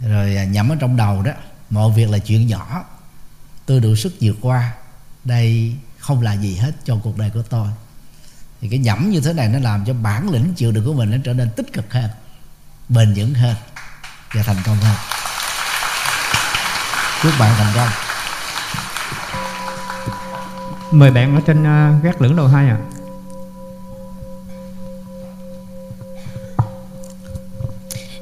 Rồi 0.00 0.36
à, 0.36 0.44
nhẩm 0.44 0.68
ở 0.68 0.76
trong 0.80 0.96
đầu 0.96 1.22
đó, 1.22 1.32
mọi 1.70 1.92
việc 1.92 2.10
là 2.10 2.18
chuyện 2.18 2.46
nhỏ. 2.46 2.84
Tôi 3.66 3.80
đủ 3.80 3.96
sức 3.96 4.14
vượt 4.20 4.36
qua, 4.40 4.72
đây 5.24 5.76
không 5.98 6.22
là 6.22 6.32
gì 6.32 6.56
hết 6.56 6.72
cho 6.84 6.96
cuộc 7.02 7.18
đời 7.18 7.30
của 7.30 7.42
tôi. 7.42 7.68
Thì 8.60 8.68
cái 8.68 8.78
nhẩm 8.78 9.10
như 9.10 9.20
thế 9.20 9.32
này 9.32 9.48
nó 9.48 9.58
làm 9.58 9.84
cho 9.84 9.94
bản 9.94 10.30
lĩnh 10.30 10.54
chịu 10.54 10.72
đựng 10.72 10.84
của 10.84 10.94
mình 10.94 11.10
nó 11.10 11.16
trở 11.24 11.32
nên 11.32 11.50
tích 11.56 11.72
cực 11.72 11.92
hơn, 11.92 12.10
bền 12.88 13.14
vững 13.14 13.34
hơn 13.34 13.56
và 14.34 14.42
thành 14.42 14.62
công 14.64 14.76
hơn 14.76 14.96
chúc 17.22 17.32
bạn 17.38 17.52
thành 17.58 17.72
công 17.74 17.88
mời 20.90 21.10
bạn 21.10 21.34
ở 21.34 21.40
trên 21.46 21.62
uh, 21.62 22.04
gác 22.04 22.22
lưỡng 22.22 22.36
đầu 22.36 22.46
hai 22.46 22.68
ạ 22.68 22.76
à. 22.76 22.86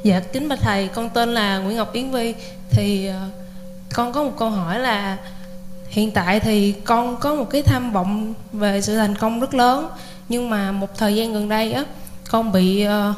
Dạ 0.03 0.21
kính 0.21 0.49
bạch 0.49 0.59
thầy 0.63 0.89
con 0.89 1.11
tên 1.11 1.35
là 1.35 1.59
Nguyễn 1.59 1.77
Ngọc 1.77 1.93
Yến 1.93 2.11
Vi 2.11 2.35
thì 2.71 3.11
uh, 3.11 3.15
con 3.95 4.13
có 4.13 4.23
một 4.23 4.33
câu 4.39 4.51
hỏi 4.51 4.79
là 4.79 5.17
hiện 5.89 6.11
tại 6.11 6.41
thì 6.41 6.73
con 6.73 7.17
có 7.17 7.35
một 7.35 7.51
cái 7.51 7.63
tham 7.63 7.93
vọng 7.93 8.35
về 8.53 8.83
sự 8.83 8.97
thành 8.97 9.17
công 9.17 9.41
rất 9.41 9.55
lớn 9.55 9.89
nhưng 10.29 10.51
mà 10.51 10.73
một 10.73 10.99
thời 10.99 11.17
gian 11.17 11.33
gần 11.33 11.49
đây 11.49 11.73
á 11.73 11.85
con 12.31 12.53
bị 12.53 12.87
uh, 12.87 13.17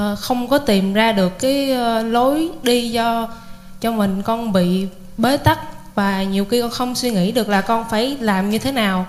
uh, 0.00 0.18
không 0.18 0.48
có 0.48 0.58
tìm 0.58 0.92
ra 0.92 1.12
được 1.12 1.38
cái 1.38 1.72
uh, 1.72 2.12
lối 2.12 2.50
đi 2.62 2.90
do 2.90 3.28
cho 3.84 3.92
mình 3.92 4.22
con 4.22 4.52
bị 4.52 4.86
bế 5.18 5.36
tắc 5.36 5.58
và 5.94 6.22
nhiều 6.22 6.44
khi 6.44 6.60
con 6.60 6.70
không 6.70 6.94
suy 6.94 7.10
nghĩ 7.10 7.32
được 7.32 7.48
là 7.48 7.60
con 7.60 7.84
phải 7.90 8.16
làm 8.20 8.50
như 8.50 8.58
thế 8.58 8.72
nào. 8.72 9.06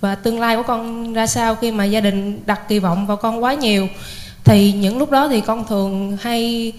Và 0.00 0.14
tương 0.14 0.40
lai 0.40 0.56
của 0.56 0.62
con 0.62 1.12
ra 1.12 1.26
sao 1.26 1.54
khi 1.54 1.72
mà 1.72 1.84
gia 1.84 2.00
đình 2.00 2.40
đặt 2.46 2.68
kỳ 2.68 2.78
vọng 2.78 3.06
vào 3.06 3.16
con 3.16 3.44
quá 3.44 3.54
nhiều. 3.54 3.88
Thì 4.44 4.72
những 4.72 4.98
lúc 4.98 5.10
đó 5.10 5.28
thì 5.28 5.40
con 5.40 5.64
thường 5.66 6.16
hay 6.20 6.72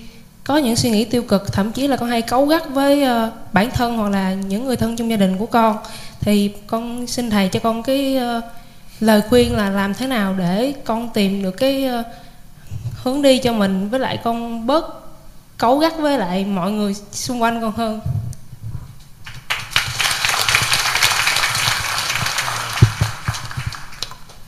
có 0.44 0.58
những 0.58 0.76
suy 0.76 0.90
nghĩ 0.90 1.06
tiêu 1.06 1.24
cực, 1.24 1.54
thậm 1.54 1.72
chí 1.72 1.88
là 1.88 1.98
con 1.98 2.10
hay 2.10 2.22
cấu 2.22 2.46
gắt 2.46 2.70
với 2.70 3.04
ờ, 3.04 3.32
bản 3.54 3.72
thân 3.72 3.98
hoặc 3.98 4.10
là 4.10 4.34
những 4.34 4.66
người 4.66 4.76
thân 4.76 4.96
trong 4.96 5.10
gia 5.10 5.18
đình 5.18 5.38
của 5.38 5.46
con. 5.46 5.78
Thì 6.20 6.52
con 6.68 7.08
xin 7.08 7.30
thầy 7.30 7.50
cho 7.50 7.60
con 7.60 7.84
cái 7.84 8.18
ờ, 8.18 8.42
lời 9.00 9.22
khuyên 9.30 9.56
là 9.56 9.70
làm 9.70 9.94
thế 9.94 10.08
nào 10.08 10.36
để 10.38 10.74
con 10.86 11.10
tìm 11.14 11.44
được 11.44 11.52
cái 11.52 11.86
ờ, 11.86 12.04
hướng 13.04 13.22
đi 13.22 13.38
cho 13.38 13.54
mình. 13.54 13.90
Với 13.90 14.00
lại 14.00 14.18
con 14.24 14.68
bớt 14.68 15.01
cấu 15.62 15.78
gắt 15.78 15.94
với 16.00 16.18
lại 16.18 16.46
mọi 16.46 16.72
người 16.72 16.94
xung 17.12 17.42
quanh 17.42 17.62
con 17.62 17.72
hơn 17.72 18.00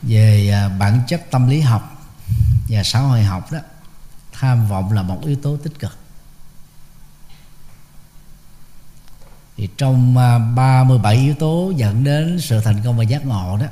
về 0.01 0.49
à, 0.53 0.69
bản 0.79 1.01
chất 1.07 1.31
tâm 1.31 1.49
lý 1.49 1.61
học 1.61 2.07
và 2.69 2.83
xã 2.83 2.99
hội 2.99 3.23
học 3.23 3.51
đó, 3.51 3.59
tham 4.31 4.67
vọng 4.67 4.91
là 4.91 5.01
một 5.01 5.19
yếu 5.25 5.35
tố 5.35 5.57
tích 5.57 5.79
cực 5.79 5.97
thì 9.57 9.69
trong 9.77 10.17
à, 10.17 10.39
37 10.39 11.15
yếu 11.15 11.35
tố 11.35 11.73
dẫn 11.75 12.03
đến 12.03 12.39
sự 12.41 12.61
thành 12.61 12.81
công 12.85 12.97
và 12.97 13.03
giác 13.03 13.25
ngộ 13.25 13.57
đó, 13.57 13.67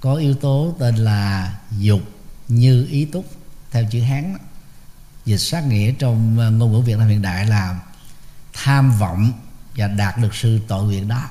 có 0.00 0.14
yếu 0.14 0.34
tố 0.34 0.74
tên 0.78 0.96
là 0.96 1.54
dục 1.78 2.00
như 2.48 2.86
ý 2.90 3.04
túc, 3.04 3.24
theo 3.70 3.84
chữ 3.90 4.02
hán 4.02 4.32
đó 4.32 4.49
dịch 5.30 5.38
sát 5.38 5.66
nghĩa 5.66 5.92
trong 5.92 6.38
ờ, 6.38 6.50
ngôn 6.50 6.72
ngữ 6.72 6.80
việt 6.80 6.98
nam 6.98 7.08
hiện 7.08 7.22
đại 7.22 7.46
là 7.46 7.80
tham 8.52 8.98
vọng 8.98 9.32
và 9.76 9.86
đạt 9.86 10.18
được 10.18 10.34
sự 10.34 10.60
tội 10.68 10.84
nguyện 10.84 11.08
đó. 11.08 11.30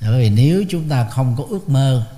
Bởi 0.00 0.20
vì 0.20 0.30
nếu 0.30 0.64
chúng 0.70 0.88
ta 0.88 1.08
không 1.10 1.36
có 1.36 1.44
ước 1.48 1.68
mơ, 1.68 2.08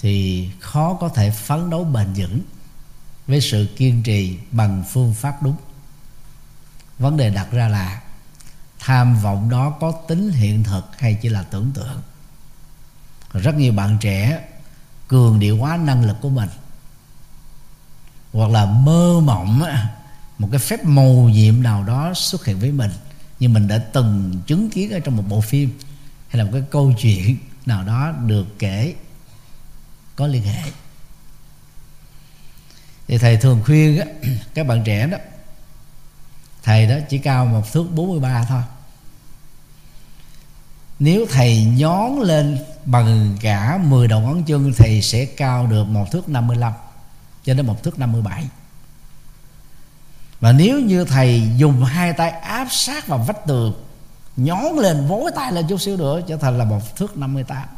thì 0.00 0.48
khó 0.60 0.94
có 0.94 1.08
thể 1.08 1.30
phấn 1.30 1.70
đấu 1.70 1.84
bền 1.84 2.12
vững 2.12 2.40
với 3.26 3.40
sự 3.40 3.68
kiên 3.76 4.02
trì 4.02 4.38
bằng 4.50 4.84
phương 4.90 5.14
pháp 5.14 5.42
đúng. 5.42 5.56
Vấn 6.98 7.16
đề 7.16 7.30
đặt 7.30 7.50
ra 7.50 7.68
là 7.68 8.02
tham 8.78 9.16
vọng 9.22 9.50
đó 9.50 9.76
có 9.80 9.92
tính 10.08 10.30
hiện 10.30 10.64
thực 10.64 10.98
hay 10.98 11.18
chỉ 11.22 11.28
là 11.28 11.42
tưởng 11.42 11.70
tượng? 11.74 12.02
Rất 13.32 13.54
nhiều 13.54 13.72
bạn 13.72 13.98
trẻ 14.00 14.48
cường 15.08 15.40
điệu 15.40 15.56
hóa 15.56 15.76
năng 15.76 16.04
lực 16.04 16.16
của 16.20 16.28
mình 16.28 16.48
hoặc 18.32 18.50
là 18.50 18.64
mơ 18.66 19.20
mộng 19.20 19.62
một 20.38 20.48
cái 20.50 20.58
phép 20.58 20.84
màu 20.84 21.12
nhiệm 21.12 21.62
nào 21.62 21.84
đó 21.84 22.12
xuất 22.14 22.44
hiện 22.44 22.58
với 22.58 22.72
mình 22.72 22.90
như 23.40 23.48
mình 23.48 23.68
đã 23.68 23.78
từng 23.78 24.40
chứng 24.46 24.70
kiến 24.70 24.90
ở 24.90 25.00
trong 25.00 25.16
một 25.16 25.24
bộ 25.28 25.40
phim 25.40 25.78
hay 26.28 26.38
là 26.38 26.44
một 26.44 26.50
cái 26.52 26.62
câu 26.70 26.92
chuyện 26.98 27.36
nào 27.66 27.84
đó 27.84 28.12
được 28.26 28.58
kể 28.58 28.94
có 30.16 30.26
liên 30.26 30.42
hệ. 30.42 30.70
Thì 33.08 33.18
thầy 33.18 33.36
thường 33.36 33.62
khuyên 33.64 33.98
á, 33.98 34.06
các 34.54 34.66
bạn 34.66 34.82
trẻ 34.84 35.06
đó 35.06 35.18
thầy 36.62 36.86
đó 36.86 36.96
chỉ 37.08 37.18
cao 37.18 37.46
một 37.46 37.72
thước 37.72 37.84
43 37.94 38.44
thôi. 38.48 38.62
Nếu 40.98 41.26
thầy 41.30 41.64
nhón 41.64 42.12
lên 42.22 42.58
bằng 42.84 43.36
cả 43.40 43.80
10 43.84 44.08
đầu 44.08 44.20
ngón 44.20 44.44
chân 44.44 44.72
thì 44.76 45.02
sẽ 45.02 45.24
cao 45.24 45.66
được 45.66 45.84
một 45.84 46.10
thước 46.12 46.28
55 46.28 46.72
cho 47.48 47.54
đến 47.54 47.66
một 47.66 47.82
thước 47.82 47.98
57 47.98 48.48
và 50.40 50.52
nếu 50.52 50.80
như 50.80 51.04
thầy 51.04 51.50
dùng 51.56 51.84
hai 51.84 52.12
tay 52.12 52.30
áp 52.30 52.68
sát 52.70 53.06
vào 53.06 53.18
vách 53.18 53.46
tường 53.46 53.84
nhón 54.36 54.76
lên 54.76 55.06
vối 55.06 55.30
tay 55.36 55.52
lên 55.52 55.66
chút 55.68 55.80
xíu 55.80 55.96
nữa 55.96 56.20
trở 56.28 56.36
thành 56.36 56.58
là 56.58 56.64
một 56.64 56.96
thước 56.96 57.16
58 57.16 57.68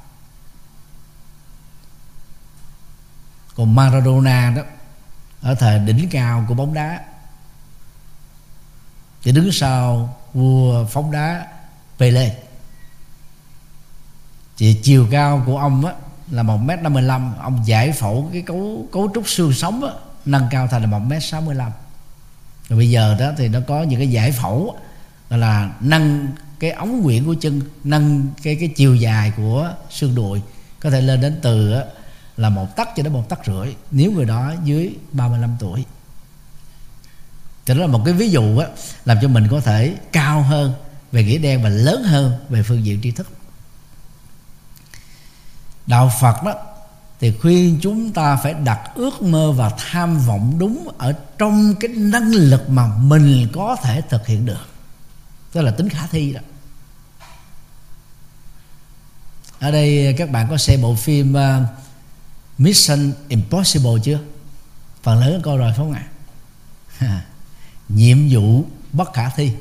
còn 3.57 3.75
Maradona 3.75 4.53
đó 4.57 4.63
ở 5.41 5.55
thời 5.55 5.79
đỉnh 5.79 6.09
cao 6.11 6.45
của 6.49 6.55
bóng 6.55 6.75
đá 6.75 7.01
thì 9.23 9.33
đứng 9.33 9.53
sau 9.53 10.17
vua 10.35 10.87
phóng 10.87 11.11
đá 11.11 11.47
Pele. 11.99 12.37
Thì 14.57 14.81
chiều 14.83 15.09
cao 15.11 15.43
của 15.47 15.59
ông 15.59 15.85
á, 15.85 15.93
là 16.31 16.43
một 16.43 16.57
m 16.57 16.67
năm 16.83 16.93
mươi 16.93 17.03
lăm. 17.03 17.35
Ông 17.39 17.63
giải 17.67 17.93
phẫu 17.93 18.31
cái 18.33 18.43
cấu 18.43 18.89
cấu 18.93 19.11
trúc 19.15 19.29
xương 19.29 19.53
sống 19.53 19.81
đó, 19.81 19.95
nâng 20.25 20.47
cao 20.51 20.69
thành 20.71 20.83
là 20.83 20.87
một 20.87 20.99
m 20.99 21.13
sáu 21.21 21.41
mươi 21.41 21.55
lăm. 21.55 21.73
Rồi 22.69 22.79
bây 22.79 22.91
giờ 22.91 23.17
đó 23.19 23.33
thì 23.37 23.49
nó 23.49 23.61
có 23.69 23.83
những 23.83 23.99
cái 24.01 24.11
giải 24.11 24.33
phẫu 24.33 24.77
là 25.31 25.71
nâng 25.81 26.29
cái 26.61 26.71
ống 26.71 27.03
quyển 27.03 27.25
của 27.25 27.35
chân 27.41 27.61
nâng 27.85 28.27
cái 28.43 28.57
cái 28.61 28.69
chiều 28.69 28.95
dài 28.95 29.33
của 29.37 29.75
xương 29.91 30.15
đùi 30.15 30.41
có 30.81 30.91
thể 30.91 31.01
lên 31.01 31.21
đến 31.21 31.39
từ 31.43 31.75
là 32.37 32.49
một 32.49 32.77
tấc 32.77 32.89
cho 32.97 33.03
đến 33.03 33.13
một 33.13 33.29
tấc 33.29 33.41
rưỡi 33.47 33.75
nếu 33.91 34.13
người 34.13 34.25
đó 34.25 34.53
dưới 34.65 34.95
35 35.13 35.57
tuổi. 35.59 35.85
Thì 37.67 37.75
đó 37.75 37.81
là 37.81 37.87
một 37.87 38.03
cái 38.05 38.15
ví 38.15 38.31
dụ 38.31 38.59
á, 38.59 38.67
làm 39.05 39.19
cho 39.23 39.29
mình 39.29 39.49
có 39.51 39.61
thể 39.61 39.95
cao 40.13 40.43
hơn 40.43 40.73
về 41.13 41.25
nghĩa 41.25 41.39
đen 41.39 41.63
và 41.63 41.69
lớn 41.69 42.03
hơn 42.03 42.33
về 42.49 42.63
phương 42.63 42.85
diện 42.85 43.01
tri 43.03 43.11
thức 43.11 43.29
đạo 45.91 46.13
phật 46.21 46.43
đó 46.45 46.55
thì 47.21 47.33
khuyên 47.41 47.79
chúng 47.83 48.13
ta 48.13 48.37
phải 48.37 48.55
đặt 48.55 48.81
ước 48.95 49.23
mơ 49.23 49.53
và 49.53 49.71
tham 49.79 50.19
vọng 50.19 50.55
đúng 50.59 50.89
ở 50.99 51.15
trong 51.39 51.75
cái 51.81 51.91
năng 51.91 52.31
lực 52.31 52.71
mà 52.71 52.87
mình 52.87 53.49
có 53.53 53.77
thể 53.83 54.03
thực 54.09 54.27
hiện 54.27 54.47
được. 54.47 54.67
Đó 55.55 55.63
là 55.63 55.71
tính 55.71 55.89
khả 55.89 56.07
thi 56.07 56.33
đó. 56.33 56.41
Ở 59.61 59.71
đây 59.71 60.15
các 60.19 60.31
bạn 60.31 60.47
có 60.51 60.57
xem 60.57 60.83
bộ 60.83 60.95
phim 60.95 61.35
uh, 61.35 61.69
Mission 62.59 63.13
Impossible 63.29 63.93
chưa? 64.05 64.19
Phần 65.03 65.21
lớn 65.21 65.43
coi 65.43 65.57
rồi 65.57 65.71
phải 65.71 65.77
không 65.77 65.93
ạ? 65.93 66.07
À? 66.99 67.25
nhiệm 67.89 68.19
vụ 68.31 68.65
bất 68.93 69.13
khả 69.13 69.29
thi. 69.29 69.53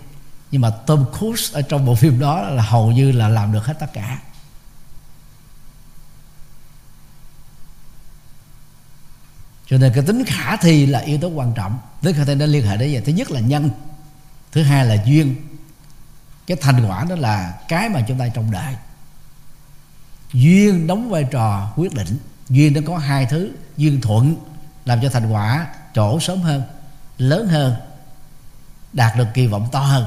Nhưng 0.51 0.61
mà 0.61 0.69
Tom 0.69 1.05
Cruise 1.17 1.53
ở 1.53 1.61
trong 1.61 1.85
bộ 1.85 1.95
phim 1.95 2.19
đó 2.19 2.41
là 2.41 2.63
hầu 2.63 2.91
như 2.91 3.11
là 3.11 3.29
làm 3.29 3.53
được 3.53 3.65
hết 3.65 3.73
tất 3.79 3.93
cả. 3.93 4.19
Cho 9.69 9.77
nên 9.77 9.93
cái 9.93 10.03
tính 10.03 10.25
khả 10.25 10.55
thi 10.55 10.85
là 10.85 10.99
yếu 10.99 11.17
tố 11.17 11.27
quan 11.27 11.53
trọng. 11.53 11.79
Tính 12.01 12.15
khả 12.15 12.25
thi 12.25 12.35
nó 12.35 12.45
liên 12.45 12.65
hệ 12.65 12.77
đến 12.77 12.93
vậy. 12.93 13.01
thứ 13.05 13.11
nhất 13.11 13.31
là 13.31 13.39
nhân. 13.39 13.69
Thứ 14.51 14.63
hai 14.63 14.85
là 14.85 15.03
duyên. 15.05 15.35
Cái 16.47 16.57
thành 16.61 16.85
quả 16.89 17.05
đó 17.09 17.15
là 17.15 17.53
cái 17.67 17.89
mà 17.89 18.01
chúng 18.07 18.19
ta 18.19 18.27
trông 18.27 18.51
đợi. 18.51 18.75
Duyên 20.33 20.87
đóng 20.87 21.09
vai 21.09 21.23
trò 21.31 21.73
quyết 21.75 21.93
định. 21.93 22.17
Duyên 22.49 22.73
nó 22.73 22.81
có 22.87 22.97
hai 22.97 23.25
thứ. 23.25 23.51
Duyên 23.77 24.01
thuận 24.01 24.35
làm 24.85 24.99
cho 25.01 25.09
thành 25.09 25.31
quả 25.31 25.67
trổ 25.93 26.19
sớm 26.19 26.41
hơn, 26.41 26.63
lớn 27.17 27.47
hơn, 27.47 27.75
đạt 28.93 29.17
được 29.17 29.27
kỳ 29.33 29.47
vọng 29.47 29.67
to 29.71 29.79
hơn. 29.79 30.05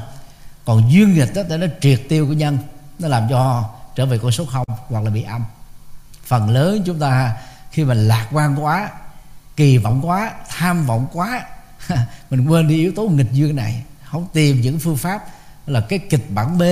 Còn 0.65 0.91
duyên 0.91 1.13
nghịch 1.13 1.35
đó, 1.35 1.41
để 1.49 1.57
nó 1.57 1.67
triệt 1.81 2.01
tiêu 2.09 2.27
của 2.27 2.33
nhân, 2.33 2.57
nó 2.99 3.07
làm 3.07 3.27
cho 3.29 3.69
trở 3.95 4.05
về 4.05 4.17
con 4.17 4.31
số 4.31 4.45
không 4.45 4.65
hoặc 4.87 5.03
là 5.03 5.09
bị 5.09 5.23
âm. 5.23 5.43
Phần 6.23 6.49
lớn 6.49 6.83
chúng 6.85 6.99
ta 6.99 7.37
khi 7.71 7.83
mà 7.83 7.93
lạc 7.93 8.27
quan 8.31 8.63
quá 8.63 8.89
kỳ 9.55 9.77
vọng 9.77 10.01
quá, 10.03 10.33
tham 10.49 10.85
vọng 10.85 11.07
quá. 11.13 11.45
Mình 12.29 12.47
quên 12.47 12.67
đi 12.67 12.77
yếu 12.77 12.91
tố 12.95 13.07
nghịch 13.07 13.31
duyên 13.31 13.55
này. 13.55 13.83
Không 14.03 14.27
tìm 14.33 14.61
những 14.61 14.79
phương 14.79 14.97
pháp 14.97 15.25
là 15.67 15.81
cái 15.89 15.99
kịch 15.99 16.25
bản 16.29 16.57
B, 16.57 16.63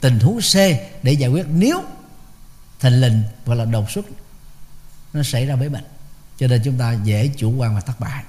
tình 0.00 0.20
huống 0.20 0.40
C 0.40 0.54
để 1.02 1.12
giải 1.12 1.30
quyết. 1.30 1.46
Nếu 1.48 1.82
thành 2.80 3.00
lình 3.00 3.22
hoặc 3.46 3.54
là 3.54 3.64
đột 3.64 3.90
xuất, 3.90 4.06
nó 5.12 5.22
xảy 5.22 5.46
ra 5.46 5.56
với 5.56 5.68
mình 5.68 5.84
cho 6.38 6.46
nên 6.46 6.62
chúng 6.64 6.78
ta 6.78 6.92
dễ 6.92 7.30
chủ 7.36 7.52
quan 7.56 7.74
và 7.74 7.80
thất 7.80 8.00
bại. 8.00 8.24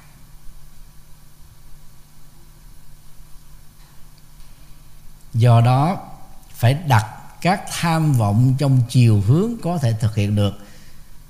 Do 5.34 5.62
đó, 5.62 6.08
phải 6.50 6.74
đặt 6.74 7.06
các 7.42 7.62
tham 7.80 8.14
vọng 8.14 8.56
trong 8.58 8.82
chiều 8.90 9.22
hướng 9.22 9.54
có 9.64 9.78
thể 9.78 9.94
thực 10.00 10.16
hiện 10.16 10.36
được. 10.36 10.60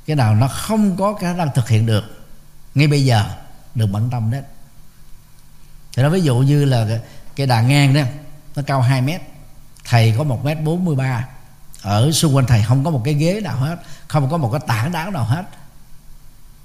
Cái 0.06 0.16
nào 0.16 0.36
nó 0.36 0.48
không 0.48 0.98
có 0.98 1.14
khả 1.14 1.34
năng 1.34 1.50
thực 1.56 1.70
hiện 1.70 1.86
được 1.86 2.19
ngay 2.80 2.88
bây 2.88 3.06
giờ 3.06 3.26
đừng 3.76 3.92
bận 3.92 4.10
tâm 4.10 4.32
đến. 4.32 4.44
Thì 5.96 6.04
đó 6.04 6.10
ví 6.10 6.22
dụ 6.22 6.38
như 6.38 6.66
là 6.66 7.00
cái, 7.36 7.48
đà 7.48 7.62
ngang 7.62 7.94
đó 7.94 8.02
nó 8.56 8.62
cao 8.68 8.82
2 8.82 9.02
mét 9.02 9.22
thầy 9.86 10.16
có 10.18 10.24
một 10.24 10.46
mét 10.46 10.58
43 10.64 11.28
ở 11.82 12.12
xung 12.12 12.36
quanh 12.36 12.46
thầy 12.46 12.64
không 12.64 12.84
có 12.84 12.92
một 12.92 13.02
cái 13.06 13.14
ghế 13.14 13.40
nào 13.44 13.58
hết 13.58 13.78
không 14.08 14.30
có 14.30 14.38
một 14.38 14.50
cái 14.52 14.62
tảng 14.68 14.92
đá 14.92 15.10
nào 15.10 15.24
hết. 15.24 15.44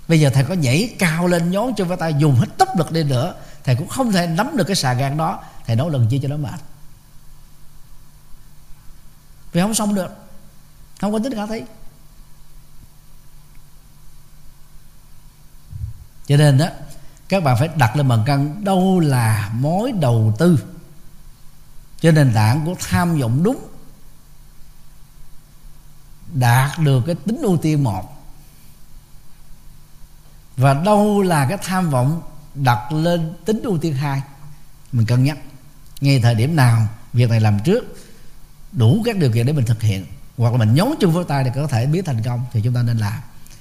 Bây 0.09 0.20
giờ 0.20 0.31
thầy 0.35 0.45
có 0.45 0.55
nhảy 0.55 0.95
cao 0.99 1.27
lên 1.27 1.51
nhón 1.51 1.74
chân 1.77 1.89
với 1.89 1.97
tay 1.97 2.15
dùng 2.19 2.35
hết 2.35 2.47
tốc 2.59 2.69
lực 2.78 2.93
đi 2.93 3.03
nữa 3.03 3.35
thầy 3.65 3.77
cũng 3.77 3.89
không 3.89 4.12
thể 4.12 4.27
nắm 4.27 4.57
được 4.57 4.65
cái 4.65 4.77
xà 4.77 4.93
gan 4.93 5.16
đó. 5.16 5.43
Thầy 5.66 5.77
nấu 5.77 5.89
lần 5.89 6.09
chia 6.09 6.19
cho 6.23 6.28
nó 6.28 6.36
mệt. 6.36 6.61
Vì 9.53 9.61
không 9.61 9.74
xong 9.74 9.95
được. 9.95 10.11
Không 11.01 11.12
có 11.12 11.19
tính 11.19 11.35
khả 11.35 11.47
thi. 11.47 11.62
Cho 16.27 16.37
nên 16.37 16.59
đó 16.59 16.67
các 17.29 17.45
bạn 17.45 17.57
phải 17.59 17.69
đặt 17.77 17.97
lên 17.97 18.09
bàn 18.09 18.23
cân 18.27 18.65
đâu 18.65 19.01
là 19.01 19.51
mối 19.55 19.93
đầu 19.93 20.35
tư. 20.39 20.65
Trên 22.01 22.15
nền 22.15 22.33
tảng 22.35 22.67
của 22.67 22.75
tham 22.89 23.21
vọng 23.21 23.43
đúng. 23.43 23.69
Đạt 26.35 26.79
được 26.79 27.03
cái 27.07 27.15
tính 27.15 27.39
ưu 27.43 27.57
tiên 27.57 27.85
một. 27.85 28.27
Và 30.57 30.75
đâu 30.75 31.23
là 31.23 31.47
cái 31.49 31.59
tham 31.63 31.91
vọng 31.91 32.23
đặt 32.55 32.93
lên 32.93 33.35
tính 33.45 33.63
ưu 33.63 33.79
tiên 33.79 33.95
hai, 33.95 34.23
mình 34.93 35.07
cân 35.07 35.25
nhắc. 35.25 35.39
Ngay 36.01 36.21
thời 36.21 36.35
điểm 36.35 36.57
nào, 36.57 36.89
việc 37.13 37.31
này 37.31 37.41
làm 37.41 37.59
trước, 37.65 37.85
đủ 38.73 39.03
các 39.05 39.17
điều 39.17 39.33
kiện 39.33 39.47
để 39.47 39.53
mình 39.53 39.67
thực 39.67 39.83
hiện. 39.83 40.07
Hoặc 40.37 40.53
là 40.53 40.59
mình 40.59 40.75
nhón 40.75 40.89
chung 41.01 41.13
với 41.13 41.25
tay 41.25 41.45
để 41.45 41.51
có 41.55 41.67
thể 41.67 41.87
biết 41.87 42.03
thành 42.07 42.23
công 42.23 42.45
thì 42.53 42.61
chúng 42.65 42.75
ta 42.75 42.83
nên 42.83 42.99
làm. 42.99 43.21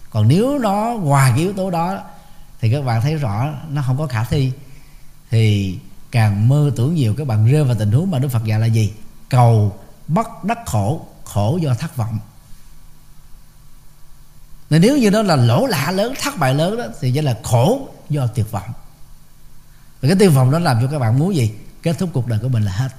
Còn 0.10 0.28
nếu 0.28 0.60
nó 0.60 0.96
ngoài 1.00 1.32
cái 1.32 1.40
yếu 1.40 1.54
tố 1.54 1.70
đó 1.70 2.04
thì 2.64 2.72
các 2.72 2.82
bạn 2.82 3.02
thấy 3.02 3.16
rõ, 3.16 3.54
nó 3.70 3.82
không 3.82 3.98
có 3.98 4.08
khả 4.08 4.24
thi. 4.24 4.52
Thì 5.30 5.80
càng 6.12 6.50
mơ 6.50 6.72
tưởng 6.76 6.96
nhiều, 6.96 7.16
các 7.18 7.28
bạn 7.28 7.52
rơi 7.52 7.64
vào 7.64 7.76
tình 7.80 7.92
huống 7.92 8.12
mà 8.12 8.20
Đức 8.20 8.28
Phật 8.28 8.44
dạy 8.44 8.60
là 8.60 8.66
gì? 8.66 8.94
Cầu 9.30 9.80
bất 10.08 10.44
đắc 10.44 10.58
khổ 10.66 11.06
khổ 11.24 11.60
do 11.62 11.74
thất 11.74 11.96
vọng. 11.96 12.20
Nên 14.70 14.82
nếu 14.82 14.98
như 14.98 15.10
đó 15.10 15.22
là 15.22 15.36
lỗ 15.36 15.66
lạ 15.66 15.92
lớn, 15.92 16.14
thất 16.22 16.38
bại 16.38 16.54
lớn 16.54 16.78
đó, 16.78 16.84
thì 17.02 17.12
chỉ 17.12 17.22
là 17.22 17.40
khổ 17.44 17.88
do 18.10 18.28
tuyệt 18.28 18.52
vọng. 18.52 18.74
Và 20.02 20.10
cái 20.10 20.16
tuyệt 20.20 20.32
vọng 20.34 20.52
đó 20.52 20.60
làm 20.60 20.82
cho 20.82 20.88
các 20.92 21.00
bạn 21.00 21.20
muốn 21.20 21.36
gì? 21.36 21.52
Kết 21.82 21.94
thúc 22.00 22.10
cuộc 22.14 22.28
đời 22.28 22.40
của 22.42 22.50
mình 22.50 22.64
là 22.64 22.72
hết. 22.72 22.90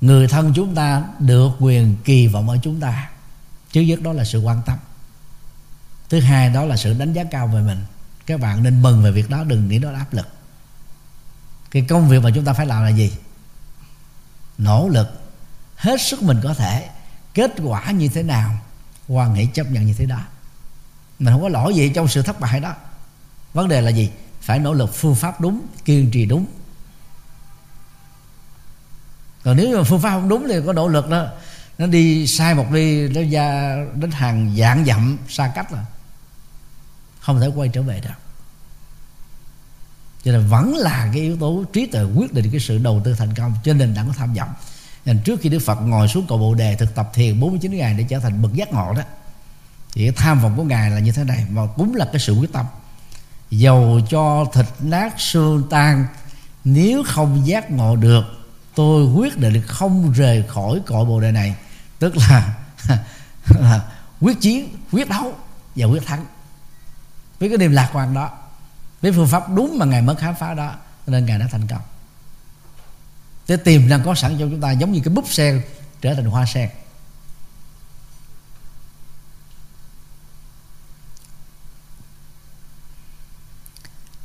Người 0.00 0.28
thân 0.28 0.52
chúng 0.56 0.74
ta 0.74 1.04
được 1.18 1.50
quyền 1.60 1.96
kỳ 2.04 2.26
vọng 2.26 2.48
ở 2.48 2.58
chúng 2.62 2.80
ta 2.80 3.10
thứ 3.76 3.82
nhất 3.82 4.02
đó 4.02 4.12
là 4.12 4.24
sự 4.24 4.40
quan 4.40 4.62
tâm. 4.66 4.78
Thứ 6.08 6.20
hai 6.20 6.50
đó 6.50 6.64
là 6.64 6.76
sự 6.76 6.98
đánh 6.98 7.12
giá 7.12 7.24
cao 7.24 7.46
về 7.46 7.60
mình. 7.60 7.84
Các 8.26 8.40
bạn 8.40 8.62
nên 8.62 8.82
mừng 8.82 9.02
về 9.02 9.10
việc 9.10 9.30
đó, 9.30 9.44
đừng 9.44 9.68
nghĩ 9.68 9.78
đó 9.78 9.90
là 9.90 9.98
áp 9.98 10.14
lực. 10.14 10.28
Cái 11.70 11.86
công 11.88 12.08
việc 12.08 12.22
mà 12.22 12.30
chúng 12.34 12.44
ta 12.44 12.52
phải 12.52 12.66
làm 12.66 12.82
là 12.82 12.88
gì? 12.88 13.16
Nỗ 14.58 14.88
lực, 14.88 15.20
hết 15.76 16.00
sức 16.00 16.22
mình 16.22 16.40
có 16.42 16.54
thể, 16.54 16.88
kết 17.34 17.52
quả 17.62 17.90
như 17.90 18.08
thế 18.08 18.22
nào, 18.22 18.58
quan 19.08 19.34
nghĩ 19.34 19.46
chấp 19.46 19.70
nhận 19.70 19.86
như 19.86 19.94
thế 19.94 20.06
đó. 20.06 20.20
Mình 21.18 21.32
không 21.32 21.42
có 21.42 21.48
lỗi 21.48 21.74
gì 21.74 21.92
trong 21.94 22.08
sự 22.08 22.22
thất 22.22 22.40
bại 22.40 22.60
đó. 22.60 22.74
Vấn 23.52 23.68
đề 23.68 23.80
là 23.80 23.90
gì? 23.90 24.10
Phải 24.40 24.58
nỗ 24.58 24.72
lực 24.72 24.94
phương 24.94 25.14
pháp 25.14 25.40
đúng, 25.40 25.66
kiên 25.84 26.10
trì 26.10 26.26
đúng. 26.26 26.46
Còn 29.44 29.56
nếu 29.56 29.76
mà 29.76 29.82
phương 29.84 30.00
pháp 30.00 30.10
không 30.10 30.28
đúng 30.28 30.46
thì 30.48 30.54
có 30.66 30.72
nỗ 30.72 30.88
lực 30.88 31.08
đó 31.08 31.26
nó 31.78 31.86
đi 31.86 32.26
sai 32.26 32.54
một 32.54 32.66
đi, 32.72 33.08
nó 33.08 33.20
ra, 33.30 33.76
đến 33.94 34.10
hàng 34.10 34.56
dạng 34.58 34.84
dặm 34.84 35.18
xa 35.28 35.52
cách 35.54 35.70
rồi 35.70 35.80
không 37.20 37.40
thể 37.40 37.46
quay 37.54 37.68
trở 37.68 37.82
về 37.82 38.00
được. 38.00 38.10
Cho 40.24 40.32
nên 40.32 40.46
vẫn 40.48 40.74
là 40.74 41.10
cái 41.12 41.22
yếu 41.22 41.36
tố 41.36 41.64
trí 41.72 41.86
tuệ 41.86 42.02
quyết 42.02 42.32
định 42.32 42.50
cái 42.50 42.60
sự 42.60 42.78
đầu 42.78 43.02
tư 43.04 43.14
thành 43.14 43.34
công 43.34 43.54
trên 43.64 43.78
nền 43.78 43.94
tảng 43.94 44.06
của 44.06 44.12
tham 44.16 44.34
vọng. 44.34 44.48
Nên 45.04 45.18
trước 45.24 45.40
khi 45.40 45.48
Đức 45.48 45.58
Phật 45.58 45.74
ngồi 45.74 46.08
xuống 46.08 46.26
cầu 46.28 46.38
Bồ 46.38 46.54
Đề 46.54 46.76
thực 46.76 46.94
tập 46.94 47.10
thiền 47.14 47.40
49 47.40 47.76
ngày 47.76 47.94
để 47.94 48.04
trở 48.08 48.18
thành 48.18 48.42
bậc 48.42 48.52
giác 48.52 48.72
ngộ 48.72 48.92
đó, 48.94 49.02
thì 49.92 50.04
cái 50.04 50.12
tham 50.16 50.40
vọng 50.40 50.56
của 50.56 50.62
ngài 50.62 50.90
là 50.90 50.98
như 50.98 51.12
thế 51.12 51.24
này, 51.24 51.46
mà 51.50 51.62
cũng 51.76 51.94
là 51.94 52.04
cái 52.12 52.20
sự 52.20 52.32
quyết 52.32 52.52
tâm. 52.52 52.66
Dầu 53.50 54.00
cho 54.10 54.44
thịt 54.54 54.66
nát 54.80 55.20
xương 55.20 55.62
tan, 55.70 56.06
nếu 56.64 57.02
không 57.06 57.46
giác 57.46 57.70
ngộ 57.70 57.96
được, 57.96 58.24
tôi 58.74 59.04
quyết 59.04 59.38
định 59.38 59.62
không 59.66 60.12
rời 60.12 60.44
khỏi 60.48 60.80
cõi 60.86 61.04
bồ 61.04 61.20
đề 61.20 61.32
này 61.32 61.54
tức 61.98 62.16
là, 62.16 62.54
là 63.48 63.92
quyết 64.20 64.40
chiến 64.40 64.76
quyết 64.92 65.08
đấu 65.08 65.34
và 65.76 65.86
quyết 65.86 66.06
thắng. 66.06 66.26
Với 67.40 67.48
cái 67.48 67.58
niềm 67.58 67.72
lạc 67.72 67.90
quan 67.92 68.14
đó 68.14 68.30
với 69.02 69.12
phương 69.12 69.28
pháp 69.28 69.48
đúng 69.54 69.78
mà 69.78 69.86
ngài 69.86 70.02
mới 70.02 70.16
khám 70.16 70.34
phá 70.34 70.54
đó 70.54 70.74
nên 71.06 71.26
ngài 71.26 71.38
đã 71.38 71.46
thành 71.50 71.66
công. 71.66 71.82
Cái 73.46 73.56
tiềm 73.56 73.88
năng 73.88 74.02
có 74.04 74.14
sẵn 74.14 74.38
trong 74.38 74.50
chúng 74.50 74.60
ta 74.60 74.70
giống 74.70 74.92
như 74.92 75.00
cái 75.04 75.14
búp 75.14 75.24
sen 75.28 75.62
trở 76.00 76.14
thành 76.14 76.24
hoa 76.24 76.46
sen. 76.46 76.70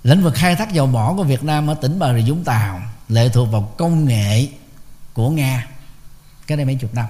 Lĩnh 0.04 0.24
vực 0.24 0.34
khai 0.36 0.56
thác 0.56 0.74
dầu 0.74 0.88
mỏ 0.88 1.14
của 1.18 1.24
Việt 1.24 1.44
Nam 1.44 1.68
ở 1.68 1.74
tỉnh 1.74 2.00
Bà 2.00 2.14
Rịa 2.14 2.30
Vũng 2.32 2.44
Tàu 2.44 2.82
lệ 3.10 3.30
thuộc 3.30 3.52
vào 3.52 3.74
công 3.78 4.06
nghệ 4.06 4.48
của 5.14 5.30
Nga. 5.30 5.68
Cái 6.48 6.58
đây 6.58 6.66
mấy 6.66 6.76
chục 6.76 6.94
năm 6.94 7.06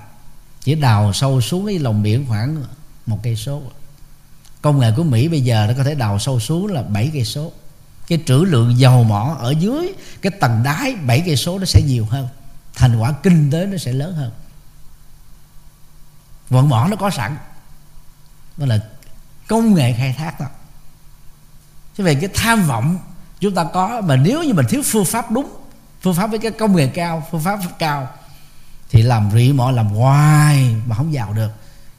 chỉ 0.62 0.76
đào 0.76 1.14
sâu 1.14 1.42
xuống 1.42 1.66
cái 1.66 1.80
lòng 1.80 2.04
biển 2.04 2.26
khoảng 2.28 2.64
một 3.06 3.20
cây 3.24 3.36
số. 3.36 3.62
Công 4.62 4.80
nghệ 4.80 4.92
của 4.98 5.04
Mỹ 5.04 5.28
bây 5.28 5.42
giờ 5.42 5.66
nó 5.68 5.74
có 5.78 5.84
thể 5.84 5.96
đào 5.96 6.20
sâu 6.20 6.40
xuống 6.40 6.68
là 6.68 6.82
7 6.82 7.10
cây 7.14 7.26
số. 7.26 7.52
Cái 8.08 8.24
trữ 8.26 8.36
lượng 8.36 8.80
dầu 8.80 9.04
mỏ 9.04 9.38
ở 9.40 9.54
dưới, 9.60 9.94
cái 10.22 10.32
tầng 10.40 10.64
đáy 10.64 10.96
7 10.96 11.24
cây 11.26 11.36
số 11.36 11.60
nó 11.60 11.66
sẽ 11.66 11.82
nhiều 11.82 12.06
hơn. 12.06 12.28
Thành 12.74 13.00
quả 13.00 13.12
kinh 13.24 13.52
tế 13.52 13.66
nó 13.66 13.78
sẽ 13.78 13.94
lớn 13.94 14.14
hơn. 14.14 14.32
Vận 16.50 16.70
mỏ 16.70 16.88
nó 16.90 16.96
có 16.96 17.10
sẵn. 17.10 17.38
Đó 18.58 18.66
là 18.66 18.80
công 19.48 19.74
nghệ 19.74 19.94
khai 19.98 20.16
thác 20.18 20.40
đó. 20.40 20.46
Chứ 21.98 22.04
về 22.04 22.16
cái 22.16 22.30
tham 22.34 22.68
vọng 22.68 23.00
chúng 23.40 23.56
ta 23.56 23.64
có, 23.74 24.02
mà 24.02 24.16
nếu 24.16 24.44
như 24.44 24.54
mình 24.54 24.66
thiếu 24.70 24.82
phương 24.86 25.06
pháp 25.06 25.32
đúng, 25.32 25.50
phương 26.02 26.16
pháp 26.16 26.28
với 26.28 26.40
cái 26.40 26.52
công 26.52 26.76
nghệ 26.76 26.88
cao, 26.88 27.28
phương 27.32 27.42
pháp 27.42 27.60
cao 27.80 28.08
thì 28.92 29.02
làm 29.02 29.32
rỉ 29.32 29.54
mỏ 29.54 29.72
làm 29.72 29.88
hoài 29.88 30.76
mà 30.86 30.96
không 30.96 31.14
giàu 31.14 31.34
được. 31.34 31.52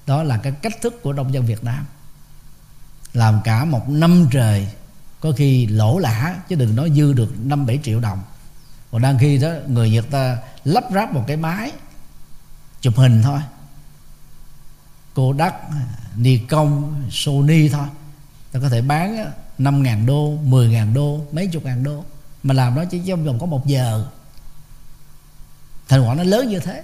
Đó 0.06 0.22
là 0.22 0.36
cái 0.38 0.52
cách 0.52 0.72
thức 0.82 1.02
của 1.02 1.12
nông 1.12 1.34
dân 1.34 1.46
Việt 1.46 1.64
Nam. 1.64 1.86
Làm 3.12 3.40
cả 3.44 3.64
một 3.64 3.88
năm 3.88 4.28
trời, 4.30 4.68
có 5.20 5.32
khi 5.36 5.66
lỗ 5.66 5.98
lã, 5.98 6.34
chứ 6.48 6.56
đừng 6.56 6.76
nói 6.76 6.90
dư 6.96 7.12
được 7.12 7.34
năm 7.44 7.66
bảy 7.66 7.80
triệu 7.82 8.00
đồng. 8.00 8.22
Còn 8.90 9.02
đang 9.02 9.18
khi 9.18 9.38
đó, 9.38 9.48
người 9.66 9.90
Nhật 9.90 10.06
ta 10.10 10.36
lắp 10.64 10.84
ráp 10.94 11.12
một 11.12 11.24
cái 11.26 11.36
máy, 11.36 11.72
chụp 12.80 12.96
hình 12.96 13.22
thôi. 13.22 13.40
Kodak 15.14 15.54
Nikon, 16.16 16.94
Sony 17.10 17.68
thôi. 17.68 17.86
Ta 18.52 18.60
có 18.60 18.68
thể 18.68 18.82
bán 18.82 19.32
5 19.58 19.82
ngàn 19.82 20.06
đô 20.06 20.36
10 20.36 20.68
ngàn 20.68 20.94
đô, 20.94 21.20
mấy 21.32 21.46
chục 21.46 21.64
ngàn 21.64 21.84
đô. 21.84 22.04
Mà 22.42 22.54
làm 22.54 22.74
nó 22.74 22.84
chỉ 22.84 23.02
trong 23.06 23.24
vòng 23.24 23.38
có 23.38 23.46
một 23.46 23.66
giờ 23.66 24.06
thành 25.88 26.08
quả 26.08 26.14
nó 26.14 26.22
lớn 26.22 26.48
như 26.48 26.58
thế. 26.58 26.82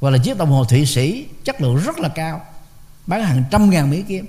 Hoặc 0.00 0.10
là 0.10 0.18
chiếc 0.18 0.36
đồng 0.38 0.50
hồ 0.50 0.64
thụy 0.64 0.86
sĩ 0.86 1.28
chất 1.44 1.60
lượng 1.60 1.76
rất 1.76 1.98
là 1.98 2.08
cao, 2.08 2.44
bán 3.06 3.22
hàng 3.22 3.44
trăm 3.50 3.70
ngàn 3.70 3.90
mỹ 3.90 4.02
kim. 4.02 4.26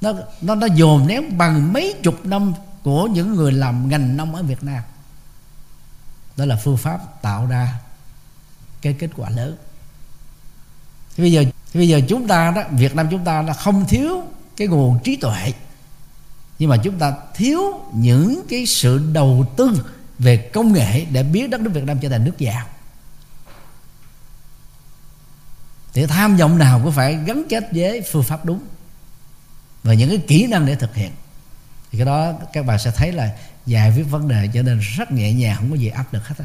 Nó 0.00 0.12
nó 0.40 0.54
nó 0.54 0.66
dồn 0.66 1.06
nén 1.06 1.38
bằng 1.38 1.72
mấy 1.72 1.94
chục 2.02 2.24
năm 2.24 2.52
của 2.82 3.06
những 3.06 3.34
người 3.34 3.52
làm 3.52 3.88
ngành 3.88 4.16
nông 4.16 4.34
ở 4.34 4.42
Việt 4.42 4.62
Nam. 4.62 4.82
Đó 6.36 6.44
là 6.44 6.56
phương 6.64 6.76
pháp 6.76 7.22
tạo 7.22 7.46
ra 7.46 7.74
cái 8.82 8.92
kết 8.92 9.10
quả 9.16 9.30
lớn. 9.30 9.56
Thì 11.16 11.22
bây 11.22 11.32
giờ, 11.32 11.44
thì 11.72 11.80
bây 11.80 11.88
giờ 11.88 12.00
chúng 12.08 12.28
ta 12.28 12.52
đó, 12.56 12.62
Việt 12.70 12.94
Nam 12.94 13.08
chúng 13.10 13.24
ta 13.24 13.42
là 13.42 13.52
không 13.52 13.84
thiếu 13.88 14.22
cái 14.56 14.68
nguồn 14.68 14.98
trí 15.04 15.16
tuệ, 15.16 15.52
nhưng 16.58 16.70
mà 16.70 16.76
chúng 16.76 16.98
ta 16.98 17.12
thiếu 17.34 17.60
những 17.92 18.42
cái 18.48 18.66
sự 18.66 19.10
đầu 19.12 19.46
tư 19.56 19.84
về 20.18 20.36
công 20.36 20.72
nghệ 20.72 21.04
để 21.04 21.22
biến 21.22 21.50
đất 21.50 21.60
nước 21.60 21.70
Việt 21.74 21.84
Nam 21.84 21.98
trở 21.98 22.08
thành 22.08 22.24
nước 22.24 22.38
giàu. 22.38 22.66
Thì 25.92 26.06
tham 26.06 26.36
vọng 26.36 26.58
nào 26.58 26.80
cũng 26.84 26.92
phải 26.92 27.18
gắn 27.26 27.42
kết 27.48 27.64
với 27.72 28.02
phương 28.12 28.22
pháp 28.22 28.44
đúng 28.44 28.60
và 29.82 29.94
những 29.94 30.08
cái 30.08 30.18
kỹ 30.28 30.46
năng 30.46 30.66
để 30.66 30.74
thực 30.74 30.94
hiện. 30.94 31.12
Thì 31.90 31.98
cái 31.98 32.06
đó 32.06 32.32
các 32.52 32.66
bạn 32.66 32.78
sẽ 32.78 32.90
thấy 32.90 33.12
là 33.12 33.36
giải 33.66 33.92
quyết 33.96 34.02
vấn 34.02 34.28
đề 34.28 34.48
cho 34.54 34.62
nên 34.62 34.78
rất 34.78 35.12
nhẹ 35.12 35.32
nhàng, 35.32 35.56
không 35.56 35.70
có 35.70 35.76
gì 35.76 35.88
áp 35.88 36.14
lực 36.14 36.26
hết 36.26 36.34
á. 36.38 36.44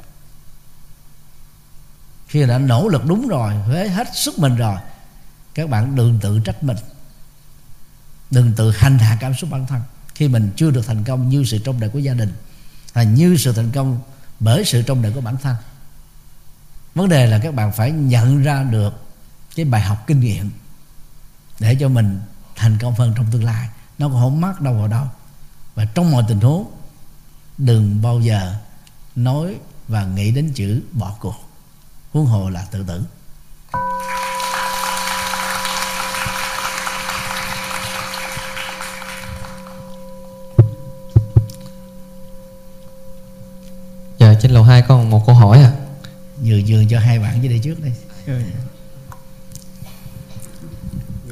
Khi 2.28 2.45
đã 2.45 2.58
nỗ 2.58 2.88
lực 2.88 3.06
đúng 3.06 3.28
rồi, 3.28 3.54
với 3.68 3.90
hết 3.90 4.08
sức 4.16 4.40
mình 4.40 4.56
rồi, 4.56 4.78
các 5.54 5.70
bạn 5.70 5.95
đừng 5.95 6.20
tự 6.22 6.40
trách 6.45 6.64
mình. 6.64 6.78
Đừng 8.32 8.54
tự 8.58 8.72
hành 8.72 8.98
hạ 8.98 9.18
cảm 9.20 9.34
xúc 9.34 9.50
bản 9.50 9.66
thân. 9.68 9.82
Khi 10.16 10.28
mình 10.28 10.52
chưa 10.56 10.72
được 10.72 10.88
thành 10.88 11.04
công 11.04 11.30
như 11.30 11.44
sự 11.44 11.58
trông 11.58 11.80
đợi 11.80 11.90
của 11.90 12.00
gia 12.00 12.14
đình 12.14 12.34
là 12.94 13.03
như 13.03 13.38
sự 13.38 13.53
thành 13.53 13.72
công 13.72 13.99
bởi 14.40 14.65
sự 14.65 14.82
trong 14.82 15.02
đời 15.02 15.11
của 15.15 15.22
bản 15.22 15.38
thân. 15.38 15.56
Vấn 16.95 17.10
đề 17.10 17.28
là 17.28 17.40
các 17.40 17.53
bạn 17.53 17.72
phải 17.72 17.91
nhận 17.91 18.44
ra 18.44 18.64
được 18.64 18.94
cái 19.56 19.65
bài 19.65 19.82
học 19.82 20.03
kinh 20.07 20.20
nghiệm 20.20 20.49
để 21.60 21.78
cho 21.80 21.90
mình 21.90 22.20
thành 22.56 22.78
công 22.82 22.95
hơn 22.95 23.14
trong 23.18 23.26
tương 23.32 23.44
lai. 23.44 23.70
Nó 23.98 24.07
cũng 24.07 24.20
không 24.20 24.41
mắc 24.41 24.61
đâu 24.61 24.74
vào 24.74 24.88
đâu. 24.88 25.06
Và 25.76 25.86
trong 25.86 26.11
mọi 26.11 26.24
tình 26.28 26.40
huống, 26.40 26.72
đừng 27.57 28.02
bao 28.02 28.20
giờ 28.20 28.56
nói 29.15 29.56
và 29.88 30.06
nghĩ 30.06 30.32
đến 30.32 30.52
chữ 30.56 30.82
bỏ 30.91 31.15
cuộc. 31.20 31.36
Huống 32.11 32.26
hồ 32.26 32.49
là 32.49 32.65
tự 32.72 32.84
tử. 32.84 33.06
Trên 44.44 44.52
lầu 44.52 44.64
2 44.64 44.82
còn 44.82 45.10
một 45.10 45.26
câu 45.26 45.36
hỏi 45.36 45.57
à 45.57 45.72
Nhường 46.44 46.65
nhường 46.65 46.88
cho 46.88 46.99
hai 46.99 47.20
bạn 47.20 47.44
dưới 47.44 47.49
đây 47.49 47.60
trước 47.64 47.76
đây 47.82 47.91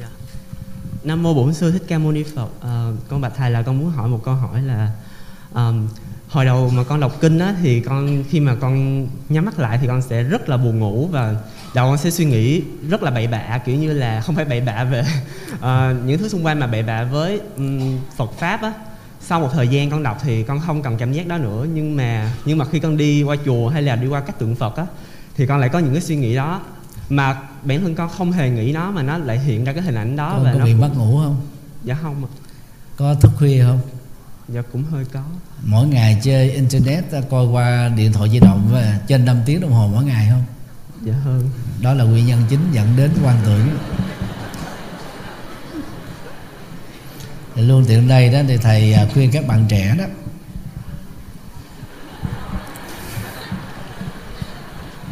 dạ. 0.00 0.08
Nam 1.04 1.22
mô 1.22 1.34
Bổn 1.34 1.54
sư 1.54 1.72
Thích 1.72 1.82
Ca 1.88 1.98
Mâu 1.98 2.12
Ni 2.12 2.22
Phật. 2.34 2.48
À, 2.60 2.90
con 3.08 3.20
bạch 3.20 3.32
thầy 3.36 3.50
là 3.50 3.62
con 3.62 3.78
muốn 3.78 3.90
hỏi 3.90 4.08
một 4.08 4.20
câu 4.24 4.34
hỏi 4.34 4.62
là 4.62 4.90
um, 5.54 5.88
hồi 6.28 6.44
đầu 6.44 6.70
mà 6.70 6.84
con 6.84 7.00
đọc 7.00 7.12
kinh 7.20 7.38
á 7.38 7.54
thì 7.62 7.80
con 7.80 8.24
khi 8.30 8.40
mà 8.40 8.54
con 8.60 9.06
nhắm 9.28 9.44
mắt 9.44 9.58
lại 9.58 9.78
thì 9.80 9.86
con 9.86 10.02
sẽ 10.02 10.22
rất 10.22 10.48
là 10.48 10.56
buồn 10.56 10.78
ngủ 10.78 11.08
và 11.12 11.34
đầu 11.74 11.90
con 11.90 11.98
sẽ 11.98 12.10
suy 12.10 12.24
nghĩ 12.24 12.62
rất 12.88 13.02
là 13.02 13.10
bậy 13.10 13.26
bạ 13.26 13.60
kiểu 13.64 13.76
như 13.76 13.92
là 13.92 14.20
không 14.20 14.34
phải 14.34 14.44
bậy 14.44 14.60
bạ 14.60 14.84
về 14.84 15.04
uh, 15.54 16.04
những 16.06 16.18
thứ 16.18 16.28
xung 16.28 16.46
quanh 16.46 16.60
mà 16.60 16.66
bậy 16.66 16.82
bạ 16.82 17.04
với 17.04 17.40
um, 17.56 17.98
Phật 18.16 18.32
pháp 18.38 18.62
á 18.62 18.72
sau 19.26 19.40
một 19.40 19.48
thời 19.52 19.68
gian 19.68 19.90
con 19.90 20.02
đọc 20.02 20.18
thì 20.22 20.42
con 20.42 20.60
không 20.60 20.82
cần 20.82 20.96
cảm 20.96 21.12
giác 21.12 21.26
đó 21.26 21.38
nữa 21.38 21.66
nhưng 21.74 21.96
mà 21.96 22.32
nhưng 22.44 22.58
mà 22.58 22.64
khi 22.64 22.78
con 22.78 22.96
đi 22.96 23.22
qua 23.22 23.36
chùa 23.44 23.68
hay 23.68 23.82
là 23.82 23.96
đi 23.96 24.06
qua 24.06 24.20
các 24.20 24.38
tượng 24.38 24.54
Phật 24.54 24.76
á 24.76 24.86
thì 25.36 25.46
con 25.46 25.60
lại 25.60 25.68
có 25.68 25.78
những 25.78 25.92
cái 25.92 26.02
suy 26.02 26.16
nghĩ 26.16 26.34
đó. 26.34 26.60
Mà 27.08 27.38
bản 27.62 27.80
thân 27.80 27.94
con 27.94 28.08
không 28.08 28.32
hề 28.32 28.50
nghĩ 28.50 28.72
nó 28.72 28.90
mà 28.90 29.02
nó 29.02 29.18
lại 29.18 29.38
hiện 29.38 29.64
ra 29.64 29.72
cái 29.72 29.82
hình 29.82 29.94
ảnh 29.94 30.16
đó 30.16 30.32
con 30.32 30.44
và 30.44 30.52
có 30.52 30.58
nó 30.58 30.64
bị 30.64 30.72
cũng... 30.72 30.80
mất 30.80 30.90
ngủ 30.96 31.20
không? 31.24 31.36
Dạ 31.84 31.96
không 32.02 32.24
ạ. 32.24 32.30
Có 32.96 33.14
thức 33.14 33.30
khuya 33.38 33.62
không? 33.62 33.80
Dạ 34.48 34.62
cũng 34.72 34.84
hơi 34.84 35.04
có. 35.12 35.22
Mỗi 35.64 35.86
ngày 35.86 36.20
chơi 36.22 36.50
internet 36.50 37.04
coi 37.30 37.46
qua 37.46 37.88
điện 37.88 38.12
thoại 38.12 38.30
di 38.30 38.40
động 38.40 38.68
và 38.72 39.00
trên 39.06 39.24
5 39.24 39.36
tiếng 39.46 39.60
đồng 39.60 39.72
hồ 39.72 39.90
mỗi 39.92 40.04
ngày 40.04 40.28
không? 40.30 40.44
Dạ 41.02 41.14
hơn. 41.24 41.50
Đó 41.82 41.94
là 41.94 42.04
nguyên 42.04 42.26
nhân 42.26 42.42
chính 42.48 42.60
dẫn 42.72 42.96
đến 42.96 43.10
quan 43.24 43.36
tưởng 43.44 43.68
thì 47.54 47.62
luôn 47.62 47.84
tiện 47.88 48.08
đây 48.08 48.28
đó, 48.32 48.40
thì 48.48 48.56
thầy 48.56 48.92
à, 48.92 49.08
khuyên 49.14 49.30
các 49.30 49.46
bạn 49.46 49.66
trẻ 49.68 49.94
đó. 49.98 50.04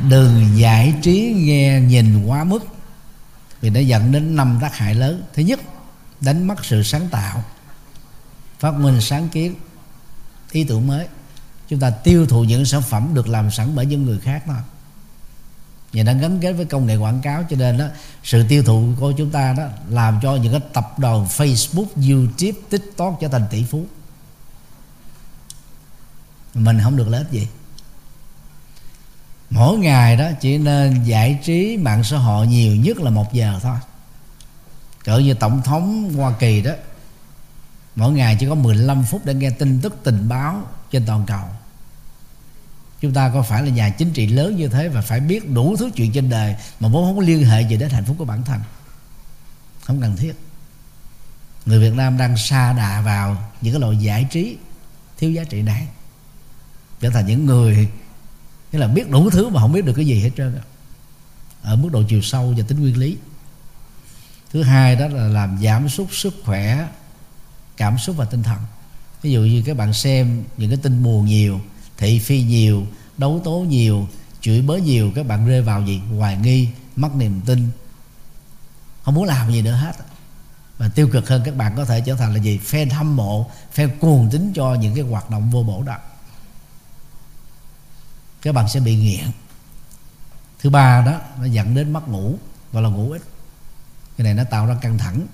Đừng 0.08 0.58
giải 0.58 0.94
trí 1.02 1.34
nghe 1.36 1.80
nhìn 1.80 2.24
quá 2.26 2.44
mức, 2.44 2.66
vì 3.60 3.70
nó 3.70 3.80
dẫn 3.80 4.12
đến 4.12 4.36
năm 4.36 4.58
tác 4.60 4.76
hại 4.76 4.94
lớn. 4.94 5.22
Thứ 5.34 5.42
nhất, 5.42 5.60
đánh 6.20 6.46
mất 6.46 6.64
sự 6.64 6.82
sáng 6.82 7.08
tạo, 7.10 7.44
phát 8.58 8.74
minh 8.74 9.00
sáng 9.00 9.28
kiến, 9.28 9.54
ý 10.50 10.64
tưởng 10.64 10.86
mới. 10.86 11.06
Chúng 11.68 11.80
ta 11.80 11.90
tiêu 11.90 12.26
thụ 12.26 12.44
những 12.44 12.64
sản 12.64 12.82
phẩm 12.82 13.10
được 13.14 13.28
làm 13.28 13.50
sẵn 13.50 13.74
bởi 13.74 13.86
những 13.86 14.04
người 14.04 14.18
khác 14.18 14.42
thôi 14.46 14.56
và 15.92 16.02
nó 16.02 16.12
gắn 16.14 16.38
kết 16.40 16.52
với 16.52 16.64
công 16.64 16.86
nghệ 16.86 16.96
quảng 16.96 17.20
cáo 17.20 17.44
cho 17.50 17.56
nên 17.56 17.78
đó 17.78 17.86
sự 18.24 18.44
tiêu 18.48 18.62
thụ 18.62 18.88
của 19.00 19.12
chúng 19.12 19.30
ta 19.30 19.52
đó 19.52 19.64
làm 19.88 20.18
cho 20.22 20.36
những 20.36 20.52
cái 20.52 20.60
tập 20.72 20.98
đoàn 20.98 21.26
Facebook, 21.26 21.86
YouTube, 22.10 22.58
TikTok 22.70 23.18
trở 23.20 23.28
thành 23.28 23.46
tỷ 23.50 23.64
phú. 23.64 23.84
Mình 26.54 26.80
không 26.82 26.96
được 26.96 27.08
lợi 27.08 27.20
ích 27.20 27.30
gì. 27.30 27.48
Mỗi 29.50 29.78
ngày 29.78 30.16
đó 30.16 30.28
chỉ 30.40 30.58
nên 30.58 31.04
giải 31.04 31.38
trí 31.44 31.76
mạng 31.76 32.04
xã 32.04 32.18
hội 32.18 32.46
nhiều 32.46 32.76
nhất 32.76 32.98
là 32.98 33.10
một 33.10 33.32
giờ 33.32 33.58
thôi. 33.62 33.76
Cỡ 35.04 35.18
như 35.18 35.34
tổng 35.34 35.62
thống 35.62 36.12
Hoa 36.16 36.32
Kỳ 36.38 36.62
đó 36.62 36.72
mỗi 37.96 38.12
ngày 38.12 38.36
chỉ 38.40 38.46
có 38.48 38.54
15 38.54 39.04
phút 39.04 39.24
để 39.24 39.34
nghe 39.34 39.50
tin 39.50 39.80
tức 39.80 39.96
tình 40.04 40.28
báo 40.28 40.62
trên 40.90 41.06
toàn 41.06 41.24
cầu 41.26 41.44
chúng 43.00 43.12
ta 43.12 43.30
có 43.34 43.42
phải 43.42 43.62
là 43.62 43.68
nhà 43.68 43.90
chính 43.90 44.12
trị 44.12 44.26
lớn 44.26 44.56
như 44.56 44.68
thế 44.68 44.88
và 44.88 45.00
phải 45.00 45.20
biết 45.20 45.48
đủ 45.50 45.76
thứ 45.76 45.90
chuyện 45.94 46.12
trên 46.12 46.30
đời 46.30 46.56
mà 46.80 46.88
vốn 46.88 47.04
không 47.04 47.16
có 47.16 47.22
liên 47.22 47.44
hệ 47.44 47.62
gì 47.62 47.76
đến 47.76 47.90
hạnh 47.90 48.04
phúc 48.04 48.16
của 48.18 48.24
bản 48.24 48.44
thân? 48.44 48.60
Không 49.84 50.00
cần 50.00 50.16
thiết. 50.16 50.32
Người 51.66 51.80
Việt 51.80 51.96
Nam 51.96 52.18
đang 52.18 52.36
xa 52.36 52.72
đà 52.72 53.00
vào 53.00 53.50
những 53.60 53.74
cái 53.74 53.80
loại 53.80 53.96
giải 53.96 54.26
trí 54.30 54.56
thiếu 55.18 55.30
giá 55.30 55.44
trị 55.44 55.62
này. 55.62 55.88
Trở 57.00 57.10
thành 57.10 57.26
những 57.26 57.46
người, 57.46 57.88
nghĩa 58.72 58.78
là 58.78 58.86
biết 58.86 59.10
đủ 59.10 59.30
thứ 59.30 59.48
mà 59.48 59.60
không 59.60 59.72
biết 59.72 59.84
được 59.84 59.92
cái 59.96 60.06
gì 60.06 60.20
hết 60.20 60.30
trơn 60.36 60.60
ở 61.62 61.76
mức 61.76 61.88
độ 61.92 62.02
chiều 62.08 62.22
sâu 62.22 62.54
và 62.56 62.64
tính 62.68 62.80
nguyên 62.80 62.98
lý. 62.98 63.16
Thứ 64.52 64.62
hai 64.62 64.96
đó 64.96 65.08
là 65.08 65.28
làm 65.28 65.58
giảm 65.62 65.88
sút 65.88 66.08
sức 66.12 66.34
khỏe, 66.44 66.88
cảm 67.76 67.98
xúc 67.98 68.16
và 68.16 68.24
tinh 68.24 68.42
thần. 68.42 68.58
Ví 69.22 69.32
dụ 69.32 69.40
như 69.40 69.62
các 69.66 69.76
bạn 69.76 69.92
xem 69.92 70.44
những 70.56 70.70
cái 70.70 70.78
tin 70.82 71.02
buồn 71.02 71.26
nhiều 71.26 71.60
thị 72.00 72.18
phi 72.18 72.42
nhiều, 72.42 72.86
đấu 73.18 73.40
tố 73.44 73.58
nhiều, 73.58 74.08
chửi 74.40 74.62
bới 74.62 74.80
nhiều, 74.80 75.12
các 75.14 75.26
bạn 75.26 75.46
rơi 75.46 75.62
vào 75.62 75.82
gì? 75.82 76.00
Hoài 76.18 76.36
nghi, 76.36 76.68
mất 76.96 77.14
niềm 77.14 77.40
tin. 77.46 77.68
Không 79.02 79.14
muốn 79.14 79.24
làm 79.24 79.52
gì 79.52 79.62
nữa 79.62 79.72
hết. 79.72 79.96
Và 80.78 80.88
tiêu 80.88 81.08
cực 81.12 81.28
hơn 81.28 81.42
các 81.44 81.56
bạn 81.56 81.76
có 81.76 81.84
thể 81.84 82.02
trở 82.06 82.14
thành 82.14 82.34
là 82.34 82.40
gì? 82.40 82.60
Fan 82.66 82.94
hâm 82.94 83.16
mộ, 83.16 83.50
fan 83.74 83.88
cuồng 84.00 84.30
tính 84.30 84.52
cho 84.54 84.74
những 84.74 84.94
cái 84.94 85.04
hoạt 85.04 85.30
động 85.30 85.50
vô 85.50 85.62
bổ 85.62 85.82
đó. 85.82 85.96
Các 88.42 88.54
bạn 88.54 88.68
sẽ 88.68 88.80
bị 88.80 88.96
nghiện. 88.96 89.24
Thứ 90.58 90.70
ba 90.70 91.04
đó, 91.06 91.20
nó 91.38 91.44
dẫn 91.44 91.74
đến 91.74 91.92
mất 91.92 92.08
ngủ 92.08 92.34
và 92.72 92.80
là 92.80 92.88
ngủ 92.88 93.10
ít. 93.10 93.22
Cái 94.16 94.24
này 94.24 94.34
nó 94.34 94.44
tạo 94.44 94.66
ra 94.66 94.76
căng 94.80 94.98
thẳng 94.98 95.26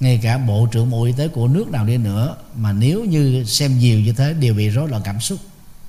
ngay 0.00 0.20
cả 0.22 0.38
bộ 0.38 0.68
trưởng 0.72 0.90
bộ 0.90 1.04
y 1.04 1.12
tế 1.12 1.28
của 1.28 1.48
nước 1.48 1.68
nào 1.68 1.86
đi 1.86 1.96
nữa 1.96 2.36
mà 2.56 2.72
nếu 2.72 3.04
như 3.04 3.44
xem 3.44 3.78
nhiều 3.78 4.00
như 4.00 4.12
thế 4.12 4.34
đều 4.34 4.54
bị 4.54 4.68
rối 4.68 4.88
loạn 4.88 5.02
cảm 5.04 5.20
xúc 5.20 5.38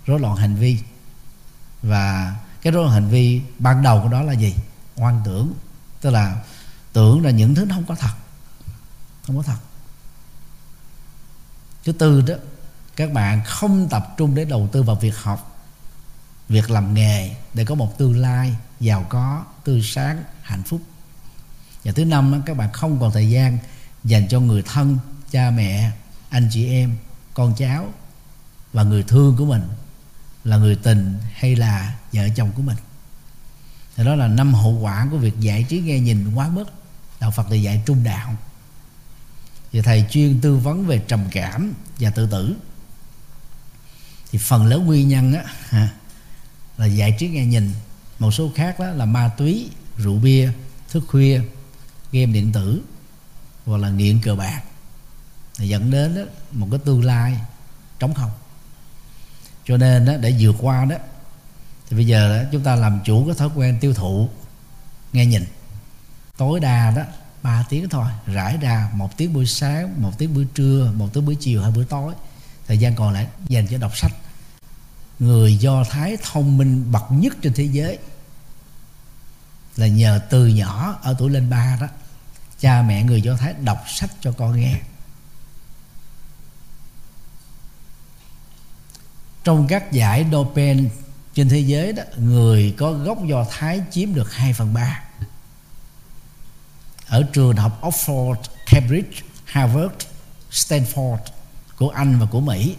rối 0.05 0.19
loạn 0.19 0.35
hành 0.35 0.55
vi. 0.55 0.77
Và 1.81 2.35
cái 2.61 2.73
rối 2.73 2.84
loạn 2.84 2.93
hành 2.93 3.09
vi 3.09 3.41
ban 3.59 3.84
đầu 3.84 4.01
của 4.03 4.09
đó 4.09 4.23
là 4.23 4.34
gì? 4.34 4.55
Oan 4.95 5.21
tưởng. 5.25 5.53
Tức 6.01 6.09
là 6.09 6.43
tưởng 6.93 7.25
là 7.25 7.31
những 7.31 7.55
thứ 7.55 7.65
nó 7.65 7.75
không 7.75 7.85
có 7.85 7.95
thật. 7.95 8.13
Không 9.23 9.38
có 9.38 9.43
thật. 9.43 9.57
Thứ 11.85 11.91
tư 11.91 12.21
đó 12.21 12.34
các 12.95 13.13
bạn 13.13 13.41
không 13.45 13.88
tập 13.89 14.13
trung 14.17 14.35
để 14.35 14.45
đầu 14.45 14.69
tư 14.71 14.84
vào 14.84 14.95
việc 14.95 15.17
học 15.17 15.53
việc 16.49 16.69
làm 16.69 16.93
nghề 16.93 17.35
để 17.53 17.65
có 17.65 17.75
một 17.75 17.97
tương 17.97 18.17
lai 18.17 18.55
giàu 18.79 19.05
có 19.09 19.43
tươi 19.63 19.81
sáng 19.84 20.23
hạnh 20.41 20.63
phúc. 20.63 20.81
Và 21.84 21.91
thứ 21.91 22.05
năm 22.05 22.31
đó, 22.31 22.38
các 22.45 22.57
bạn 22.57 22.71
không 22.73 22.99
còn 22.99 23.11
thời 23.11 23.29
gian 23.29 23.57
dành 24.07 24.27
cho 24.27 24.39
người 24.39 24.61
thân, 24.61 24.97
cha 25.31 25.51
mẹ, 25.51 25.91
anh 26.29 26.49
chị 26.51 26.67
em, 26.67 26.97
con 27.34 27.53
cháu 27.57 27.93
và 28.73 28.84
người 28.84 29.03
thương 29.03 29.38
của 29.38 29.45
mình, 29.45 29.61
là 30.43 30.57
người 30.57 30.75
tình 30.75 31.17
hay 31.34 31.55
là 31.55 31.95
vợ 32.13 32.29
chồng 32.35 32.51
của 32.55 32.61
mình. 32.61 32.77
Thì 33.95 34.05
đó 34.05 34.15
là 34.15 34.27
năm 34.27 34.53
hậu 34.53 34.79
quả 34.79 35.07
của 35.11 35.17
việc 35.17 35.39
giải 35.39 35.65
trí 35.69 35.79
nghe 35.79 35.99
nhìn 35.99 36.35
quá 36.35 36.49
mức, 36.49 36.65
đạo 37.19 37.31
phật 37.31 37.47
thì 37.49 37.61
dạy 37.61 37.84
trung 37.85 38.03
đạo. 38.03 38.35
Thì 39.71 39.81
thầy 39.81 40.05
chuyên 40.09 40.41
tư 40.41 40.57
vấn 40.57 40.85
về 40.85 41.01
trầm 41.07 41.23
cảm 41.31 41.73
và 41.99 42.09
tự 42.09 42.27
tử. 42.27 42.55
Thì 44.31 44.39
phần 44.41 44.65
lớn 44.65 44.85
nguyên 44.85 45.07
nhân 45.07 45.34
á 45.34 45.43
là 46.77 46.85
giải 46.85 47.15
trí 47.19 47.27
nghe 47.27 47.45
nhìn. 47.45 47.73
Một 48.19 48.31
số 48.31 48.51
khác 48.55 48.79
đó 48.79 48.85
là 48.85 49.05
ma 49.05 49.31
túy, 49.38 49.69
rượu 49.97 50.19
bia, 50.19 50.51
thức 50.89 51.03
khuya, 51.07 51.41
game 52.11 52.25
điện 52.25 52.51
tử 52.51 52.81
hoặc 53.68 53.77
là 53.77 53.89
nghiện 53.89 54.22
cờ 54.22 54.35
bạc 54.35 54.61
thì 55.57 55.68
dẫn 55.68 55.91
đến 55.91 56.15
đó, 56.15 56.22
một 56.52 56.68
cái 56.72 56.80
tương 56.85 57.06
lai 57.06 57.39
trống 57.99 58.14
không. 58.14 58.31
Cho 59.65 59.77
nên 59.77 60.06
đó, 60.06 60.14
để 60.22 60.35
vượt 60.39 60.56
qua 60.60 60.85
đó 60.85 60.95
thì 61.89 61.95
bây 61.95 62.07
giờ 62.07 62.38
đó, 62.44 62.49
chúng 62.52 62.64
ta 62.64 62.76
làm 62.76 62.99
chủ 63.06 63.26
cái 63.26 63.35
thói 63.35 63.49
quen 63.56 63.77
tiêu 63.81 63.94
thụ 63.94 64.30
nghe 65.14 65.26
nhìn. 65.26 65.45
Tối 66.38 66.60
đa 66.60 66.91
đó 66.91 67.02
3 67.44 67.65
tiếng 67.69 67.89
thôi 67.89 68.06
rải 68.26 68.57
ra 68.57 68.89
một 68.94 69.18
tiếng 69.18 69.34
buổi 69.34 69.45
sáng 69.45 70.02
một 70.02 70.11
tiếng 70.18 70.34
buổi 70.34 70.48
trưa 70.53 70.91
một 70.95 71.10
tiếng 71.14 71.26
buổi 71.26 71.35
chiều 71.35 71.61
hay 71.61 71.72
buổi 71.72 71.85
tối. 71.85 72.14
Thời 72.68 72.77
gian 72.77 72.95
còn 72.95 73.14
lại 73.14 73.27
dành 73.48 73.68
cho 73.68 73.77
đọc 73.77 73.98
sách. 73.98 74.11
Người 75.19 75.57
do 75.57 75.84
thái 75.84 76.18
thông 76.23 76.57
minh 76.57 76.91
bậc 76.91 77.03
nhất 77.10 77.38
trên 77.41 77.53
thế 77.53 77.64
giới. 77.64 77.98
Là 79.76 79.88
nhờ 79.88 80.19
từ 80.30 80.48
nhỏ 80.48 80.99
ở 81.02 81.15
tuổi 81.19 81.30
lên 81.30 81.49
ba 81.49 81.77
đó 81.81 81.88
cha 82.59 82.81
mẹ 82.81 83.03
người 83.03 83.21
do 83.21 83.35
thái 83.35 83.53
đọc 83.53 83.84
sách 83.88 84.09
cho 84.21 84.31
con 84.31 84.59
nghe. 84.59 84.79
Trong 89.43 89.67
các 89.67 89.91
giải 89.91 90.23
Nobel 90.23 90.85
trên 91.34 91.49
thế 91.49 91.59
giới 91.59 91.93
đó 91.93 92.03
người 92.17 92.75
có 92.77 92.91
gốc 92.91 93.17
do 93.25 93.45
thái 93.51 93.81
chiếm 93.91 94.13
được 94.13 94.34
2 94.34 94.53
phần 94.53 94.73
3 94.73 95.03
ở 97.07 97.23
trường 97.34 97.55
học 97.55 97.81
Oxford, 97.81 98.35
Cambridge, 98.65 99.21
Harvard, 99.45 99.93
Stanford 100.51 101.17
của 101.77 101.89
Anh 101.89 102.19
và 102.19 102.25
của 102.25 102.39
Mỹ 102.39 102.75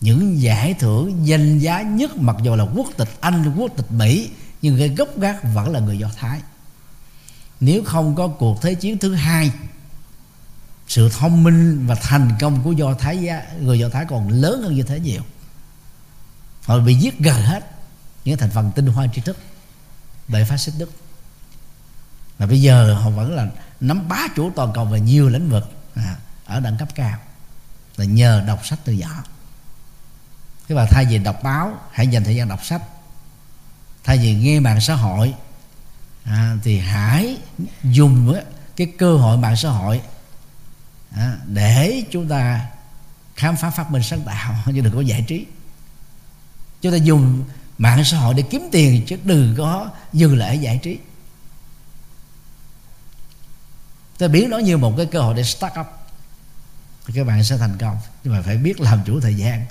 những 0.00 0.40
giải 0.40 0.74
thưởng 0.74 1.26
danh 1.26 1.58
giá 1.58 1.82
nhất 1.82 2.16
mặc 2.16 2.36
dù 2.42 2.56
là 2.56 2.64
quốc 2.64 2.86
tịch 2.96 3.08
Anh, 3.20 3.54
quốc 3.58 3.70
tịch 3.76 3.90
Mỹ 3.90 4.30
nhưng 4.62 4.78
cái 4.78 4.88
gốc 4.88 5.08
gác 5.18 5.36
vẫn 5.54 5.72
là 5.72 5.80
người 5.80 5.98
Do 5.98 6.08
Thái 6.16 6.40
nếu 7.60 7.84
không 7.84 8.14
có 8.14 8.28
cuộc 8.28 8.62
thế 8.62 8.74
chiến 8.74 8.98
thứ 8.98 9.14
hai 9.14 9.52
sự 10.88 11.08
thông 11.08 11.44
minh 11.44 11.86
và 11.86 11.94
thành 11.94 12.30
công 12.40 12.62
của 12.62 12.72
do 12.72 12.94
thái 12.94 13.18
gia 13.18 13.42
người 13.60 13.78
do 13.78 13.88
thái 13.88 14.04
còn 14.08 14.28
lớn 14.28 14.62
hơn 14.62 14.74
như 14.74 14.82
thế 14.82 15.00
nhiều. 15.00 15.22
Họ 16.62 16.78
bị 16.78 16.94
giết 16.94 17.18
gần 17.18 17.42
hết 17.42 17.70
những 18.24 18.38
thành 18.38 18.50
phần 18.50 18.72
tinh 18.74 18.86
hoa 18.86 19.06
tri 19.14 19.20
thức 19.20 19.36
bởi 20.28 20.44
phát 20.44 20.56
xít 20.56 20.72
đức. 20.78 20.90
Mà 22.38 22.46
bây 22.46 22.60
giờ 22.60 22.94
họ 22.94 23.10
vẫn 23.10 23.34
là 23.34 23.46
nắm 23.80 24.08
bá 24.08 24.28
chủ 24.36 24.50
toàn 24.56 24.72
cầu 24.74 24.84
về 24.84 25.00
nhiều 25.00 25.28
lĩnh 25.28 25.50
vực 25.50 25.70
à, 25.94 26.16
ở 26.44 26.60
đẳng 26.60 26.76
cấp 26.76 26.88
cao. 26.94 27.18
Là 27.96 28.04
nhờ 28.04 28.42
đọc 28.46 28.66
sách 28.66 28.78
từ 28.84 28.92
nhỏ. 28.92 29.24
Thế 30.68 30.74
mà 30.74 30.86
thay 30.90 31.04
vì 31.04 31.18
đọc 31.18 31.42
báo 31.42 31.78
hãy 31.92 32.06
dành 32.06 32.24
thời 32.24 32.36
gian 32.36 32.48
đọc 32.48 32.64
sách. 32.64 32.82
Thay 34.04 34.18
vì 34.18 34.34
nghe 34.34 34.60
mạng 34.60 34.80
xã 34.80 34.94
hội 34.94 35.34
à, 36.26 36.56
thì 36.62 36.78
hãy 36.78 37.38
dùng 37.82 38.34
cái 38.76 38.92
cơ 38.98 39.16
hội 39.16 39.36
mạng 39.36 39.56
xã 39.56 39.68
hội 39.68 40.00
à, 41.10 41.36
để 41.46 42.04
chúng 42.10 42.28
ta 42.28 42.66
khám 43.36 43.56
phá 43.56 43.70
phát 43.70 43.90
minh 43.90 44.02
sáng 44.02 44.20
tạo 44.20 44.54
chứ 44.66 44.80
đừng 44.80 44.94
có 44.94 45.00
giải 45.00 45.24
trí. 45.28 45.46
Chúng 46.82 46.92
ta 46.92 46.98
dùng 46.98 47.44
mạng 47.78 48.04
xã 48.04 48.18
hội 48.18 48.34
để 48.34 48.44
kiếm 48.50 48.68
tiền 48.72 49.04
chứ 49.06 49.18
đừng 49.24 49.54
có 49.58 49.90
dừng 50.12 50.38
lại 50.38 50.58
giải 50.58 50.80
trí. 50.82 50.98
Ta 54.18 54.28
biến 54.28 54.50
nó 54.50 54.58
như 54.58 54.76
một 54.76 54.94
cái 54.96 55.06
cơ 55.06 55.20
hội 55.20 55.34
để 55.34 55.42
start 55.42 55.72
up 55.80 55.86
thì 57.06 57.14
các 57.16 57.26
bạn 57.26 57.44
sẽ 57.44 57.58
thành 57.58 57.78
công. 57.78 57.98
Nhưng 58.24 58.32
mà 58.32 58.42
phải 58.42 58.56
biết 58.56 58.80
làm 58.80 59.00
chủ 59.06 59.20
thời 59.20 59.34
gian. 59.34 59.66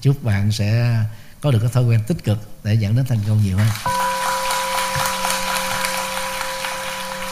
Chúc 0.00 0.22
bạn 0.24 0.52
sẽ 0.52 0.98
có 1.44 1.50
được 1.50 1.58
cái 1.60 1.70
thói 1.72 1.84
quen 1.84 2.00
tích 2.06 2.24
cực 2.24 2.38
để 2.64 2.74
dẫn 2.74 2.96
đến 2.96 3.04
thành 3.08 3.18
công 3.28 3.38
nhiều 3.44 3.56
hơn 3.56 3.66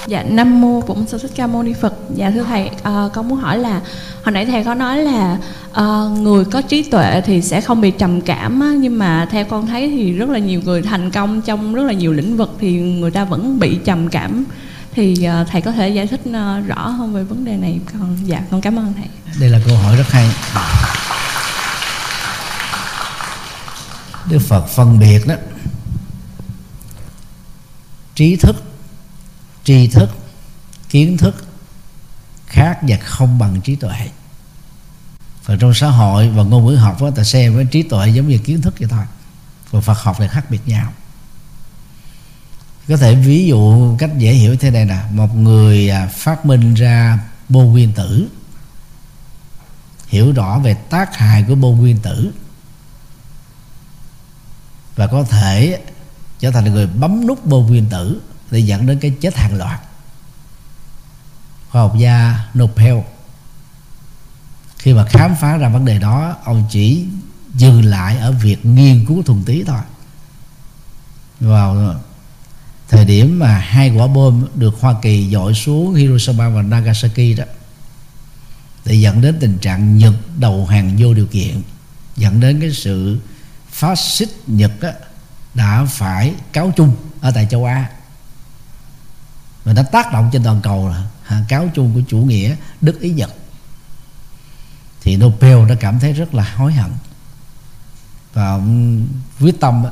Dạ 0.07 0.23
Nam 0.23 0.61
mô 0.61 0.81
Bổn 0.81 1.07
Sư 1.07 1.19
Thích 1.19 1.31
Ca 1.35 1.47
Mâu 1.47 1.63
Ni 1.63 1.73
Phật. 1.81 1.95
Dạ 2.15 2.31
thưa 2.31 2.43
thầy, 2.43 2.67
uh, 2.67 3.13
con 3.13 3.29
muốn 3.29 3.39
hỏi 3.39 3.59
là 3.59 3.81
hồi 4.25 4.33
nãy 4.33 4.47
thầy 4.47 4.65
có 4.65 4.75
nói 4.75 4.99
là 4.99 5.39
uh, 5.71 6.19
người 6.19 6.45
có 6.45 6.63
trí 6.63 6.83
tuệ 6.83 7.21
thì 7.21 7.43
sẽ 7.43 7.61
không 7.61 7.81
bị 7.81 7.91
trầm 7.91 8.21
cảm 8.21 8.61
á, 8.61 8.73
nhưng 8.79 8.99
mà 8.99 9.29
theo 9.31 9.45
con 9.45 9.67
thấy 9.67 9.91
thì 9.91 10.13
rất 10.13 10.29
là 10.29 10.39
nhiều 10.39 10.61
người 10.65 10.83
thành 10.83 11.11
công 11.11 11.43
trong 11.43 11.75
rất 11.75 11.83
là 11.83 11.93
nhiều 11.93 12.13
lĩnh 12.13 12.37
vực 12.37 12.57
thì 12.61 12.73
người 12.73 13.11
ta 13.11 13.25
vẫn 13.25 13.59
bị 13.59 13.79
trầm 13.85 14.09
cảm. 14.09 14.45
Thì 14.95 15.29
uh, 15.43 15.49
thầy 15.49 15.61
có 15.61 15.73
thể 15.73 15.89
giải 15.89 16.07
thích 16.07 16.21
uh, 16.29 16.67
rõ 16.67 16.89
hơn 16.89 17.15
về 17.15 17.23
vấn 17.23 17.45
đề 17.45 17.57
này 17.57 17.81
con. 17.93 18.17
Dạ 18.25 18.43
con 18.51 18.61
cảm 18.61 18.79
ơn 18.79 18.93
thầy. 18.97 19.07
Đây 19.41 19.51
là 19.51 19.61
câu 19.67 19.77
hỏi 19.77 19.97
rất 19.97 20.11
hay. 20.11 20.29
Đức 24.33 24.39
Phật 24.39 24.67
phân 24.67 24.99
biệt 24.99 25.27
đó 25.27 25.35
trí 28.15 28.37
thức 28.37 28.63
tri 29.65 29.87
thức 29.87 30.11
kiến 30.89 31.19
thức 31.19 31.45
khác 32.47 32.79
và 32.83 32.97
không 32.97 33.39
bằng 33.39 33.61
trí 33.61 33.77
tuệ. 33.77 34.11
Và 35.45 35.57
trong 35.61 35.75
xã 35.75 35.89
hội 35.89 36.29
và 36.29 36.43
ngôn 36.43 36.67
ngữ 36.67 36.77
học 36.77 37.03
đó, 37.03 37.11
ta 37.11 37.25
xem 37.25 37.55
với 37.55 37.65
trí 37.65 37.83
tuệ 37.83 38.09
giống 38.09 38.29
như 38.29 38.39
kiến 38.39 38.63
thức 38.63 38.75
vậy 38.79 38.89
thôi. 38.91 39.05
Còn 39.73 39.83
Phật 39.83 39.99
học 39.99 40.21
là 40.21 40.29
khác 40.29 40.51
biệt 40.51 40.69
nhau. 40.69 40.93
Có 42.89 42.97
thể 42.97 43.15
ví 43.15 43.47
dụ 43.47 43.97
cách 43.99 44.11
dễ 44.19 44.33
hiểu 44.33 44.57
thế 44.57 44.71
này 44.71 44.85
nè. 44.85 45.01
Một 45.13 45.37
người 45.37 45.91
à, 45.91 46.07
phát 46.07 46.47
minh 46.47 46.75
ra 46.75 47.19
bô 47.49 47.63
nguyên 47.63 47.93
tử 47.93 48.29
hiểu 50.09 50.33
rõ 50.33 50.59
về 50.59 50.75
tác 50.75 51.17
hại 51.17 51.45
của 51.49 51.55
bô 51.55 51.73
nguyên 51.73 51.99
tử 51.99 52.33
và 54.97 55.07
có 55.07 55.25
thể 55.25 55.81
trở 56.41 56.51
thành 56.51 56.65
người 56.65 56.87
bấm 56.87 57.27
nút 57.27 57.45
vô 57.45 57.61
nguyên 57.63 57.87
tử 57.87 58.21
để 58.51 58.59
dẫn 58.59 58.87
đến 58.87 58.99
cái 58.99 59.15
chết 59.21 59.37
hàng 59.37 59.59
loạt. 59.59 59.81
Khoa 61.71 61.83
học 61.83 61.95
gia 61.99 62.45
Nobel, 62.59 62.97
khi 64.79 64.95
mà 64.95 65.05
khám 65.05 65.35
phá 65.41 65.57
ra 65.57 65.69
vấn 65.69 65.85
đề 65.85 65.99
đó, 65.99 66.37
ông 66.45 66.65
chỉ 66.71 67.07
dừng 67.55 67.85
lại 67.85 68.19
ở 68.19 68.33
việc 68.33 68.67
nghiên 68.67 69.05
cứu 69.07 69.23
thuần 69.23 69.45
tí 69.45 69.65
thôi. 69.65 69.81
Vào 71.41 71.95
thời 72.89 73.05
điểm 73.05 73.39
mà 73.39 73.59
hai 73.59 73.91
quả 73.91 74.07
bom 74.07 74.47
được 74.55 74.75
Hoa 74.81 74.95
Kỳ 75.03 75.31
dội 75.33 75.55
xuống 75.55 75.95
Hiroshima 75.95 76.49
và 76.49 76.63
Nagasaki 76.63 77.37
đó, 77.37 77.45
để 78.85 78.95
dẫn 78.95 79.21
đến 79.21 79.37
tình 79.41 79.59
trạng 79.59 79.99
Nhật 79.99 80.15
đầu 80.39 80.67
hàng 80.67 80.97
vô 80.99 81.15
điều 81.15 81.27
kiện, 81.27 81.63
dẫn 82.17 82.41
đến 82.41 82.61
cái 82.61 82.71
sự 82.73 83.19
phát 83.73 83.99
xít 83.99 84.29
nhật 84.47 84.73
á, 84.81 84.93
đã 85.55 85.85
phải 85.89 86.35
cáo 86.53 86.73
chung 86.77 86.97
ở 87.21 87.31
tại 87.31 87.47
châu 87.51 87.65
á. 87.65 87.91
Và 89.65 89.73
đã 89.73 89.83
tác 89.83 90.13
động 90.13 90.31
trên 90.33 90.45
toàn 90.45 90.61
cầu 90.63 90.89
là 90.89 91.03
à, 91.27 91.45
cáo 91.49 91.69
chung 91.75 91.95
của 91.95 92.01
chủ 92.09 92.19
nghĩa 92.19 92.57
đức 92.81 93.01
ý 93.01 93.11
nhật. 93.11 93.31
Thì 95.01 95.17
Nobel 95.17 95.69
đã 95.69 95.75
cảm 95.81 95.99
thấy 95.99 96.13
rất 96.13 96.35
là 96.35 96.53
hối 96.57 96.73
hận. 96.73 96.91
Và 98.33 98.51
ông 98.51 99.07
quyết 99.41 99.61
tâm 99.61 99.85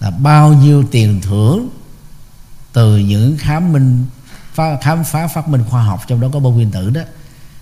là 0.00 0.10
bao 0.10 0.52
nhiêu 0.52 0.84
tiền 0.90 1.20
thưởng 1.20 1.68
từ 2.72 2.96
những 2.96 3.36
khám 3.38 3.72
minh 3.72 4.06
phá, 4.54 4.78
khám 4.82 5.04
phá 5.04 5.26
phát 5.26 5.48
minh 5.48 5.64
khoa 5.70 5.82
học 5.82 6.00
trong 6.06 6.20
đó 6.20 6.28
có 6.32 6.40
bom 6.40 6.54
nguyên 6.54 6.70
tử 6.70 6.90
đó 6.90 7.00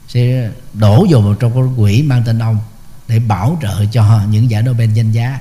sẽ 0.09 0.51
đổ 0.73 1.07
vào 1.11 1.21
một 1.21 1.37
trong 1.41 1.53
cái 1.55 1.63
quỹ 1.77 2.03
mang 2.03 2.23
tên 2.27 2.39
ông 2.39 2.59
để 3.09 3.19
bảo 3.19 3.59
trợ 3.63 3.85
cho 3.93 4.21
những 4.31 4.51
giải 4.51 4.63
Nobel 4.63 4.93
danh 4.93 5.13
giá 5.13 5.41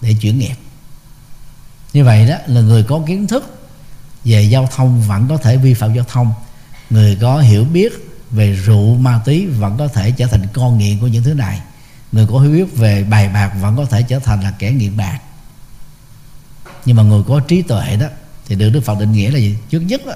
để 0.00 0.14
chuyển 0.20 0.38
nghiệp. 0.38 0.54
Như 1.92 2.04
vậy 2.04 2.28
đó 2.28 2.36
là 2.46 2.60
người 2.60 2.82
có 2.82 3.00
kiến 3.06 3.26
thức 3.26 3.68
về 4.24 4.42
giao 4.42 4.68
thông 4.76 5.02
vẫn 5.02 5.28
có 5.28 5.36
thể 5.36 5.56
vi 5.56 5.74
phạm 5.74 5.94
giao 5.94 6.04
thông 6.04 6.32
người 6.90 7.18
có 7.20 7.38
hiểu 7.38 7.64
biết 7.64 7.92
về 8.30 8.52
rượu 8.52 8.96
ma 8.96 9.20
túy 9.24 9.46
vẫn 9.46 9.76
có 9.78 9.88
thể 9.88 10.10
trở 10.10 10.26
thành 10.26 10.46
con 10.52 10.78
nghiện 10.78 11.00
của 11.00 11.06
những 11.06 11.24
thứ 11.24 11.34
này 11.34 11.60
người 12.12 12.26
có 12.26 12.38
hiểu 12.38 12.52
biết 12.52 12.76
về 12.76 13.04
bài 13.04 13.28
bạc 13.28 13.52
vẫn 13.60 13.76
có 13.76 13.84
thể 13.84 14.02
trở 14.02 14.18
thành 14.18 14.42
là 14.42 14.50
kẻ 14.58 14.70
nghiện 14.70 14.96
bạc. 14.96 15.18
Nhưng 16.84 16.96
mà 16.96 17.02
người 17.02 17.22
có 17.28 17.40
trí 17.40 17.62
tuệ 17.62 17.96
đó 17.96 18.06
thì 18.46 18.54
được 18.54 18.70
đức 18.70 18.80
phật 18.80 18.98
định 18.98 19.12
nghĩa 19.12 19.30
là 19.30 19.38
gì? 19.38 19.58
Trước 19.70 19.80
nhất 19.80 20.06
đó, 20.06 20.12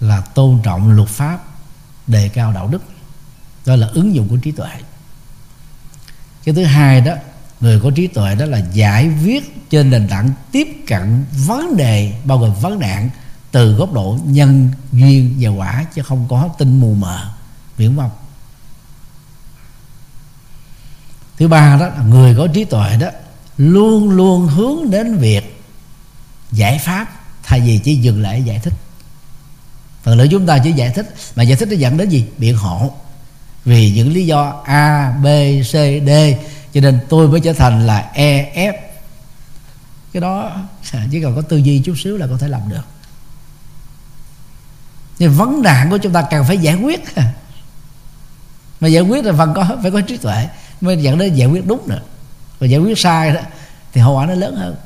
là 0.00 0.20
tôn 0.20 0.60
trọng 0.62 0.90
luật 0.90 1.08
pháp 1.08 1.44
đề 2.06 2.28
cao 2.28 2.52
đạo 2.52 2.68
đức 2.68 2.82
đó 3.66 3.76
là 3.76 3.86
ứng 3.86 4.14
dụng 4.14 4.28
của 4.28 4.36
trí 4.36 4.50
tuệ. 4.50 4.70
Cái 6.44 6.54
thứ 6.54 6.64
hai 6.64 7.00
đó, 7.00 7.12
người 7.60 7.80
có 7.80 7.90
trí 7.90 8.06
tuệ 8.06 8.34
đó 8.34 8.46
là 8.46 8.58
giải 8.72 9.08
viết 9.08 9.70
trên 9.70 9.90
nền 9.90 10.08
tảng 10.08 10.30
tiếp 10.52 10.68
cận 10.86 11.24
vấn 11.46 11.76
đề, 11.76 12.12
bao 12.24 12.38
gồm 12.38 12.54
vấn 12.54 12.78
nạn, 12.78 13.10
từ 13.50 13.72
góc 13.72 13.92
độ 13.92 14.18
nhân 14.24 14.70
duyên 14.92 15.36
và 15.40 15.50
quả, 15.50 15.84
chứ 15.94 16.02
không 16.02 16.26
có 16.28 16.48
tinh 16.58 16.80
mù 16.80 16.94
mờ. 16.94 17.30
Viễn 17.76 17.96
vông 17.96 18.10
thứ 21.38 21.48
ba 21.48 21.76
đó 21.80 21.86
là 21.86 22.02
người 22.02 22.34
có 22.36 22.48
trí 22.54 22.64
tuệ 22.64 22.96
đó 22.96 23.08
luôn 23.56 24.10
luôn 24.10 24.46
hướng 24.46 24.90
đến 24.90 25.18
việc 25.18 25.62
giải 26.52 26.78
pháp, 26.78 27.20
thay 27.42 27.60
vì 27.60 27.78
chỉ 27.78 27.96
dừng 27.96 28.22
lại 28.22 28.42
giải 28.42 28.58
thích. 28.58 28.74
Phần 30.02 30.18
lớn 30.18 30.28
chúng 30.30 30.46
ta 30.46 30.58
chỉ 30.64 30.72
giải 30.72 30.90
thích, 30.90 31.14
mà 31.36 31.42
giải 31.42 31.56
thích 31.56 31.68
nó 31.68 31.76
dẫn 31.76 31.96
đến 31.96 32.08
gì? 32.08 32.24
Biện 32.38 32.56
hộ 32.56 32.94
vì 33.66 33.90
những 33.90 34.12
lý 34.12 34.26
do 34.26 34.62
a 34.64 35.12
b 35.22 35.26
c 35.62 35.72
d. 36.06 36.10
Cho 36.74 36.80
nên 36.80 37.00
tôi 37.08 37.28
mới 37.28 37.40
trở 37.40 37.52
thành 37.52 37.86
là 37.86 38.10
e 38.14 38.52
f. 38.54 38.72
Cái 40.12 40.20
đó 40.20 40.52
chỉ 41.10 41.22
cần 41.22 41.36
có 41.36 41.42
tư 41.42 41.56
duy 41.56 41.82
chút 41.84 41.94
xíu 42.04 42.16
là 42.16 42.26
có 42.26 42.38
thể 42.38 42.48
làm 42.48 42.60
được. 42.68 42.84
Nhưng 45.18 45.32
vấn 45.32 45.62
nạn 45.62 45.90
của 45.90 45.98
chúng 45.98 46.12
ta 46.12 46.22
cần 46.22 46.44
phải 46.44 46.58
giải 46.58 46.74
quyết. 46.74 47.04
Mà 48.80 48.88
giải 48.88 49.02
quyết 49.02 49.24
là 49.24 49.32
phần 49.32 49.52
có 49.54 49.66
phải 49.82 49.90
có 49.90 50.00
trí 50.00 50.16
tuệ 50.16 50.48
mới 50.80 50.96
dẫn 50.96 51.18
đến 51.18 51.34
giải 51.34 51.48
quyết 51.48 51.66
đúng 51.66 51.88
nữa 51.88 52.00
và 52.58 52.66
giải 52.66 52.80
quyết 52.80 52.98
sai 52.98 53.32
đó 53.32 53.40
thì 53.92 54.00
hậu 54.00 54.16
quả 54.16 54.26
nó 54.26 54.34
lớn 54.34 54.56
hơn. 54.56 54.76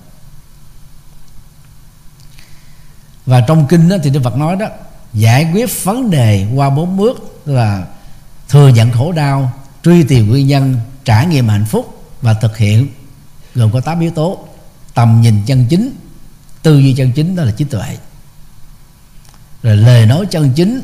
Và 3.26 3.40
trong 3.40 3.66
kinh 3.68 3.88
đó, 3.88 3.96
thì 4.02 4.10
Đức 4.10 4.20
Phật 4.24 4.36
nói 4.36 4.56
đó 4.56 4.66
giải 5.12 5.50
quyết 5.54 5.84
vấn 5.84 6.10
đề 6.10 6.46
qua 6.54 6.70
bốn 6.70 6.96
bước 6.96 7.40
là 7.46 7.86
thừa 8.50 8.68
nhận 8.68 8.92
khổ 8.92 9.12
đau, 9.12 9.52
truy 9.84 10.02
tìm 10.02 10.28
nguyên 10.28 10.46
nhân, 10.46 10.76
trải 11.04 11.26
nghiệm 11.26 11.48
hạnh 11.48 11.64
phúc 11.64 12.04
và 12.22 12.34
thực 12.34 12.56
hiện 12.56 12.88
gồm 13.54 13.72
có 13.72 13.80
8 13.80 14.00
yếu 14.00 14.10
tố. 14.10 14.48
Tầm 14.94 15.20
nhìn 15.20 15.42
chân 15.46 15.66
chính, 15.68 15.90
tư 16.62 16.78
duy 16.78 16.92
chân 16.92 17.12
chính, 17.12 17.36
đó 17.36 17.42
là 17.42 17.52
trí 17.52 17.64
tuệ. 17.64 17.98
Rồi 19.62 19.76
lời 19.76 20.06
nói 20.06 20.26
chân 20.30 20.52
chính, 20.56 20.80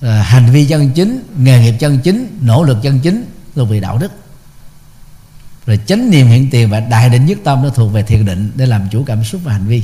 rồi 0.00 0.22
hành 0.22 0.52
vi 0.52 0.66
chân 0.66 0.90
chính, 0.90 1.22
nghề 1.38 1.60
nghiệp 1.60 1.74
chân 1.80 1.98
chính, 1.98 2.38
nỗ 2.40 2.62
lực 2.62 2.78
chân 2.82 3.00
chính, 3.00 3.24
thuộc 3.54 3.68
về 3.68 3.80
đạo 3.80 3.98
đức. 3.98 4.12
Rồi 5.66 5.80
chánh 5.86 6.10
niệm 6.10 6.26
hiện 6.26 6.50
tiền 6.50 6.70
và 6.70 6.80
đại 6.80 7.10
định 7.10 7.26
nhất 7.26 7.38
tâm 7.44 7.62
nó 7.62 7.68
thuộc 7.68 7.92
về 7.92 8.02
thiền 8.02 8.24
định 8.24 8.52
để 8.54 8.66
làm 8.66 8.88
chủ 8.90 9.04
cảm 9.06 9.24
xúc 9.24 9.40
và 9.44 9.52
hành 9.52 9.66
vi. 9.66 9.82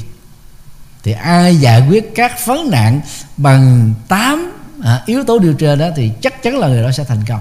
Thì 1.03 1.13
ai 1.13 1.57
giải 1.57 1.89
quyết 1.89 2.13
các 2.15 2.47
vấn 2.47 2.71
nạn 2.71 3.01
bằng 3.37 3.95
tám 4.09 4.60
à, 4.85 5.03
yếu 5.07 5.25
tố 5.25 5.39
điều 5.39 5.55
trên 5.55 5.79
đó 5.79 5.87
thì 5.97 6.13
chắc 6.23 6.43
chắn 6.43 6.59
là 6.59 6.69
người 6.69 6.83
đó 6.83 6.93
sẽ 6.93 7.05
thành 7.05 7.25
công. 7.25 7.41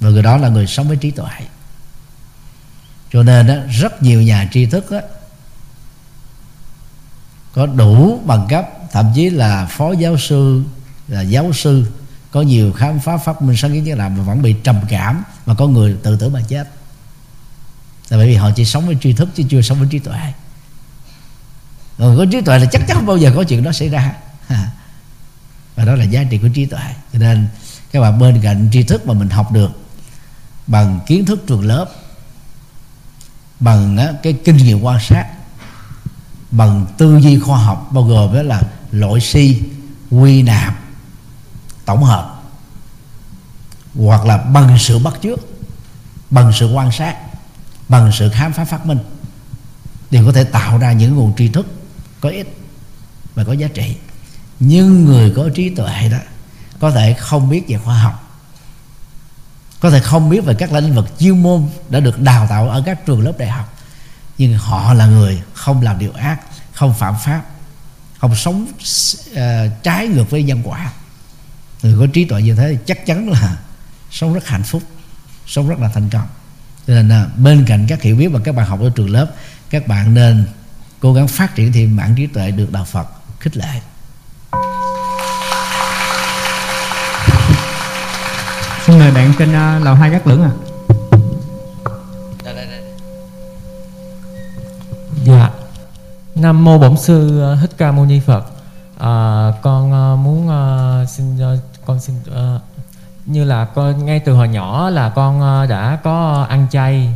Và 0.00 0.10
người 0.10 0.22
đó 0.22 0.36
là 0.36 0.48
người 0.48 0.66
sống 0.66 0.88
với 0.88 0.96
trí 0.96 1.10
tuệ. 1.10 1.30
Cho 3.12 3.22
nên 3.22 3.46
đó, 3.46 3.54
rất 3.70 4.02
nhiều 4.02 4.22
nhà 4.22 4.48
tri 4.52 4.66
thức 4.66 4.90
đó, 4.90 5.00
có 7.52 7.66
đủ 7.66 8.20
bằng 8.24 8.46
cấp 8.48 8.68
thậm 8.92 9.12
chí 9.14 9.30
là 9.30 9.66
phó 9.66 9.92
giáo 9.92 10.18
sư 10.18 10.62
là 11.08 11.20
giáo 11.20 11.52
sư 11.52 11.92
có 12.30 12.42
nhiều 12.42 12.72
khám 12.72 13.00
phá 13.00 13.16
phát 13.16 13.42
minh 13.42 13.56
sáng 13.56 13.72
kiến 13.72 13.84
như 13.84 13.94
làm 13.94 14.16
mà 14.18 14.24
vẫn 14.24 14.42
bị 14.42 14.54
trầm 14.64 14.80
cảm 14.88 15.24
và 15.44 15.54
có 15.54 15.66
người 15.66 15.96
tự 16.02 16.16
tử 16.16 16.28
mà 16.28 16.40
chết. 16.48 16.68
Là 18.08 18.16
bởi 18.16 18.26
vì 18.26 18.34
họ 18.34 18.50
chỉ 18.56 18.64
sống 18.64 18.86
với 18.86 18.96
tri 19.00 19.12
thức 19.12 19.28
chứ 19.34 19.42
chưa 19.48 19.62
sống 19.62 19.78
với 19.78 19.88
trí 19.90 19.98
tuệ. 19.98 20.32
Còn 21.98 22.16
có 22.18 22.26
trí 22.32 22.40
tuệ 22.40 22.58
là 22.58 22.66
chắc 22.72 22.82
chắn 22.86 22.96
không 22.96 23.06
bao 23.06 23.16
giờ 23.16 23.32
có 23.36 23.44
chuyện 23.44 23.62
đó 23.62 23.72
xảy 23.72 23.88
ra 23.88 24.14
và 25.76 25.84
đó 25.84 25.94
là 25.94 26.04
giá 26.04 26.24
trị 26.30 26.38
của 26.38 26.48
trí 26.48 26.66
tuệ. 26.66 26.94
Cho 27.12 27.18
nên 27.18 27.48
các 27.92 28.00
bạn 28.00 28.18
bên 28.18 28.40
cạnh 28.42 28.68
tri 28.72 28.82
thức 28.82 29.06
mà 29.06 29.14
mình 29.14 29.30
học 29.30 29.52
được 29.52 29.70
bằng 30.66 31.00
kiến 31.06 31.24
thức 31.24 31.44
trường 31.46 31.64
lớp, 31.64 31.90
bằng 33.60 33.98
cái 34.22 34.32
kinh 34.44 34.56
nghiệm 34.56 34.80
quan 34.80 35.00
sát, 35.00 35.26
bằng 36.50 36.86
tư 36.98 37.18
duy 37.18 37.38
khoa 37.38 37.58
học, 37.58 37.88
bao 37.92 38.04
gồm 38.04 38.34
đó 38.34 38.42
là 38.42 38.62
loại 38.90 39.20
si, 39.20 39.62
quy 40.10 40.42
nạp, 40.42 40.80
tổng 41.84 42.04
hợp, 42.04 42.42
hoặc 43.94 44.26
là 44.26 44.36
bằng 44.36 44.78
sự 44.78 44.98
bắt 44.98 45.14
chước, 45.22 45.38
bằng 46.30 46.52
sự 46.52 46.72
quan 46.72 46.92
sát, 46.92 47.16
bằng 47.88 48.12
sự 48.12 48.30
khám 48.30 48.52
phá 48.52 48.64
phát 48.64 48.86
minh, 48.86 48.98
đều 50.10 50.26
có 50.26 50.32
thể 50.32 50.44
tạo 50.44 50.78
ra 50.78 50.92
những 50.92 51.14
nguồn 51.14 51.36
tri 51.36 51.48
thức 51.48 51.66
có 52.20 52.28
ích 52.28 52.58
và 53.34 53.44
có 53.44 53.52
giá 53.52 53.68
trị 53.68 53.96
nhưng 54.60 55.04
người 55.04 55.32
có 55.36 55.48
trí 55.54 55.68
tuệ 55.68 56.08
đó 56.08 56.18
có 56.80 56.90
thể 56.90 57.14
không 57.14 57.50
biết 57.50 57.64
về 57.68 57.78
khoa 57.78 57.98
học 57.98 58.20
có 59.80 59.90
thể 59.90 60.00
không 60.00 60.30
biết 60.30 60.44
về 60.44 60.54
các 60.54 60.72
lĩnh 60.72 60.94
vực 60.94 61.18
chuyên 61.18 61.42
môn 61.42 61.68
đã 61.88 62.00
được 62.00 62.20
đào 62.20 62.46
tạo 62.50 62.68
ở 62.68 62.82
các 62.86 63.06
trường 63.06 63.20
lớp 63.20 63.32
đại 63.38 63.48
học 63.48 63.78
nhưng 64.38 64.58
họ 64.58 64.94
là 64.94 65.06
người 65.06 65.42
không 65.54 65.82
làm 65.82 65.98
điều 65.98 66.12
ác 66.12 66.40
không 66.72 66.94
phạm 66.94 67.14
pháp 67.24 67.42
không 68.24 68.36
sống 68.36 68.66
uh, 69.32 69.38
trái 69.82 70.08
ngược 70.08 70.30
với 70.30 70.42
nhân 70.42 70.62
quả. 70.64 70.92
Người 71.82 71.98
có 71.98 72.06
trí 72.12 72.24
tuệ 72.24 72.42
như 72.42 72.54
thế 72.54 72.78
chắc 72.86 73.06
chắn 73.06 73.28
là 73.28 73.56
sống 74.10 74.34
rất 74.34 74.46
hạnh 74.46 74.62
phúc 74.62 74.82
sống 75.46 75.68
rất 75.68 75.78
là 75.78 75.88
thành 75.94 76.10
công. 76.10 76.26
Cho 76.86 76.94
nên 76.94 77.08
là 77.08 77.26
bên 77.36 77.64
cạnh 77.66 77.86
các 77.88 78.02
hiểu 78.02 78.16
biết 78.16 78.28
và 78.28 78.40
các 78.44 78.54
bạn 78.54 78.66
học 78.66 78.80
ở 78.80 78.90
trường 78.94 79.10
lớp 79.10 79.30
các 79.70 79.88
bạn 79.88 80.14
nên 80.14 80.46
cố 81.00 81.14
gắng 81.14 81.28
phát 81.28 81.54
triển 81.54 81.72
thêm 81.72 81.96
bản 81.96 82.14
trí 82.16 82.26
tuệ 82.26 82.50
được 82.50 82.72
đạo 82.72 82.84
Phật 82.84 83.08
khích 83.40 83.56
lệ. 83.56 83.80
Xin 88.86 88.98
mời 88.98 89.10
bạn 89.10 89.32
trên 89.38 89.48
uh, 89.48 89.84
lầu 89.84 89.94
hai 89.94 90.10
gác 90.10 90.26
lưỡng 90.26 90.42
à 90.42 90.50
dạ. 95.24 95.50
Nam 96.34 96.64
mô 96.64 96.78
bổn 96.78 96.96
sư 96.96 97.42
à, 97.42 97.56
thích 97.60 97.70
ca 97.78 97.92
mâu 97.92 98.04
ni 98.04 98.20
phật. 98.20 98.44
À, 98.98 99.52
con 99.62 100.12
uh, 100.14 100.18
muốn 100.18 100.48
uh, 100.48 101.08
xin 101.08 101.54
uh, 101.54 101.58
con 101.86 102.00
xin 102.00 102.16
uh, 102.30 102.62
như 103.26 103.44
là 103.44 103.64
con 103.64 104.06
ngay 104.06 104.20
từ 104.20 104.32
hồi 104.34 104.48
nhỏ 104.48 104.90
là 104.90 105.08
con 105.08 105.62
uh, 105.62 105.70
đã 105.70 105.98
có 106.04 106.46
ăn 106.48 106.66
chay 106.70 107.08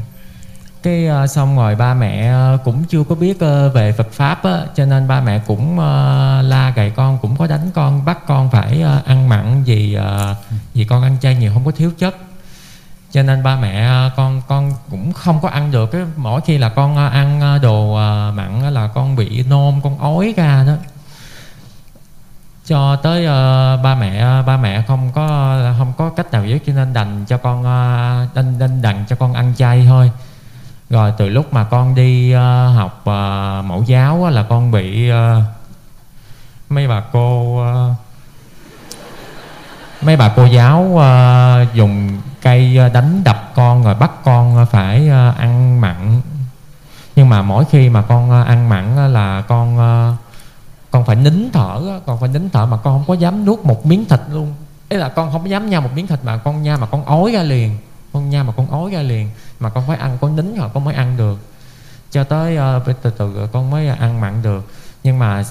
cái 0.83 1.09
uh, 1.25 1.31
xong 1.31 1.57
rồi 1.57 1.75
ba 1.75 1.95
mẹ 1.95 2.33
uh, 2.55 2.65
cũng 2.65 2.85
chưa 2.85 3.05
có 3.09 3.15
biết 3.15 3.37
uh, 3.45 3.75
về 3.75 3.93
Phật 3.93 4.13
pháp 4.13 4.45
á, 4.45 4.61
cho 4.75 4.85
nên 4.85 5.09
ba 5.09 5.21
mẹ 5.21 5.39
cũng 5.47 5.73
uh, 5.73 6.45
la 6.45 6.73
gầy 6.77 6.91
con 6.91 7.19
cũng 7.19 7.37
có 7.37 7.47
đánh 7.47 7.71
con 7.75 8.05
bắt 8.05 8.19
con 8.27 8.51
phải 8.51 8.85
uh, 8.99 9.05
ăn 9.07 9.29
mặn 9.29 9.65
vì 9.65 9.99
uh, 9.99 10.37
vì 10.75 10.85
con 10.85 11.03
ăn 11.03 11.17
chay 11.21 11.35
nhiều 11.35 11.53
không 11.55 11.65
có 11.65 11.71
thiếu 11.71 11.91
chất. 11.99 12.17
Cho 13.13 13.23
nên 13.23 13.43
ba 13.43 13.57
mẹ 13.57 14.07
uh, 14.07 14.13
con 14.17 14.43
con 14.49 14.73
cũng 14.91 15.13
không 15.13 15.41
có 15.41 15.49
ăn 15.49 15.71
được 15.71 15.91
cái 15.93 16.03
mỗi 16.17 16.41
khi 16.41 16.59
là 16.59 16.69
con 16.69 17.07
uh, 17.07 17.13
ăn 17.13 17.59
đồ 17.63 17.93
uh, 17.93 18.35
mặn 18.35 18.75
là 18.75 18.89
con 18.95 19.17
bị 19.17 19.43
nôn 19.43 19.81
con 19.85 19.99
ói 19.99 20.35
ra 20.37 20.65
đó. 20.67 20.73
Cho 22.67 22.97
tới 22.97 23.25
uh, 23.25 23.85
ba 23.85 23.95
mẹ 23.95 24.43
ba 24.43 24.57
mẹ 24.57 24.83
không 24.83 25.13
có 25.15 25.59
không 25.79 25.93
có 25.99 26.11
cách 26.11 26.33
nào 26.33 26.47
giúp 26.47 26.59
cho 26.67 26.73
nên 26.73 26.93
đành 26.93 27.25
cho 27.29 27.37
con 27.39 27.61
uh, 27.61 28.35
đành, 28.35 28.59
đành 28.59 28.83
đành 28.83 29.05
cho 29.09 29.17
con 29.17 29.33
ăn 29.33 29.55
chay 29.57 29.85
thôi 29.89 30.11
rồi 30.91 31.13
từ 31.19 31.29
lúc 31.29 31.53
mà 31.53 31.65
con 31.65 31.95
đi 31.95 32.35
uh, 32.35 32.77
học 32.77 33.01
uh, 33.01 33.65
mẫu 33.65 33.85
giáo 33.87 34.17
uh, 34.17 34.33
là 34.33 34.43
con 34.43 34.71
bị 34.71 35.11
uh, 35.11 35.43
mấy 36.69 36.89
bà 36.89 37.03
cô 37.13 37.61
uh, 37.63 37.97
mấy 40.03 40.17
bà 40.17 40.33
cô 40.37 40.45
giáo 40.45 40.81
uh, 40.83 41.75
dùng 41.75 42.21
cây 42.43 42.79
đánh 42.95 43.25
đập 43.25 43.53
con 43.55 43.85
rồi 43.85 43.95
bắt 43.95 44.11
con 44.25 44.67
phải 44.71 45.09
uh, 45.09 45.39
ăn 45.39 45.81
mặn. 45.81 46.21
Nhưng 47.17 47.29
mà 47.29 47.43
mỗi 47.43 47.65
khi 47.71 47.89
mà 47.89 48.03
con 48.03 48.41
uh, 48.41 48.47
ăn 48.47 48.69
mặn 48.69 49.13
là 49.13 49.43
con 49.49 49.77
uh, 49.77 50.19
con 50.91 51.05
phải 51.05 51.17
nín 51.17 51.51
thở 51.53 52.01
con 52.07 52.21
phải 52.21 52.29
nín 52.29 52.51
thở 52.51 52.67
mà 52.67 52.77
con 52.77 52.99
không 52.99 53.05
có 53.09 53.15
dám 53.15 53.45
nuốt 53.45 53.59
một 53.59 53.87
miếng 53.87 54.05
thịt 54.05 54.21
luôn. 54.31 54.55
Ý 54.89 54.97
là 54.97 55.09
con 55.09 55.33
không 55.33 55.43
có 55.43 55.49
dám 55.49 55.71
nha 55.71 55.81
một 55.81 55.91
miếng 55.95 56.07
thịt 56.07 56.19
mà 56.23 56.37
con 56.37 56.63
nha 56.63 56.77
mà 56.77 56.87
con 56.87 57.05
ói 57.05 57.33
ra 57.33 57.43
liền 57.43 57.79
con 58.13 58.31
nha 58.31 58.43
mà 58.43 58.53
con 58.57 58.71
ói 58.71 58.91
ra 58.91 59.03
liền 59.03 59.31
mà 59.61 59.71
con 59.71 59.85
phải 59.87 59.97
ăn 59.97 60.19
con 60.21 60.37
nín 60.37 60.55
rồi 60.55 60.69
con 60.75 60.85
mới 60.85 60.95
ăn 60.95 61.17
được. 61.17 61.39
Cho 62.11 62.25
tới 62.25 62.59
uh, 62.77 63.03
từ 63.03 63.11
từ 63.11 63.49
con 63.53 63.71
mới 63.71 63.89
ờ, 63.89 63.97
ăn 64.01 64.21
mặn 64.21 64.43
được. 64.43 64.73
Nhưng 65.05 65.19
mà 65.19 65.45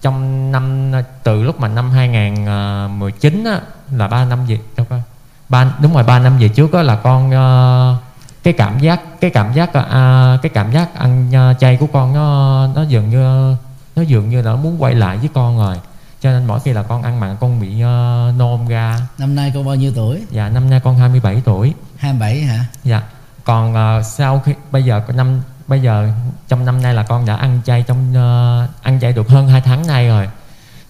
trong 0.00 0.52
năm 0.52 0.92
ờ, 0.92 1.02
từ 1.22 1.42
lúc 1.42 1.60
mà 1.60 1.68
năm 1.68 1.90
2019 1.90 3.44
á, 3.44 3.60
là 3.92 4.08
ba 4.08 4.24
năm 4.24 4.46
về 4.46 4.58
đâu 4.76 4.86
coi 4.90 5.02
ba 5.48 5.72
đúng 5.82 5.94
rồi 5.94 6.02
ba 6.02 6.18
năm 6.18 6.38
về 6.38 6.48
trước 6.48 6.72
á, 6.72 6.82
là 6.82 6.96
con 6.96 7.28
uh, 7.28 8.02
cái 8.42 8.52
cảm 8.52 8.78
giác 8.78 9.20
cái 9.20 9.30
cảm 9.30 9.52
giác 9.52 9.68
uh, 9.68 10.42
cái 10.42 10.50
cảm 10.54 10.72
giác 10.72 10.94
ăn 10.94 11.28
uh, 11.28 11.58
chay 11.58 11.76
của 11.76 11.86
con 11.92 12.14
nó 12.14 12.66
nó 12.74 12.82
dường 12.82 13.10
như 13.10 13.56
nó 13.96 14.02
dường 14.02 14.30
như 14.30 14.42
là 14.42 14.50
nó 14.50 14.56
muốn 14.56 14.82
quay 14.82 14.94
lại 14.94 15.16
với 15.16 15.28
con 15.34 15.58
rồi 15.58 15.80
cho 16.22 16.30
nên 16.30 16.46
mỗi 16.46 16.60
khi 16.60 16.72
là 16.72 16.82
con 16.82 17.02
ăn 17.02 17.20
mặn 17.20 17.36
con 17.40 17.60
bị 17.60 17.68
uh, 17.68 18.38
nôn 18.38 18.68
ra. 18.68 19.00
Năm 19.18 19.34
nay 19.34 19.52
con 19.54 19.64
bao 19.64 19.74
nhiêu 19.74 19.92
tuổi? 19.96 20.22
Dạ 20.30 20.48
năm 20.48 20.70
nay 20.70 20.80
con 20.80 20.96
27 20.96 21.42
tuổi. 21.44 21.74
27 21.96 22.40
hả? 22.40 22.64
Dạ. 22.84 23.02
Còn 23.44 23.72
uh, 23.72 24.06
sau 24.06 24.38
khi 24.38 24.54
bây 24.70 24.84
giờ 24.84 25.02
năm 25.14 25.42
bây 25.66 25.82
giờ 25.82 26.08
trong 26.48 26.64
năm 26.64 26.82
nay 26.82 26.94
là 26.94 27.02
con 27.02 27.26
đã 27.26 27.36
ăn 27.36 27.60
chay 27.64 27.82
trong 27.82 28.10
uh, 28.10 28.82
ăn 28.82 29.00
chay 29.00 29.12
được 29.12 29.28
hơn 29.28 29.48
2 29.48 29.60
tháng 29.60 29.86
nay 29.86 30.08
rồi. 30.08 30.28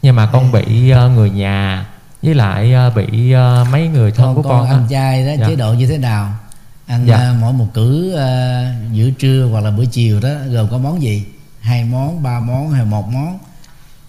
Nhưng 0.02 0.16
mà 0.16 0.26
con 0.26 0.52
bị 0.52 0.92
uh, 0.92 1.12
người 1.12 1.30
nhà 1.30 1.86
với 2.22 2.34
lại 2.34 2.74
uh, 2.88 2.94
bị 2.96 3.34
uh, 3.34 3.68
mấy 3.72 3.88
người 3.88 4.12
thân 4.12 4.26
con, 4.26 4.34
của 4.34 4.42
con, 4.42 4.60
con 4.60 4.70
ăn 4.70 4.86
chay 4.90 5.26
đó 5.26 5.32
dạ. 5.38 5.46
chế 5.48 5.56
độ 5.56 5.72
như 5.72 5.86
thế 5.86 5.98
nào? 5.98 6.34
Ăn 6.86 7.06
Dạ. 7.06 7.30
uh, 7.30 7.36
mỗi 7.40 7.52
một 7.52 7.66
cử 7.74 8.14
uh, 8.14 8.92
giữa 8.92 9.10
trưa 9.10 9.48
hoặc 9.52 9.60
là 9.60 9.70
buổi 9.70 9.86
chiều 9.86 10.20
đó 10.20 10.30
gồm 10.48 10.68
có 10.70 10.78
món 10.78 11.02
gì? 11.02 11.26
Hai 11.60 11.84
món 11.84 12.22
ba 12.22 12.40
món 12.40 12.70
hay 12.70 12.84
một 12.84 13.08
món 13.08 13.38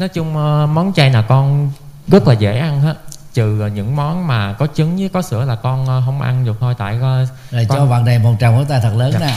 nói 0.01 0.09
chung 0.09 0.29
uh, 0.29 0.69
món 0.69 0.93
chay 0.93 1.09
là 1.09 1.21
con 1.21 1.71
rất 2.07 2.27
là 2.27 2.33
dễ 2.33 2.59
ăn 2.59 2.81
hết. 2.81 2.95
Trừ 3.33 3.65
uh, 3.65 3.71
những 3.71 3.95
món 3.95 4.27
mà 4.27 4.53
có 4.53 4.67
trứng 4.75 4.97
với 4.97 5.09
có 5.13 5.21
sữa 5.21 5.45
là 5.45 5.55
con 5.55 5.83
uh, 5.83 6.05
không 6.05 6.21
ăn 6.21 6.45
được 6.45 6.57
thôi. 6.59 6.75
Tại 6.77 6.95
uh, 6.95 7.01
rồi 7.51 7.65
con... 7.69 7.77
cho 7.77 7.85
bạn 7.85 8.05
này 8.05 8.19
một 8.19 8.33
tràng 8.39 8.55
pháo 8.55 8.65
tay 8.65 8.79
thật 8.83 8.91
lớn 8.97 9.11
Dạ. 9.13 9.19
nè. 9.19 9.35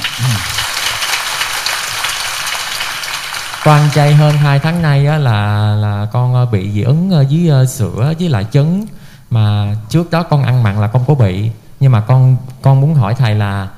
Con 3.64 3.78
ăn 3.78 3.90
chay 3.94 4.14
hơn 4.14 4.36
2 4.36 4.58
tháng 4.58 4.82
nay 4.82 5.06
á, 5.06 5.18
là 5.18 5.74
là 5.74 6.06
con 6.12 6.34
ờ, 6.34 6.46
bị 6.46 6.72
dị 6.72 6.82
ứng 6.82 7.10
ờ, 7.10 7.24
với 7.30 7.48
ờ, 7.48 7.66
sữa 7.66 8.12
với 8.18 8.28
lại 8.28 8.46
trứng. 8.52 8.86
Mà 9.30 9.74
trước 9.88 10.10
đó 10.10 10.22
con 10.22 10.42
ăn 10.42 10.62
mặn 10.62 10.80
là 10.80 10.88
không 10.88 11.04
có 11.06 11.14
bị. 11.14 11.50
Nhưng 11.80 11.92
mà 11.92 12.00
con 12.00 12.36
con 12.62 12.80
muốn 12.80 12.94
hỏi 12.94 13.14
thầy 13.14 13.34
là 13.34 13.68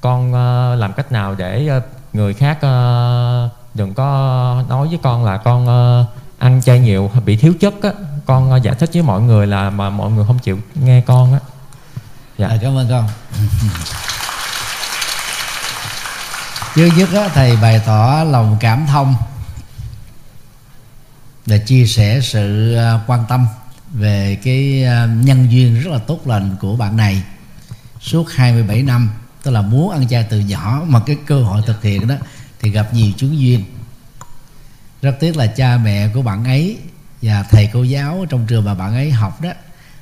con 0.00 0.32
ờ, 0.32 0.74
làm 0.76 0.92
cách 0.92 1.12
nào 1.12 1.34
để 1.34 1.66
ờ, 1.66 1.80
người 2.12 2.34
khác 2.34 2.58
ờ, 2.60 3.48
đừng 3.74 3.94
có 3.94 4.62
nói 4.68 4.88
với 4.88 4.98
con 5.02 5.24
là 5.24 5.36
con 5.36 5.66
ờ, 5.66 6.04
ăn 6.42 6.62
chay 6.62 6.78
nhiều 6.80 7.10
bị 7.24 7.36
thiếu 7.36 7.54
chất 7.60 7.74
á. 7.82 7.90
Con 8.26 8.50
ờ, 8.50 8.56
giải 8.56 8.74
thích 8.74 8.90
với 8.92 9.02
mọi 9.02 9.20
người 9.20 9.46
là 9.46 9.70
mà 9.70 9.90
mọi 9.90 10.10
người 10.10 10.24
không 10.26 10.38
chịu 10.38 10.58
nghe 10.74 11.00
con 11.00 11.32
á. 11.32 11.40
Dạ. 12.38 12.48
À, 12.48 12.58
cảm 12.62 12.76
ơn 12.76 12.88
con. 12.88 13.08
Trước 16.74 16.88
nhất 16.96 17.08
á, 17.14 17.28
thầy 17.34 17.56
bày 17.56 17.80
tỏ 17.86 18.24
lòng 18.30 18.56
cảm 18.60 18.86
thông 18.86 19.14
để 21.46 21.58
chia 21.58 21.86
sẻ 21.86 22.20
sự 22.22 22.74
ờ, 22.74 23.00
quan 23.06 23.24
tâm 23.28 23.46
về 23.92 24.38
cái 24.44 24.84
ờ, 24.84 25.06
nhân 25.06 25.46
duyên 25.50 25.80
rất 25.80 25.90
là 25.90 25.98
tốt 25.98 26.26
lành 26.26 26.56
của 26.60 26.76
bạn 26.76 26.96
này. 26.96 27.22
Suốt 28.00 28.30
27 28.30 28.82
năm 28.82 29.10
tức 29.42 29.50
là 29.50 29.62
muốn 29.62 29.90
ăn 29.90 30.08
chay 30.08 30.26
từ 30.30 30.40
nhỏ 30.40 30.82
mà 30.86 31.00
cái 31.06 31.16
cơ 31.26 31.42
hội 31.42 31.62
thực 31.66 31.82
hiện 31.82 32.08
đó 32.08 32.14
thì 32.60 32.70
gặp 32.70 32.94
nhiều 32.94 33.12
chứng 33.16 33.40
duyên 33.40 33.64
rất 35.02 35.16
tiếc 35.20 35.36
là 35.36 35.46
cha 35.46 35.78
mẹ 35.78 36.08
của 36.08 36.22
bạn 36.22 36.44
ấy 36.44 36.78
và 37.22 37.42
thầy 37.42 37.70
cô 37.72 37.82
giáo 37.82 38.26
trong 38.30 38.46
trường 38.46 38.64
mà 38.64 38.74
bạn 38.74 38.94
ấy 38.94 39.10
học 39.10 39.40
đó 39.40 39.52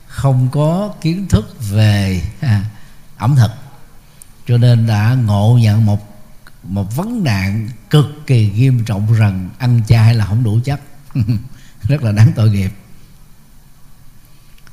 không 0.06 0.48
có 0.52 0.94
kiến 1.00 1.26
thức 1.28 1.56
về 1.70 2.22
à, 2.40 2.64
ẩm 3.16 3.36
thực. 3.36 3.50
Cho 4.46 4.56
nên 4.56 4.86
đã 4.86 5.16
ngộ 5.24 5.58
nhận 5.62 5.86
một 5.86 6.06
một 6.62 6.96
vấn 6.96 7.24
nạn 7.24 7.68
cực 7.90 8.06
kỳ 8.26 8.50
nghiêm 8.50 8.84
trọng 8.84 9.12
rằng 9.12 9.50
ăn 9.58 9.80
chay 9.88 10.14
là 10.14 10.24
không 10.26 10.44
đủ 10.44 10.60
chất. 10.64 10.80
Rất 11.88 12.02
là 12.02 12.12
đáng 12.12 12.32
tội 12.36 12.50
nghiệp. 12.50 12.70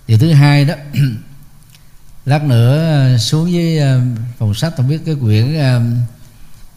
Điều 0.08 0.18
thứ 0.18 0.32
hai 0.34 0.66
đó 0.66 0.74
lát 2.26 2.44
nữa 2.44 2.78
ờ, 2.78 3.18
xuống 3.18 3.52
với 3.52 3.78
ờ, 3.78 4.02
phòng 4.38 4.54
sách 4.54 4.74
tôi 4.78 4.88
biết 4.88 5.02
cái 5.06 5.16
quyển 5.22 5.58
ờ, 5.58 5.82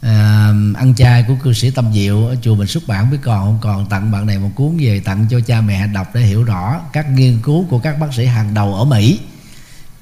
à, 0.03 0.47
ăn 0.77 0.95
chay 0.97 1.25
của 1.29 1.35
cư 1.43 1.53
sĩ 1.53 1.71
tâm 1.71 1.93
diệu 1.95 2.27
ở 2.27 2.37
chùa 2.43 2.55
mình 2.55 2.67
xuất 2.67 2.87
bản 2.87 3.11
biết 3.11 3.19
còn 3.23 3.45
không? 3.45 3.59
Còn 3.61 3.87
tặng 3.89 4.11
bạn 4.11 4.27
này 4.27 4.39
một 4.39 4.51
cuốn 4.55 4.77
về 4.81 5.01
tặng 5.05 5.27
cho 5.31 5.41
cha 5.47 5.61
mẹ 5.61 5.87
đọc 5.87 6.11
để 6.15 6.21
hiểu 6.21 6.45
rõ 6.45 6.81
các 6.93 7.11
nghiên 7.11 7.39
cứu 7.43 7.67
của 7.71 7.79
các 7.79 7.99
bác 8.01 8.15
sĩ 8.17 8.27
hàng 8.27 8.55
đầu 8.55 8.75
ở 8.75 8.85
mỹ. 8.85 9.21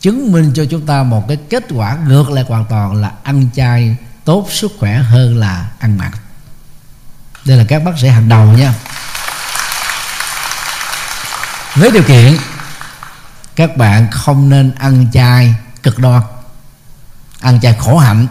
Chứng 0.01 0.33
minh 0.33 0.53
cho 0.55 0.65
chúng 0.65 0.87
ta 0.87 1.03
một 1.03 1.29
cái 1.29 1.37
kết 1.51 1.65
quả 1.71 1.99
ngược 2.07 2.31
lại 2.31 2.45
hoàn 2.49 2.65
toàn 2.65 2.95
là 2.95 3.13
ăn 3.23 3.49
chay 3.55 3.97
tốt 4.25 4.47
sức 4.51 4.73
khỏe 4.79 4.99
hơn 4.99 5.37
là 5.37 5.71
ăn 5.79 5.99
mặn 5.99 6.13
đây 7.49 7.59
là 7.59 7.65
các 7.69 7.85
bác 7.85 7.99
sĩ 7.99 8.09
hàng 8.09 8.29
đầu 8.29 8.47
nha. 8.47 8.75
Với 11.75 11.91
điều 11.91 12.03
kiện 12.03 12.37
các 13.57 13.77
bạn 13.77 14.11
không 14.11 14.49
nên 14.49 14.75
ăn 14.75 15.07
chay 15.13 15.55
cực 15.83 15.99
đoan 15.99 16.23
ăn 17.41 17.61
chay 17.61 17.77
khổ 17.79 17.99
hạnh 17.99 18.27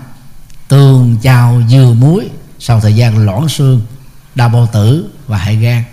tường 0.68 1.18
chào 1.22 1.62
dừa 1.70 1.94
muối. 1.98 2.30
Sau 2.60 2.80
thời 2.80 2.96
gian 2.96 3.26
loãng 3.26 3.50
xương 3.50 3.82
đau 4.36 4.50
bao 4.50 4.68
tử 4.74 5.10
và 5.28 5.38
hại 5.38 5.56
gan. 5.56 5.84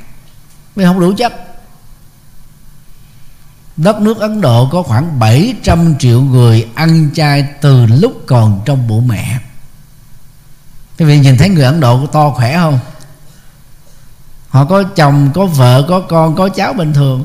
Mới 0.77 0.87
không 0.87 1.01
đủ 1.01 1.13
chất. 1.13 1.33
Đất 3.77 4.01
nước 4.01 4.19
Ấn 4.19 4.41
Độ 4.41 4.69
có 4.73 4.83
khoảng 4.83 5.19
700 5.19 5.95
triệu 5.99 6.21
người 6.21 6.69
ăn 6.75 7.11
chay 7.15 7.49
từ 7.61 7.87
lúc 7.87 8.23
còn 8.27 8.63
trong 8.65 8.89
bụng 8.89 9.09
mẹ. 9.09 9.39
Quý 10.99 11.05
vị 11.05 11.19
nhìn 11.19 11.37
thấy 11.37 11.49
người 11.49 11.65
Ấn 11.65 11.81
Độ 11.81 12.01
có 12.01 12.07
to 12.07 12.31
khỏe 12.31 12.57
không? 12.57 12.79
Họ 14.49 14.65
có 14.65 14.83
chồng, 14.83 15.31
có 15.35 15.47
vợ, 15.47 15.85
có 15.89 16.01
con, 16.01 16.37
có 16.37 16.49
cháu 16.49 16.73
bình 16.73 16.93
thường. 16.93 17.25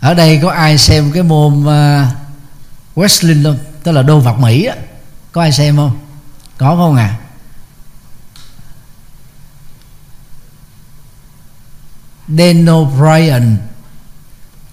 Ở 0.00 0.14
đây 0.14 0.40
có 0.42 0.50
ai 0.50 0.78
xem 0.78 1.12
cái 1.12 1.22
môn 1.22 1.60
uh, 1.60 2.06
wrestling 2.96 3.44
không? 3.44 3.58
Tức 3.82 3.92
là 3.92 4.02
đô 4.02 4.18
vật 4.18 4.38
Mỹ 4.38 4.64
á. 4.64 4.76
Có 5.32 5.40
ai 5.40 5.52
xem 5.52 5.76
không? 5.76 5.98
Có 6.58 6.76
không 6.76 6.96
à? 6.96 7.18
Daniel 12.28 12.84
Bryan 12.98 13.56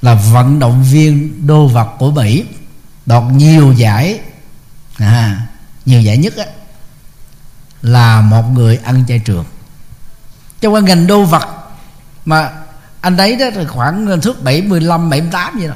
là 0.01 0.13
vận 0.13 0.59
động 0.59 0.83
viên 0.83 1.47
đô 1.47 1.67
vật 1.67 1.87
của 1.99 2.11
Mỹ 2.11 2.45
đoạt 3.05 3.23
nhiều 3.31 3.73
giải. 3.73 4.19
À, 4.97 5.47
nhiều 5.85 6.01
giải 6.01 6.17
nhất 6.17 6.37
á, 6.37 6.45
là 7.81 8.21
một 8.21 8.43
người 8.53 8.77
ăn 8.77 9.03
chay 9.07 9.19
trường. 9.19 9.45
Trong 10.61 10.73
cái 10.73 10.81
ngành 10.81 11.07
đô 11.07 11.23
vật 11.23 11.47
mà 12.25 12.51
anh 13.01 13.17
đấy 13.17 13.35
đó 13.35 13.45
là 13.53 13.67
khoảng 13.67 14.21
thước 14.21 14.43
75 14.43 15.09
78 15.09 15.59
vậy 15.59 15.67
đó. 15.67 15.75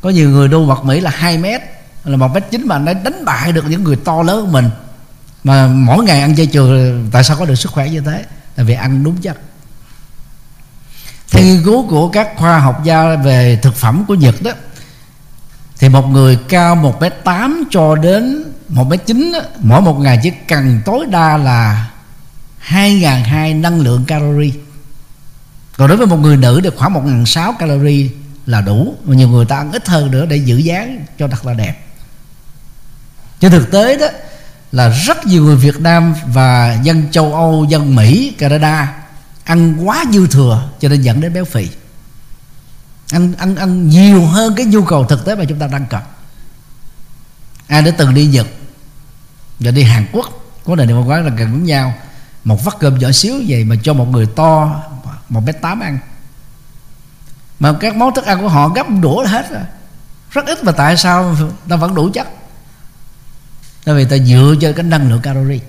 Có 0.00 0.10
nhiều 0.10 0.30
người 0.30 0.48
đô 0.48 0.64
vật 0.64 0.84
Mỹ 0.84 1.00
là 1.00 1.10
2 1.10 1.38
mét 1.38 1.62
là 2.04 2.16
một 2.16 2.34
mét 2.34 2.44
chín 2.50 2.66
mà 2.66 2.76
anh 2.76 2.86
ấy 2.86 2.94
đánh 2.94 3.24
bại 3.24 3.52
được 3.52 3.64
những 3.68 3.84
người 3.84 3.96
to 3.96 4.22
lớn 4.22 4.44
của 4.44 4.52
mình. 4.52 4.70
Mà 5.44 5.66
mỗi 5.66 6.04
ngày 6.04 6.20
ăn 6.20 6.36
chay 6.36 6.46
trường 6.46 7.08
tại 7.12 7.24
sao 7.24 7.36
có 7.36 7.44
được 7.44 7.54
sức 7.54 7.72
khỏe 7.72 7.88
như 7.88 8.00
thế? 8.00 8.24
Là 8.56 8.64
vì 8.64 8.74
ăn 8.74 9.04
đúng 9.04 9.16
chất. 9.16 9.36
Theo 11.30 11.44
nghiên 11.44 11.62
cứu 11.64 11.88
của 11.88 12.08
các 12.08 12.28
khoa 12.36 12.58
học 12.58 12.84
gia 12.84 13.16
về 13.16 13.58
thực 13.62 13.76
phẩm 13.76 14.04
của 14.08 14.14
Nhật 14.14 14.42
đó 14.42 14.50
thì 15.78 15.88
một 15.88 16.06
người 16.06 16.38
cao 16.48 16.76
1m8 16.76 17.62
cho 17.70 17.96
đến 17.96 18.44
1m9 18.68 19.32
đó, 19.32 19.38
mỗi 19.58 19.80
một 19.80 19.94
ngày 19.94 20.20
chỉ 20.22 20.32
cần 20.48 20.80
tối 20.84 21.06
đa 21.10 21.36
là 21.36 21.90
2.200 22.68 23.60
năng 23.60 23.80
lượng 23.80 24.04
calorie. 24.04 24.52
Còn 25.76 25.88
đối 25.88 25.96
với 25.96 26.06
một 26.06 26.16
người 26.16 26.36
nữ 26.36 26.60
thì 26.64 26.70
khoảng 26.76 27.24
1.600 27.24 27.52
calorie 27.58 28.08
là 28.46 28.60
đủ 28.60 28.94
mà 29.04 29.14
nhiều 29.14 29.28
người 29.28 29.44
ta 29.44 29.56
ăn 29.56 29.72
ít 29.72 29.88
hơn 29.88 30.10
nữa 30.10 30.26
để 30.26 30.36
giữ 30.36 30.56
dáng 30.56 31.04
cho 31.18 31.28
thật 31.28 31.46
là 31.46 31.54
đẹp 31.54 31.87
trên 33.40 33.50
thực 33.50 33.70
tế 33.70 33.96
đó 33.96 34.06
là 34.72 34.88
rất 34.88 35.26
nhiều 35.26 35.44
người 35.44 35.56
Việt 35.56 35.80
Nam 35.80 36.14
và 36.26 36.78
dân 36.82 37.10
châu 37.10 37.34
Âu, 37.34 37.66
dân 37.68 37.96
Mỹ, 37.96 38.34
Canada 38.38 38.94
ăn 39.44 39.88
quá 39.88 40.04
dư 40.12 40.26
thừa 40.26 40.68
cho 40.80 40.88
nên 40.88 41.02
dẫn 41.02 41.20
đến 41.20 41.32
béo 41.32 41.44
phì. 41.44 41.68
Ăn 43.12 43.34
ăn 43.38 43.56
ăn 43.56 43.88
nhiều 43.88 44.26
hơn 44.26 44.54
cái 44.54 44.66
nhu 44.66 44.84
cầu 44.84 45.04
thực 45.04 45.24
tế 45.24 45.34
mà 45.34 45.44
chúng 45.44 45.58
ta 45.58 45.66
đang 45.66 45.86
cần. 45.86 46.02
Ai 47.66 47.82
đã 47.82 47.90
từng 47.90 48.14
đi 48.14 48.26
Nhật 48.26 48.46
và 49.60 49.70
đi 49.70 49.82
Hàn 49.82 50.06
Quốc 50.12 50.26
có 50.64 50.76
nền 50.76 50.88
văn 50.88 51.02
hóa 51.02 51.18
là 51.18 51.30
gần 51.30 51.50
giống 51.50 51.64
nhau. 51.64 51.94
Một 52.44 52.64
vắt 52.64 52.74
cơm 52.78 52.98
nhỏ 52.98 53.12
xíu 53.12 53.34
vậy 53.48 53.64
mà 53.64 53.76
cho 53.82 53.94
một 53.94 54.08
người 54.08 54.26
to 54.26 54.82
một 55.28 55.40
mét 55.46 55.62
tám 55.62 55.80
ăn. 55.80 55.98
Mà 57.60 57.72
các 57.80 57.96
món 57.96 58.14
thức 58.14 58.26
ăn 58.26 58.40
của 58.40 58.48
họ 58.48 58.68
gấp 58.68 58.86
đũa 59.00 59.24
hết 59.26 59.50
rồi. 59.50 59.62
Rất 60.30 60.46
ít 60.46 60.64
mà 60.64 60.72
tại 60.72 60.96
sao 60.96 61.36
ta 61.68 61.76
vẫn 61.76 61.94
đủ 61.94 62.10
chất 62.14 62.28
tại 63.88 63.96
vì 63.96 64.04
ta 64.04 64.24
dựa 64.24 64.54
cho 64.60 64.72
cái 64.72 64.84
năng 64.84 65.10
lượng 65.10 65.20
calorie. 65.20 65.60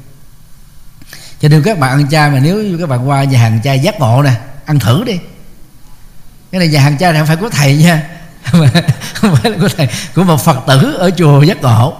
Cho 1.41 1.49
nên 1.49 1.63
các 1.63 1.79
bạn 1.79 1.91
ăn 1.91 2.09
chay 2.09 2.29
mà 2.29 2.39
nếu 2.39 2.77
các 2.79 2.89
bạn 2.89 3.09
qua 3.09 3.23
nhà 3.23 3.39
hàng 3.39 3.59
chay 3.63 3.79
giác 3.79 3.99
ngộ 3.99 4.23
nè, 4.23 4.31
ăn 4.65 4.79
thử 4.79 5.03
đi. 5.03 5.19
Cái 6.51 6.59
này 6.59 6.67
nhà 6.67 6.81
hàng 6.81 6.97
chay 6.97 7.11
này 7.11 7.19
không 7.19 7.27
phải 7.27 7.35
của 7.35 7.49
thầy 7.49 7.77
nha. 7.77 8.09
Không 9.13 9.35
phải 9.35 9.51
là 9.51 9.57
của 9.61 9.69
thầy, 9.77 9.89
của 10.15 10.23
một 10.23 10.37
phật 10.37 10.57
tử 10.67 10.93
ở 10.93 11.11
chùa 11.17 11.41
giác 11.41 11.61
ngộ. 11.61 11.93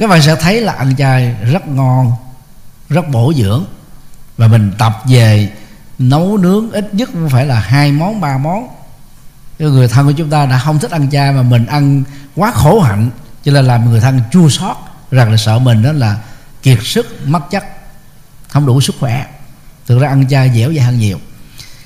Các 0.00 0.10
bạn 0.10 0.22
sẽ 0.22 0.36
thấy 0.36 0.60
là 0.60 0.72
ăn 0.72 0.96
chay 0.96 1.36
rất 1.52 1.68
ngon, 1.68 2.12
rất 2.88 3.08
bổ 3.08 3.32
dưỡng. 3.36 3.64
Và 4.36 4.48
mình 4.48 4.72
tập 4.78 5.02
về 5.08 5.50
nấu 5.98 6.36
nướng 6.36 6.70
ít 6.70 6.94
nhất 6.94 7.08
cũng 7.12 7.28
phải 7.28 7.46
là 7.46 7.60
hai 7.60 7.92
món, 7.92 8.20
ba 8.20 8.38
món. 8.38 8.68
Cái 9.58 9.68
người 9.68 9.88
thân 9.88 10.06
của 10.06 10.12
chúng 10.12 10.30
ta 10.30 10.46
đã 10.46 10.58
không 10.58 10.78
thích 10.78 10.90
ăn 10.90 11.10
chay 11.10 11.32
mà 11.32 11.42
mình 11.42 11.66
ăn 11.66 12.02
quá 12.36 12.52
khổ 12.54 12.80
hạnh 12.80 13.10
cho 13.48 13.54
nên 13.54 13.64
làm 13.64 13.90
người 13.90 14.00
thân 14.00 14.20
chua 14.32 14.48
xót, 14.48 14.76
rằng 15.10 15.30
là 15.30 15.36
sợ 15.36 15.58
mình 15.58 15.82
đó 15.82 15.92
là 15.92 16.16
kiệt 16.62 16.78
sức, 16.82 17.26
mất 17.26 17.50
chất, 17.50 17.64
không 18.48 18.66
đủ 18.66 18.80
sức 18.80 18.94
khỏe. 19.00 19.26
Thực 19.86 19.98
ra 19.98 20.08
ăn 20.08 20.28
chay 20.28 20.50
dẻo 20.54 20.72
dai 20.72 20.84
hơn 20.84 20.98
nhiều. 20.98 21.20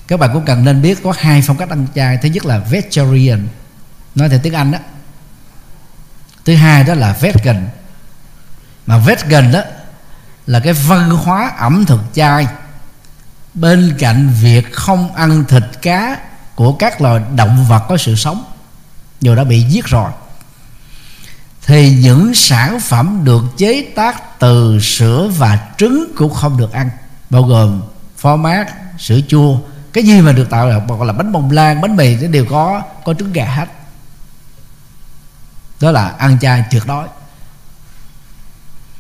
Các 0.09 0.21
bạn 0.21 0.31
cũng 0.33 0.45
cần 0.45 0.65
nên 0.65 0.83
biết 0.83 0.99
có 1.03 1.15
hai 1.19 1.43
phong 1.43 1.57
cách 1.57 1.69
ăn 1.69 1.87
chay. 1.95 2.19
Thứ 2.23 2.29
nhất 2.29 2.47
là 2.47 2.59
vegetarian, 2.59 3.49
nói 4.15 4.29
theo 4.29 4.39
tiếng 4.43 4.55
anh 4.55 4.71
đó. 4.71 4.79
Thứ 6.45 6.55
hai 6.55 6.85
đó 6.85 6.95
là 6.95 7.17
vegan. 7.21 7.69
Mà 8.87 8.99
vegan 8.99 9.53
đó 9.53 9.61
là 10.47 10.61
cái 10.61 10.73
văn 10.73 11.11
hóa 11.11 11.53
ẩm 11.59 11.85
thực 11.87 12.01
chay. 12.15 12.47
Bên 13.55 13.97
cạnh 13.99 14.31
việc 14.41 14.73
không 14.73 15.15
ăn 15.15 15.45
thịt 15.49 15.65
cá 15.83 16.17
của 16.55 16.73
các 16.73 17.01
loài 17.01 17.23
động 17.37 17.67
vật 17.69 17.83
có 17.89 17.97
sự 17.97 18.15
sống 18.17 18.45
dù 19.21 19.35
đã 19.35 19.45
bị 19.45 19.63
giết 19.63 19.87
rồi 19.87 20.11
thì 21.67 21.91
những 21.91 22.35
sản 22.35 22.81
phẩm 22.81 23.21
được 23.25 23.43
chế 23.57 23.93
tác 23.97 24.39
từ 24.39 24.81
sữa 24.81 25.31
và 25.37 25.69
trứng 25.79 26.13
cũng 26.17 26.35
không 26.35 26.57
được 26.57 26.73
ăn, 26.73 26.91
bao 27.31 27.43
gồm 27.43 27.83
phó 28.17 28.37
mát, 28.37 28.67
sữa 28.99 29.21
chua. 29.29 29.57
Cái 29.93 30.05
gì 30.05 30.21
mà 30.21 30.33
được 30.33 30.51
tạo 30.51 30.69
ra? 30.69 30.81
Gọi 30.89 31.07
là 31.07 31.13
bánh 31.13 31.33
bông 31.33 31.51
lan, 31.51 31.81
bánh 31.81 31.97
mì, 31.97 32.17
nó 32.17 32.29
đều 32.29 32.47
có 32.51 32.83
có 33.05 33.15
trứng 33.15 33.33
gà 33.33 33.45
hết. 33.45 33.69
Đó 35.81 35.91
là 35.91 36.09
ăn 36.09 36.39
chay 36.41 36.65
tuyệt 36.71 36.87
đối. 36.87 37.09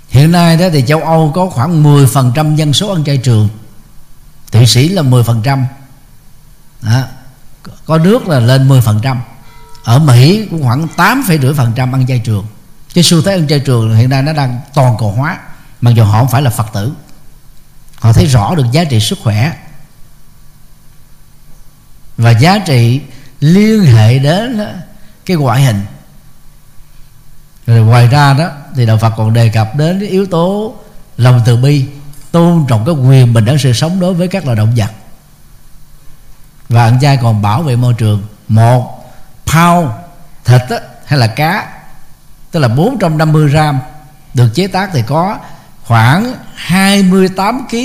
Hiện 0.08 0.32
nay 0.32 0.56
đó 0.56 0.66
thì 0.72 0.84
châu 0.86 1.00
âu 1.00 1.32
có 1.34 1.48
khoảng 1.48 1.82
10% 1.82 2.56
dân 2.56 2.72
số 2.72 2.92
ăn 2.92 3.04
chay 3.04 3.16
trường. 3.16 3.48
Thụy 4.52 4.66
sĩ 4.66 4.88
là 4.88 5.02
10% 5.02 5.64
đó. 6.82 7.02
có 7.84 7.98
nước 7.98 8.28
là 8.28 8.40
lên 8.40 8.68
10% 8.68 9.16
ở 9.84 9.98
mỹ 9.98 10.46
cũng 10.50 10.62
khoảng 10.62 10.86
8,5% 10.96 11.92
ăn 11.92 12.06
chay 12.06 12.18
trường. 12.18 12.46
Cái 12.94 13.04
xu 13.04 13.22
thế 13.22 13.32
ăn 13.32 13.48
chay 13.48 13.60
trường 13.60 13.96
hiện 13.96 14.08
nay 14.08 14.22
nó 14.22 14.32
đang 14.32 14.60
toàn 14.74 14.96
cầu 14.98 15.10
hóa 15.12 15.38
mặc 15.80 15.90
dù 15.90 16.04
họ 16.04 16.18
không 16.18 16.28
phải 16.28 16.42
là 16.42 16.50
phật 16.50 16.66
tử. 16.72 16.92
Họ 17.98 18.12
thấy 18.12 18.26
rõ 18.26 18.54
được 18.54 18.66
giá 18.72 18.84
trị 18.84 19.00
sức 19.00 19.18
khỏe 19.22 19.52
và 22.16 22.30
giá 22.30 22.58
trị 22.58 23.00
liên 23.40 23.84
hệ 23.84 24.18
đến 24.18 24.60
cái 25.26 25.36
ngoại 25.36 25.62
hình. 25.62 25.84
Rồi 27.66 27.80
ngoài 27.80 28.08
ra 28.08 28.32
đó 28.32 28.50
thì 28.76 28.86
đạo 28.86 28.98
Phật 28.98 29.12
còn 29.16 29.32
đề 29.32 29.48
cập 29.48 29.76
đến 29.76 30.00
cái 30.00 30.08
yếu 30.08 30.26
tố 30.26 30.74
lòng 31.16 31.42
từ 31.46 31.56
bi 31.56 31.86
tôn 32.30 32.64
trọng 32.68 32.84
cái 32.84 32.94
quyền 32.94 33.32
bình 33.32 33.44
đẳng 33.44 33.58
sự 33.58 33.72
sống 33.72 34.00
đối 34.00 34.14
với 34.14 34.28
các 34.28 34.44
loài 34.44 34.56
động 34.56 34.72
vật. 34.76 34.90
Và 36.68 36.84
ăn 36.84 36.98
chay 37.00 37.16
còn 37.16 37.42
bảo 37.42 37.62
vệ 37.62 37.76
môi 37.76 37.94
trường. 37.94 38.22
Một 38.48 39.01
pound 39.46 39.90
thịt 40.44 40.62
á, 40.70 40.78
hay 41.06 41.18
là 41.18 41.26
cá. 41.26 41.72
Tức 42.50 42.60
là 42.60 42.68
450 42.68 43.48
gram. 43.48 43.78
Được 44.34 44.48
chế 44.54 44.66
tác 44.66 44.90
thì 44.92 45.02
có 45.06 45.38
khoảng 45.84 46.34
28 46.54 47.66
kg 47.70 47.76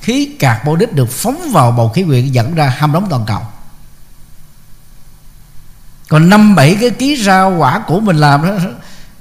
khí 0.00 0.36
carbonic 0.38 0.92
được 0.92 1.10
phóng 1.10 1.50
vào 1.52 1.70
bầu 1.70 1.88
khí 1.88 2.02
quyển 2.02 2.26
dẫn 2.26 2.54
ra 2.54 2.74
hâm 2.78 2.92
nóng 2.92 3.06
toàn 3.10 3.24
cầu. 3.26 3.40
Còn 6.08 6.28
năm 6.28 6.54
bảy 6.54 6.76
cái 6.80 6.90
ký 6.90 7.22
rau 7.24 7.56
quả 7.58 7.78
của 7.86 8.00
mình 8.00 8.16
làm 8.16 8.46
đó 8.46 8.54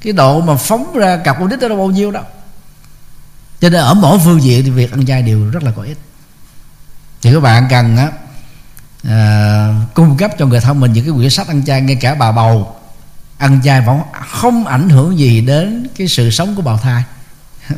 cái 0.01 0.13
độ 0.13 0.41
mà 0.41 0.55
phóng 0.55 0.93
ra 0.93 1.17
carbonic 1.17 1.59
đó 1.59 1.67
là 1.67 1.75
bao 1.75 1.87
nhiêu 1.87 2.11
đó. 2.11 2.21
Cho 3.61 3.69
nên 3.69 3.81
ở 3.81 3.93
mỗi 3.93 4.19
phương 4.23 4.41
diện 4.41 4.63
thì 4.63 4.69
việc 4.69 4.91
ăn 4.91 5.05
chay 5.05 5.21
đều 5.21 5.49
rất 5.49 5.63
là 5.63 5.71
có 5.75 5.83
ích. 5.83 5.97
Thì 7.21 7.33
các 7.33 7.39
bạn 7.39 7.67
cần 7.69 7.97
á 7.97 8.11
à, 9.07 9.67
cung 9.93 10.17
cấp 10.17 10.31
cho 10.39 10.45
người 10.45 10.59
thân 10.59 10.79
mình 10.79 10.93
những 10.93 11.05
cái 11.05 11.13
quyển 11.13 11.29
sách 11.29 11.47
ăn 11.47 11.65
chay 11.65 11.81
ngay 11.81 11.95
cả 11.95 12.15
bà 12.15 12.31
bầu 12.31 12.75
ăn 13.41 13.61
chay 13.63 13.81
vẫn 13.81 14.01
không 14.29 14.67
ảnh 14.67 14.89
hưởng 14.89 15.19
gì 15.19 15.41
đến 15.41 15.87
cái 15.97 16.07
sự 16.07 16.29
sống 16.29 16.55
của 16.55 16.61
bào 16.61 16.77
thai. 16.77 17.03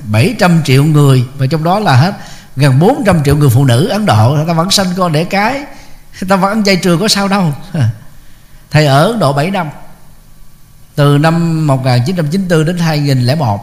700 0.03 0.61
triệu 0.63 0.83
người 0.83 1.25
và 1.37 1.45
trong 1.45 1.63
đó 1.63 1.79
là 1.79 1.95
hết 1.95 2.13
gần 2.55 2.79
400 2.79 3.23
triệu 3.23 3.37
người 3.37 3.49
phụ 3.49 3.65
nữ 3.65 3.87
Ấn 3.87 4.05
Độ. 4.05 4.29
Người 4.29 4.45
ta 4.47 4.53
vẫn 4.53 4.71
sinh 4.71 4.87
con 4.97 5.11
để 5.11 5.23
cái 5.23 5.53
người 5.53 6.29
ta 6.29 6.35
vẫn 6.35 6.51
ăn 6.51 6.63
chay 6.63 6.75
trường 6.75 6.99
có 6.99 7.07
sao 7.07 7.27
đâu. 7.27 7.53
Thầy 8.71 8.85
ở 8.85 9.07
Ấn 9.07 9.19
Độ 9.19 9.33
7 9.33 9.51
năm 9.51 9.69
từ 10.95 11.17
năm 11.17 11.67
1994 11.67 12.65
đến 12.65 12.77
2001 12.77 13.59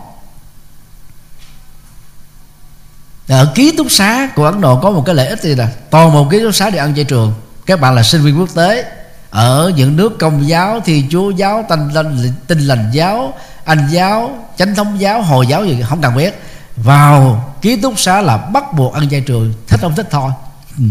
ở 3.29 3.53
ký 3.55 3.73
túc 3.77 3.91
xá 3.91 4.29
của 4.35 4.45
Ấn 4.45 4.61
Độ 4.61 4.81
có 4.81 4.91
một 4.91 5.03
cái 5.07 5.15
lợi 5.15 5.27
ích 5.27 5.43
gì 5.43 5.55
là 5.55 5.73
toàn 5.91 6.13
một 6.13 6.29
ký 6.31 6.41
túc 6.41 6.55
xá 6.55 6.71
để 6.71 6.79
ăn 6.79 6.95
chay 6.95 7.05
trường 7.05 7.35
các 7.71 7.81
bạn 7.81 7.95
là 7.95 8.03
sinh 8.03 8.23
viên 8.23 8.39
quốc 8.39 8.49
tế. 8.55 8.93
Ở 9.31 9.73
những 9.77 9.97
nước 9.97 10.19
công 10.19 10.49
giáo 10.49 10.81
thì 10.85 11.05
chúa 11.11 11.31
giáo 11.31 11.67
tinh 11.69 11.89
lành, 11.89 12.33
tinh 12.47 12.59
lành 12.59 12.91
giáo 12.93 13.35
anh 13.65 13.89
giáo 13.91 14.49
chánh 14.57 14.75
thống 14.75 15.01
giáo 15.01 15.23
hồi 15.23 15.47
giáo 15.47 15.65
gì 15.65 15.83
không 15.89 16.01
cần 16.01 16.17
biết. 16.17 16.43
Vào 16.77 17.45
ký 17.63 17.77
túc 17.77 17.99
xá 17.99 18.21
là 18.21 18.37
bắt 18.37 18.65
buộc 18.73 18.95
ăn 18.95 19.11
chay 19.11 19.21
trường. 19.21 19.55
Thích 19.67 19.81
không 19.81 19.95
thích 19.95 20.09
thôi. 20.11 20.31
Ừ. 20.79 20.85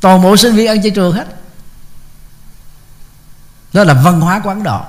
toàn 0.00 0.22
bộ 0.22 0.36
sinh 0.36 0.54
viên 0.54 0.68
ăn 0.68 0.82
chay 0.82 0.90
trường 0.90 1.12
hết. 1.12 1.26
Đó 3.72 3.84
là 3.84 3.94
văn 3.94 4.20
hóa 4.20 4.40
của 4.40 4.48
ấn 4.48 4.62
độ. 4.62 4.80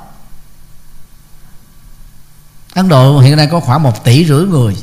Ấn 2.73 2.89
độ 2.89 3.19
hiện 3.19 3.37
nay 3.37 3.47
có 3.51 3.59
khoảng 3.59 3.83
một 3.83 4.03
tỷ 4.03 4.25
rưỡi 4.25 4.45
người. 4.45 4.75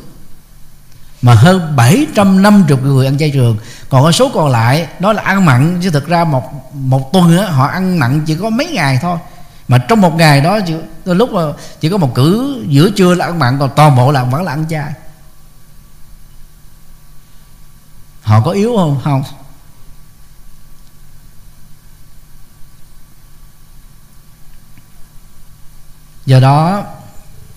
Mà 1.23 1.35
hơn 1.35 1.77
750 1.77 2.79
người 2.83 3.07
ăn 3.07 3.19
chay 3.19 3.31
trường 3.31 3.59
còn 3.93 4.13
số 4.13 4.31
còn 4.35 4.51
lại 4.51 4.89
đó 4.99 5.13
là 5.13 5.23
ăn 5.23 5.45
mặn 5.45 5.81
chứ 5.83 5.91
thực 5.91 6.07
ra 6.07 6.25
một 6.25 6.75
một 6.75 7.13
tuần 7.13 7.39
á, 7.39 7.47
họ 7.47 7.67
ăn 7.67 7.99
mặn 7.99 8.25
chỉ 8.27 8.37
có 8.37 8.51
mấy 8.51 8.67
ngày 8.67 8.99
thôi. 9.03 9.19
Mà 9.69 9.79
trong 9.79 10.01
một 10.01 10.15
ngày 10.15 10.41
đó 10.41 10.59
chỉ, 10.67 10.75
lúc 11.05 11.33
mà 11.33 11.43
chỉ 11.81 11.91
có 11.91 11.97
một 11.97 12.15
cử 12.15 12.57
giữa 12.69 12.91
trưa 12.91 13.15
là 13.15 13.25
ăn 13.25 13.39
mặn 13.39 13.59
còn 13.59 13.71
toàn 13.77 13.97
bộ 13.97 14.13
là 14.13 14.25
vẫn 14.25 14.43
là 14.43 14.53
ăn 14.53 14.65
chay. 14.71 14.93
Họ 18.23 18.41
có 18.41 18.51
yếu 18.51 18.77
không? 18.77 19.01
Không. 19.05 19.25
Do 26.27 26.41
đó 26.41 26.85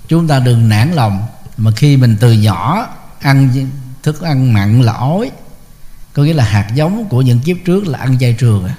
chúng 0.08 0.28
ta 0.28 0.40
đừng 0.40 0.70
nản 0.70 0.92
lòng 0.92 1.28
mà 1.58 1.72
khi 1.76 1.98
mình 1.98 2.18
từ 2.20 2.32
nhỏ 2.32 2.88
ăn 3.20 3.70
thức 4.04 4.22
ăn 4.22 4.54
mặn 4.54 4.82
là 4.82 4.94
ói 4.94 5.32
có 6.16 6.24
nghĩa 6.24 6.34
là 6.34 6.44
hạt 6.44 6.68
giống 6.76 7.10
của 7.10 7.22
những 7.22 7.40
kiếp 7.40 7.58
trước 7.66 7.88
là 7.88 8.00
ăn 8.00 8.20
chay 8.20 8.34
trường 8.34 8.66
à 8.66 8.76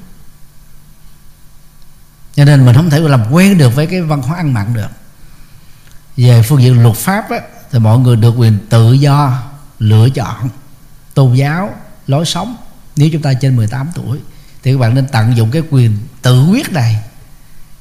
cho 2.37 2.45
nên 2.45 2.67
mình 2.67 2.75
không 2.75 2.91
thể 2.91 3.01
làm 3.01 3.33
quen 3.33 3.59
được 3.59 3.75
với 3.75 3.87
cái 3.87 4.03
văn 4.03 4.23
hóa 4.23 4.37
ăn 4.37 4.55
mặn 4.55 4.75
được. 4.75 4.89
Về 6.17 6.43
phương 6.43 6.63
diện 6.63 6.83
luật 6.83 6.97
pháp 6.97 7.31
á, 7.31 7.41
thì 7.73 7.79
mọi 7.79 7.99
người 7.99 8.17
được 8.17 8.35
quyền 8.37 8.59
tự 8.69 8.93
do 8.93 9.43
lựa 9.79 10.09
chọn 10.11 10.49
tôn 11.15 11.35
giáo 11.35 11.75
lối 12.07 12.25
sống. 12.25 12.57
Nếu 12.97 13.09
chúng 13.13 13.23
ta 13.23 13.35
trên 13.35 13.57
18 13.57 13.91
tuổi 13.95 14.19
thì 14.63 14.73
các 14.73 14.79
bạn 14.79 14.95
nên 14.95 15.07
tận 15.13 15.37
dụng 15.37 15.51
cái 15.51 15.63
quyền 15.71 15.99
tự 16.23 16.47
quyết 16.51 16.73
này 16.73 17.03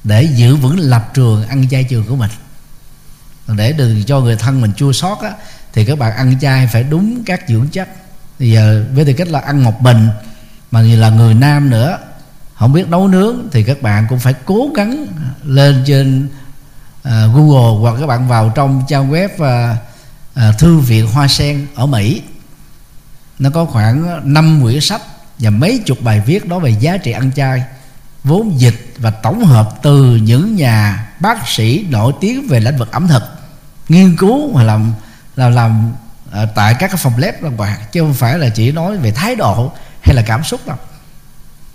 để 0.04 0.22
giữ 0.22 0.56
vững 0.56 0.78
lập 0.78 1.10
trường 1.14 1.48
ăn 1.48 1.68
chay 1.68 1.84
trường 1.84 2.04
của 2.04 2.16
mình. 2.16 2.30
Để 3.48 3.72
đừng 3.72 4.04
cho 4.04 4.20
người 4.20 4.36
thân 4.36 4.60
mình 4.60 4.72
chua 4.76 4.92
sót 4.92 5.22
á, 5.22 5.32
thì 5.72 5.84
các 5.84 5.98
bạn 5.98 6.16
ăn 6.16 6.40
chay 6.40 6.66
phải 6.72 6.82
đúng 6.82 7.24
các 7.24 7.40
dưỡng 7.48 7.68
chất 7.68 7.88
bây 8.38 8.50
giờ 8.50 8.84
với 8.94 9.04
tư 9.04 9.12
cách 9.12 9.28
là 9.28 9.40
ăn 9.40 9.64
một 9.64 9.82
mình 9.82 10.08
mà 10.70 10.82
là 10.82 11.10
người 11.10 11.34
nam 11.34 11.70
nữa 11.70 11.98
không 12.54 12.72
biết 12.72 12.88
nấu 12.88 13.08
nướng 13.08 13.36
thì 13.52 13.62
các 13.62 13.82
bạn 13.82 14.06
cũng 14.08 14.18
phải 14.18 14.34
cố 14.44 14.70
gắng 14.76 15.06
lên 15.44 15.82
trên 15.86 16.28
uh, 17.08 17.12
Google 17.34 17.80
hoặc 17.80 17.96
các 18.00 18.06
bạn 18.06 18.28
vào 18.28 18.52
trong 18.54 18.82
trang 18.88 19.10
web 19.12 19.28
uh, 19.28 19.78
uh, 20.34 20.58
thư 20.58 20.78
viện 20.78 21.06
Hoa 21.06 21.28
Sen 21.28 21.66
ở 21.74 21.86
Mỹ. 21.86 22.22
Nó 23.38 23.50
có 23.50 23.64
khoảng 23.64 24.20
5 24.32 24.60
quyển 24.62 24.80
sách 24.80 25.02
và 25.38 25.50
mấy 25.50 25.82
chục 25.86 25.98
bài 26.02 26.22
viết 26.26 26.48
đó 26.48 26.58
về 26.58 26.70
giá 26.80 26.96
trị 26.96 27.12
ăn 27.12 27.30
chay 27.36 27.64
vốn 28.24 28.60
dịch 28.60 28.94
và 28.98 29.10
tổng 29.10 29.44
hợp 29.44 29.70
từ 29.82 30.16
những 30.16 30.56
nhà 30.56 31.08
bác 31.20 31.48
sĩ 31.48 31.86
nổi 31.90 32.12
tiếng 32.20 32.48
về 32.48 32.60
lĩnh 32.60 32.78
vực 32.78 32.92
ẩm 32.92 33.08
thực 33.08 33.22
nghiên 33.88 34.16
cứu 34.16 34.52
và 34.52 34.62
làm 34.62 34.92
là 35.36 35.48
làm 35.48 35.92
à, 36.32 36.46
tại 36.54 36.74
các 36.74 36.86
cái 36.86 36.96
phòng 36.96 37.12
lab 37.16 37.34
đàng 37.42 37.56
hoàng 37.56 37.78
chứ 37.92 38.00
không 38.00 38.14
phải 38.14 38.38
là 38.38 38.48
chỉ 38.48 38.72
nói 38.72 38.96
về 38.96 39.10
thái 39.12 39.34
độ 39.34 39.72
hay 40.00 40.14
là 40.14 40.22
cảm 40.22 40.44
xúc 40.44 40.60
đâu. 40.66 40.76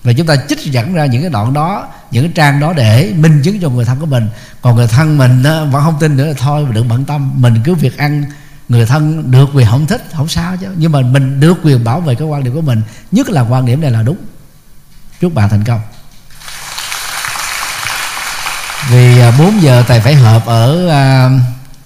Và 0.03 0.14
chúng 0.14 0.28
ta 0.28 0.36
trích 0.49 0.60
dẫn 0.60 0.94
ra 0.94 1.06
những 1.06 1.22
cái 1.22 1.30
đoạn 1.30 1.53
đó 1.53 1.88
những 2.11 2.23
cái 2.23 2.32
trang 2.36 2.60
đó 2.60 2.73
để 2.73 3.14
minh 3.15 3.41
chứng 3.44 3.60
cho 3.61 3.69
người 3.69 3.86
thân 3.86 3.99
của 3.99 4.06
mình. 4.06 4.30
Còn 4.61 4.76
người 4.76 4.88
thân 4.88 5.18
mình 5.18 5.44
đó, 5.44 5.65
vẫn 5.65 5.84
không 5.84 5.98
tin 5.99 6.18
nữa 6.18 6.26
là 6.26 6.34
thôi 6.38 6.68
đừng 6.72 6.88
bận 6.88 7.06
tâm. 7.06 7.32
Mình 7.36 7.61
cứ 7.64 7.76
việc 7.76 7.98
ăn 7.98 8.23
người 8.69 8.86
thân 8.86 9.32
được 9.32 9.49
quyền 9.53 9.68
không 9.68 9.88
thích 9.88 10.03
không 10.14 10.28
sao 10.28 10.57
chứ. 10.57 10.68
Nhưng 10.78 10.91
mà 10.91 11.02
mình 11.02 11.40
được 11.40 11.57
quyền 11.64 11.84
bảo 11.84 12.02
vệ 12.02 12.15
cái 12.15 12.28
quan 12.28 12.44
điểm 12.44 12.53
của 12.53 12.61
mình 12.61 12.82
nhất 13.11 13.30
là 13.30 13.41
quan 13.41 13.65
điểm 13.65 13.82
này 13.82 13.91
là 13.91 14.02
đúng. 14.02 14.18
Chúc 15.22 15.34
bạn 15.34 15.49
thành 15.49 15.64
công. 15.64 15.82
Vì 18.90 19.19
à, 19.19 19.32
4 19.40 19.61
giờ 19.61 19.84
thầy 19.88 19.99
phải 19.99 20.15
họp 20.15 20.45
ở 20.45 20.88
à, 20.90 21.30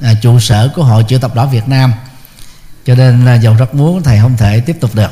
à, 0.01 0.13
trụ 0.21 0.39
sở 0.39 0.69
của 0.75 0.83
hội 0.83 1.03
chữ 1.07 1.17
thập 1.17 1.35
đỏ 1.35 1.45
Việt 1.45 1.67
Nam 1.67 1.93
cho 2.85 2.95
nên 2.95 3.25
à, 3.25 3.35
dầu 3.35 3.55
rất 3.59 3.75
muốn, 3.75 4.03
thầy 4.03 4.19
không 4.19 4.37
thể 4.37 4.59
tiếp 4.59 4.77
tục 4.79 4.95
được. 4.95 5.11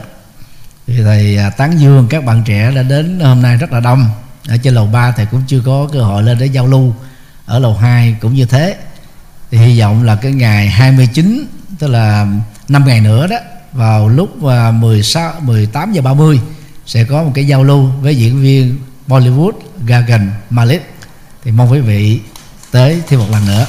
Thì 0.88 1.04
thầy 1.04 1.38
à, 1.38 1.50
tán 1.50 1.80
dương 1.80 2.08
các 2.10 2.26
bạn 2.26 2.44
trẻ 2.45 2.72
đã 2.76 2.84
đến 2.84 3.20
hôm 3.20 3.41
nay 3.41 3.58
rất 3.58 3.72
là 3.72 3.80
đông. 3.80 4.10
Ở 4.48 4.58
trên 4.58 4.74
lầu 4.74 4.88
3 4.88 5.12
thầy 5.12 5.26
cũng 5.26 5.44
chưa 5.48 5.62
có 5.66 5.90
cơ 5.94 6.04
hội 6.04 6.24
lên 6.24 6.38
để 6.40 6.45
giao 6.45 6.68
lưu. 6.68 6.94
Ở 7.45 7.60
lầu 7.60 7.76
2 7.76 8.16
cũng 8.22 8.34
như 8.34 8.45
thế. 8.45 8.76
Thì 9.52 9.58
hy 9.58 9.80
vọng 9.80 10.04
là 10.04 10.16
cái 10.16 10.32
ngày 10.32 10.70
29 10.70 11.45
tức 11.80 11.88
là 11.88 12.28
5 12.70 12.86
ngày 12.88 13.02
nữa 13.02 13.28
đó, 13.28 13.38
vào 13.72 14.10
lúc 14.10 14.45
à, 14.45 14.72
16 14.72 15.34
18 15.40 15.94
giờ 15.94 16.02
30 16.02 16.40
sẽ 16.86 17.04
có 17.04 17.24
một 17.24 17.32
cái 17.36 17.48
giao 17.48 17.64
lưu 17.64 17.90
với 18.02 18.18
diễn 18.18 18.41
viên 18.41 18.78
Bollywood 19.08 19.52
Gagan 19.86 20.32
Malik. 20.50 20.94
Thì 21.44 21.52
mong 21.52 21.72
quý 21.72 21.80
vị 21.80 22.20
tới 22.72 23.02
thêm 23.08 23.20
một 23.20 23.28
lần 23.32 23.48
nữa 23.48 23.66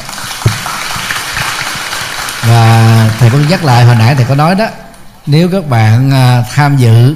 và 2.49 3.11
thầy 3.19 3.31
có 3.31 3.39
nhắc 3.51 3.65
lại 3.65 3.85
hồi 3.85 3.95
nãy 3.95 4.15
thầy 4.15 4.25
có 4.25 4.35
nói 4.35 4.55
đó 4.55 4.67
nếu 5.27 5.49
các 5.49 5.69
bạn 5.69 6.11
à, 6.11 6.45
tham 6.55 6.77
dự 6.77 7.15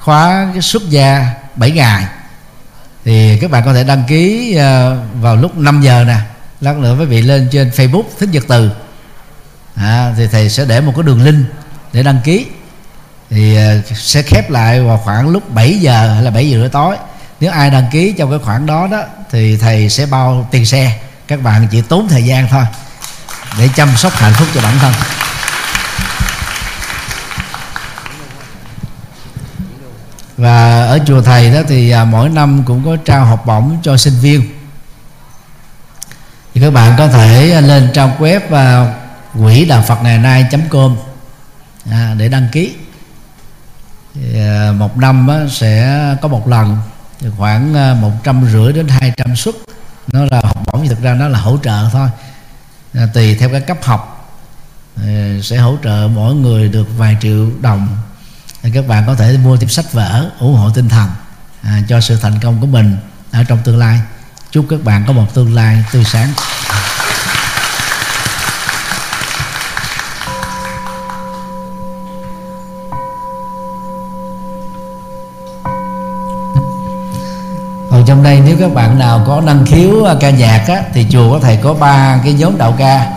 khóa 0.00 0.48
cái 0.52 0.62
xuất 0.62 0.90
gia 0.90 1.26
7 1.56 1.70
ngày 1.70 2.04
thì 3.04 3.38
các 3.40 3.50
bạn 3.50 3.62
có 3.64 3.74
thể 3.74 3.84
đăng 3.84 4.04
ký 4.08 4.56
à, 4.56 4.96
vào 5.20 5.36
lúc 5.36 5.56
5 5.56 5.80
giờ 5.80 6.04
nè 6.06 6.16
lát 6.60 6.76
nữa 6.76 6.96
quý 7.00 7.04
vị 7.04 7.22
lên 7.22 7.48
trên 7.52 7.70
Facebook 7.70 8.02
thích 8.18 8.28
nhật 8.32 8.44
từ. 8.48 8.70
À, 9.74 10.14
thì 10.16 10.26
thầy 10.26 10.50
sẽ 10.50 10.64
để 10.64 10.80
một 10.80 10.92
cái 10.96 11.02
đường 11.02 11.22
link 11.22 11.46
để 11.92 12.02
đăng 12.02 12.20
ký. 12.24 12.46
Thì 13.30 13.56
à, 13.56 13.74
sẽ 13.94 14.22
khép 14.22 14.50
lại 14.50 14.80
vào 14.80 15.00
khoảng 15.04 15.28
lúc 15.28 15.50
7 15.54 15.78
giờ 15.78 16.14
hay 16.14 16.22
là 16.22 16.30
7 16.30 16.50
giờ 16.50 16.68
tối. 16.72 16.96
Nếu 17.40 17.50
ai 17.50 17.70
đăng 17.70 17.86
ký 17.92 18.14
trong 18.18 18.30
cái 18.30 18.38
khoảng 18.38 18.66
đó 18.66 18.88
đó 18.90 19.02
thì 19.30 19.56
thầy 19.56 19.88
sẽ 19.88 20.06
bao 20.06 20.48
tiền 20.50 20.66
xe. 20.66 20.98
Các 21.28 21.42
bạn 21.42 21.68
chỉ 21.70 21.82
tốn 21.82 22.08
thời 22.08 22.24
gian 22.24 22.48
thôi 22.48 22.64
để 23.58 23.68
chăm 23.76 23.96
sóc 23.96 24.12
hạnh 24.12 24.32
phúc 24.32 24.48
cho 24.54 24.60
bản 24.60 24.78
thân. 24.78 24.92
Và 30.36 30.86
ở 30.86 30.98
chùa 31.06 31.22
thầy 31.22 31.50
đó 31.50 31.60
thì 31.68 31.90
à, 31.90 32.04
mỗi 32.04 32.28
năm 32.28 32.62
cũng 32.66 32.84
có 32.84 32.96
trao 33.04 33.24
học 33.24 33.46
bổng 33.46 33.78
cho 33.82 33.96
sinh 33.96 34.18
viên. 34.20 34.42
Thì 36.54 36.60
các 36.60 36.70
bạn 36.70 36.94
có 36.98 37.08
thể 37.08 37.60
lên 37.60 37.90
trang 37.94 38.10
web 38.18 38.40
và 38.48 38.94
quỹ 39.32 39.64
đạo 39.64 39.84
phật 39.88 40.02
ngày 40.02 40.18
nay 40.18 40.46
com 40.70 40.96
à, 41.90 42.14
để 42.18 42.28
đăng 42.28 42.48
ký. 42.52 42.74
Thì, 44.14 44.40
à, 44.40 44.72
một 44.72 44.96
năm 44.96 45.28
á, 45.28 45.36
sẽ 45.50 46.00
có 46.22 46.28
một 46.28 46.48
lần 46.48 46.78
khoảng 47.38 47.74
à, 47.74 47.94
một 48.00 48.12
trăm 48.24 48.44
rưỡi 48.52 48.72
đến 48.72 48.88
hai 48.88 49.12
trăm 49.16 49.36
suất 49.36 49.54
nó 50.12 50.20
là 50.30 50.40
học 50.44 50.56
bổng 50.72 50.88
thực 50.88 51.02
ra 51.02 51.14
nó 51.14 51.28
là 51.28 51.38
hỗ 51.38 51.58
trợ 51.62 51.88
thôi 51.92 52.08
à, 52.94 53.06
tùy 53.14 53.34
theo 53.34 53.48
các 53.52 53.66
cấp 53.66 53.78
học. 53.82 54.32
À, 54.96 55.34
sẽ 55.42 55.56
hỗ 55.56 55.76
trợ 55.84 56.08
mỗi 56.14 56.34
người 56.34 56.68
được 56.68 56.86
vài 56.96 57.16
triệu 57.20 57.50
đồng. 57.60 57.88
À, 58.62 58.70
các 58.74 58.88
bạn 58.88 59.04
có 59.06 59.14
thể 59.14 59.38
mua 59.44 59.56
thêm 59.56 59.68
sách 59.68 59.92
vở 59.92 60.30
ủng 60.38 60.54
hộ 60.54 60.70
tinh 60.70 60.88
thần 60.88 61.10
à, 61.62 61.82
cho 61.88 62.00
sự 62.00 62.16
thành 62.16 62.40
công 62.42 62.60
của 62.60 62.66
mình 62.66 62.96
ở 63.32 63.44
trong 63.44 63.58
tương 63.64 63.78
lai. 63.78 64.00
Chúc 64.50 64.66
các 64.70 64.84
bạn 64.84 65.04
có 65.06 65.12
một 65.12 65.34
tương 65.34 65.54
lai 65.54 65.84
tươi 65.92 66.04
sáng. 66.04 66.32
Trong 78.10 78.22
đây 78.22 78.40
nếu 78.44 78.56
các 78.60 78.74
bạn 78.74 78.98
nào 78.98 79.24
có 79.26 79.40
năng 79.40 79.66
khiếu 79.66 80.04
à, 80.04 80.14
ca 80.20 80.30
nhạc 80.30 80.64
á, 80.68 80.82
thì 80.92 81.06
chùa 81.10 81.32
có 81.32 81.38
thầy 81.42 81.56
có 81.56 81.74
ba 81.74 82.20
cái 82.24 82.32
nhóm 82.32 82.58
đạo 82.58 82.74
ca. 82.78 83.12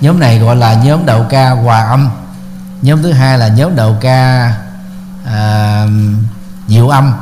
Nhóm 0.00 0.20
này 0.20 0.38
gọi 0.38 0.56
là 0.56 0.74
nhóm 0.74 1.06
đạo 1.06 1.26
ca 1.30 1.50
hòa 1.50 1.80
âm. 1.80 2.10
Nhóm 2.82 3.02
thứ 3.02 3.12
hai 3.12 3.38
là 3.38 3.48
nhóm 3.48 3.76
đạo 3.76 3.96
ca 4.00 4.52
à, 5.26 5.86
diệu 6.68 6.88
âm. 6.88 7.14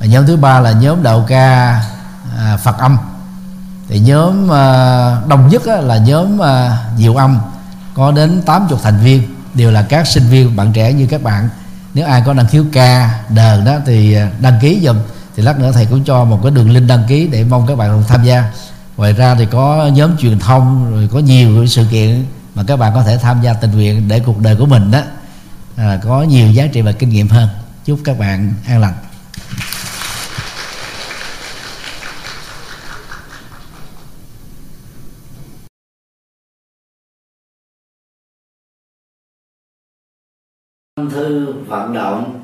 Và 0.00 0.06
nhóm 0.06 0.26
thứ 0.26 0.36
ba 0.36 0.60
là 0.60 0.72
nhóm 0.72 1.02
đạo 1.02 1.24
ca 1.28 1.80
à, 2.38 2.56
phật 2.56 2.78
âm. 2.78 2.98
Thì 3.88 4.00
nhóm 4.00 4.52
à, 4.52 5.16
đông 5.28 5.48
nhất 5.48 5.66
á, 5.66 5.76
là 5.76 5.96
nhóm 5.96 6.42
à, 6.42 6.78
diệu 6.98 7.14
âm. 7.14 7.40
Có 7.94 8.12
đến 8.12 8.42
80 8.46 8.78
thành 8.82 8.98
viên 8.98 9.22
đều 9.54 9.70
là 9.70 9.82
các 9.82 10.06
sinh 10.06 10.28
viên 10.28 10.56
bạn 10.56 10.72
trẻ 10.72 10.92
như 10.92 11.06
các 11.06 11.22
bạn. 11.22 11.48
Nếu 11.94 12.06
ai 12.06 12.22
có 12.26 12.34
năng 12.34 12.46
khiếu 12.46 12.64
ca 12.72 13.20
đờn 13.28 13.64
đó 13.64 13.72
thì 13.86 14.14
à, 14.14 14.28
đăng 14.40 14.58
ký 14.60 14.80
dùm 14.84 14.96
thì 15.36 15.42
lát 15.42 15.58
nữa 15.58 15.72
thầy 15.74 15.86
cũng 15.86 16.04
cho 16.04 16.24
một 16.24 16.40
cái 16.42 16.50
đường 16.50 16.70
link 16.70 16.88
đăng 16.88 17.04
ký 17.08 17.28
để 17.32 17.44
mong 17.44 17.66
các 17.66 17.78
bạn 17.78 18.02
tham 18.08 18.24
gia. 18.24 18.52
Ngoài 18.96 19.12
ra 19.12 19.34
thì 19.34 19.46
có 19.50 19.90
nhóm 19.94 20.16
truyền 20.18 20.38
thông 20.38 20.90
rồi 20.90 21.08
có 21.12 21.18
nhiều 21.18 21.66
sự 21.66 21.86
kiện 21.90 22.24
mà 22.54 22.64
các 22.66 22.76
bạn 22.76 22.94
có 22.94 23.02
thể 23.02 23.18
tham 23.18 23.42
gia 23.42 23.52
tình 23.52 23.70
nguyện 23.70 24.08
để 24.08 24.20
cuộc 24.20 24.40
đời 24.40 24.56
của 24.56 24.66
mình 24.66 24.90
đó. 24.90 25.00
À, 25.76 26.00
có 26.04 26.22
nhiều 26.22 26.50
giá 26.50 26.66
trị 26.66 26.80
và 26.80 26.92
kinh 26.92 27.08
nghiệm 27.08 27.28
hơn. 27.28 27.48
Chúc 27.84 28.00
các 28.04 28.18
bạn 28.18 28.54
an 28.66 28.80
lành. 28.80 28.94
Thư 41.10 41.52
vận 41.66 41.94
động 41.94 42.43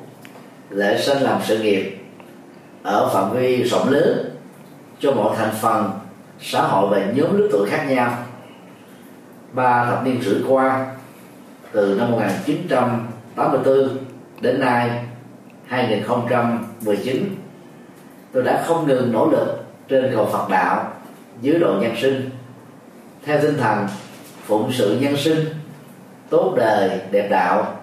lễ 0.71 1.01
sinh 1.01 1.17
làm 1.17 1.41
sự 1.43 1.59
nghiệp 1.59 1.97
ở 2.83 3.09
phạm 3.13 3.31
vi 3.31 3.63
rộng 3.63 3.89
lớn 3.89 4.29
cho 4.99 5.11
mọi 5.11 5.35
thành 5.37 5.51
phần 5.61 5.91
xã 6.41 6.61
hội 6.61 6.89
và 6.89 7.05
nhóm 7.13 7.37
lứa 7.37 7.47
tuổi 7.51 7.69
khác 7.69 7.85
nhau. 7.89 8.17
Ba 9.53 9.85
thập 9.85 10.05
niên 10.05 10.21
rưỡi 10.21 10.41
qua, 10.47 10.87
từ 11.71 11.95
năm 11.99 12.11
1984 12.11 13.97
đến 14.41 14.59
nay 14.59 14.89
2019 15.67 17.35
tôi 18.31 18.43
đã 18.43 18.63
không 18.67 18.87
ngừng 18.87 19.11
nỗ 19.11 19.29
lực 19.29 19.63
trên 19.87 20.11
cầu 20.15 20.29
Phật 20.31 20.49
đạo, 20.49 20.93
dưới 21.41 21.59
độ 21.59 21.73
nhân 21.81 21.95
sinh. 22.01 22.29
Theo 23.25 23.41
tinh 23.41 23.57
thần 23.57 23.87
phụng 24.45 24.71
sự 24.73 24.97
nhân 25.01 25.17
sinh, 25.17 25.45
tốt 26.29 26.53
đời, 26.57 27.01
đẹp 27.11 27.27
đạo, 27.29 27.79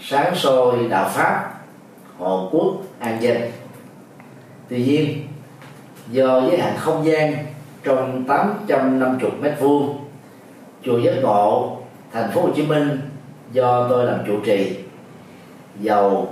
sáng 0.00 0.36
soi 0.36 0.88
đạo 0.90 1.10
pháp 1.14 1.57
hộ 2.18 2.48
quốc 2.52 2.74
an 2.98 3.22
dân 3.22 3.50
tuy 4.68 4.84
nhiên, 4.84 5.26
do 6.10 6.40
giới 6.40 6.58
hạn 6.58 6.74
không 6.78 7.04
gian 7.04 7.36
trong 7.82 8.24
850 8.28 9.30
mét 9.40 9.60
vuông, 9.60 9.98
chùa 10.82 10.98
Giác 10.98 11.14
Ngộ, 11.22 11.76
thành 12.12 12.30
phố 12.30 12.40
Hồ 12.42 12.48
Chí 12.56 12.62
Minh 12.62 13.00
do 13.52 13.88
tôi 13.88 14.04
làm 14.04 14.18
chủ 14.26 14.40
trì 14.44 14.76
dầu 15.80 16.28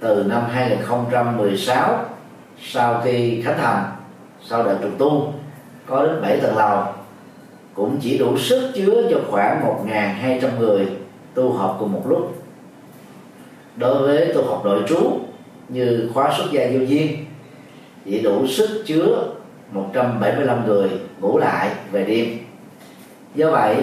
từ 0.00 0.24
năm 0.28 0.42
2016 0.50 2.04
sau 2.62 3.00
khi 3.04 3.42
khánh 3.42 3.58
thành, 3.58 3.84
sau 4.44 4.64
đợt 4.64 4.78
trùng 4.82 4.96
tu, 4.98 5.32
có 5.86 6.06
đến 6.06 6.22
7 6.22 6.40
tầng 6.40 6.56
lầu, 6.56 6.84
cũng 7.74 7.98
chỉ 8.00 8.18
đủ 8.18 8.38
sức 8.38 8.72
chứa 8.74 9.08
cho 9.10 9.16
khoảng 9.30 9.84
1.200 9.86 10.58
người 10.58 10.88
tu 11.34 11.52
học 11.52 11.76
cùng 11.80 11.92
một 11.92 12.02
lúc. 12.08 12.34
Đối 13.76 13.98
với 13.98 14.32
tu 14.34 14.44
học 14.44 14.64
nội 14.64 14.82
trú 14.88 15.18
như 15.72 16.10
khóa 16.14 16.34
xuất 16.38 16.52
gia 16.52 16.66
vô 16.72 16.78
duyên. 16.78 17.24
Chỉ 18.04 18.20
đủ 18.20 18.46
sức 18.46 18.82
chứa 18.86 19.32
175 19.72 20.66
người 20.66 20.90
ngủ 21.20 21.38
lại 21.38 21.70
về 21.92 22.04
đêm. 22.04 22.38
Do 23.34 23.50
vậy, 23.50 23.76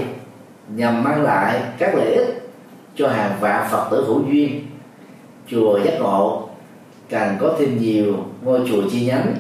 nhằm 0.76 1.04
mang 1.04 1.24
lại 1.24 1.62
các 1.78 1.96
lợi 1.96 2.14
ích 2.16 2.50
cho 2.96 3.08
hàng 3.08 3.32
vạn 3.40 3.68
phật 3.72 3.88
tử 3.92 4.06
hữu 4.08 4.24
duyên, 4.32 4.66
chùa 5.48 5.80
giác 5.86 5.94
ngộ 6.00 6.50
càng 7.10 7.38
có 7.40 7.56
thêm 7.60 7.78
nhiều 7.82 8.26
ngôi 8.42 8.60
chùa 8.70 8.82
chi 8.92 9.06
nhánh 9.06 9.36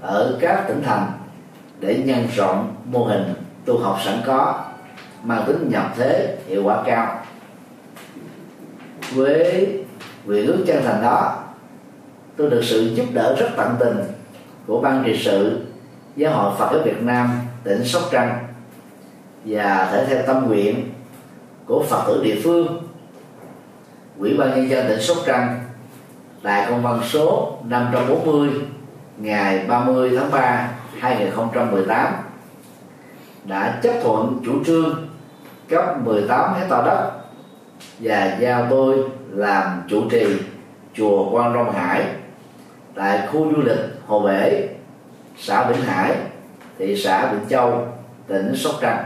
ở 0.00 0.38
các 0.40 0.64
tỉnh 0.68 0.82
thành 0.82 1.12
để 1.80 2.02
nhân 2.04 2.26
rộng 2.36 2.74
mô 2.84 3.04
hình 3.04 3.34
tu 3.64 3.78
học 3.78 3.98
sẵn 4.04 4.18
có, 4.26 4.64
mang 5.22 5.44
tính 5.46 5.68
nhập 5.70 5.94
thế 5.96 6.38
hiệu 6.48 6.62
quả 6.64 6.82
cao. 6.86 7.20
Với 9.12 9.68
nguyện 10.24 10.46
ước 10.46 10.64
chân 10.66 10.82
thành 10.84 11.02
đó 11.02 11.43
tôi 12.36 12.50
được 12.50 12.60
sự 12.64 12.94
giúp 12.94 13.06
đỡ 13.12 13.36
rất 13.38 13.48
tận 13.56 13.76
tình 13.80 13.96
của 14.66 14.80
ban 14.80 15.02
trị 15.06 15.20
sự 15.24 15.60
giáo 16.16 16.32
hội 16.32 16.52
Phật 16.58 16.68
giáo 16.72 16.82
Việt 16.84 17.02
Nam, 17.02 17.40
tỉnh 17.64 17.84
Sóc 17.84 18.02
Trăng 18.10 18.38
và 19.44 19.88
thể 19.92 20.06
theo 20.06 20.22
tâm 20.26 20.46
nguyện 20.46 20.90
của 21.66 21.84
Phật 21.88 22.04
tử 22.06 22.20
địa 22.24 22.40
phương, 22.44 22.88
Ủy 24.18 24.36
ban 24.36 24.50
nhân 24.50 24.68
dân 24.68 24.88
tỉnh 24.88 25.00
Sóc 25.00 25.16
Trăng 25.26 25.60
tại 26.42 26.66
công 26.68 26.82
văn 26.82 27.00
số 27.04 27.58
540 27.64 28.50
ngày 29.16 29.64
30 29.68 30.16
tháng 30.16 30.30
3 30.30 30.70
2018 31.00 32.14
đã 33.44 33.80
chấp 33.82 33.92
thuận 34.02 34.42
chủ 34.44 34.64
trương 34.64 35.08
cấp 35.68 35.84
18 36.04 36.54
hecta 36.54 36.82
đất 36.82 37.10
và 38.00 38.36
giao 38.40 38.66
tôi 38.70 38.98
làm 39.30 39.82
chủ 39.88 40.02
trì 40.10 40.26
chùa 40.94 41.30
Quan 41.30 41.54
Long 41.54 41.72
Hải 41.72 42.04
tại 42.94 43.26
khu 43.26 43.52
du 43.56 43.62
lịch 43.62 43.78
Hồ 44.06 44.20
Bể, 44.20 44.68
xã 45.38 45.70
Vĩnh 45.70 45.82
Hải, 45.82 46.12
thị 46.78 46.96
xã 46.96 47.32
Vĩnh 47.32 47.48
Châu, 47.48 47.88
tỉnh 48.26 48.56
Sóc 48.56 48.74
Trăng. 48.80 49.04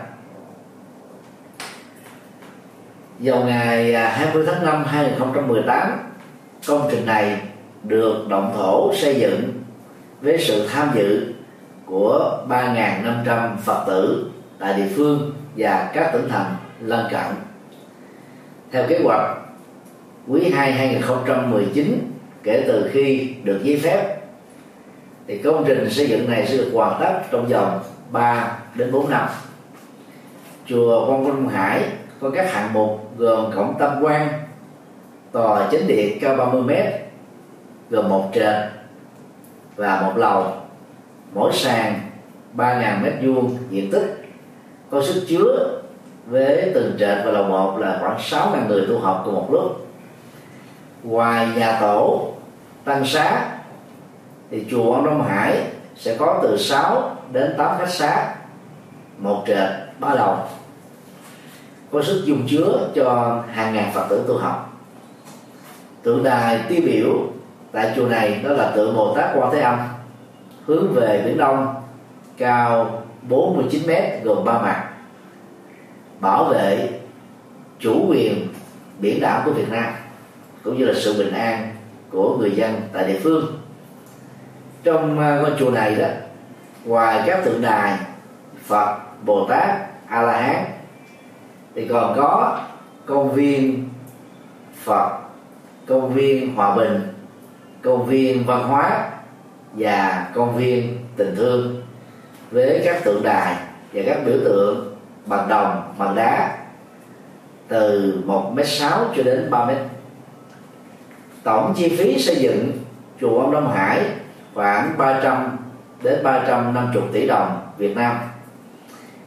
Vào 3.18 3.44
ngày 3.44 3.94
à, 3.94 4.08
20 4.08 4.44
tháng 4.46 4.66
5 4.66 4.84
2018, 4.84 5.98
công 6.66 6.88
trình 6.90 7.06
này 7.06 7.40
được 7.82 8.28
động 8.28 8.52
thổ 8.56 8.94
xây 8.94 9.20
dựng 9.20 9.62
với 10.20 10.38
sự 10.38 10.68
tham 10.68 10.90
dự 10.94 11.34
của 11.86 12.38
3.500 12.48 13.56
Phật 13.56 13.84
tử 13.86 14.30
tại 14.58 14.74
địa 14.74 14.88
phương 14.96 15.32
và 15.56 15.90
các 15.94 16.10
tỉnh 16.12 16.28
thành 16.28 16.56
lân 16.80 17.06
cận. 17.10 17.34
Theo 18.72 18.84
kế 18.88 19.00
hoạch, 19.04 19.38
quý 20.28 20.50
2 20.50 20.72
2019 20.72 22.17
kể 22.48 22.64
từ 22.66 22.90
khi 22.92 23.34
được 23.44 23.60
giấy 23.62 23.80
phép 23.82 24.16
thì 25.26 25.38
công 25.38 25.64
trình 25.66 25.90
xây 25.90 26.08
dựng 26.08 26.30
này 26.30 26.46
sẽ 26.46 26.56
được 26.56 26.70
hoàn 26.74 27.00
tất 27.00 27.20
trong 27.30 27.46
vòng 27.46 27.80
3 28.10 28.58
đến 28.74 28.92
4 28.92 29.10
năm. 29.10 29.28
Chùa 30.66 31.06
Quang 31.06 31.24
Minh 31.24 31.48
Hải 31.48 31.82
có 32.20 32.30
các 32.30 32.52
hạng 32.52 32.72
mục 32.72 33.10
gồm 33.18 33.52
cổng 33.54 33.74
tam 33.78 34.02
quan, 34.02 34.28
tòa 35.32 35.68
chính 35.70 35.86
điện 35.86 36.18
cao 36.20 36.36
30 36.36 36.62
m 36.62 36.70
gồm 37.90 38.08
một 38.08 38.30
trệt 38.34 38.56
và 39.76 40.00
một 40.00 40.12
lầu 40.16 40.52
mỗi 41.34 41.52
sàn 41.52 42.00
3.000 42.56 43.02
mét 43.02 43.12
vuông 43.22 43.56
diện 43.70 43.90
tích 43.90 44.24
có 44.90 45.02
sức 45.02 45.24
chứa 45.28 45.80
với 46.26 46.70
từng 46.74 46.96
trệt 46.98 47.18
và 47.24 47.30
lầu 47.30 47.44
một 47.44 47.78
là 47.78 47.98
khoảng 48.00 48.18
6.000 48.18 48.68
người 48.68 48.86
tu 48.88 48.98
học 48.98 49.22
cùng 49.24 49.34
một 49.34 49.48
lúc 49.52 49.86
ngoài 51.02 51.48
nhà 51.56 51.78
tổ 51.80 52.34
tăng 52.88 53.06
xá 53.06 53.46
thì 54.50 54.64
chùa 54.70 54.92
Ông 54.92 55.04
Đông 55.04 55.28
Hải 55.28 55.62
sẽ 55.96 56.16
có 56.18 56.40
từ 56.42 56.56
6 56.58 57.16
đến 57.32 57.54
8 57.58 57.78
khách 57.78 57.88
xá 57.88 58.34
một 59.18 59.44
trệt, 59.46 59.68
ba 59.98 60.14
lầu 60.14 60.36
có 61.92 62.02
sức 62.02 62.22
dung 62.24 62.46
chứa 62.48 62.90
cho 62.94 63.38
hàng 63.52 63.74
ngàn 63.74 63.90
phật 63.94 64.06
tử 64.08 64.24
tu 64.28 64.38
học. 64.38 64.80
Tượng 66.02 66.24
đài 66.24 66.60
tiêu 66.68 66.80
biểu 66.84 67.12
tại 67.72 67.92
chùa 67.96 68.06
này 68.06 68.40
đó 68.44 68.50
là 68.50 68.70
tượng 68.70 68.96
Bồ 68.96 69.14
Tát 69.14 69.30
Quan 69.34 69.52
Thế 69.52 69.60
Âm, 69.60 69.78
hướng 70.66 70.94
về 70.94 71.22
biển 71.24 71.38
đông, 71.38 71.74
cao 72.38 73.02
49 73.22 73.86
mét, 73.86 74.24
gồm 74.24 74.44
ba 74.44 74.52
mặt, 74.52 74.88
bảo 76.20 76.44
vệ 76.44 76.88
chủ 77.78 78.06
quyền 78.08 78.48
biển 78.98 79.20
đảo 79.20 79.42
của 79.44 79.50
Việt 79.50 79.68
Nam, 79.70 79.92
cũng 80.64 80.78
như 80.78 80.84
là 80.84 80.94
sự 80.96 81.18
bình 81.18 81.32
an 81.32 81.77
của 82.12 82.36
người 82.36 82.50
dân 82.50 82.80
tại 82.92 83.04
địa 83.04 83.20
phương. 83.22 83.60
Trong 84.84 85.18
ờ, 85.18 85.42
ngôi 85.42 85.50
chùa 85.58 85.70
này 85.70 85.94
đó, 85.94 86.06
ngoài 86.84 87.22
các 87.26 87.44
tượng 87.44 87.62
đài 87.62 87.98
Phật, 88.64 88.98
Bồ 89.24 89.46
Tát 89.48 89.70
A 90.08 90.22
La 90.22 90.40
Hán 90.40 90.64
thì 91.74 91.88
còn 91.88 92.16
có 92.16 92.60
công 93.06 93.32
viên 93.32 93.88
Phật, 94.84 95.18
công 95.86 96.12
viên 96.14 96.54
Hòa 96.54 96.76
Bình, 96.76 97.08
công 97.82 98.06
viên 98.06 98.44
văn 98.44 98.62
hóa 98.62 99.10
và 99.72 100.28
công 100.34 100.56
viên 100.56 100.98
tình 101.16 101.34
thương 101.36 101.82
với 102.50 102.82
các 102.84 103.04
tượng 103.04 103.22
đài 103.22 103.56
và 103.92 104.02
các 104.06 104.18
biểu 104.26 104.36
tượng 104.44 104.96
bằng 105.26 105.48
đồng 105.48 105.94
bằng 105.98 106.14
đá 106.14 106.58
từ 107.68 108.14
một 108.26 108.52
m 108.54 108.58
sáu 108.64 109.04
cho 109.16 109.22
đến 109.22 109.50
ba 109.50 109.64
mét 109.64 109.76
tổng 111.48 111.74
chi 111.76 111.88
phí 111.88 112.18
xây 112.18 112.36
dựng 112.36 112.72
chùa 113.20 113.40
ông 113.40 113.52
Đông 113.52 113.72
Hải 113.72 114.00
khoảng 114.54 114.98
300 114.98 115.56
đến 116.02 116.18
350 116.24 117.02
tỷ 117.12 117.26
đồng 117.26 117.60
Việt 117.78 117.96
Nam. 117.96 118.18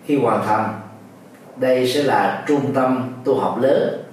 Khi 0.06 0.18
hoàn 0.18 0.46
thành, 0.46 0.80
đây 1.56 1.88
sẽ 1.88 2.04
là 2.04 2.44
trung 2.48 2.74
tâm 2.74 3.14
tu 3.24 3.40
học 3.40 3.58
lớn, 3.62 4.04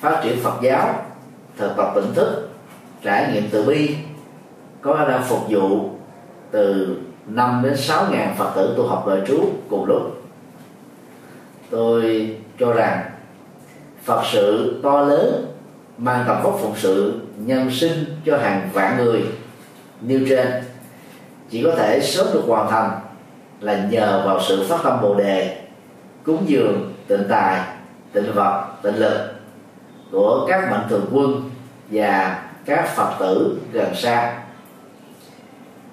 phát 0.00 0.20
triển 0.24 0.38
Phật 0.42 0.54
giáo, 0.62 0.94
thực 1.56 1.76
tập 1.76 1.92
tỉnh 1.94 2.14
thức, 2.14 2.48
trải 3.02 3.32
nghiệm 3.32 3.48
từ 3.50 3.64
bi, 3.64 3.96
có 4.80 4.94
khả 4.94 5.08
năng 5.08 5.22
phục 5.22 5.40
vụ 5.48 5.90
từ 6.50 6.96
5 7.26 7.60
đến 7.64 7.76
6 7.76 8.06
ngàn 8.10 8.34
Phật 8.38 8.52
tử 8.56 8.74
tu 8.76 8.86
học 8.86 9.04
đời 9.06 9.20
trú 9.26 9.50
cùng 9.70 9.84
lúc. 9.84 10.22
Tôi 11.70 12.30
cho 12.58 12.72
rằng 12.72 13.10
Phật 14.04 14.22
sự 14.32 14.80
to 14.82 15.00
lớn 15.00 15.53
mang 15.98 16.24
tầm 16.26 16.42
vóc 16.42 16.58
phụng 16.62 16.76
sự, 16.76 17.20
nhân 17.36 17.70
sinh 17.70 18.04
cho 18.26 18.38
hàng 18.38 18.68
vạn 18.72 18.96
người 18.96 19.24
như 20.00 20.26
trên. 20.28 20.46
Chỉ 21.50 21.62
có 21.62 21.74
thể 21.76 22.00
sớm 22.00 22.26
được 22.34 22.42
hoàn 22.46 22.70
thành 22.70 22.90
là 23.60 23.86
nhờ 23.90 24.22
vào 24.26 24.40
sự 24.42 24.66
phát 24.68 24.80
tâm 24.84 25.02
bồ 25.02 25.14
đề, 25.14 25.62
cúng 26.24 26.44
dường 26.46 26.94
tịnh 27.08 27.24
tài, 27.28 27.60
tịnh 28.12 28.32
vật, 28.34 28.66
tịnh 28.82 28.96
lực 28.96 29.34
của 30.10 30.46
các 30.48 30.70
mạnh 30.70 30.86
thường 30.88 31.06
quân 31.12 31.50
và 31.90 32.42
các 32.64 32.96
phật 32.96 33.16
tử 33.20 33.60
gần 33.72 33.94
xa. 33.94 34.42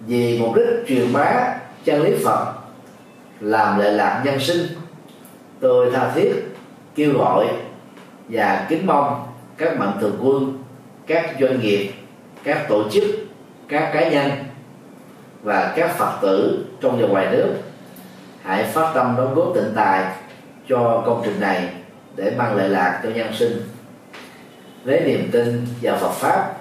Vì 0.07 0.39
mục 0.39 0.55
đích 0.55 0.87
truyền 0.87 1.13
bá 1.13 1.55
chân 1.85 2.01
lý 2.01 2.23
phật, 2.25 2.53
làm 3.39 3.79
lệ 3.79 3.91
lạc 3.91 4.21
nhân 4.25 4.39
sinh, 4.39 4.67
tôi 5.59 5.91
tha 5.93 6.11
thiết 6.15 6.33
kêu 6.95 7.13
gọi 7.17 7.47
và 8.29 8.65
kính 8.69 8.85
mong 8.85 9.27
các 9.61 9.79
mạnh 9.79 9.97
thường 10.01 10.17
quân, 10.21 10.63
các 11.07 11.35
doanh 11.39 11.59
nghiệp, 11.59 11.91
các 12.43 12.65
tổ 12.69 12.89
chức, 12.89 13.03
các 13.67 13.91
cá 13.93 14.09
nhân 14.09 14.31
và 15.43 15.73
các 15.75 15.97
phật 15.97 16.17
tử 16.21 16.65
trong 16.81 17.01
và 17.01 17.07
ngoài 17.07 17.27
nước, 17.31 17.53
hãy 18.43 18.63
phát 18.63 18.91
tâm 18.95 19.15
đóng 19.17 19.35
góp 19.35 19.51
tịnh 19.55 19.71
tài 19.75 20.05
cho 20.67 21.03
công 21.05 21.21
trình 21.25 21.39
này 21.39 21.69
để 22.15 22.33
mang 22.37 22.55
lợi 22.55 22.69
lạc 22.69 23.01
cho 23.03 23.09
nhân 23.09 23.33
sinh. 23.33 23.61
Với 24.83 25.01
niềm 25.05 25.29
tin 25.31 25.65
vào 25.81 25.97
Phật 25.97 26.11
pháp 26.11 26.53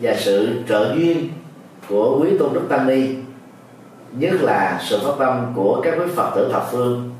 và 0.00 0.14
sự 0.18 0.62
trợ 0.68 0.94
duyên 0.96 1.30
của 1.88 2.18
quý 2.20 2.30
tôn 2.38 2.54
đức 2.54 2.66
tăng 2.68 2.86
ni, 2.86 3.08
nhất 4.12 4.32
là 4.40 4.80
sự 4.82 4.98
phát 5.04 5.12
tâm 5.18 5.52
của 5.54 5.80
các 5.84 5.94
quý 5.98 6.04
phật 6.16 6.32
tử 6.34 6.50
thập 6.52 6.68
phương, 6.72 7.10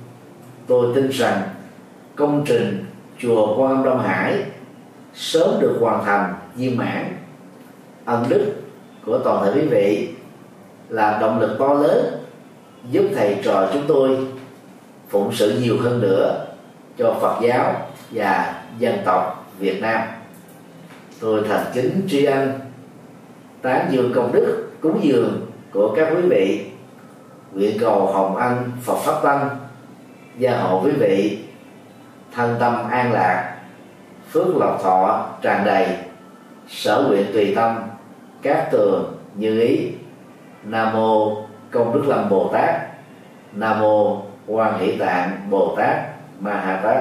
tôi 0.67 0.95
tin 0.95 1.09
rằng 1.09 1.43
công 2.17 2.45
trình 2.47 2.85
chùa 3.19 3.57
quan 3.57 3.71
âm 3.71 3.85
đông 3.85 4.03
hải 4.03 4.43
sớm 5.15 5.61
được 5.61 5.77
hoàn 5.81 6.05
thành 6.05 6.35
viên 6.57 6.77
mãn 6.77 7.17
ân 8.05 8.25
đức 8.29 8.53
của 9.07 9.19
toàn 9.19 9.45
thể 9.45 9.61
quý 9.61 9.69
vị, 9.69 10.09
là 10.89 11.19
động 11.21 11.41
lực 11.41 11.57
to 11.59 11.75
lớn 11.75 12.25
giúp 12.91 13.05
thầy 13.15 13.37
trò 13.45 13.69
chúng 13.73 13.83
tôi 13.89 14.19
phụng 15.09 15.33
sự 15.33 15.59
nhiều 15.61 15.77
hơn 15.83 16.01
nữa 16.01 16.47
cho 16.99 17.17
Phật 17.21 17.41
giáo 17.43 17.75
và 18.11 18.63
dân 18.79 18.99
tộc 19.05 19.53
Việt 19.59 19.81
Nam. 19.81 20.01
Tôi 21.21 21.43
thành 21.49 21.65
kính 21.75 22.03
tri 22.09 22.25
ân, 22.25 22.53
tán 23.63 23.89
dương 23.91 24.13
công 24.15 24.33
đức, 24.33 24.71
cúng 24.81 25.01
dường 25.03 25.47
của 25.73 25.95
các 25.97 26.09
quý 26.15 26.23
vị, 26.31 26.67
nguyện 27.53 27.79
cầu 27.81 28.07
hồng 28.07 28.37
ân 28.37 28.71
Phật 28.83 28.97
pháp 28.97 29.23
tăng, 29.23 29.49
gia 30.39 30.57
hộ 30.57 30.83
quý 30.85 30.91
vị 30.91 31.39
thân 32.35 32.57
tâm 32.61 32.89
an 32.91 33.13
lạc 33.13 33.50
phước 34.33 34.57
lộc 34.57 34.83
thọ 34.83 35.27
tràn 35.43 35.65
đầy. 35.65 35.87
Sở 36.69 37.05
nguyện 37.09 37.27
tùy 37.33 37.53
tâm, 37.57 37.77
các 38.43 38.69
tường 38.73 39.17
như 39.35 39.61
ý. 39.61 39.89
Nam 40.65 40.93
mô 40.93 41.37
công 41.71 41.95
đức 41.95 42.03
lâm 42.07 42.29
bồ 42.29 42.51
tát. 42.53 42.75
Nam 43.53 43.81
mô 43.81 44.23
quan 44.47 44.81
hỷ 44.81 44.97
tạng 44.97 45.47
bồ 45.51 45.75
tát 45.77 45.97
ma 46.41 46.53
ha 46.53 46.81
tát. 46.85 46.97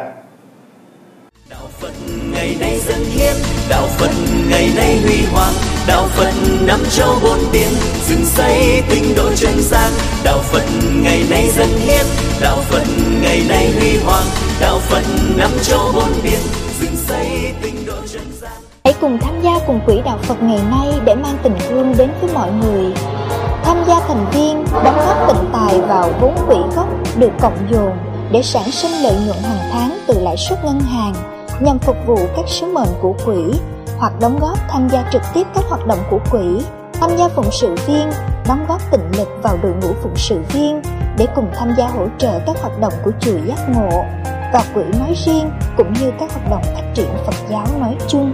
Đạo 1.50 1.68
phật 1.80 1.92
ngày 2.34 2.56
nay 2.60 2.80
dân 2.80 3.00
hiến, 3.00 3.34
đạo 3.70 3.88
phật 3.88 4.12
ngày 4.50 4.70
nay 4.76 5.00
huy 5.04 5.26
hoàng. 5.34 5.54
Đạo 5.88 6.08
phật 6.08 6.32
năm 6.68 6.80
châu 6.90 7.16
bốn 7.24 7.40
biển, 7.54 7.70
dựng 8.08 8.26
xây 8.26 8.84
tinh 8.90 9.14
độ 9.18 9.30
chân 9.36 9.54
gian. 9.60 9.92
Đạo 10.24 10.40
phật 10.40 10.64
ngày 11.04 11.24
nay 11.30 11.50
dân 11.50 11.68
hiến, 11.68 12.06
đạo 12.42 12.58
phật 12.58 12.84
ngày 13.22 13.42
nay 13.50 13.72
huy 13.80 13.98
hoàng. 13.98 14.26
Đạo 14.62 14.80
phật 14.80 15.04
năm 15.38 15.50
châu 15.62 15.92
bốn 15.96 16.10
biển 16.24 16.69
hãy 18.84 18.94
cùng 19.02 19.18
tham 19.22 19.42
gia 19.42 19.60
cùng 19.68 19.80
quỹ 19.86 20.02
đạo 20.06 20.18
phật 20.22 20.44
ngày 20.44 20.60
nay 20.72 20.88
để 21.06 21.16
mang 21.16 21.38
tình 21.44 21.56
thương 21.70 21.94
đến 21.98 22.10
với 22.22 22.34
mọi 22.34 22.52
người. 22.52 22.94
Tham 23.64 23.78
gia 23.88 24.00
thành 24.00 24.26
viên, 24.32 24.66
đóng 24.84 24.98
góp 25.06 25.28
tịnh 25.28 25.50
tài 25.54 25.82
vào 25.82 26.12
vốn 26.22 26.36
quỹ 26.48 26.56
gốc 26.76 26.88
được 27.18 27.32
cộng 27.42 27.68
dồn 27.72 27.98
để 28.32 28.42
sản 28.42 28.72
sinh 28.72 28.92
lợi 29.04 29.16
nhuận 29.26 29.38
hàng 29.44 29.70
tháng 29.72 30.00
từ 30.08 30.20
lãi 30.20 30.38
suất 30.38 30.66
ngân 30.66 30.80
hàng 30.80 31.14
nhằm 31.60 31.80
phục 31.80 31.96
vụ 32.06 32.18
các 32.36 32.46
sứ 32.48 32.66
mệnh 32.66 32.90
của 33.02 33.14
quỹ 33.26 33.60
hoặc 33.98 34.14
đóng 34.22 34.40
góp 34.40 34.58
tham 34.70 34.90
gia 34.90 35.10
trực 35.12 35.22
tiếp 35.34 35.48
các 35.56 35.64
hoạt 35.70 35.88
động 35.88 36.00
của 36.10 36.20
quỹ, 36.32 36.62
tham 36.94 37.18
gia 37.18 37.28
phụng 37.28 37.52
sự 37.52 37.76
viên, 37.88 38.10
đóng 38.48 38.66
góp 38.68 38.92
tịnh 38.92 39.18
lực 39.18 39.28
vào 39.44 39.58
đội 39.64 39.72
ngũ 39.82 39.94
phụng 40.04 40.16
sự 40.16 40.42
viên 40.54 40.82
để 41.18 41.28
cùng 41.36 41.48
tham 41.56 41.74
gia 41.78 41.88
hỗ 41.88 42.08
trợ 42.18 42.40
các 42.46 42.62
hoạt 42.62 42.80
động 42.80 42.94
của 43.04 43.12
chùa 43.20 43.38
giác 43.48 43.70
ngộ 43.70 44.04
và 44.54 44.64
quỹ 44.74 44.84
nói 45.00 45.14
riêng, 45.26 45.52
cũng 45.78 45.94
như 45.94 46.12
các 46.20 46.32
hoạt 46.32 46.50
động 46.50 46.64
phát 46.76 46.84
triển 46.94 47.10
phật 47.26 47.36
giáo 47.50 47.68
nói 47.80 47.96
chung. 48.08 48.32